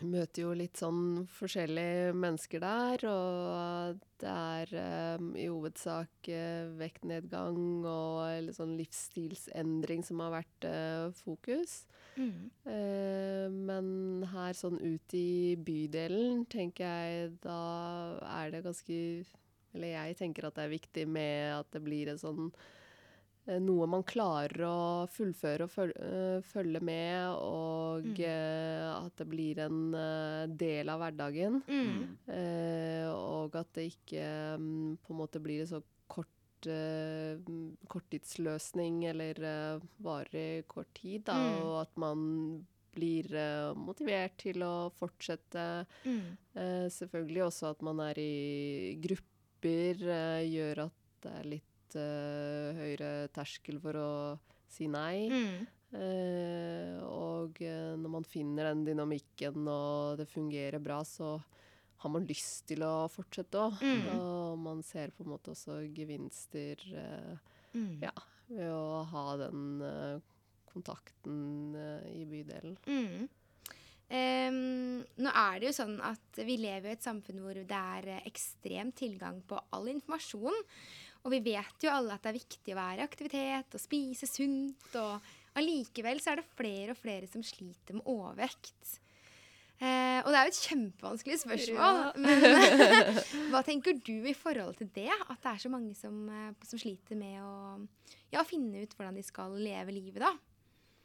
møter 0.00 0.44
jo 0.44 0.54
litt 0.56 0.78
sånn 0.80 1.26
forskjellige 1.34 2.14
mennesker 2.16 2.62
der, 2.62 3.04
og 3.10 4.00
det 4.22 4.30
er 4.30 4.74
um, 5.18 5.32
i 5.36 5.48
hovedsak 5.50 6.30
uh, 6.30 6.70
vektnedgang 6.80 7.84
og 7.88 8.50
sånn 8.56 8.76
livsstilsendring 8.78 10.06
som 10.06 10.22
har 10.24 10.36
vært 10.38 10.68
uh, 10.70 11.10
fokus. 11.24 11.82
Eh, 12.18 13.46
men 13.50 13.86
her 14.32 14.56
sånn 14.58 14.80
ut 14.82 15.14
i 15.16 15.56
bydelen 15.56 16.44
tenker 16.50 16.84
jeg 16.84 17.30
da 17.44 17.60
er 18.42 18.50
det 18.52 18.64
ganske 18.66 18.98
Eller 19.70 19.92
jeg 19.94 20.16
tenker 20.18 20.48
at 20.48 20.56
det 20.58 20.64
er 20.66 20.72
viktig 20.74 21.06
med 21.08 21.54
at 21.54 21.68
det 21.70 21.82
blir 21.84 22.10
en 22.10 22.18
sånn 22.18 22.50
noe 23.46 23.86
man 23.90 24.02
klarer 24.06 24.60
å 24.68 25.06
fullføre 25.10 25.64
og 25.66 25.92
eh, 25.96 26.40
følge 26.52 26.80
med, 26.84 27.28
og 27.40 28.04
Mm. 28.04 28.14
eh, 28.24 29.06
at 29.06 29.16
det 29.16 29.26
blir 29.28 29.58
en 29.58 29.94
eh, 29.94 30.46
del 30.46 30.88
av 30.88 31.00
hverdagen. 31.00 31.62
Mm. 31.66 32.16
Eh, 32.28 33.08
og 33.10 33.56
at 33.56 33.72
det 33.74 33.88
ikke 33.92 34.56
mm, 34.58 34.98
på 35.02 35.10
en 35.14 35.18
måte 35.18 35.40
blir 35.42 35.60
en 35.64 35.66
så 35.66 35.82
kort 36.06 36.66
eh, 36.66 37.36
korttidsløsning 37.90 39.04
eller 39.10 39.40
uh, 39.44 39.80
varer 40.04 40.62
kort 40.68 40.92
tid, 40.94 41.24
da, 41.24 41.34
Mm. 41.40 41.62
og 41.64 41.80
at 41.82 41.96
man 41.96 42.66
blir 42.94 43.28
eh, 43.38 43.72
motivert 43.78 44.36
til 44.42 44.62
å 44.66 44.90
fortsette. 44.98 45.86
Mm. 46.04 46.36
Eh, 46.54 46.86
selvfølgelig 46.90 47.44
også 47.46 47.70
at 47.70 47.82
man 47.86 48.00
er 48.00 48.18
i 48.18 48.96
grupper, 49.00 50.00
eh, 50.02 50.42
gjør 50.50 50.84
at 50.88 50.96
det 51.22 51.32
er 51.38 51.44
litt 51.54 51.69
eh, 51.98 52.78
høyere 52.78 53.28
terskel 53.34 53.80
for 53.82 53.98
å 53.98 54.10
si 54.70 54.88
nei. 54.90 55.28
Mm. 55.30 55.68
Uh, 55.90 57.00
og 57.02 57.56
eh, 57.66 57.96
når 57.98 58.12
man 58.12 58.26
finner 58.28 58.68
den 58.68 58.84
dynamikken 58.86 59.66
og 59.66 60.20
det 60.20 60.28
fungerer 60.30 60.78
bra, 60.82 61.00
så 61.02 61.32
har 62.00 62.12
man 62.14 62.28
lyst 62.28 62.68
til 62.70 62.84
å 62.86 63.08
fortsette 63.10 63.58
òg. 63.58 63.82
Mm. 63.82 64.04
Og 64.14 64.60
man 64.62 64.84
ser 64.86 65.10
på 65.10 65.26
en 65.26 65.32
måte 65.32 65.54
også 65.54 65.80
gevinster 65.94 66.84
uh, 66.94 67.34
Mm. 67.70 68.00
Ja. 68.02 68.10
ved 68.50 68.66
å 68.66 69.02
ha 69.06 69.24
den 69.38 69.60
uh, 69.78 70.16
kontakten 70.66 71.76
i 72.10 72.24
bydelen. 72.26 72.74
Mm. 72.82 73.28
Um, 74.10 75.04
nå 75.22 75.30
er 75.30 75.60
det 75.60 75.68
jo 75.68 75.76
sånn 75.76 76.00
at 76.02 76.40
vi 76.42 76.56
lever 76.58 76.90
i 76.90 76.96
et 76.96 77.06
samfunn 77.06 77.38
hvor 77.44 77.54
det 77.54 77.78
er 77.78 78.24
ekstrem 78.24 78.90
tilgang 78.90 79.38
på 79.46 79.60
all 79.70 79.86
informasjon. 79.92 80.56
Og 81.20 81.34
vi 81.34 81.42
vet 81.50 81.84
jo 81.84 81.92
alle 81.92 82.16
at 82.16 82.24
det 82.24 82.32
er 82.32 82.40
viktig 82.40 82.74
å 82.74 82.80
være 82.80 83.02
i 83.02 83.06
aktivitet 83.06 83.76
og 83.76 83.82
spise 83.82 84.28
sunt. 84.28 84.88
Og 84.96 85.60
allikevel 85.60 86.22
så 86.22 86.32
er 86.32 86.40
det 86.40 86.50
flere 86.56 86.94
og 86.94 87.00
flere 87.00 87.28
som 87.30 87.44
sliter 87.44 87.98
med 87.98 88.08
overvekt. 88.08 88.98
Eh, 89.80 90.20
og 90.20 90.28
det 90.28 90.36
er 90.36 90.44
jo 90.44 90.52
et 90.52 90.62
kjempevanskelig 90.66 91.38
spørsmål. 91.40 92.00
Ja. 92.04 92.12
Men 92.20 92.40
hva 93.52 93.62
tenker 93.64 93.96
du 93.96 94.28
i 94.28 94.36
forhold 94.36 94.76
til 94.80 94.90
det? 94.92 95.08
At 95.08 95.40
det 95.40 95.54
er 95.54 95.62
så 95.62 95.72
mange 95.72 95.96
som, 95.96 96.22
eh, 96.28 96.52
som 96.68 96.80
sliter 96.80 97.16
med 97.16 97.40
å 97.40 97.54
ja, 98.32 98.44
finne 98.44 98.84
ut 98.84 98.96
hvordan 98.96 99.16
de 99.16 99.24
skal 99.24 99.56
leve 99.56 99.96
livet, 99.96 100.20
da? 100.24 100.34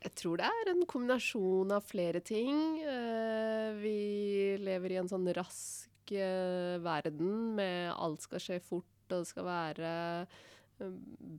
Jeg 0.05 0.13
tror 0.19 0.37
det 0.37 0.49
er 0.51 0.69
en 0.69 0.83
kombinasjon 0.85 1.71
av 1.73 1.85
flere 1.87 2.19
ting. 2.21 2.77
Eh, 2.83 3.69
vi 3.79 3.97
lever 4.61 4.93
i 4.93 4.99
en 5.01 5.09
sånn 5.09 5.25
rask 5.33 6.11
eh, 6.13 6.75
verden 6.83 7.55
med 7.57 7.93
alt 7.95 8.27
skal 8.27 8.43
skje 8.43 8.59
fort, 8.61 8.91
og 9.11 9.21
det 9.23 9.27
skal 9.29 9.45
være 9.47 9.93
eh, 10.25 10.89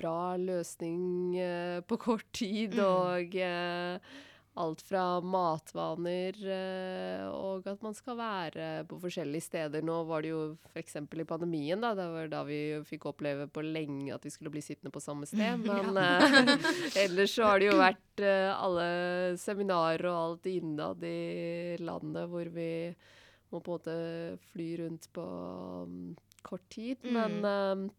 bra 0.01 0.37
løsning 0.41 1.37
eh, 1.41 1.81
på 1.87 1.99
kort 2.01 2.27
tid, 2.33 2.77
Mm. 2.79 2.85
og 2.87 3.37
eh, 3.37 3.99
alt 4.57 4.81
fra 4.89 5.21
matvaner 5.21 6.33
eh, 6.49 7.25
og 7.29 7.67
at 7.69 7.83
man 7.85 7.93
skal 7.93 8.17
være 8.17 8.69
på 8.89 8.97
forskjellige 9.03 9.45
steder. 9.45 9.83
Nå 9.85 9.99
var 10.09 10.23
det 10.25 10.31
jo 10.31 10.39
f.eks. 10.73 10.97
i 10.97 11.27
pandemien, 11.29 11.83
da. 11.85 11.91
Det 11.99 12.07
var 12.15 12.31
da 12.33 12.41
vi 12.49 12.61
fikk 12.89 13.05
oppleve 13.11 13.51
på 13.53 13.61
lenge 13.61 14.15
at 14.15 14.25
vi 14.25 14.33
skulle 14.33 14.55
bli 14.55 14.63
sittende 14.65 14.95
på 14.95 15.03
samme 15.05 15.29
sted. 15.29 15.61
Men 15.69 15.93
ellers 16.97 17.37
så 17.37 17.51
har 17.51 17.61
det 17.61 17.69
jo 17.69 17.77
vært 17.77 18.25
alle 18.25 18.89
seminarer 19.37 20.09
og 20.09 20.23
alt 20.23 20.49
innad 20.49 21.05
i 21.05 21.77
landet 21.85 22.25
hvor 22.33 22.49
vi 22.57 22.71
må 23.53 23.61
på 23.61 23.77
en 23.77 23.77
måte 23.77 23.99
fly 24.55 24.71
rundt 24.81 25.05
på 25.15 25.23
um, 25.85 26.17
kort 26.47 26.65
tid. 26.73 27.03
Mm. 27.05 27.17
Men 27.19 27.51
eh, 27.51 27.91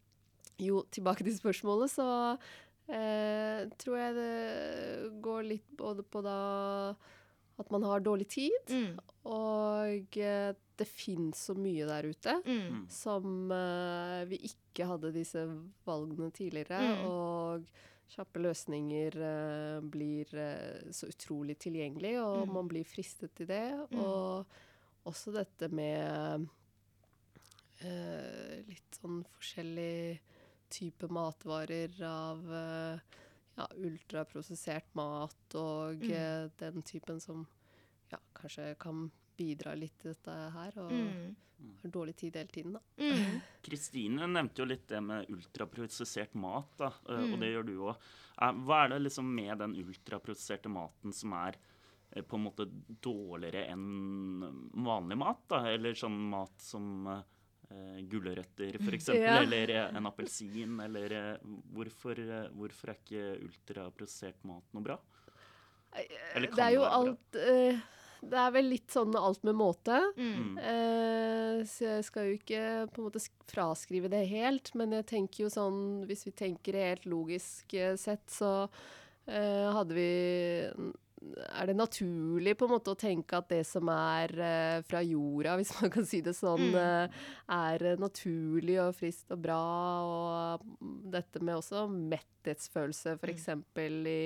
jo, 0.68 0.82
tilbake 0.90 1.22
til 1.26 1.36
spørsmålet, 1.36 1.92
så 1.92 2.08
eh, 2.88 3.68
tror 3.78 3.98
jeg 4.00 4.14
det 4.16 5.12
går 5.24 5.44
litt 5.52 5.68
både 5.78 6.02
på 6.08 6.22
da 6.24 6.38
at 7.58 7.70
man 7.74 7.82
har 7.82 8.00
dårlig 8.06 8.28
tid, 8.30 8.54
Mm. 8.70 8.98
og 9.26 10.16
eh, 10.16 10.52
det 10.78 10.86
fins 10.86 11.40
så 11.48 11.56
mye 11.58 11.86
der 11.88 12.06
ute 12.06 12.36
Mm. 12.46 12.84
som 12.88 13.50
eh, 13.50 14.24
vi 14.30 14.38
ikke 14.46 14.86
hadde 14.86 15.10
disse 15.12 15.42
valgene 15.84 16.30
tidligere. 16.30 16.78
Mm. 16.78 17.04
Og 17.10 17.66
kjappe 18.14 18.40
løsninger 18.40 19.16
eh, 19.20 19.80
blir 19.82 20.30
så 20.94 21.10
utrolig 21.10 21.58
tilgjengelig, 21.58 22.14
og 22.22 22.46
Mm. 22.46 22.54
man 22.54 22.68
blir 22.70 22.84
fristet 22.86 23.34
til 23.34 23.46
det. 23.50 23.66
Mm. 23.90 23.98
Og 24.00 24.46
også 25.04 25.34
dette 25.34 25.68
med 25.74 26.46
eh, 27.80 28.62
litt 28.66 28.98
sånn 29.00 29.24
forskjellig 29.36 30.20
type 30.70 31.08
matvarer 31.08 31.94
av 32.04 32.42
eh, 32.52 33.00
ja, 33.58 33.66
ultraprosessert 33.76 34.94
mat 34.94 35.54
og 35.58 36.02
Mm. 36.02 36.10
eh, 36.12 36.50
den 36.58 36.82
typen 36.82 37.20
som 37.20 37.46
ja, 38.10 38.18
kanskje 38.34 38.74
kan 38.78 39.10
bidra 39.36 39.74
litt 39.76 39.98
til 39.98 40.12
dette 40.14 40.30
her. 40.52 40.72
Og 40.78 40.90
Mm. 40.92 41.36
har 41.82 41.90
dårlig 41.90 42.16
tid 42.16 42.36
hele 42.36 42.48
tiden, 42.48 42.72
da. 42.72 42.80
Mm. 42.98 43.40
Kristine 43.62 44.26
nevnte 44.28 44.58
jo 44.62 44.64
litt 44.64 44.86
det 44.88 45.00
med 45.02 45.26
ultraprosessert 45.28 46.34
mat, 46.34 46.76
da, 46.78 46.86
eh, 47.08 47.16
Mm. 47.18 47.32
og 47.34 47.40
det 47.40 47.52
gjør 47.54 47.66
du 47.66 47.76
òg. 47.78 47.96
Hva 48.64 48.84
er 48.84 48.88
det 48.90 49.02
liksom 49.02 49.24
med 49.34 49.58
den 49.58 49.74
ultraprosesserte 49.74 50.68
maten 50.68 51.12
som 51.12 51.32
er 51.32 51.54
på 52.22 52.34
en 52.36 52.44
måte 52.44 52.64
dårligere 53.02 53.68
enn 53.68 54.70
vanlig 54.72 55.18
mat? 55.18 55.48
da? 55.48 55.64
Eller 55.66 55.92
sånn 55.94 56.30
mat 56.30 56.54
som 56.58 57.24
eh, 57.70 58.00
gulrøtter, 58.10 58.78
f.eks., 58.80 59.08
Ja. 59.18 59.38
eller 59.42 59.70
eh, 59.74 59.84
en 59.96 60.08
appelsin, 60.10 60.78
eller 60.84 61.14
eh, 61.18 61.36
hvorfor, 61.74 62.18
eh, 62.18 62.48
hvorfor 62.56 62.92
er 62.94 62.98
ikke 63.02 63.28
ultraprosessert 63.48 64.42
mat 64.48 64.64
noe 64.76 64.86
bra? 64.90 64.98
Eller 66.34 66.50
kan 66.52 66.58
det 66.58 66.66
er 66.66 66.74
jo 66.76 66.82
det 66.82 66.88
være 66.88 66.90
bra? 66.90 66.98
alt 66.98 67.38
eh, 67.40 67.80
Det 68.28 68.38
er 68.42 68.52
vel 68.58 68.66
litt 68.74 68.92
sånn 68.92 69.14
alt 69.16 69.44
med 69.46 69.56
måte. 69.56 69.98
Mm. 70.18 70.32
Mm. 70.36 70.54
Eh, 70.58 71.64
så 71.70 71.84
jeg 71.94 72.06
skal 72.08 72.28
jo 72.28 72.36
ikke 72.38 72.62
på 72.92 73.00
en 73.02 73.06
måte 73.08 73.22
fraskrive 73.48 74.10
det 74.12 74.24
helt, 74.30 74.72
men 74.78 74.92
jeg 74.98 75.06
tenker 75.14 75.44
jo 75.46 75.50
sånn 75.52 75.80
Hvis 76.10 76.26
vi 76.26 76.32
tenker 76.36 76.76
helt 76.76 77.06
logisk 77.08 77.76
sett, 77.96 78.26
så 78.30 78.52
eh, 79.26 79.68
hadde 79.72 79.96
vi 79.96 80.10
er 81.18 81.66
det 81.70 81.74
naturlig 81.76 82.52
på 82.58 82.66
en 82.68 82.72
måte 82.76 82.92
å 82.94 82.98
tenke 82.98 83.38
at 83.40 83.48
det 83.50 83.64
som 83.66 83.88
er 83.92 84.32
eh, 84.38 84.82
fra 84.86 85.00
jorda, 85.02 85.56
hvis 85.58 85.72
man 85.80 85.90
kan 85.94 86.06
si 86.06 86.20
det 86.24 86.34
sånn, 86.38 86.68
Mm. 86.68 86.78
eh, 86.78 87.26
er 87.56 87.84
eh, 87.92 87.98
naturlig 88.00 88.78
og 88.82 88.94
friskt 88.98 89.34
og 89.34 89.42
bra. 89.42 89.58
Og 90.06 90.64
mm, 90.80 90.96
dette 91.14 91.42
med 91.42 91.58
også 91.58 91.84
metthetsfølelse, 91.90 93.16
f.eks. 93.18 93.48
i 93.48 94.20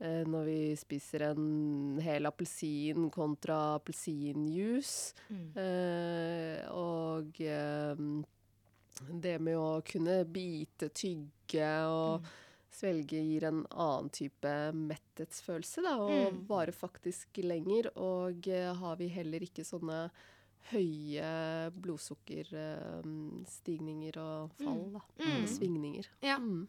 eh, 0.00 0.24
når 0.28 0.44
vi 0.48 0.58
spiser 0.76 1.28
en 1.30 2.00
hel 2.04 2.26
appelsin 2.28 3.10
kontra 3.14 3.76
appelsinjuice. 3.78 5.14
Mm. 5.30 5.46
Eh, 5.62 6.64
og 6.72 7.40
det 9.12 9.36
med 9.44 9.56
å 9.60 9.80
kunne 9.84 10.22
bite, 10.24 10.88
tygge 10.96 11.70
og 11.92 12.24
svelge 12.76 13.18
gir 13.24 13.44
en 13.48 13.62
annen 13.72 14.10
type 14.12 14.52
metthetsfølelse, 14.76 15.82
da, 15.86 15.94
og 16.04 16.32
Mm. 16.34 16.42
varer 16.50 16.72
faktisk 16.76 17.40
lenger. 17.42 17.88
Og 17.96 18.46
eh, 18.52 18.74
har 18.74 18.96
vi 19.00 19.08
heller 19.08 19.40
ikke 19.46 19.64
sånne 19.64 20.10
høye 20.72 21.70
blodsukkerstigninger 23.06 24.16
og 24.20 24.50
fall, 24.60 24.82
da. 24.96 25.02
Mm. 25.22 25.46
Svingninger. 25.50 26.06
Ja. 26.24 26.36
Mm. 26.42 26.66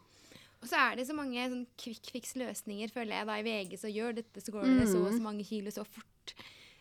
Og 0.57 0.65
så 0.71 0.75
er 0.81 0.95
det 0.97 1.05
så 1.07 1.13
mange 1.17 1.37
sånn 1.51 1.67
quick 1.77 2.07
fix-løsninger, 2.15 2.89
føler 2.93 3.19
jeg. 3.19 3.25
da 3.29 3.33
I 3.37 3.43
VG 3.45 3.77
så 3.77 3.89
gjør 3.93 4.15
dette, 4.21 4.41
så 4.41 4.51
går 4.55 4.63
det 4.79 4.87
så 4.89 5.03
og 5.05 5.13
så 5.13 5.21
mange 5.21 5.45
kilo 5.45 5.69
så 5.73 5.83
fort. 5.85 6.33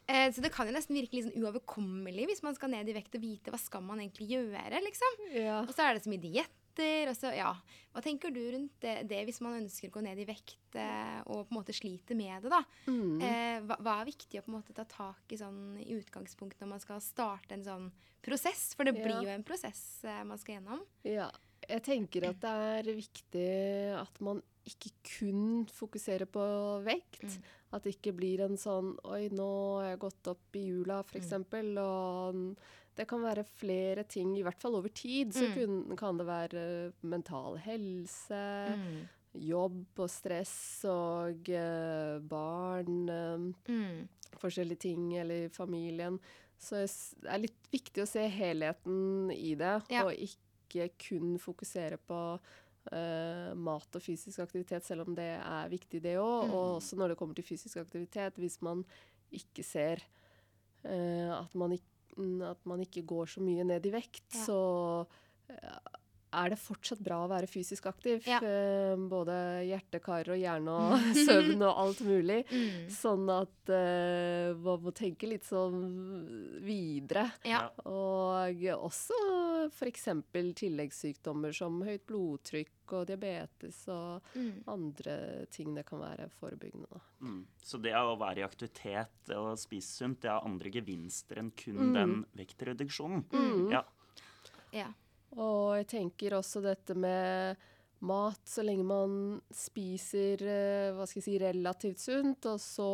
Eh, 0.09 0.31
så 0.33 0.41
det 0.41 0.53
kan 0.55 0.67
jo 0.69 0.73
nesten 0.77 0.97
virke 0.97 1.13
litt 1.19 1.27
sånn 1.27 1.43
uoverkommelig 1.43 2.27
hvis 2.31 2.43
man 2.47 2.55
skal 2.57 2.71
ned 2.73 2.89
i 2.89 2.95
vekt 2.97 3.17
og 3.19 3.25
vite 3.25 3.51
hva 3.53 3.59
skal 3.61 3.83
man 3.83 3.99
egentlig 4.01 4.29
gjøre, 4.33 4.81
liksom. 4.87 5.13
Ja. 5.35 5.59
Og 5.67 5.73
så 5.75 5.83
er 5.85 5.95
det 5.99 6.05
så 6.07 6.11
mye 6.13 6.23
dietter, 6.23 6.66
og 6.83 7.09
Altså, 7.11 7.31
ja. 7.37 7.53
Hva 7.95 8.03
tenker 8.05 8.31
du 8.35 8.41
rundt 8.53 8.75
det, 8.81 9.09
det 9.09 9.23
hvis 9.25 9.41
man 9.41 9.57
ønsker 9.63 9.89
å 9.89 9.95
gå 9.95 10.03
ned 10.05 10.19
i 10.21 10.27
vekt 10.29 10.75
eh, 10.77 11.21
og 11.27 11.47
på 11.49 11.55
en 11.55 11.59
måte 11.63 11.73
sliter 11.73 12.15
med 12.19 12.43
det, 12.45 12.51
da? 12.53 12.61
Mm. 12.91 13.21
Eh, 13.25 13.61
hva, 13.65 13.79
hva 13.81 13.95
er 14.03 14.11
viktig 14.11 14.41
å 14.41 14.45
på 14.45 14.53
en 14.53 14.59
måte 14.59 14.75
ta 14.77 14.85
tak 14.85 15.33
i 15.33 15.39
sånn 15.41 15.79
i 15.81 15.95
utgangspunktet 15.97 16.61
når 16.61 16.69
man 16.75 16.83
skal 16.85 17.01
starte 17.01 17.57
en 17.57 17.65
sånn 17.65 17.87
prosess? 18.23 18.75
For 18.77 18.85
det 18.85 18.97
Ja. 18.99 19.03
blir 19.07 19.23
jo 19.25 19.33
en 19.33 19.45
prosess 19.49 20.05
eh, 20.05 20.23
man 20.29 20.37
skal 20.39 20.57
gjennom. 20.59 20.83
Ja, 21.09 21.31
jeg 21.69 21.83
tenker 21.89 22.29
at 22.29 22.41
det 22.45 22.53
er 22.53 22.93
viktig 23.01 23.49
at 24.03 24.21
man 24.21 24.43
ikke 24.67 24.91
kun 25.07 25.65
fokuserer 25.71 26.27
på 26.27 26.43
vekt. 26.85 27.23
Mm. 27.23 27.43
At 27.73 27.83
det 27.85 27.97
ikke 27.97 28.13
blir 28.17 28.41
en 28.45 28.57
sånn 28.59 28.93
Oi, 29.05 29.29
nå 29.33 29.47
har 29.81 29.89
jeg 29.95 29.99
gått 30.05 30.29
opp 30.35 30.55
i 30.59 30.67
jula, 30.69 31.01
Mm. 31.03 31.09
f.eks. 31.09 31.33
Og 31.81 32.35
n- 32.35 32.57
det 32.97 33.07
kan 33.09 33.21
være 33.23 33.45
flere 33.45 34.05
ting, 34.09 34.35
i 34.39 34.43
hvert 34.43 34.61
fall 34.61 34.75
over 34.79 34.89
tid. 34.89 35.33
Så 35.37 35.47
Mm. 35.49 35.55
kun, 35.55 35.97
kan 35.97 36.17
det 36.19 36.27
være 36.27 36.93
mental 37.03 37.57
helse, 37.59 38.41
Mm. 38.77 39.09
jobb 39.35 39.99
og 39.99 40.09
stress 40.11 40.85
og 40.89 41.49
uh, 41.49 42.19
barn. 42.21 43.09
Um, 43.11 43.55
Mm. 43.69 44.09
forskjellige 44.39 44.79
ting, 44.79 45.17
eller 45.19 45.49
familien. 45.49 46.19
Så 46.59 46.87
det 47.21 47.31
er 47.31 47.39
litt 47.39 47.69
viktig 47.73 48.03
å 48.03 48.07
se 48.09 48.29
helheten 48.29 49.31
i 49.33 49.55
det, 49.55 49.83
Ja. 49.91 50.05
og 50.05 50.13
ikke 50.13 50.91
kun 50.99 51.39
fokusere 51.39 51.99
på 52.09 52.39
uh, 52.93 53.55
mat 53.55 53.97
og 53.97 54.03
fysisk 54.03 54.39
aktivitet, 54.39 54.85
selv 54.85 55.07
om 55.09 55.15
det 55.15 55.41
er 55.43 55.69
viktig, 55.69 56.01
det 56.03 56.17
òg. 56.17 56.47
Mm. 56.47 56.53
Og 56.55 56.81
også 56.81 56.97
når 56.97 57.09
det 57.09 57.17
kommer 57.19 57.35
til 57.35 57.45
fysisk 57.45 57.77
aktivitet, 57.79 58.35
hvis 58.37 58.61
man 58.63 58.85
ikke 59.33 59.65
ser 59.65 59.97
uh, 60.85 61.41
at, 61.43 61.55
man 61.55 61.73
ikke, 61.73 61.85
at 62.43 62.67
man 62.67 62.81
ikke 62.81 63.03
går 63.07 63.27
så 63.27 63.41
mye 63.45 63.65
ned 63.65 63.87
i 63.87 63.93
vekt, 63.93 64.23
Ja. 64.35 64.45
så 64.45 65.07
er 66.37 66.53
det 66.53 66.59
fortsatt 66.61 67.01
bra 67.05 67.23
å 67.25 67.31
være 67.31 67.49
fysisk 67.51 67.87
aktiv. 67.91 68.21
Ja. 68.29 68.39
Uh, 68.43 68.95
både 69.11 69.37
hjertekarer 69.69 70.35
og 70.37 70.41
hjerne 70.43 70.77
og 70.77 71.09
søvn 71.27 71.63
og 71.67 71.83
alt 71.85 72.01
mulig. 72.07 72.43
Mm. 72.51 72.87
Sånn 72.93 73.27
at 73.33 73.73
uh, 73.73 74.53
man 74.61 74.85
må 74.87 74.93
tenke 74.97 75.29
litt 75.31 75.45
sånn 75.49 75.81
videre. 76.67 77.27
Ja. 77.47 77.67
Og 77.89 78.63
også 78.77 79.19
f.eks. 79.73 80.09
tilleggssykdommer 80.61 81.55
som 81.57 81.81
høyt 81.87 82.05
blodtrykk 82.09 82.95
og 82.97 83.07
diabetes 83.11 83.83
og 83.91 84.23
Mm. 84.37 84.63
andre 84.69 85.47
ting 85.51 85.75
det 85.75 85.85
kan 85.89 86.01
være 86.03 86.29
forebyggende. 86.39 86.87
Da. 86.93 87.01
Mm. 87.25 87.41
Så 87.63 87.79
det 87.83 87.93
å 87.97 88.17
være 88.21 88.43
i 88.43 88.45
aktivitet 88.47 89.33
og 89.35 89.57
spise 89.59 89.89
sunt, 90.03 90.21
det 90.23 90.31
har 90.31 90.45
andre 90.47 90.71
gevinster 90.71 91.41
enn 91.41 91.51
kun 91.57 91.79
Mm. 91.81 91.95
den 91.95 92.15
vektreduksjonen. 92.37 93.25
Mm. 93.33 93.71
Ja. 93.73 93.83
ja. 94.73 94.87
Og 95.37 95.77
jeg 95.77 95.87
tenker 95.91 96.37
også 96.39 96.63
dette 96.65 96.95
med 96.97 97.57
mat, 98.07 98.41
så 98.49 98.63
lenge 98.65 98.85
man 98.87 99.13
spiser 99.55 100.43
eh, 100.45 100.91
hva 100.97 101.07
skal 101.09 101.21
jeg 101.23 101.27
si, 101.27 101.37
relativt 101.43 102.03
sunt, 102.03 102.47
og 102.49 102.61
så 102.61 102.89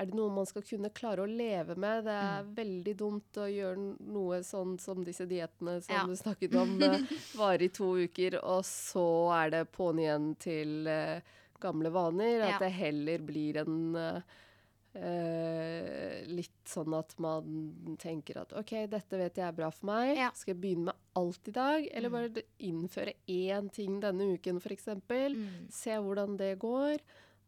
er 0.00 0.08
det 0.08 0.16
noe 0.16 0.32
man 0.32 0.46
skal 0.48 0.64
kunne 0.64 0.88
klare 0.96 1.24
å 1.24 1.28
leve 1.28 1.74
med. 1.76 2.04
Det 2.06 2.14
er 2.16 2.46
veldig 2.56 2.94
dumt 2.96 3.40
å 3.42 3.48
gjøre 3.52 3.82
noe 4.12 4.38
sånn 4.44 4.78
som 4.80 5.02
disse 5.04 5.26
diettene 5.28 5.78
som 5.84 5.94
Ja. 5.98 6.04
du 6.08 6.14
snakket 6.16 6.54
om, 6.56 6.78
eh, 6.82 7.00
varer 7.40 7.66
i 7.66 7.68
to 7.68 7.90
uker, 8.00 8.38
og 8.44 8.64
så 8.64 9.04
er 9.42 9.50
det 9.50 9.66
på'n 9.76 10.00
igjen 10.00 10.30
til 10.40 10.86
eh, 10.88 11.20
gamle 11.60 11.92
vaner. 11.92 12.40
At 12.40 12.54
Ja. 12.56 12.58
det 12.64 12.72
heller 12.72 13.18
blir 13.28 13.60
en 13.66 13.84
eh, 14.94 16.22
litt 16.28 16.68
sånn 16.68 16.94
at 16.98 17.14
man 17.22 17.96
tenker 18.00 18.40
at 18.42 18.52
OK, 18.58 18.74
dette 18.92 19.18
vet 19.20 19.38
jeg 19.40 19.46
er 19.48 19.56
bra 19.56 19.70
for 19.72 19.86
meg. 19.90 20.14
Ja. 20.18 20.30
Skal 20.36 20.54
jeg 20.54 20.60
begynne 20.62 20.90
med 20.90 20.94
alt 21.16 21.48
i 21.48 21.54
dag? 21.56 21.88
Eller 21.92 22.08
Mm. 22.10 22.12
bare 22.12 22.44
innføre 22.60 23.14
én 23.28 23.70
ting 23.72 24.00
denne 24.00 24.32
uken, 24.36 24.60
f.eks.? 24.60 24.86
Mm. 25.08 25.68
Se 25.70 25.90
hvordan 25.90 26.36
det 26.36 26.58
går. 26.58 26.98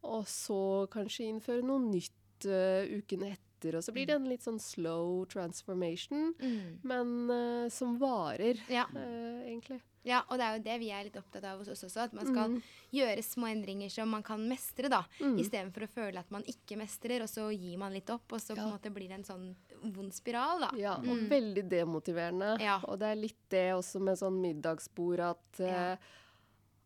Og 0.05 0.25
så 0.27 0.87
kanskje 0.93 1.29
innføre 1.31 1.63
noe 1.65 1.81
nytt 1.81 2.45
uh, 2.47 2.85
uken 2.99 3.23
etter. 3.23 3.41
Og 3.65 3.83
så 3.83 3.93
blir 3.93 4.07
det 4.07 4.17
en 4.17 4.29
litt 4.29 4.43
sånn 4.43 4.61
slow 4.61 5.25
transformation, 5.27 6.35
Mm. 6.39 6.79
men 6.83 7.31
uh, 7.31 7.69
som 7.71 7.99
varer, 7.99 8.59
Ja. 8.69 8.85
uh, 8.95 9.41
egentlig. 9.47 9.81
ja, 10.05 10.23
og 10.29 10.37
det 10.39 10.45
er 10.45 10.57
jo 10.59 10.63
det 10.65 10.79
vi 10.81 10.91
er 10.91 11.05
litt 11.05 11.17
opptatt 11.17 11.45
av 11.45 11.59
hos 11.59 11.69
oss 11.69 11.85
også. 11.85 12.03
At 12.05 12.13
man 12.13 12.27
skal 12.27 12.51
Mm. 12.51 12.63
gjøre 12.93 13.23
små 13.25 13.47
endringer 13.49 13.91
som 13.91 14.09
man 14.11 14.23
kan 14.23 14.47
mestre, 14.49 14.89
da. 14.91 15.05
Mm. 15.21 15.39
Istedenfor 15.39 15.83
å 15.85 15.89
føle 15.89 16.19
at 16.19 16.31
man 16.31 16.43
ikke 16.43 16.77
mestrer, 16.77 17.23
og 17.23 17.29
så 17.29 17.49
gir 17.57 17.79
man 17.79 17.93
litt 17.93 18.11
opp. 18.11 18.31
Og 18.33 18.39
så 18.41 18.55
på 18.55 18.61
en 18.61 18.73
måte 18.79 18.93
blir 18.93 19.09
det 19.09 19.13
en 19.19 19.25
sånn 19.25 19.55
vond 19.95 20.13
spiral, 20.13 20.61
da. 20.61 20.71
Ja, 20.77 20.97
og 20.97 21.05
Mm. 21.07 21.29
veldig 21.31 21.69
demotiverende. 21.71 22.61
Ja. 22.61 22.81
Og 22.85 22.99
det 22.99 23.07
er 23.09 23.15
litt 23.17 23.49
det 23.49 23.73
også 23.73 24.01
med 24.01 24.19
sånn 24.19 24.41
middagsbord 24.43 25.21
at 25.21 25.59
Ja. 25.59 25.97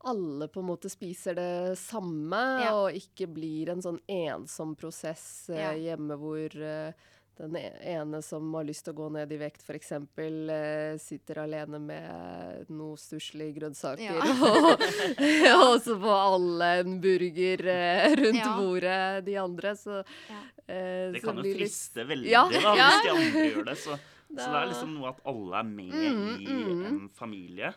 Alle 0.05 0.49
på 0.49 0.61
en 0.61 0.67
måte 0.71 0.91
spiser 0.91 1.35
det 1.35 1.79
samme, 1.79 2.43
Ja. 2.65 2.73
og 2.75 2.93
ikke 2.95 3.27
blir 3.33 3.71
en 3.71 3.83
sånn 3.83 4.01
ensom 4.09 4.77
prosess 4.77 5.49
eh, 5.51 5.57
Ja. 5.59 5.73
hjemme 5.73 6.17
hvor 6.19 6.55
eh, 6.63 6.93
den 7.39 7.55
e- 7.57 7.79
ene 7.95 8.19
som 8.23 8.53
har 8.55 8.65
lyst 8.65 8.85
til 8.85 8.95
å 8.95 8.97
gå 8.99 9.13
ned 9.15 9.31
i 9.33 9.37
vekt, 9.39 9.63
f.eks., 9.63 9.93
eh, 9.93 10.97
sitter 10.99 11.39
alene 11.45 11.79
med 11.79 12.67
noe 12.71 12.97
stusslige 12.99 13.55
grønnsaker. 13.61 14.03
Ja. 14.03 14.19
og, 14.49 14.83
og 15.71 15.81
så 15.85 15.95
får 16.03 16.19
alle 16.35 16.71
en 16.81 17.01
burger 17.01 17.63
eh, 17.69 18.17
rundt 18.19 18.41
Ja. 18.43 18.57
bordet, 18.59 19.25
de 19.25 19.37
andre. 19.37 19.75
Så, 19.79 20.03
Ja. 20.29 20.41
eh, 20.67 21.13
Det 21.13 21.23
så 21.23 21.27
kan 21.31 21.37
jo 21.43 21.55
friste 21.55 22.03
litt... 22.03 22.09
veldig 22.11 22.31
Ja, 22.31 22.43
da, 22.49 22.75
ja. 22.75 22.89
hvis 22.91 23.03
de 23.03 23.11
andre 23.17 23.47
gjør 23.53 23.65
det. 23.71 23.77
Så, 23.85 23.99
så 24.29 24.49
det 24.51 24.59
er 24.63 24.67
liksom 24.73 24.95
noe 24.99 25.09
at 25.15 25.21
alle 25.25 25.61
er 25.63 25.63
med 25.65 25.95
Mm, 25.95 26.41
i 26.43 26.47
mm. 26.47 26.83
en 26.91 27.09
familie. 27.15 27.71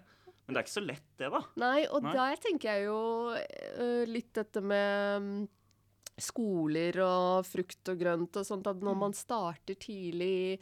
Men 0.52 0.58
det 0.58 0.62
er 0.62 0.68
ikke 0.68 0.76
så 0.76 0.84
lett, 0.84 1.08
det, 1.22 1.32
da. 1.32 1.42
Nei, 1.64 1.80
og 1.88 2.04
Nei. 2.04 2.12
der 2.20 2.42
tenker 2.44 2.76
jeg 2.76 2.86
jo 2.90 3.00
eh, 3.40 4.04
litt 4.12 4.34
dette 4.36 4.60
med 4.62 5.24
mm, 5.24 5.42
skoler 6.22 7.00
og 7.06 7.48
frukt 7.48 7.92
og 7.94 8.00
grønt 8.04 8.36
og 8.42 8.46
sånt, 8.46 8.68
at 8.70 8.84
når 8.84 8.98
man 9.00 9.16
starter 9.18 9.78
tidlig 9.80 10.60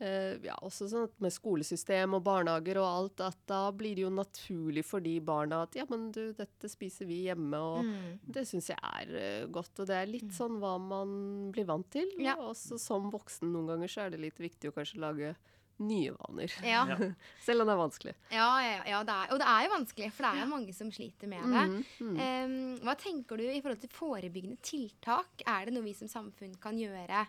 eh, 0.00 0.38
ja, 0.46 0.54
også 0.64 0.86
sånn 0.90 1.08
at 1.08 1.18
med 1.22 1.34
skolesystem 1.34 2.14
og 2.16 2.22
barnehager 2.26 2.78
og 2.80 2.86
alt, 2.88 3.24
at 3.26 3.38
da 3.50 3.60
blir 3.76 3.98
det 3.98 4.06
jo 4.06 4.12
naturlig 4.14 4.84
for 4.86 5.04
de 5.04 5.16
barna 5.24 5.64
at 5.66 5.76
ja, 5.78 5.84
men 5.90 6.08
du, 6.14 6.22
dette 6.38 6.70
spiser 6.72 7.10
vi 7.10 7.24
hjemme, 7.26 7.58
og 7.60 7.82
Mm. 7.84 8.20
det 8.38 8.46
syns 8.48 8.70
jeg 8.72 8.78
er 8.80 9.12
eh, 9.20 9.46
godt. 9.52 9.74
Og 9.82 9.90
det 9.90 9.98
er 9.98 10.08
litt 10.10 10.32
sånn 10.34 10.56
hva 10.62 10.76
man 10.80 11.50
blir 11.52 11.66
vant 11.68 11.90
til. 11.92 12.08
Ja. 12.22 12.38
Og 12.38 12.54
også 12.54 12.78
som 12.80 13.10
voksen 13.12 13.52
noen 13.52 13.74
ganger 13.74 13.92
så 13.92 14.06
er 14.06 14.14
det 14.14 14.22
litt 14.24 14.40
viktig 14.40 14.70
å 14.70 14.76
kanskje 14.78 15.02
lage 15.04 15.34
nye 15.82 16.12
vaner. 16.14 16.52
Ja. 16.62 16.84
Selv 17.46 17.64
om 17.64 17.68
det 17.70 17.74
er 17.74 17.80
vanskelig. 17.80 18.14
Ja, 18.30 18.48
ja, 18.62 18.78
ja 18.92 19.00
det 19.06 19.16
er, 19.16 19.32
og 19.34 19.42
det 19.42 19.48
er 19.50 19.66
jo 19.66 19.72
vanskelig, 19.74 20.12
for 20.14 20.26
det 20.26 20.30
er 20.30 20.44
jo 20.44 20.52
mange 20.52 20.76
som 20.76 20.92
sliter 20.94 21.30
med 21.30 21.44
det. 21.50 21.64
Mm, 21.72 21.82
mm. 21.98 22.22
Um, 22.22 22.54
hva 22.86 22.94
tenker 23.00 23.40
du 23.40 23.44
i 23.48 23.60
forhold 23.64 23.82
til 23.82 23.92
forebyggende 23.94 24.60
tiltak? 24.62 25.44
Er 25.46 25.66
det 25.66 25.74
noe 25.76 25.86
vi 25.86 25.96
som 25.98 26.10
samfunn 26.10 26.54
kan 26.62 26.78
gjøre 26.78 27.26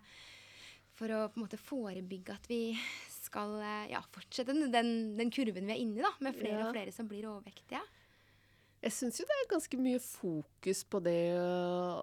for 0.95 1.11
å 1.11 1.25
på 1.27 1.39
en 1.39 1.43
måte 1.43 1.59
forebygge 1.59 2.37
at 2.37 2.45
vi 2.47 2.61
skal 3.11 3.57
eh, 3.59 3.91
ja, 3.91 3.99
fortsette 4.15 4.53
den, 4.53 4.69
den, 4.71 4.89
den 5.17 5.31
kurven 5.33 5.67
vi 5.67 5.73
er 5.75 5.81
inne 5.81 5.99
i, 5.99 6.05
da, 6.05 6.13
med 6.23 6.37
flere 6.37 6.61
Ja. 6.61 6.67
og 6.69 6.75
flere 6.77 6.93
som 6.95 7.09
blir 7.09 7.27
overvektige? 7.27 7.81
Jeg 8.86 8.93
syns 8.93 9.17
jo 9.17 9.25
det 9.25 9.36
er 9.41 9.47
ganske 9.49 9.77
mye 9.81 9.99
fokus 10.03 10.83
på 10.86 10.99
det 11.01 11.33
å, 11.41 11.45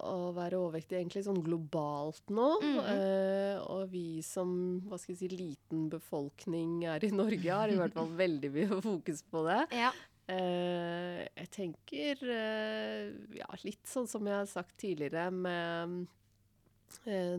å 0.03 0.15
være 0.35 0.57
overvektig 0.59 0.97
egentlig 0.99 1.21
sånn 1.23 1.39
globalt 1.45 2.23
nå. 2.27 2.47
Mm 2.59 2.73
-hmm. 2.75 2.89
uh, 2.89 3.61
og 3.71 3.85
vi 3.93 4.21
som 4.21 4.81
hva 4.89 4.99
skal 4.99 5.13
jeg 5.15 5.19
si, 5.21 5.29
liten 5.31 5.85
befolkning 5.89 6.81
her 6.83 7.05
i 7.07 7.11
Norge 7.15 7.49
har 7.55 7.69
i 7.71 7.77
hvert 7.79 7.93
fall 7.95 8.11
veldig 8.25 8.51
mye 8.51 8.81
fokus 8.83 9.23
på 9.23 9.45
det. 9.47 9.61
Ja. 9.79 9.93
Uh, 10.27 11.23
jeg 11.39 11.49
tenker 11.51 12.19
uh, 12.27 13.07
ja, 13.35 13.47
litt 13.63 13.87
sånn 13.87 14.07
som 14.07 14.27
jeg 14.27 14.35
har 14.35 14.45
sagt 14.51 14.77
tidligere, 14.77 15.31
med 15.31 16.07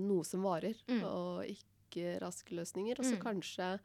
noe 0.00 0.24
som 0.24 0.42
varer, 0.42 0.74
Mm. 0.88 1.04
og 1.04 1.44
ikke 1.46 2.18
raske 2.20 2.54
løsninger. 2.56 2.98
Og 2.98 3.04
så 3.04 3.14
Mm. 3.14 3.22
kanskje 3.22 3.78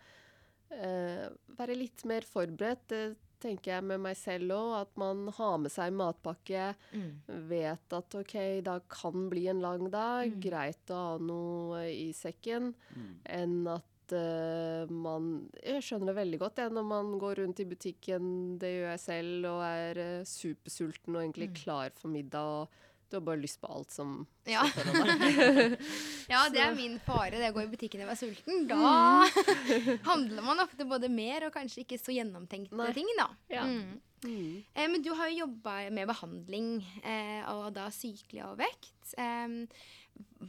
være 1.59 1.75
litt 1.75 2.05
mer 2.05 2.21
forberedt. 2.21 2.87
Det 2.87 3.15
tenker 3.41 3.75
jeg 3.75 3.85
med 3.91 4.01
meg 4.03 4.17
selv 4.19 4.55
òg, 4.55 4.71
at 4.83 4.97
man 4.99 5.27
har 5.37 5.59
med 5.63 5.73
seg 5.73 5.93
matpakke. 5.95 6.71
Mm. 6.93 7.11
Vet 7.49 7.95
at 7.95 8.17
OK, 8.19 8.35
da 8.65 8.79
kan 8.91 9.29
bli 9.31 9.47
en 9.51 9.63
lang 9.63 9.87
dag. 9.93 10.29
Mm. 10.31 10.41
Greit 10.43 10.93
å 10.93 11.03
ha 11.03 11.13
noe 11.23 11.85
i 11.91 12.09
sekken. 12.15 12.73
Mm. 12.95 13.13
Enn 13.39 13.55
at 13.71 14.15
eh, 14.15 14.91
man 14.91 15.31
Jeg 15.61 15.85
skjønner 15.85 16.11
det 16.11 16.19
veldig 16.19 16.41
godt 16.41 16.61
jeg, 16.63 16.75
når 16.75 16.89
man 16.91 17.15
går 17.21 17.43
rundt 17.43 17.63
i 17.63 17.69
butikken, 17.69 18.29
det 18.61 18.73
gjør 18.75 18.91
jeg 18.93 19.03
selv, 19.05 19.49
og 19.53 19.63
er 19.69 20.03
uh, 20.03 20.27
supersulten 20.27 21.15
og 21.15 21.23
egentlig 21.23 21.51
klar 21.61 21.95
for 21.95 22.11
middag. 22.13 22.63
og 22.63 22.87
du 23.09 23.17
har 23.17 23.23
bare 23.25 23.41
lyst 23.41 23.59
på 23.61 23.67
alt 23.73 23.91
som 23.91 24.25
Ja. 24.45 24.63
Ja, 26.29 26.43
det 26.53 26.61
er 26.61 26.75
min 26.77 26.99
fare. 27.05 27.37
Det 27.39 27.49
å 27.51 27.55
gå 27.55 27.63
i 27.65 27.71
butikken 27.71 28.03
og 28.05 28.11
være 28.11 28.21
sulten. 28.21 28.67
Da 28.69 28.77
Mm. 28.79 29.99
handler 30.11 30.45
man 30.45 30.59
ofte 30.63 30.85
både 30.87 31.09
mer 31.11 31.47
og 31.47 31.53
kanskje 31.55 31.83
ikke 31.85 31.99
så 32.01 32.13
gjennomtenkte 32.15 32.77
Nei. 32.77 32.91
ting, 32.93 33.09
da. 33.17 33.29
Ja. 33.49 33.65
Mm. 33.65 33.97
Mm. 34.25 34.63
Eh, 34.75 34.87
men 34.91 35.01
du 35.05 35.13
har 35.15 35.29
jo 35.31 35.45
jobba 35.45 35.77
med 35.95 36.07
behandling, 36.11 36.71
eh, 37.07 37.41
og 37.53 37.71
da 37.77 37.87
sykelig 37.93 38.43
overvekt. 38.45 39.13
Eh, 39.17 39.47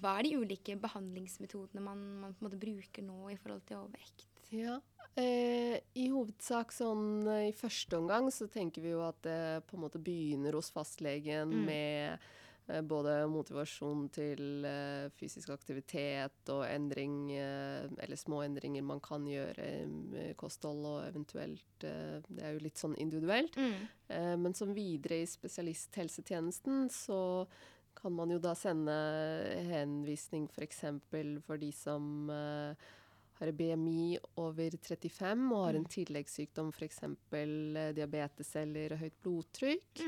hva 0.02 0.16
er 0.18 0.26
de 0.26 0.32
ulike 0.43 0.74
behandlingsmetodene 0.82 1.82
man, 1.85 2.01
man 2.24 2.32
på 2.35 2.43
en 2.43 2.48
måte 2.48 2.59
bruker 2.60 3.06
nå 3.06 3.28
i 3.30 3.39
forhold 3.39 3.62
til 3.68 3.78
overvekt? 3.78 4.26
Ja. 4.51 4.80
Eh, 5.18 5.76
I 5.98 6.09
hovedsak 6.10 6.70
sånn 6.74 7.26
eh, 7.30 7.48
i 7.51 7.55
første 7.55 7.98
omgang 7.98 8.28
så 8.35 8.47
tenker 8.51 8.82
vi 8.82 8.93
jo 8.94 9.01
at 9.06 9.18
det 9.26 9.39
på 9.70 9.76
en 9.78 9.85
måte 9.86 10.02
begynner 10.02 10.55
hos 10.59 10.70
fastlegen 10.74 11.51
Mm. 11.51 11.64
med 11.66 12.28
både 12.86 13.14
motivasjon 13.30 14.06
til 14.14 14.66
eh, 14.68 15.09
fysisk 15.18 15.52
aktivitet 15.55 16.52
og 16.52 16.62
endring, 16.68 17.32
eh, 17.34 17.88
eller 18.05 18.20
små 18.20 18.42
endringer 18.47 18.86
man 18.86 19.02
kan 19.05 19.26
gjøre 19.28 19.66
med 19.88 20.36
kosthold 20.40 20.86
og 20.86 21.01
eventuelt 21.09 21.86
eh, 21.88 22.20
Det 22.28 22.44
er 22.44 22.55
jo 22.55 22.64
litt 22.66 22.80
sånn 22.80 22.97
individuelt. 23.01 23.56
Mm. 23.56 23.88
men 24.42 24.55
som 24.59 24.72
videre 24.74 25.20
i 25.22 25.26
spesialisthelsetjenesten 25.28 26.88
så 26.90 27.47
kan 27.94 28.12
man 28.12 28.30
jo 28.32 28.38
da 28.42 28.55
sende 28.59 28.94
henvisning 29.68 30.48
f.eks. 30.51 30.80
For, 31.10 31.36
for 31.47 31.60
de 31.60 31.70
som 31.74 32.30
eh, 32.32 32.88
har 33.40 33.52
BMI 33.56 34.18
over 34.40 34.76
35 34.76 35.47
og 35.55 35.64
har 35.64 35.78
en 35.78 35.88
tilleggssykdom 35.88 36.72
f.eks. 36.74 37.02
Eh, 37.05 37.90
diabetes 37.97 38.55
eller 38.60 38.97
høyt 39.01 39.18
blodtrykk. 39.24 40.05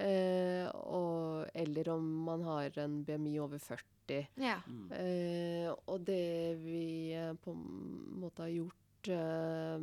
Eh, 0.00 0.66
og, 0.72 1.46
eller 1.54 1.88
om 1.92 2.06
man 2.24 2.42
har 2.46 2.78
en 2.80 3.02
BMI 3.04 3.34
over 3.44 3.58
40. 3.60 4.26
Ja. 4.40 4.56
Eh, 4.96 5.68
og 5.86 6.04
det 6.08 6.56
vi 6.62 7.12
eh, 7.14 7.34
på 7.44 7.52
en 7.52 8.16
måte 8.22 8.46
har 8.46 8.54
gjort 8.54 9.10
eh, 9.12 9.76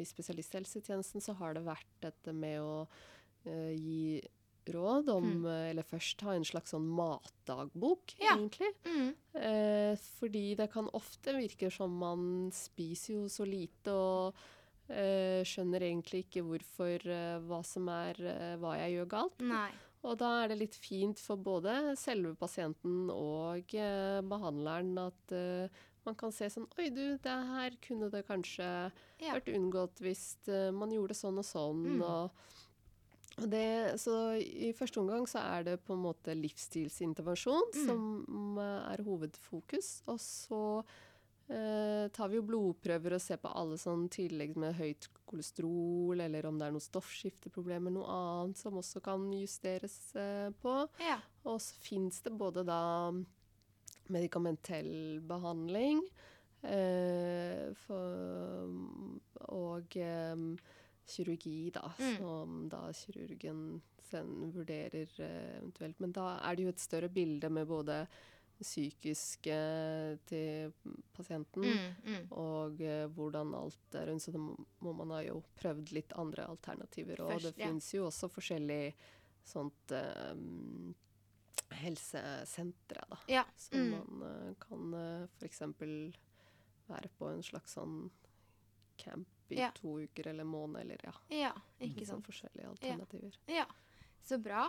i 0.00 0.04
spesialisthelsetjenesten, 0.06 1.20
så 1.24 1.34
har 1.40 1.54
det 1.58 1.64
vært 1.66 1.90
dette 2.06 2.32
med 2.36 2.60
å 2.62 2.86
eh, 3.46 3.74
gi 3.76 4.22
råd 4.66 5.08
om 5.12 5.26
Mm. 5.26 5.44
eh, 5.46 5.70
Eller 5.70 5.86
først 5.86 6.20
ha 6.26 6.32
en 6.34 6.44
slags 6.44 6.72
sånn 6.74 6.86
matdagbok, 6.98 8.16
Ja. 8.18 8.34
egentlig. 8.36 8.72
Mm. 8.84 9.14
Eh, 9.34 9.96
fordi 10.18 10.56
det 10.58 10.70
kan 10.72 10.88
ofte 10.92 11.34
virke 11.36 11.70
som 11.70 11.90
man 11.98 12.50
spiser 12.52 13.14
jo 13.14 13.26
så 13.30 13.46
lite 13.46 13.92
og 13.94 14.34
skjønner 14.88 15.82
egentlig 15.82 16.24
ikke 16.26 16.44
hvorfor 16.46 17.02
eh, 17.10 17.38
hva 17.48 17.58
som 17.66 17.88
er 17.90 18.20
eh, 18.22 18.54
hva 18.62 18.76
jeg 18.78 18.94
gjør 18.98 19.08
galt. 19.16 19.40
Nei. 19.42 19.70
Og 20.06 20.14
da 20.20 20.28
er 20.44 20.52
det 20.52 20.58
litt 20.60 20.76
fint 20.78 21.18
for 21.18 21.36
både 21.42 21.96
selve 21.98 22.36
pasienten 22.38 23.08
og 23.10 23.72
eh, 23.74 24.20
behandleren 24.22 24.92
at 25.02 25.32
eh, 25.34 25.66
man 26.06 26.14
kan 26.14 26.30
se 26.30 26.46
sånn 26.52 26.68
Oi, 26.78 26.90
du, 26.94 27.16
det 27.18 27.32
her 27.48 27.74
kunne 27.82 28.06
det 28.12 28.20
kanskje 28.28 28.68
Ja. 29.18 29.32
vært 29.34 29.48
unngått 29.50 29.98
hvis 30.04 30.36
eh, 30.46 30.68
man 30.70 30.92
gjorde 30.94 31.16
sånn 31.18 31.40
og 31.42 31.48
sånn. 31.48 31.82
Mm. 31.96 32.04
Og, 32.06 32.30
det, 33.50 33.98
så 34.00 34.14
i 34.38 34.70
første 34.72 35.00
omgang 35.02 35.26
så 35.28 35.42
er 35.42 35.66
det 35.66 35.74
på 35.84 35.92
en 35.96 36.04
måte 36.06 36.32
livsstilsintervensjon 36.38 37.66
Mm. 37.74 37.82
som 37.88 38.58
eh, 38.62 38.92
er 38.94 39.02
hovedfokus. 39.04 39.90
Og 40.06 40.20
så 40.22 40.62
eh, 41.48 42.08
tar 42.14 42.28
vi 42.32 42.36
jo 42.38 42.44
blodprøver 42.46 43.14
og 43.16 43.22
ser 43.22 43.38
på 43.42 43.52
alle 43.54 43.78
sånn 43.78 44.08
tillegg 44.12 44.56
med 44.58 44.76
høyt 44.78 45.08
kolesterol, 45.26 46.20
eller 46.20 46.46
om 46.46 46.58
det 46.58 46.66
er 46.68 46.74
noen 46.76 46.84
stoffskifteproblemer, 46.84 47.94
noe 47.94 48.06
annet 48.10 48.58
som 48.60 48.78
også 48.78 49.02
kan 49.04 49.26
justeres 49.34 49.96
eh, 50.18 50.50
på. 50.62 50.76
Ja. 51.02 51.18
Og 51.44 51.60
så 51.62 51.74
fins 51.82 52.20
det 52.26 52.34
både 52.38 52.64
da 52.66 53.12
medikamentell 54.12 55.20
behandling 55.26 56.00
eh, 56.62 57.72
for, 57.86 58.70
og 59.50 59.96
eh, 59.98 60.46
kirurgi, 61.06 61.70
da, 61.74 61.90
Mm. 61.98 62.16
som 62.18 62.68
da 62.70 62.84
kirurgen 62.92 63.82
sen 64.10 64.52
vurderer 64.54 65.10
eh, 65.18 65.58
eventuelt. 65.58 65.98
Men 66.00 66.12
da 66.14 66.36
er 66.46 66.54
det 66.56 66.62
jo 66.66 66.72
et 66.74 66.82
større 66.82 67.08
bilde 67.10 67.50
med 67.50 67.66
både 67.66 68.06
psykiske 68.62 69.56
til 70.26 70.72
pasienten 71.12 71.62
Mm, 71.66 71.94
mm. 72.06 72.26
og 72.32 72.80
uh, 72.80 73.06
hvordan 73.16 73.54
alt 73.54 73.94
er 73.98 74.06
rundt. 74.08 74.22
Så 74.22 74.32
da 74.32 74.38
må 74.38 74.54
må 74.80 74.92
man 74.96 75.10
ha 75.10 75.22
jo 75.26 75.42
prøvd 75.60 75.92
litt 75.92 76.12
andre 76.16 76.46
alternativer. 76.48 77.20
Og 77.20 77.32
Først, 77.34 77.44
det 77.56 77.64
ja. 77.64 77.68
fins 77.68 77.90
jo 77.94 78.06
også 78.06 78.28
forskjellig 78.32 78.94
sånt 79.46 79.92
um, 79.92 80.94
helsesentre, 81.70 83.02
da. 83.10 83.18
Ja. 83.28 83.44
Som 83.56 83.78
Mm. 83.78 83.90
man 83.90 84.22
uh, 84.22 84.54
kan 84.60 84.94
uh, 84.94 85.28
f.eks. 85.40 85.60
være 86.88 87.08
på 87.18 87.28
en 87.32 87.42
slags 87.42 87.72
sånn 87.76 88.10
camp 88.96 89.28
i 89.50 89.58
Ja. 89.60 89.70
to 89.74 89.98
uker 90.00 90.26
eller 90.28 90.44
måned, 90.44 90.80
eller 90.80 90.98
ja. 91.04 91.12
ja, 91.28 91.52
ikke 91.80 92.00
litt 92.00 92.08
sånn 92.08 92.22
forskjellige 92.24 92.68
alternativer. 92.68 93.36
Ja, 93.46 93.66
så 94.22 94.38
bra. 94.42 94.68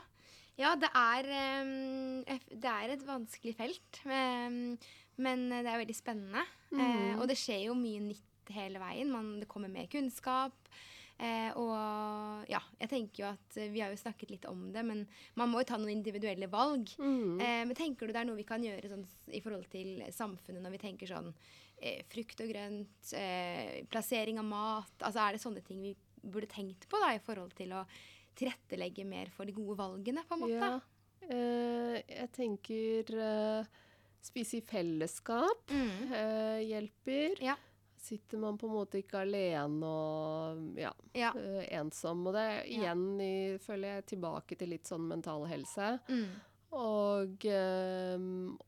Ja, 0.57 0.71
det 0.75 0.89
er, 0.97 1.27
det 2.49 2.65
er 2.71 2.93
et 2.95 3.03
vanskelig 3.05 3.55
felt, 3.59 3.99
men 4.07 5.43
det 5.51 5.65
er 5.69 5.81
veldig 5.84 5.95
spennende. 5.97 6.43
Eh, 6.73 6.77
Mhm. 6.77 7.19
og 7.21 7.27
det 7.29 7.38
skjer 7.38 7.65
jo 7.67 7.73
mye 7.75 8.01
nytt 8.01 8.49
hele 8.49 8.79
veien. 8.79 9.09
Man, 9.11 9.39
det 9.39 9.47
kommer 9.47 9.69
mer 9.69 9.88
kunnskap. 9.88 10.53
Eh, 11.19 11.49
og 11.57 12.45
ja, 12.49 12.59
jeg 12.79 12.89
tenker 12.89 13.23
jo 13.23 13.25
at 13.31 13.55
Vi 13.73 13.79
har 13.81 13.89
jo 13.89 13.97
snakket 13.97 14.29
litt 14.29 14.45
om 14.45 14.71
det, 14.71 14.84
men 14.85 15.07
man 15.35 15.49
må 15.49 15.59
jo 15.61 15.65
ta 15.65 15.77
noen 15.77 15.89
individuelle 15.95 16.47
valg. 16.49 16.89
Mhm. 16.99 17.39
Eh, 17.41 17.63
men 17.65 17.75
tenker 17.75 18.05
du 18.07 18.13
det 18.13 18.21
er 18.21 18.25
noe 18.25 18.35
vi 18.38 18.43
kan 18.43 18.61
gjøre 18.61 18.89
sånn, 18.89 19.05
i 19.34 19.39
forhold 19.41 19.69
til 19.69 20.01
samfunnet, 20.11 20.61
når 20.61 20.71
vi 20.71 20.77
tenker 20.77 21.07
sånn 21.07 21.34
frukt 22.09 22.41
og 22.41 22.49
grønt, 22.49 23.89
plassering 23.89 24.39
av 24.39 24.45
mat? 24.45 24.91
Altså 25.05 25.19
Er 25.27 25.31
det 25.34 25.41
sånne 25.41 25.63
ting 25.63 25.81
vi 25.81 25.95
burde 26.23 26.47
tenkt 26.49 26.88
på 26.89 26.99
da, 26.99 27.13
i 27.13 27.19
forhold 27.19 27.53
til 27.55 27.69
å 27.77 27.85
tilrettelegge 28.38 29.05
mer 29.05 29.30
for 29.34 29.45
de 29.49 29.55
gode 29.57 29.77
valgene, 29.80 30.23
på 30.27 30.38
en 30.38 30.43
måte? 30.45 30.72
Ja. 30.72 30.80
Eh, 31.27 32.01
jeg 32.07 32.31
tenker 32.35 33.14
eh, 33.18 33.65
spise 34.23 34.59
i 34.59 34.61
fellesskap 34.61 35.72
Mm. 35.73 36.11
eh, 36.14 36.59
hjelper. 36.69 37.41
Ja. 37.41 37.55
Sitter 37.97 38.38
man 38.39 38.57
på 38.57 38.68
en 38.69 38.76
måte 38.77 38.99
ikke 39.01 39.22
alene 39.26 39.84
og 39.84 40.77
ja, 40.80 40.91
Ja. 41.18 41.31
eh, 41.35 41.65
ensom. 41.80 42.26
Og 42.27 42.34
det 42.38 42.43
er 42.45 42.64
igjen 42.69 43.19
i, 43.19 43.57
føler 43.59 43.95
jeg 43.97 44.05
tilbake 44.14 44.55
til 44.57 44.69
litt 44.69 44.85
sånn 44.88 45.07
mental 45.09 45.45
helse. 45.49 45.99
Mm. 46.07 46.30
Og 46.77 47.45
eh, 47.45 48.18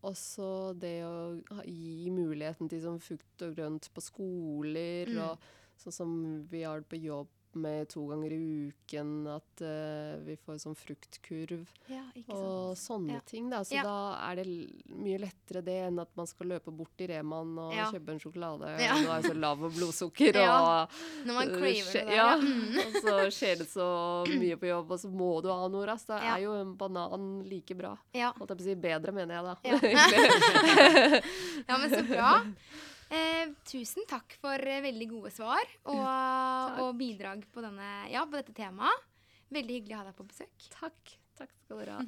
også 0.03 0.73
det 0.79 1.03
å 1.03 1.63
gi 1.65 2.09
muligheten 2.09 2.69
til 2.71 2.81
sånn 2.81 2.99
frukt 3.03 3.41
og 3.45 3.55
grønt 3.55 3.89
på 3.93 4.01
skoler, 4.01 5.05
Mm. 5.07 5.19
og 5.29 5.37
sånn 5.77 5.93
som 5.93 6.47
vi 6.49 6.63
har 6.63 6.79
det 6.81 6.89
på 6.89 6.99
jobb 7.01 7.27
med 7.55 7.87
to 7.89 8.03
ganger 8.09 8.31
i 8.35 8.39
uken, 8.69 9.27
at 9.31 9.61
uh, 9.63 10.19
vi 10.25 10.35
får 10.37 10.59
sånn 10.61 10.75
fruktkurv 10.77 11.65
ja, 11.89 12.03
og 12.35 12.75
sånne 12.77 13.17
Ja. 13.17 13.21
ting. 13.25 13.49
Da. 13.49 13.63
Så 13.63 13.75
Ja. 13.75 13.83
da 13.83 13.95
er 14.29 14.35
det 14.35 14.45
mye 14.93 15.19
lettere 15.19 15.63
det 15.65 15.77
enn 15.87 15.99
at 15.99 16.09
man 16.15 16.27
skal 16.27 16.47
løpe 16.47 16.71
bort 16.71 17.01
i 17.01 17.07
Reman 17.07 17.57
og 17.57 17.73
kjøpe 17.73 18.09
en 18.13 18.19
sjokolade. 18.19 18.69
Ja. 18.81 18.93
Nå 18.99 19.09
er 19.09 19.21
jeg 19.21 19.31
så 19.31 19.39
lav 19.39 19.57
på 19.57 19.71
blodsukker, 19.77 20.37
og 20.43 20.89
Når 21.25 21.33
man 21.33 21.47
craver 21.55 21.93
det 21.93 22.05
der. 22.05 22.15
Ja. 22.15 22.35
Mm. 22.37 22.77
og 22.85 22.99
så 23.01 23.15
skjer 23.33 23.57
det 23.63 23.69
så 23.71 23.89
mye 24.27 24.55
på 24.59 24.69
jobb, 24.69 24.91
og 24.91 24.99
så 24.99 25.09
må 25.09 25.41
du 25.41 25.49
ha 25.49 25.67
noe 25.67 25.85
raskt. 25.89 26.07
Da 26.13 26.19
er 26.35 26.43
jo 26.43 26.53
en 26.53 26.75
banan 26.77 27.43
like 27.49 27.75
bra. 27.77 27.95
Holdt 28.13 28.49
jeg 28.49 28.57
på 28.57 28.61
å 28.61 28.67
si 28.69 28.75
bedre, 28.75 29.11
mener 29.11 29.35
jeg 29.35 29.43
da. 29.43 29.55
Ja. 29.63 29.75
ja, 31.69 31.77
men 31.77 31.89
så 31.89 32.03
bra. 32.07 32.31
Eh, 33.09 33.49
tusen 33.65 34.05
takk 34.09 34.35
for 34.37 34.61
eh, 34.61 34.83
veldig 34.85 35.07
gode 35.09 35.31
svar 35.33 35.65
og, 35.89 36.01
og 36.85 36.91
bidrag 36.99 37.41
på, 37.49 37.63
denne, 37.65 38.05
ja, 38.13 38.21
på 38.29 38.37
dette 38.37 38.53
temaet. 38.53 39.07
Veldig 39.49 39.79
hyggelig 39.79 39.95
å 39.97 40.01
ha 40.03 40.05
deg 40.11 40.17
på 40.19 40.27
besøk. 40.29 40.69
Takk. 40.75 41.17
Takk 41.39 41.49
skal 41.63 41.81
dere 41.81 41.97
ha. 41.97 42.03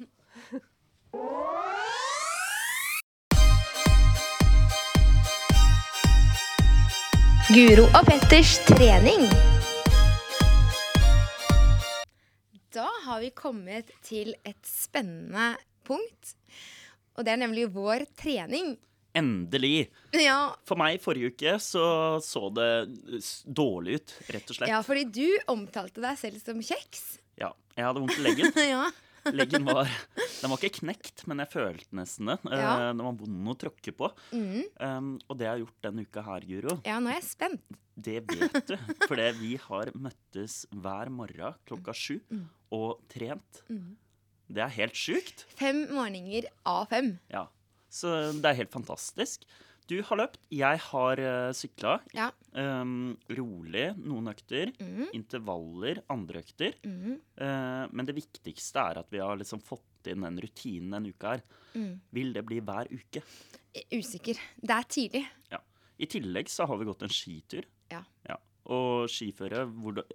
Guro 7.52 7.84
og 7.84 8.06
Petters 8.06 8.54
trening. 8.64 9.26
Da 12.72 12.86
har 13.04 13.18
vi 13.20 13.28
kommet 13.34 13.90
til 14.06 14.30
et 14.46 14.62
spennende 14.64 15.58
punkt. 15.84 16.36
Og 17.18 17.26
det 17.26 17.34
er 17.34 17.42
nemlig 17.42 17.66
vår 17.74 18.06
trening. 18.16 18.78
Endelig. 19.14 19.90
Ja, 20.16 20.54
For 20.64 20.78
meg 20.80 21.00
forrige 21.04 21.32
uke 21.34 21.54
så 21.60 22.18
så 22.24 22.46
det 22.56 22.68
dårlig 23.44 23.98
ut, 24.00 24.14
rett 24.32 24.48
og 24.50 24.56
slett. 24.56 24.70
ja 24.72 24.80
fordi 24.86 25.04
du 25.12 25.26
omtalte 25.52 26.00
deg 26.00 26.16
selv 26.20 26.40
som 26.42 26.60
kjeks. 26.64 27.18
Ja, 27.40 27.52
jeg 27.76 27.84
hadde 27.88 28.00
vondt 28.04 28.18
i 28.18 28.24
leggen. 28.24 28.52
ja. 28.74 28.86
Leggen 29.30 29.62
var 29.68 29.86
Den 30.40 30.50
var 30.50 30.58
ikke 30.58 30.80
knekt, 30.80 31.20
men 31.30 31.38
jeg 31.38 31.52
følte 31.52 31.94
nesten 31.94 32.26
det. 32.32 32.38
Eh, 32.50 32.58
Ja. 32.58 32.72
Den 32.90 33.04
var 33.06 33.12
vond 33.20 33.52
å 33.52 33.54
tråkke 33.60 33.92
på. 33.94 34.08
Mm. 34.34 34.64
Um, 34.82 35.12
og 35.30 35.38
det 35.38 35.46
jeg 35.46 35.52
har 35.52 35.60
gjort 35.62 35.86
denne 35.86 36.02
uka 36.08 36.24
her, 36.26 36.40
Guro, 36.48 36.74
Ja, 36.88 36.96
nå 36.98 37.12
er 37.12 37.20
jeg 37.20 37.28
spent. 37.28 37.62
det 37.94 38.16
vet 38.26 38.66
du. 38.72 38.74
Fordi 39.06 39.28
vi 39.38 39.52
har 39.68 39.92
møttes 39.94 40.64
hver 40.74 41.12
morgen 41.14 41.54
klokka 41.68 41.94
sju 41.94 42.16
Mm. 42.32 42.48
og 42.72 43.04
trent. 43.12 43.62
Det 44.52 44.64
er 44.64 44.74
helt 44.80 44.98
sjukt. 44.98 45.44
Fem 45.56 45.84
morgener 45.94 46.48
av 46.66 46.88
fem. 46.90 47.18
Ja. 47.30 47.46
Så 47.92 48.14
det 48.32 48.48
er 48.48 48.58
helt 48.62 48.72
fantastisk. 48.72 49.44
Du 49.90 49.98
har 50.06 50.20
løpt, 50.20 50.38
jeg 50.54 50.78
har 50.86 51.20
uh, 51.20 51.50
sykla. 51.56 51.96
Ja. 52.16 52.30
Um, 52.54 53.16
rolig 53.34 53.88
noen 53.98 54.30
økter. 54.30 54.70
Mm. 54.78 55.08
Intervaller 55.18 56.00
andre 56.12 56.40
økter. 56.44 56.78
Mm. 56.86 57.18
Uh, 57.36 57.84
men 57.90 58.08
det 58.08 58.16
viktigste 58.16 58.84
er 58.92 59.02
at 59.02 59.10
vi 59.12 59.20
har 59.20 59.36
liksom 59.40 59.60
fått 59.64 60.08
inn 60.10 60.24
den 60.24 60.38
rutinen 60.42 60.96
denne 60.96 61.12
uka 61.12 61.34
her. 61.34 61.44
Mm. 61.74 61.92
Vil 62.14 62.32
det 62.36 62.44
bli 62.46 62.62
hver 62.64 62.88
uke? 62.94 63.24
Usikker. 63.92 64.40
Det 64.62 64.78
er 64.78 64.88
tidlig. 64.88 65.26
I 66.02 66.08
tillegg 66.10 66.48
så 66.50 66.64
har 66.66 66.80
vi 66.80 66.88
gått 66.88 67.04
en 67.06 67.12
skitur. 67.12 67.66
Ja. 67.92 68.02
Og 68.72 69.10
skiføre, 69.10 69.64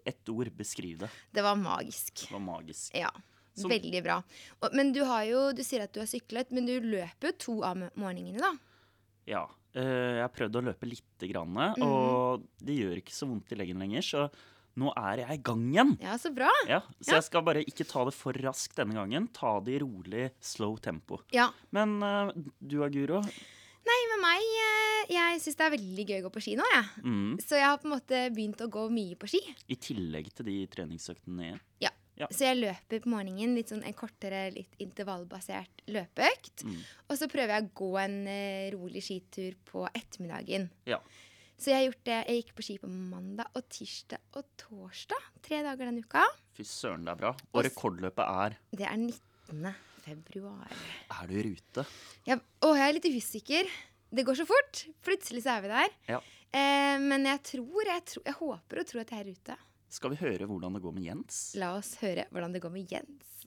ett 0.07 0.29
ord, 0.31 0.49
beskriv 0.55 1.03
det. 1.03 1.09
Det 1.35 1.43
var 1.43 1.57
magisk. 1.59 2.25
Det 2.25 2.31
var 2.31 2.43
magisk. 2.43 2.95
Ja. 2.95 3.11
Så- 3.57 3.69
Veldig 3.71 4.03
bra. 4.05 4.19
Og, 4.61 4.73
men 4.77 4.91
du 4.93 5.03
har 5.03 5.23
jo, 5.25 5.51
du 5.53 5.63
sier 5.65 5.81
at 5.83 5.93
du 5.93 5.99
har 5.99 6.07
syklet, 6.07 6.51
men 6.53 6.65
du 6.69 6.75
løper 6.79 7.31
jo 7.31 7.37
to 7.41 7.55
av 7.65 7.77
morgenene, 7.97 8.37
da. 8.39 8.53
Ja. 9.27 9.47
eh, 9.75 9.81
jeg 10.17 10.21
har 10.23 10.29
prøvd 10.33 10.55
å 10.55 10.63
løpe 10.71 10.87
lite 10.89 11.27
grann, 11.31 11.53
Mhm. 11.53 11.81
og 11.83 12.43
det 12.63 12.77
gjør 12.79 12.97
ikke 13.01 13.13
så 13.13 13.27
vondt 13.27 13.51
i 13.51 13.55
leggen 13.55 13.77
lenger, 13.79 14.01
så 14.01 14.31
nå 14.77 14.93
er 14.95 15.17
jeg 15.25 15.39
i 15.39 15.41
gang 15.41 15.63
igjen. 15.73 15.97
Ja, 16.01 16.13
så 16.17 16.29
bra. 16.33 16.49
Ja, 16.67 16.79
så 17.01 17.09
Ja. 17.09 17.13
jeg 17.15 17.23
skal 17.23 17.41
bare 17.41 17.63
ikke 17.65 17.85
ta 17.87 18.05
det 18.05 18.13
for 18.13 18.31
raskt 18.33 18.75
denne 18.75 18.93
gangen. 18.93 19.27
Ta 19.33 19.59
det 19.59 19.73
i 19.75 19.79
rolig, 19.83 20.31
slow 20.39 20.77
tempo. 20.77 21.19
Ja. 21.31 21.49
Men 21.71 22.01
eh, 22.03 22.31
du 22.65 22.77
da, 22.79 22.87
Guro? 22.89 23.21
Nei, 23.87 24.01
med 24.11 24.19
meg 24.21 24.41
eh, 24.41 25.13
Jeg 25.13 25.39
syns 25.39 25.55
det 25.55 25.61
er 25.65 25.77
veldig 25.77 26.05
gøy 26.07 26.19
å 26.21 26.23
gå 26.27 26.31
på 26.33 26.41
ski 26.43 26.55
nå, 26.57 26.63
jeg. 26.73 27.03
Mm, 27.05 27.37
Så 27.39 27.55
jeg 27.55 27.63
har 27.65 27.77
på 27.77 27.85
en 27.85 27.91
måte 27.99 28.35
begynt 28.35 28.57
å 28.59 28.69
gå 28.69 28.89
mye 28.91 29.15
på 29.15 29.27
ski. 29.29 29.39
I 29.69 29.75
tillegg 29.75 30.33
til 30.33 30.45
de 30.45 30.67
treningsøktene 30.67 31.59
igjen. 32.17 32.33
Så 32.33 32.47
jeg 32.47 32.59
løper 32.59 33.03
på 33.03 33.11
morgenen 33.13 33.55
litt 33.57 33.71
sånn 33.71 33.85
en 33.87 33.95
kortere, 33.97 34.47
litt 34.55 34.73
intervallbasert 34.83 35.85
løpeøkt. 35.93 36.65
Mm. 36.67 36.81
Og 37.07 37.19
så 37.19 37.29
prøver 37.31 37.55
jeg 37.55 37.67
å 37.67 37.71
gå 37.81 37.91
en 38.01 38.17
uh, 38.27 38.67
rolig 38.75 39.03
skitur 39.05 39.57
på 39.69 39.85
ettermiddagen. 39.93 40.69
Ja. 40.89 41.01
Så 41.57 41.71
jeg 41.71 41.79
har 41.79 41.85
gjort 41.87 42.05
det. 42.05 42.17
Jeg 42.29 42.41
gikk 42.41 42.55
på 42.57 42.65
ski 42.67 42.77
på 42.81 42.89
mandag 42.91 43.57
og 43.57 43.65
tirsdag 43.73 44.37
og 44.37 44.45
torsdag. 44.61 45.29
Tre 45.45 45.63
dager 45.65 45.89
den 45.89 46.03
uka. 46.05 46.25
Fy 46.57 46.65
søren, 46.69 47.05
det 47.07 47.15
er 47.15 47.21
bra. 47.23 47.33
Og 47.49 47.59
Og 47.61 47.65
rekordløpet 47.65 48.25
er 48.45 48.57
Det 48.77 48.85
er 48.85 48.97
19. 48.97 49.73
februar. 50.05 50.73
Er 51.17 51.29
du 51.29 51.33
i 51.33 51.45
rute? 51.49 51.85
Ja, 52.29 52.37
å, 52.61 52.73
jeg 52.77 52.85
er 52.85 52.97
litt 52.99 53.09
usikker. 53.09 53.71
Det 54.13 54.25
går 54.27 54.37
så 54.39 54.45
fort. 54.47 54.85
Plutselig 55.03 55.43
så 55.45 55.57
er 55.57 55.65
vi 55.65 55.73
der. 55.73 55.95
Ja. 56.13 56.21
Eh, 56.53 56.97
men 57.03 57.25
jeg 57.27 57.41
tror, 57.43 57.81
jeg 57.83 58.03
tror 58.07 58.23
Jeg 58.23 58.37
håper 58.37 58.79
og 58.79 58.87
tror 58.87 59.01
at 59.01 59.09
jeg 59.11 59.25
er 59.25 59.33
ute. 59.33 59.57
Skal 59.87 60.11
vi 60.11 60.17
høre 60.19 60.43
hvordan 60.43 60.73
det 60.75 60.81
går 60.83 60.91
med 60.91 61.03
Jens? 61.07 61.35
La 61.55 61.69
oss 61.77 61.93
høre 62.01 62.25
hvordan 62.35 62.51
det 62.51 62.59
går 62.59 62.73
med 62.73 62.91
Jens. 62.91 63.45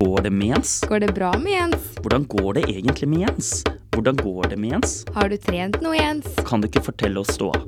Går 0.00 0.24
det 0.26 0.32
med 0.34 0.48
Jens? 0.48 0.72
Går 0.90 1.04
det 1.04 1.12
bra 1.14 1.30
med 1.38 1.52
Jens? 1.52 1.84
Hvordan 2.02 2.26
går 2.26 2.58
det 2.58 2.64
egentlig 2.72 3.08
med 3.12 3.22
Jens? 3.28 3.52
Hvordan 3.94 4.18
går 4.18 4.50
det 4.50 4.58
med 4.58 4.74
Jens? 4.74 4.96
Har 5.14 5.30
du 5.30 5.36
trent 5.38 5.78
noe, 5.84 5.94
Jens? 5.94 6.26
Kan 6.50 6.58
du 6.58 6.66
ikke 6.66 6.82
fortelle 6.88 7.22
oss 7.22 7.30
ståa? 7.38 7.62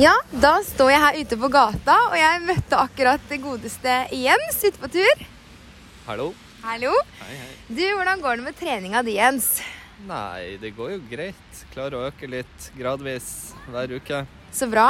Ja, 0.00 0.12
da 0.44 0.54
står 0.64 0.92
jeg 0.92 1.04
her 1.06 1.20
ute 1.24 1.40
på 1.40 1.52
gata, 1.56 1.96
og 2.12 2.20
jeg 2.20 2.44
møtte 2.44 2.84
akkurat 2.84 3.28
det 3.32 3.40
godeste 3.40 3.98
Jens 4.12 4.60
ute 4.60 4.76
på 4.76 4.92
tur. 4.92 5.26
Hallo. 6.04 6.30
Hallo. 6.60 6.92
Hei, 7.24 7.34
hei. 7.46 7.52
Du, 7.68 7.84
hvordan 7.96 8.20
går 8.20 8.40
det 8.40 8.50
med 8.52 8.60
treninga 8.60 9.06
di, 9.08 9.16
Jens? 9.16 9.54
Nei, 10.08 10.56
det 10.60 10.72
går 10.76 10.94
jo 10.94 11.00
greit. 11.10 11.62
Klarer 11.74 11.98
å 11.98 12.06
øke 12.08 12.28
litt 12.30 12.70
gradvis 12.78 13.52
hver 13.68 13.92
uke. 13.98 14.22
Så 14.54 14.68
bra. 14.70 14.88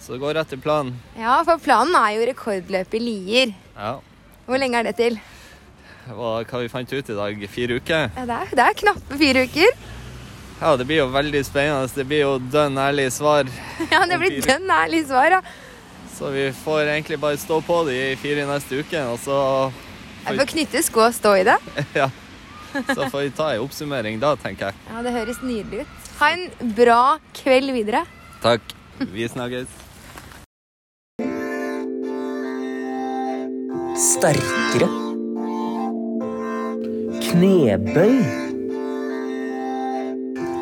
Så 0.00 0.14
det 0.14 0.22
går 0.22 0.38
etter 0.40 0.60
planen. 0.62 0.94
Ja, 1.18 1.40
for 1.44 1.60
planen 1.60 1.96
er 1.98 2.14
jo 2.16 2.28
rekordløp 2.30 2.94
i 2.96 3.02
Lier. 3.02 3.52
Ja. 3.76 3.98
Hvor 4.46 4.60
lenge 4.60 4.80
er 4.80 4.88
det 4.88 4.96
til? 4.96 5.18
Hva, 6.08 6.38
hva 6.48 6.62
vi 6.62 6.70
fant 6.72 6.92
ut 6.94 7.10
i 7.12 7.16
dag? 7.18 7.42
Fire 7.52 7.76
uker? 7.76 8.08
Ja, 8.16 8.24
det 8.24 8.36
er, 8.38 8.52
det 8.56 8.64
er 8.64 8.76
knappe 8.82 9.18
fire 9.20 9.44
uker. 9.44 9.74
Ja, 10.58 10.70
det 10.80 10.86
blir 10.88 11.02
jo 11.02 11.08
veldig 11.12 11.42
spennende. 11.46 11.90
Det 11.94 12.06
blir 12.08 12.24
jo 12.24 12.36
dønn 12.50 12.78
ærlig 12.80 13.10
svar. 13.14 13.50
Ja, 13.92 14.04
det 14.08 14.16
blir 14.22 14.40
dønn 14.42 14.70
ærlig 14.72 15.04
svar, 15.10 15.38
ja. 15.38 15.42
Så 16.16 16.32
vi 16.34 16.48
får 16.64 16.88
egentlig 16.88 17.20
bare 17.22 17.38
stå 17.38 17.60
på 17.62 17.82
de 17.86 17.98
fire 18.18 18.46
neste 18.48 18.80
uke, 18.80 19.02
og 19.06 19.20
så, 19.22 19.36
Jeg 20.24 20.40
får 20.40 20.48
knytte 20.50 20.82
sko 20.82 21.04
og 21.04 21.14
stå 21.14 21.34
i 21.38 21.44
det. 21.46 21.54
ja, 22.00 22.08
så 22.94 23.08
får 23.10 23.20
vi 23.20 23.30
ta 23.36 23.50
en 23.54 23.64
oppsummering 23.64 24.20
da, 24.22 24.34
tenker 24.40 24.70
jeg. 24.70 24.80
Ja, 24.90 25.02
det 25.06 25.12
høres 25.14 25.42
nydelig 25.42 25.84
ut. 25.84 25.98
Ha 26.20 26.30
en 26.34 26.72
bra 26.76 27.02
kveld 27.36 27.72
videre. 27.76 28.04
Takk. 28.42 28.74
Vi 29.12 29.28
snakkes. 29.30 29.70
Sterkere. 33.98 34.88
Knebøy. 37.28 38.18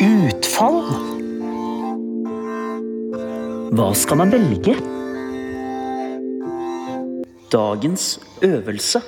Utfall. 0.06 0.80
Hva 3.76 3.90
skal 3.96 4.20
man 4.22 4.32
velge? 4.32 4.76
Dagens 7.52 8.16
øvelse. 8.44 9.02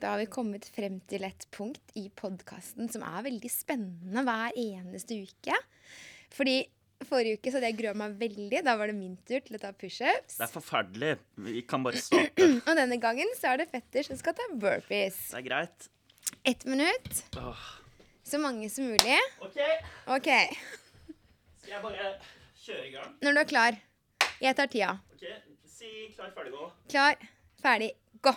Da 0.00 0.14
har 0.14 0.20
vi 0.22 0.26
kommet 0.32 0.64
frem 0.72 0.98
til 1.10 1.24
et 1.28 1.44
punkt 1.52 1.92
i 2.00 2.06
podkasten 2.16 2.88
som 2.92 3.02
er 3.04 3.24
veldig 3.26 3.50
spennende 3.52 4.22
hver 4.24 4.56
eneste 4.56 5.18
uke. 5.26 5.56
Fordi 6.32 6.54
forrige 7.04 7.36
uke 7.36 7.50
så 7.52 7.58
hadde 7.58 7.68
jeg 7.68 7.78
grua 7.82 7.92
meg 8.00 8.14
veldig. 8.20 8.62
Da 8.64 8.76
var 8.80 8.88
det 8.88 8.96
min 8.96 9.18
tur 9.28 9.42
til 9.44 9.58
å 9.58 9.60
ta 9.60 9.74
pushups. 9.76 10.38
Det 10.40 10.46
er 10.46 10.52
forferdelig. 10.54 11.12
Vi 11.44 11.62
kan 11.68 11.84
bare 11.84 12.00
starte. 12.00 12.48
Og 12.68 12.72
denne 12.80 12.96
gangen 13.02 13.28
så 13.36 13.52
er 13.52 13.60
det 13.60 13.68
fetter 13.74 14.08
som 14.08 14.16
skal 14.20 14.36
ta 14.40 14.48
burpees. 14.54 15.20
Det 15.34 15.42
er 15.42 15.46
greit. 15.50 15.90
Ett 16.48 16.64
minutt. 16.64 17.22
Åh. 17.36 17.68
Så 18.24 18.40
mange 18.40 18.68
som 18.72 18.86
mulig. 18.88 19.16
OK, 19.44 19.56
OK. 20.16 20.28
skal 21.60 21.72
jeg 21.74 21.82
bare 21.84 22.10
kjøre 22.64 22.84
i 22.86 22.92
gang? 22.94 23.16
Når 23.26 23.36
du 23.36 23.42
er 23.42 23.48
klar. 23.52 23.80
Jeg 24.40 24.56
tar 24.56 24.70
tida. 24.72 24.94
Ok, 25.12 25.26
Si 25.70 25.90
klar, 26.14 26.30
ferdig, 26.36 26.52
gå. 26.56 26.70
Klar, 26.92 27.20
ferdig, 27.60 27.90
gå. 28.24 28.32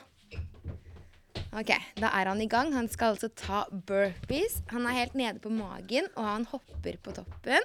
Ok, 1.54 1.70
Da 2.02 2.10
er 2.18 2.32
han 2.32 2.42
i 2.42 2.48
gang. 2.50 2.72
Han 2.74 2.88
skal 2.90 3.14
altså 3.14 3.30
ta 3.30 3.64
burpees. 3.70 4.64
Han 4.72 4.88
er 4.90 5.04
helt 5.04 5.14
nede 5.14 5.42
på 5.42 5.52
magen, 5.54 6.08
og 6.18 6.26
han 6.26 6.48
hopper 6.50 6.98
på 6.98 7.14
toppen. 7.14 7.62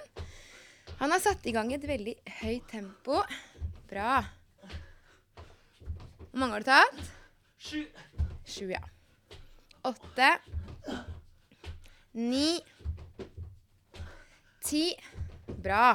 Han 0.99 1.15
har 1.15 1.23
satt 1.25 1.47
i 1.49 1.55
gang 1.57 1.73
et 1.73 1.87
veldig 1.89 2.15
høyt 2.43 2.69
tempo. 2.69 3.23
Bra. 3.89 4.19
Hvor 6.29 6.37
mange 6.43 6.59
har 6.59 6.67
du 6.67 6.69
tatt? 6.69 7.01
Sju. 7.57 7.87
Sju, 8.45 8.69
ja. 8.75 8.83
Åtte. 9.89 10.35
Ni. 12.13 12.59
Ti. 14.69 14.85
Bra. 15.49 15.95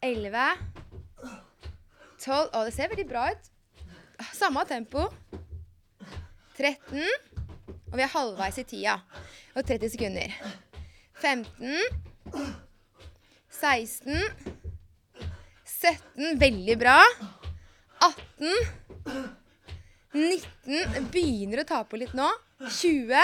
Elleve. 0.00 0.48
Tolv. 2.24 2.48
Å, 2.48 2.64
det 2.64 2.72
ser 2.72 2.88
veldig 2.88 3.10
bra 3.12 3.28
ut. 3.34 3.52
Samme 4.32 4.64
tempo. 4.70 5.10
13. 6.58 7.02
Og 7.92 7.98
vi 7.98 8.04
er 8.04 8.10
halvveis 8.10 8.58
i 8.58 8.64
tida. 8.68 8.98
Og 9.54 9.64
30 9.66 9.94
sekunder. 9.94 10.34
15. 11.22 11.76
16. 13.54 14.22
17. 15.64 16.40
Veldig 16.40 16.78
bra. 16.78 16.98
18. 18.02 18.52
19. 20.14 21.08
Begynner 21.14 21.62
å 21.62 21.68
ta 21.68 21.82
på 21.86 21.98
litt 22.00 22.14
nå. 22.18 22.28
20. 22.66 23.14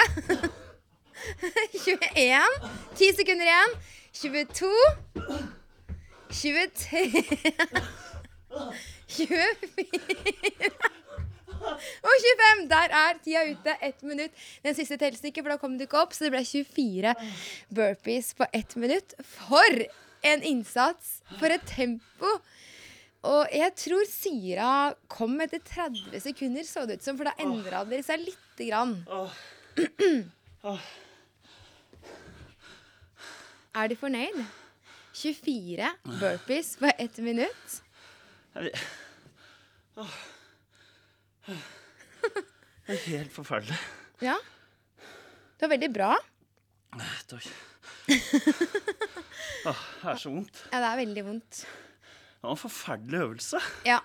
21. 1.85 1.99
10 2.99 3.19
sekunder 3.19 3.47
igjen. 3.51 3.71
22. 4.21 4.71
23. 6.31 7.05
24. 9.11 10.97
Og 12.07 12.15
25! 12.27 12.63
Der 12.71 12.95
er 13.03 13.19
tida 13.25 13.43
ute. 13.51 13.75
Ett 13.85 14.03
minutt. 14.07 14.33
Den 14.65 14.77
siste 14.79 14.99
telsen 15.01 15.31
ikke, 15.31 15.43
for 15.45 15.55
da 15.55 15.59
kom 15.61 15.77
du 15.79 15.85
ikke 15.87 16.01
opp. 16.03 16.15
Så 16.17 16.27
det 16.27 16.33
ble 16.35 16.45
24 16.47 17.15
burpees 17.77 18.33
på 18.39 18.49
ett 18.57 18.77
minutt. 18.81 19.15
For 19.35 19.83
en 20.31 20.43
innsats! 20.47 21.21
For 21.39 21.53
et 21.53 21.65
tempo! 21.69 22.35
Og 23.29 23.53
jeg 23.53 23.75
tror 23.77 24.07
Sira 24.09 24.69
kom 25.13 25.35
etter 25.45 25.61
30 25.61 26.23
sekunder, 26.25 26.65
så 26.65 26.87
det 26.89 26.97
ut 27.01 27.05
som. 27.05 27.19
For 27.21 27.29
da 27.29 27.35
endra 27.45 27.83
dere 27.89 28.05
seg 28.07 28.23
lite 28.25 28.71
grann. 28.71 28.95
Er 33.77 33.87
du 33.87 33.95
fornøyd? 34.01 34.41
24 35.21 35.91
burpees 36.21 36.73
på 36.81 36.91
ett 36.97 37.19
minutt. 37.23 37.81
Det 42.87 42.97
er 42.97 43.03
helt 43.07 43.33
forferdelig. 43.35 43.77
Ja. 44.25 44.35
Det 45.57 45.67
var 45.67 45.73
veldig 45.77 45.91
bra. 45.95 46.15
Takk. 47.31 47.47
Åh, 49.71 49.83
det 50.01 50.11
er 50.11 50.19
så 50.19 50.33
vondt. 50.33 50.63
Ja, 50.73 50.81
det 50.81 50.89
er 50.89 50.99
veldig 51.05 51.25
vondt. 51.29 51.61
Det 51.61 52.43
var 52.49 52.57
en 52.57 52.61
forferdelig 52.61 53.21
øvelse. 53.27 53.61
Ja. 53.87 54.01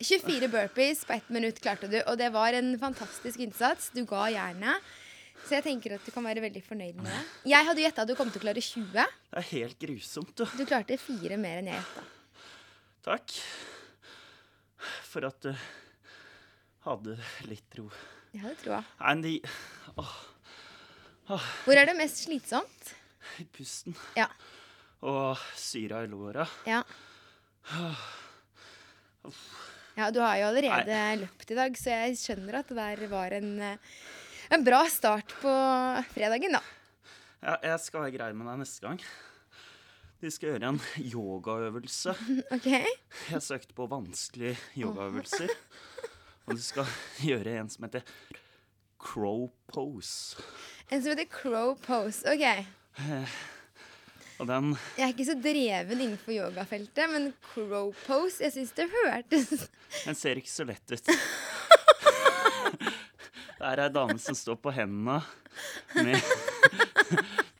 24 0.00 0.48
burpees 0.52 1.04
på 1.04 1.12
ett 1.16 1.28
minutt 1.32 1.60
klarte 1.60 1.88
du, 1.88 1.98
og 2.02 2.18
det 2.20 2.30
var 2.34 2.56
en 2.56 2.72
fantastisk 2.80 3.40
innsats. 3.44 3.90
Du 3.94 4.02
ga 4.08 4.26
jernet. 4.32 4.90
Så 5.46 5.56
jeg 5.56 5.64
tenker 5.64 5.96
at 5.96 6.04
du 6.04 6.12
kan 6.12 6.24
være 6.26 6.42
veldig 6.44 6.60
fornøyd 6.66 6.98
med 7.00 7.08
det. 7.08 7.20
Jeg 7.54 7.66
hadde 7.70 7.84
gjetta 7.84 8.04
at 8.04 8.10
du 8.10 8.16
kom 8.18 8.28
til 8.32 8.42
å 8.42 8.44
klare 8.44 8.60
20. 8.64 8.90
Det 8.92 9.40
er 9.40 9.46
helt 9.54 9.78
grusomt, 9.80 10.32
du. 10.36 10.44
Du 10.58 10.66
klarte 10.68 10.98
fire 11.00 11.38
mer 11.40 11.62
enn 11.62 11.70
jeg 11.72 11.80
gjetta. 11.80 12.04
Takk 13.06 13.36
for 15.08 15.24
at 15.28 15.40
du 15.44 15.54
hadde 16.86 17.16
litt 17.48 17.78
ro. 17.78 17.88
Jeg 18.34 18.44
hadde 18.44 18.58
troa. 18.62 18.80
Nei, 19.00 19.14
de 19.24 19.34
Åh, 20.00 20.16
Hvor 21.64 21.78
er 21.78 21.86
det 21.90 21.96
mest 21.98 22.24
slitsomt? 22.24 22.94
i 23.38 23.44
pusten. 23.54 23.94
Ja. 24.16 24.26
Og 25.06 25.38
syra 25.58 26.02
i 26.04 26.08
låra. 26.10 26.46
Ja. 26.66 26.80
Ja, 29.96 30.08
du 30.10 30.20
har 30.22 30.36
jo 30.40 30.48
allerede 30.48 30.98
løpt 31.20 31.52
i 31.52 31.58
dag, 31.58 31.76
så 31.78 31.92
jeg 31.92 32.18
skjønner 32.20 32.60
at 32.60 32.70
det 32.72 32.78
der 32.78 33.02
var 33.12 33.34
en, 33.36 33.50
eh, 33.60 33.76
en 34.50 34.64
bra 34.64 34.82
start 34.90 35.34
på 35.42 35.52
fredagen, 36.14 36.56
da. 36.56 36.62
Ja, 37.40 37.56
jeg 37.72 37.80
skal 37.84 38.06
være 38.06 38.16
grei 38.16 38.30
med 38.36 38.48
deg 38.50 38.62
neste 38.62 38.84
gang. 38.86 39.02
Vi 40.20 40.28
skal 40.32 40.50
gjøre 40.54 40.68
en 40.74 40.80
yogaøvelse. 41.00 42.12
OK? 42.56 42.66
Jeg 43.30 43.44
søkte 43.44 43.76
på 43.76 43.86
vanskelige 43.88 44.58
yogaøvelser. 44.82 45.48
Og 46.50 46.58
du 46.58 46.62
skal 46.64 46.88
gjøre 47.30 47.60
en 47.60 47.70
som 47.70 47.86
heter 47.86 48.02
crow 49.00 49.46
pose. 49.70 50.36
En 50.90 51.00
som 51.00 51.12
heter 51.12 51.28
crow 51.30 51.76
pose. 51.78 52.24
OK. 52.26 52.44
Og 54.40 54.48
den 54.48 54.72
Jeg 54.96 55.04
er 55.04 55.12
ikke 55.12 55.28
så 55.28 55.36
dreven 55.38 56.00
innenfor 56.00 56.34
yogafeltet, 56.34 57.06
men 57.12 57.30
crow 57.52 57.92
pose 58.06 58.42
Jeg 58.42 58.54
syns 58.56 58.72
det 58.76 58.88
hørtes 58.90 59.68
Den 60.08 60.18
ser 60.18 60.40
ikke 60.40 60.52
så 60.52 60.66
lett 60.68 60.96
ut. 60.96 61.12
Det 63.60 63.68
er 63.68 63.82
ei 63.84 63.92
dame 63.92 64.16
som 64.16 64.32
står 64.32 64.56
på 64.64 64.72
hendene 64.72 65.18
med, 65.92 66.30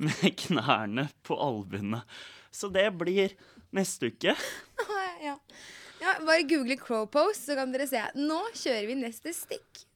med 0.01 0.31
knærne 0.41 1.05
på 1.29 1.37
albuene. 1.37 2.01
Så 2.49 2.71
det 2.73 2.87
blir 2.97 3.35
neste 3.77 4.09
uke. 4.09 4.33
Bare 6.27 6.43
google 6.43 6.77
crow 6.77 7.07
pose, 7.07 7.41
så 7.43 7.55
kan 7.57 7.73
dere 7.73 7.87
se. 7.89 8.01
Nå 8.15 8.39
kjører 8.55 8.87
vi 8.87 8.95
neste 9.01 9.33
stikk. 9.35 9.87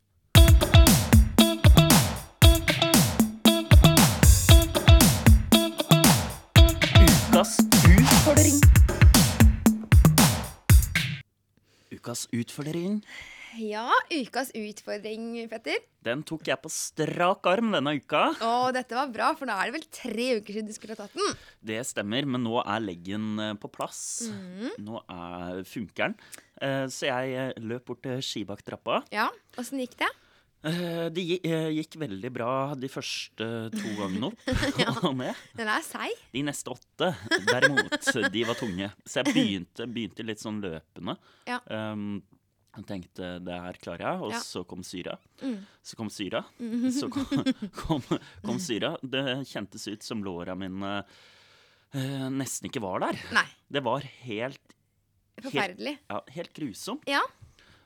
Ukas 7.05 7.52
utfordring. 7.92 8.59
Ukas 11.92 12.26
utfordring. 12.32 12.98
Ja, 13.60 13.86
ukas 14.10 14.48
utfordring, 14.56 15.36
Petter. 15.51 15.76
Den 16.05 16.22
tok 16.26 16.48
jeg 16.48 16.59
på 16.60 16.70
strak 16.72 17.47
arm 17.47 17.70
denne 17.74 17.93
uka. 18.01 18.24
Å, 18.43 18.51
dette 18.74 18.97
var 18.98 19.12
bra, 19.14 19.28
for 19.39 19.47
nå 19.48 19.55
er 19.55 19.70
det 19.70 19.76
vel 19.76 19.86
tre 19.94 20.26
uker 20.40 20.56
siden 20.59 20.68
du 20.68 20.74
skulle 20.74 20.97
ha 20.97 21.05
tatt 21.05 21.14
den. 21.14 21.36
Det 21.64 21.78
stemmer, 21.86 22.26
men 22.28 22.43
nå 22.44 22.59
er 22.64 22.82
leggen 22.85 23.39
eh, 23.40 23.52
på 23.62 23.70
plass. 23.72 24.01
Nå 24.82 25.01
er, 25.06 25.62
funker 25.70 26.09
den. 26.10 26.18
Eh, 26.60 26.85
Så 26.93 27.06
jeg 27.09 27.39
eh, 27.39 27.55
løp 27.62 27.86
bort 27.93 28.02
til 28.05 28.20
ski 28.26 28.43
bak 28.48 28.64
trappa. 28.66 29.02
Ja, 29.14 29.31
Åssen 29.60 29.81
gikk 29.85 29.97
det? 30.02 30.10
Det 30.64 31.20
gikk 31.20 31.98
veldig 32.01 32.28
bra 32.32 32.51
de 32.81 32.89
første 32.89 33.47
to 33.74 33.90
gangene 33.98 34.31
opp 34.31 34.47
og 35.10 35.18
ned. 35.20 35.36
Den 35.59 35.68
er 35.68 35.85
seig. 35.85 36.14
De 36.32 36.40
neste 36.47 36.72
åtte, 36.72 37.10
derimot, 37.51 37.98
de 38.32 38.44
var 38.48 38.56
tunge. 38.56 38.89
Så 39.05 39.20
jeg 39.20 39.35
begynte, 39.35 39.85
begynte 39.93 40.24
litt 40.24 40.40
sånn 40.40 40.62
løpende. 40.64 41.18
Ja. 41.51 41.60
Um, 41.68 42.22
jeg 42.76 42.86
tenkte 42.88 43.28
det 43.44 43.59
her 43.66 43.78
klarer 43.82 44.05
jeg, 44.06 44.20
og 44.22 44.30
Ja. 44.32 44.38
Mm. 44.40 44.42
så 44.44 44.64
kom 44.66 44.82
syra. 44.82 45.18
Så 45.82 45.96
kom 45.96 46.10
syra. 46.10 46.44
Så 46.90 47.09
kom, 47.12 47.44
kom, 47.74 48.02
kom 48.44 48.59
syra. 48.59 48.96
Det 49.02 49.24
kjentes 49.46 49.86
ut 49.92 50.02
som 50.02 50.22
låra 50.24 50.55
mine 50.59 51.05
eh, 51.94 52.28
nesten 52.34 52.68
ikke 52.70 52.82
var 52.82 53.01
der. 53.06 53.20
Nei. 53.32 53.46
Det 53.70 53.82
var 53.84 54.01
helt, 54.24 54.60
Forferdelig. 55.42 55.98
ja, 56.10 56.20
helt 56.36 56.52
grusomt. 56.55 57.02
Ja, 57.06 57.22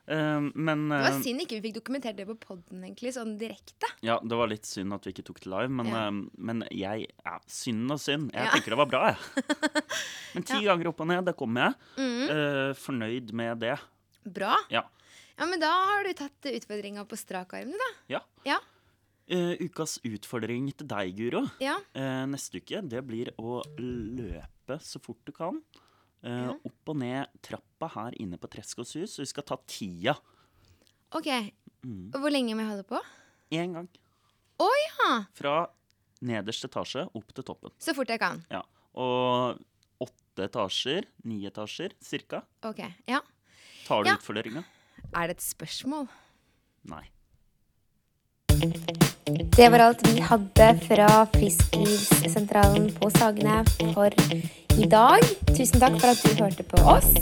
Uh, 0.09 0.40
men 0.56 0.86
Det 0.89 0.97
var 1.05 1.10
eh, 1.12 1.20
synd 1.20 1.43
ikke 1.43 1.59
vi 1.59 1.69
fikk 1.69 1.74
dokumentert 1.82 2.16
det 2.16 2.24
på 2.24 2.32
poden, 2.40 2.78
egentlig, 2.81 3.10
sånn 3.12 3.35
direkte. 3.36 3.90
Ja, 4.01 4.15
det 4.24 4.39
var 4.40 4.48
litt 4.48 4.65
synd 4.65 4.94
at 4.97 5.05
vi 5.05 5.12
ikke 5.12 5.20
tok 5.28 5.43
det 5.44 5.51
live, 5.52 5.69
men, 5.69 5.90
Ja. 5.93 6.06
uh, 6.09 6.31
men 6.39 6.62
jeg 6.73 7.10
Ja, 7.27 7.35
synd 7.44 7.93
og 7.93 8.01
synd. 8.01 8.31
Jeg 8.32 8.40
Ja. 8.47 8.51
tenker 8.55 8.73
det 8.73 8.78
var 8.78 8.86
bra, 8.89 9.02
jeg. 9.12 9.19
Men 10.32 10.43
ti 10.48 10.62
ganger 10.65 10.89
opp 10.89 11.01
og 11.05 11.09
ned, 11.09 11.27
det 11.27 11.36
kom 11.36 11.55
jeg. 11.60 11.74
Mm. 11.98 12.73
Fornøyd 12.81 13.32
med 13.36 13.60
det. 13.60 13.77
Bra. 14.35 14.57
Ja. 14.73 14.85
Ja, 15.39 15.47
men 15.47 15.61
da 15.63 15.71
har 15.71 16.05
du 16.05 16.13
tatt 16.19 16.49
utfordringa 16.51 17.05
på 17.07 17.17
strak 17.19 17.53
arm, 17.55 17.71
da. 17.79 17.89
ja. 18.17 18.21
Ja. 18.49 18.59
Uh, 19.31 19.53
ukas 19.61 19.99
utfordring 20.09 20.71
til 20.73 20.87
deg, 20.89 21.11
Guro, 21.19 21.43
Ja. 21.61 21.75
uh, 21.95 22.25
neste 22.27 22.63
uke, 22.63 22.81
det 22.89 23.03
blir 23.07 23.29
å 23.39 23.59
løpe 23.79 24.79
så 24.81 24.99
fort 25.05 25.21
du 25.29 25.33
kan. 25.37 25.61
eh, 26.25 26.49
Opp 26.65 26.89
og 26.91 26.97
ned 26.99 27.29
trappa 27.45 27.89
her 27.95 28.17
inne 28.21 28.37
på 28.41 28.49
Treskås 28.51 28.95
hus. 28.99 29.19
Vi 29.21 29.27
skal 29.29 29.45
ta 29.47 29.57
tida 29.69 30.17
OK. 31.15 31.29
Mm. 31.87 32.11
Hvor 32.11 32.33
lenge 32.33 32.57
må 32.57 32.65
jeg 32.65 32.71
holde 32.73 32.85
på? 32.89 33.01
én 33.55 33.73
gang. 33.77 33.87
Å 34.61 34.67
ja! 34.83 35.11
Fra 35.39 35.55
nederste 36.21 36.67
etasje 36.69 37.07
opp 37.15 37.31
til 37.33 37.45
toppen. 37.47 37.71
Så 37.79 37.95
fort 37.97 38.09
jeg 38.11 38.19
kan. 38.21 38.43
Ja. 38.51 38.61
Og 38.99 39.61
åtte 40.03 40.49
etasjer, 40.49 41.07
ni 41.25 41.45
etasjer 41.49 41.95
cirka. 42.03 42.43
OK. 42.67 42.83
Ja. 43.09 43.21
Tar 43.89 44.05
du 44.05 44.10
Ja. 44.10 44.16
utfordringa? 44.16 44.65
Er 45.16 45.27
det 45.28 45.36
et 45.39 45.43
spørsmål? 45.43 46.09
Nei. 46.85 47.05
Det 49.56 49.69
var 49.73 49.78
alt 49.81 50.02
vi 50.06 50.20
hadde 50.20 50.66
fra 50.86 51.24
Frisklivssentralen 51.32 52.90
på 52.98 53.10
Sagene 53.16 53.65
for 53.94 54.10
i 54.78 54.86
dag. 54.86 55.23
Tusen 55.56 55.81
takk 55.81 55.98
for 56.01 56.09
at 56.12 56.23
du 56.23 56.43
hørte 56.43 56.62
på 56.65 56.78
oss. 56.85 57.12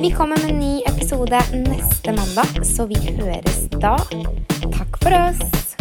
Vi 0.00 0.10
kommer 0.10 0.36
med 0.42 0.50
en 0.50 0.58
ny 0.60 0.80
episode 0.86 1.38
neste 1.68 2.14
mandag, 2.16 2.64
så 2.66 2.86
vi 2.88 2.96
høres 3.18 3.68
da. 3.80 3.96
Takk 4.72 4.98
for 5.02 5.12
oss. 5.28 5.76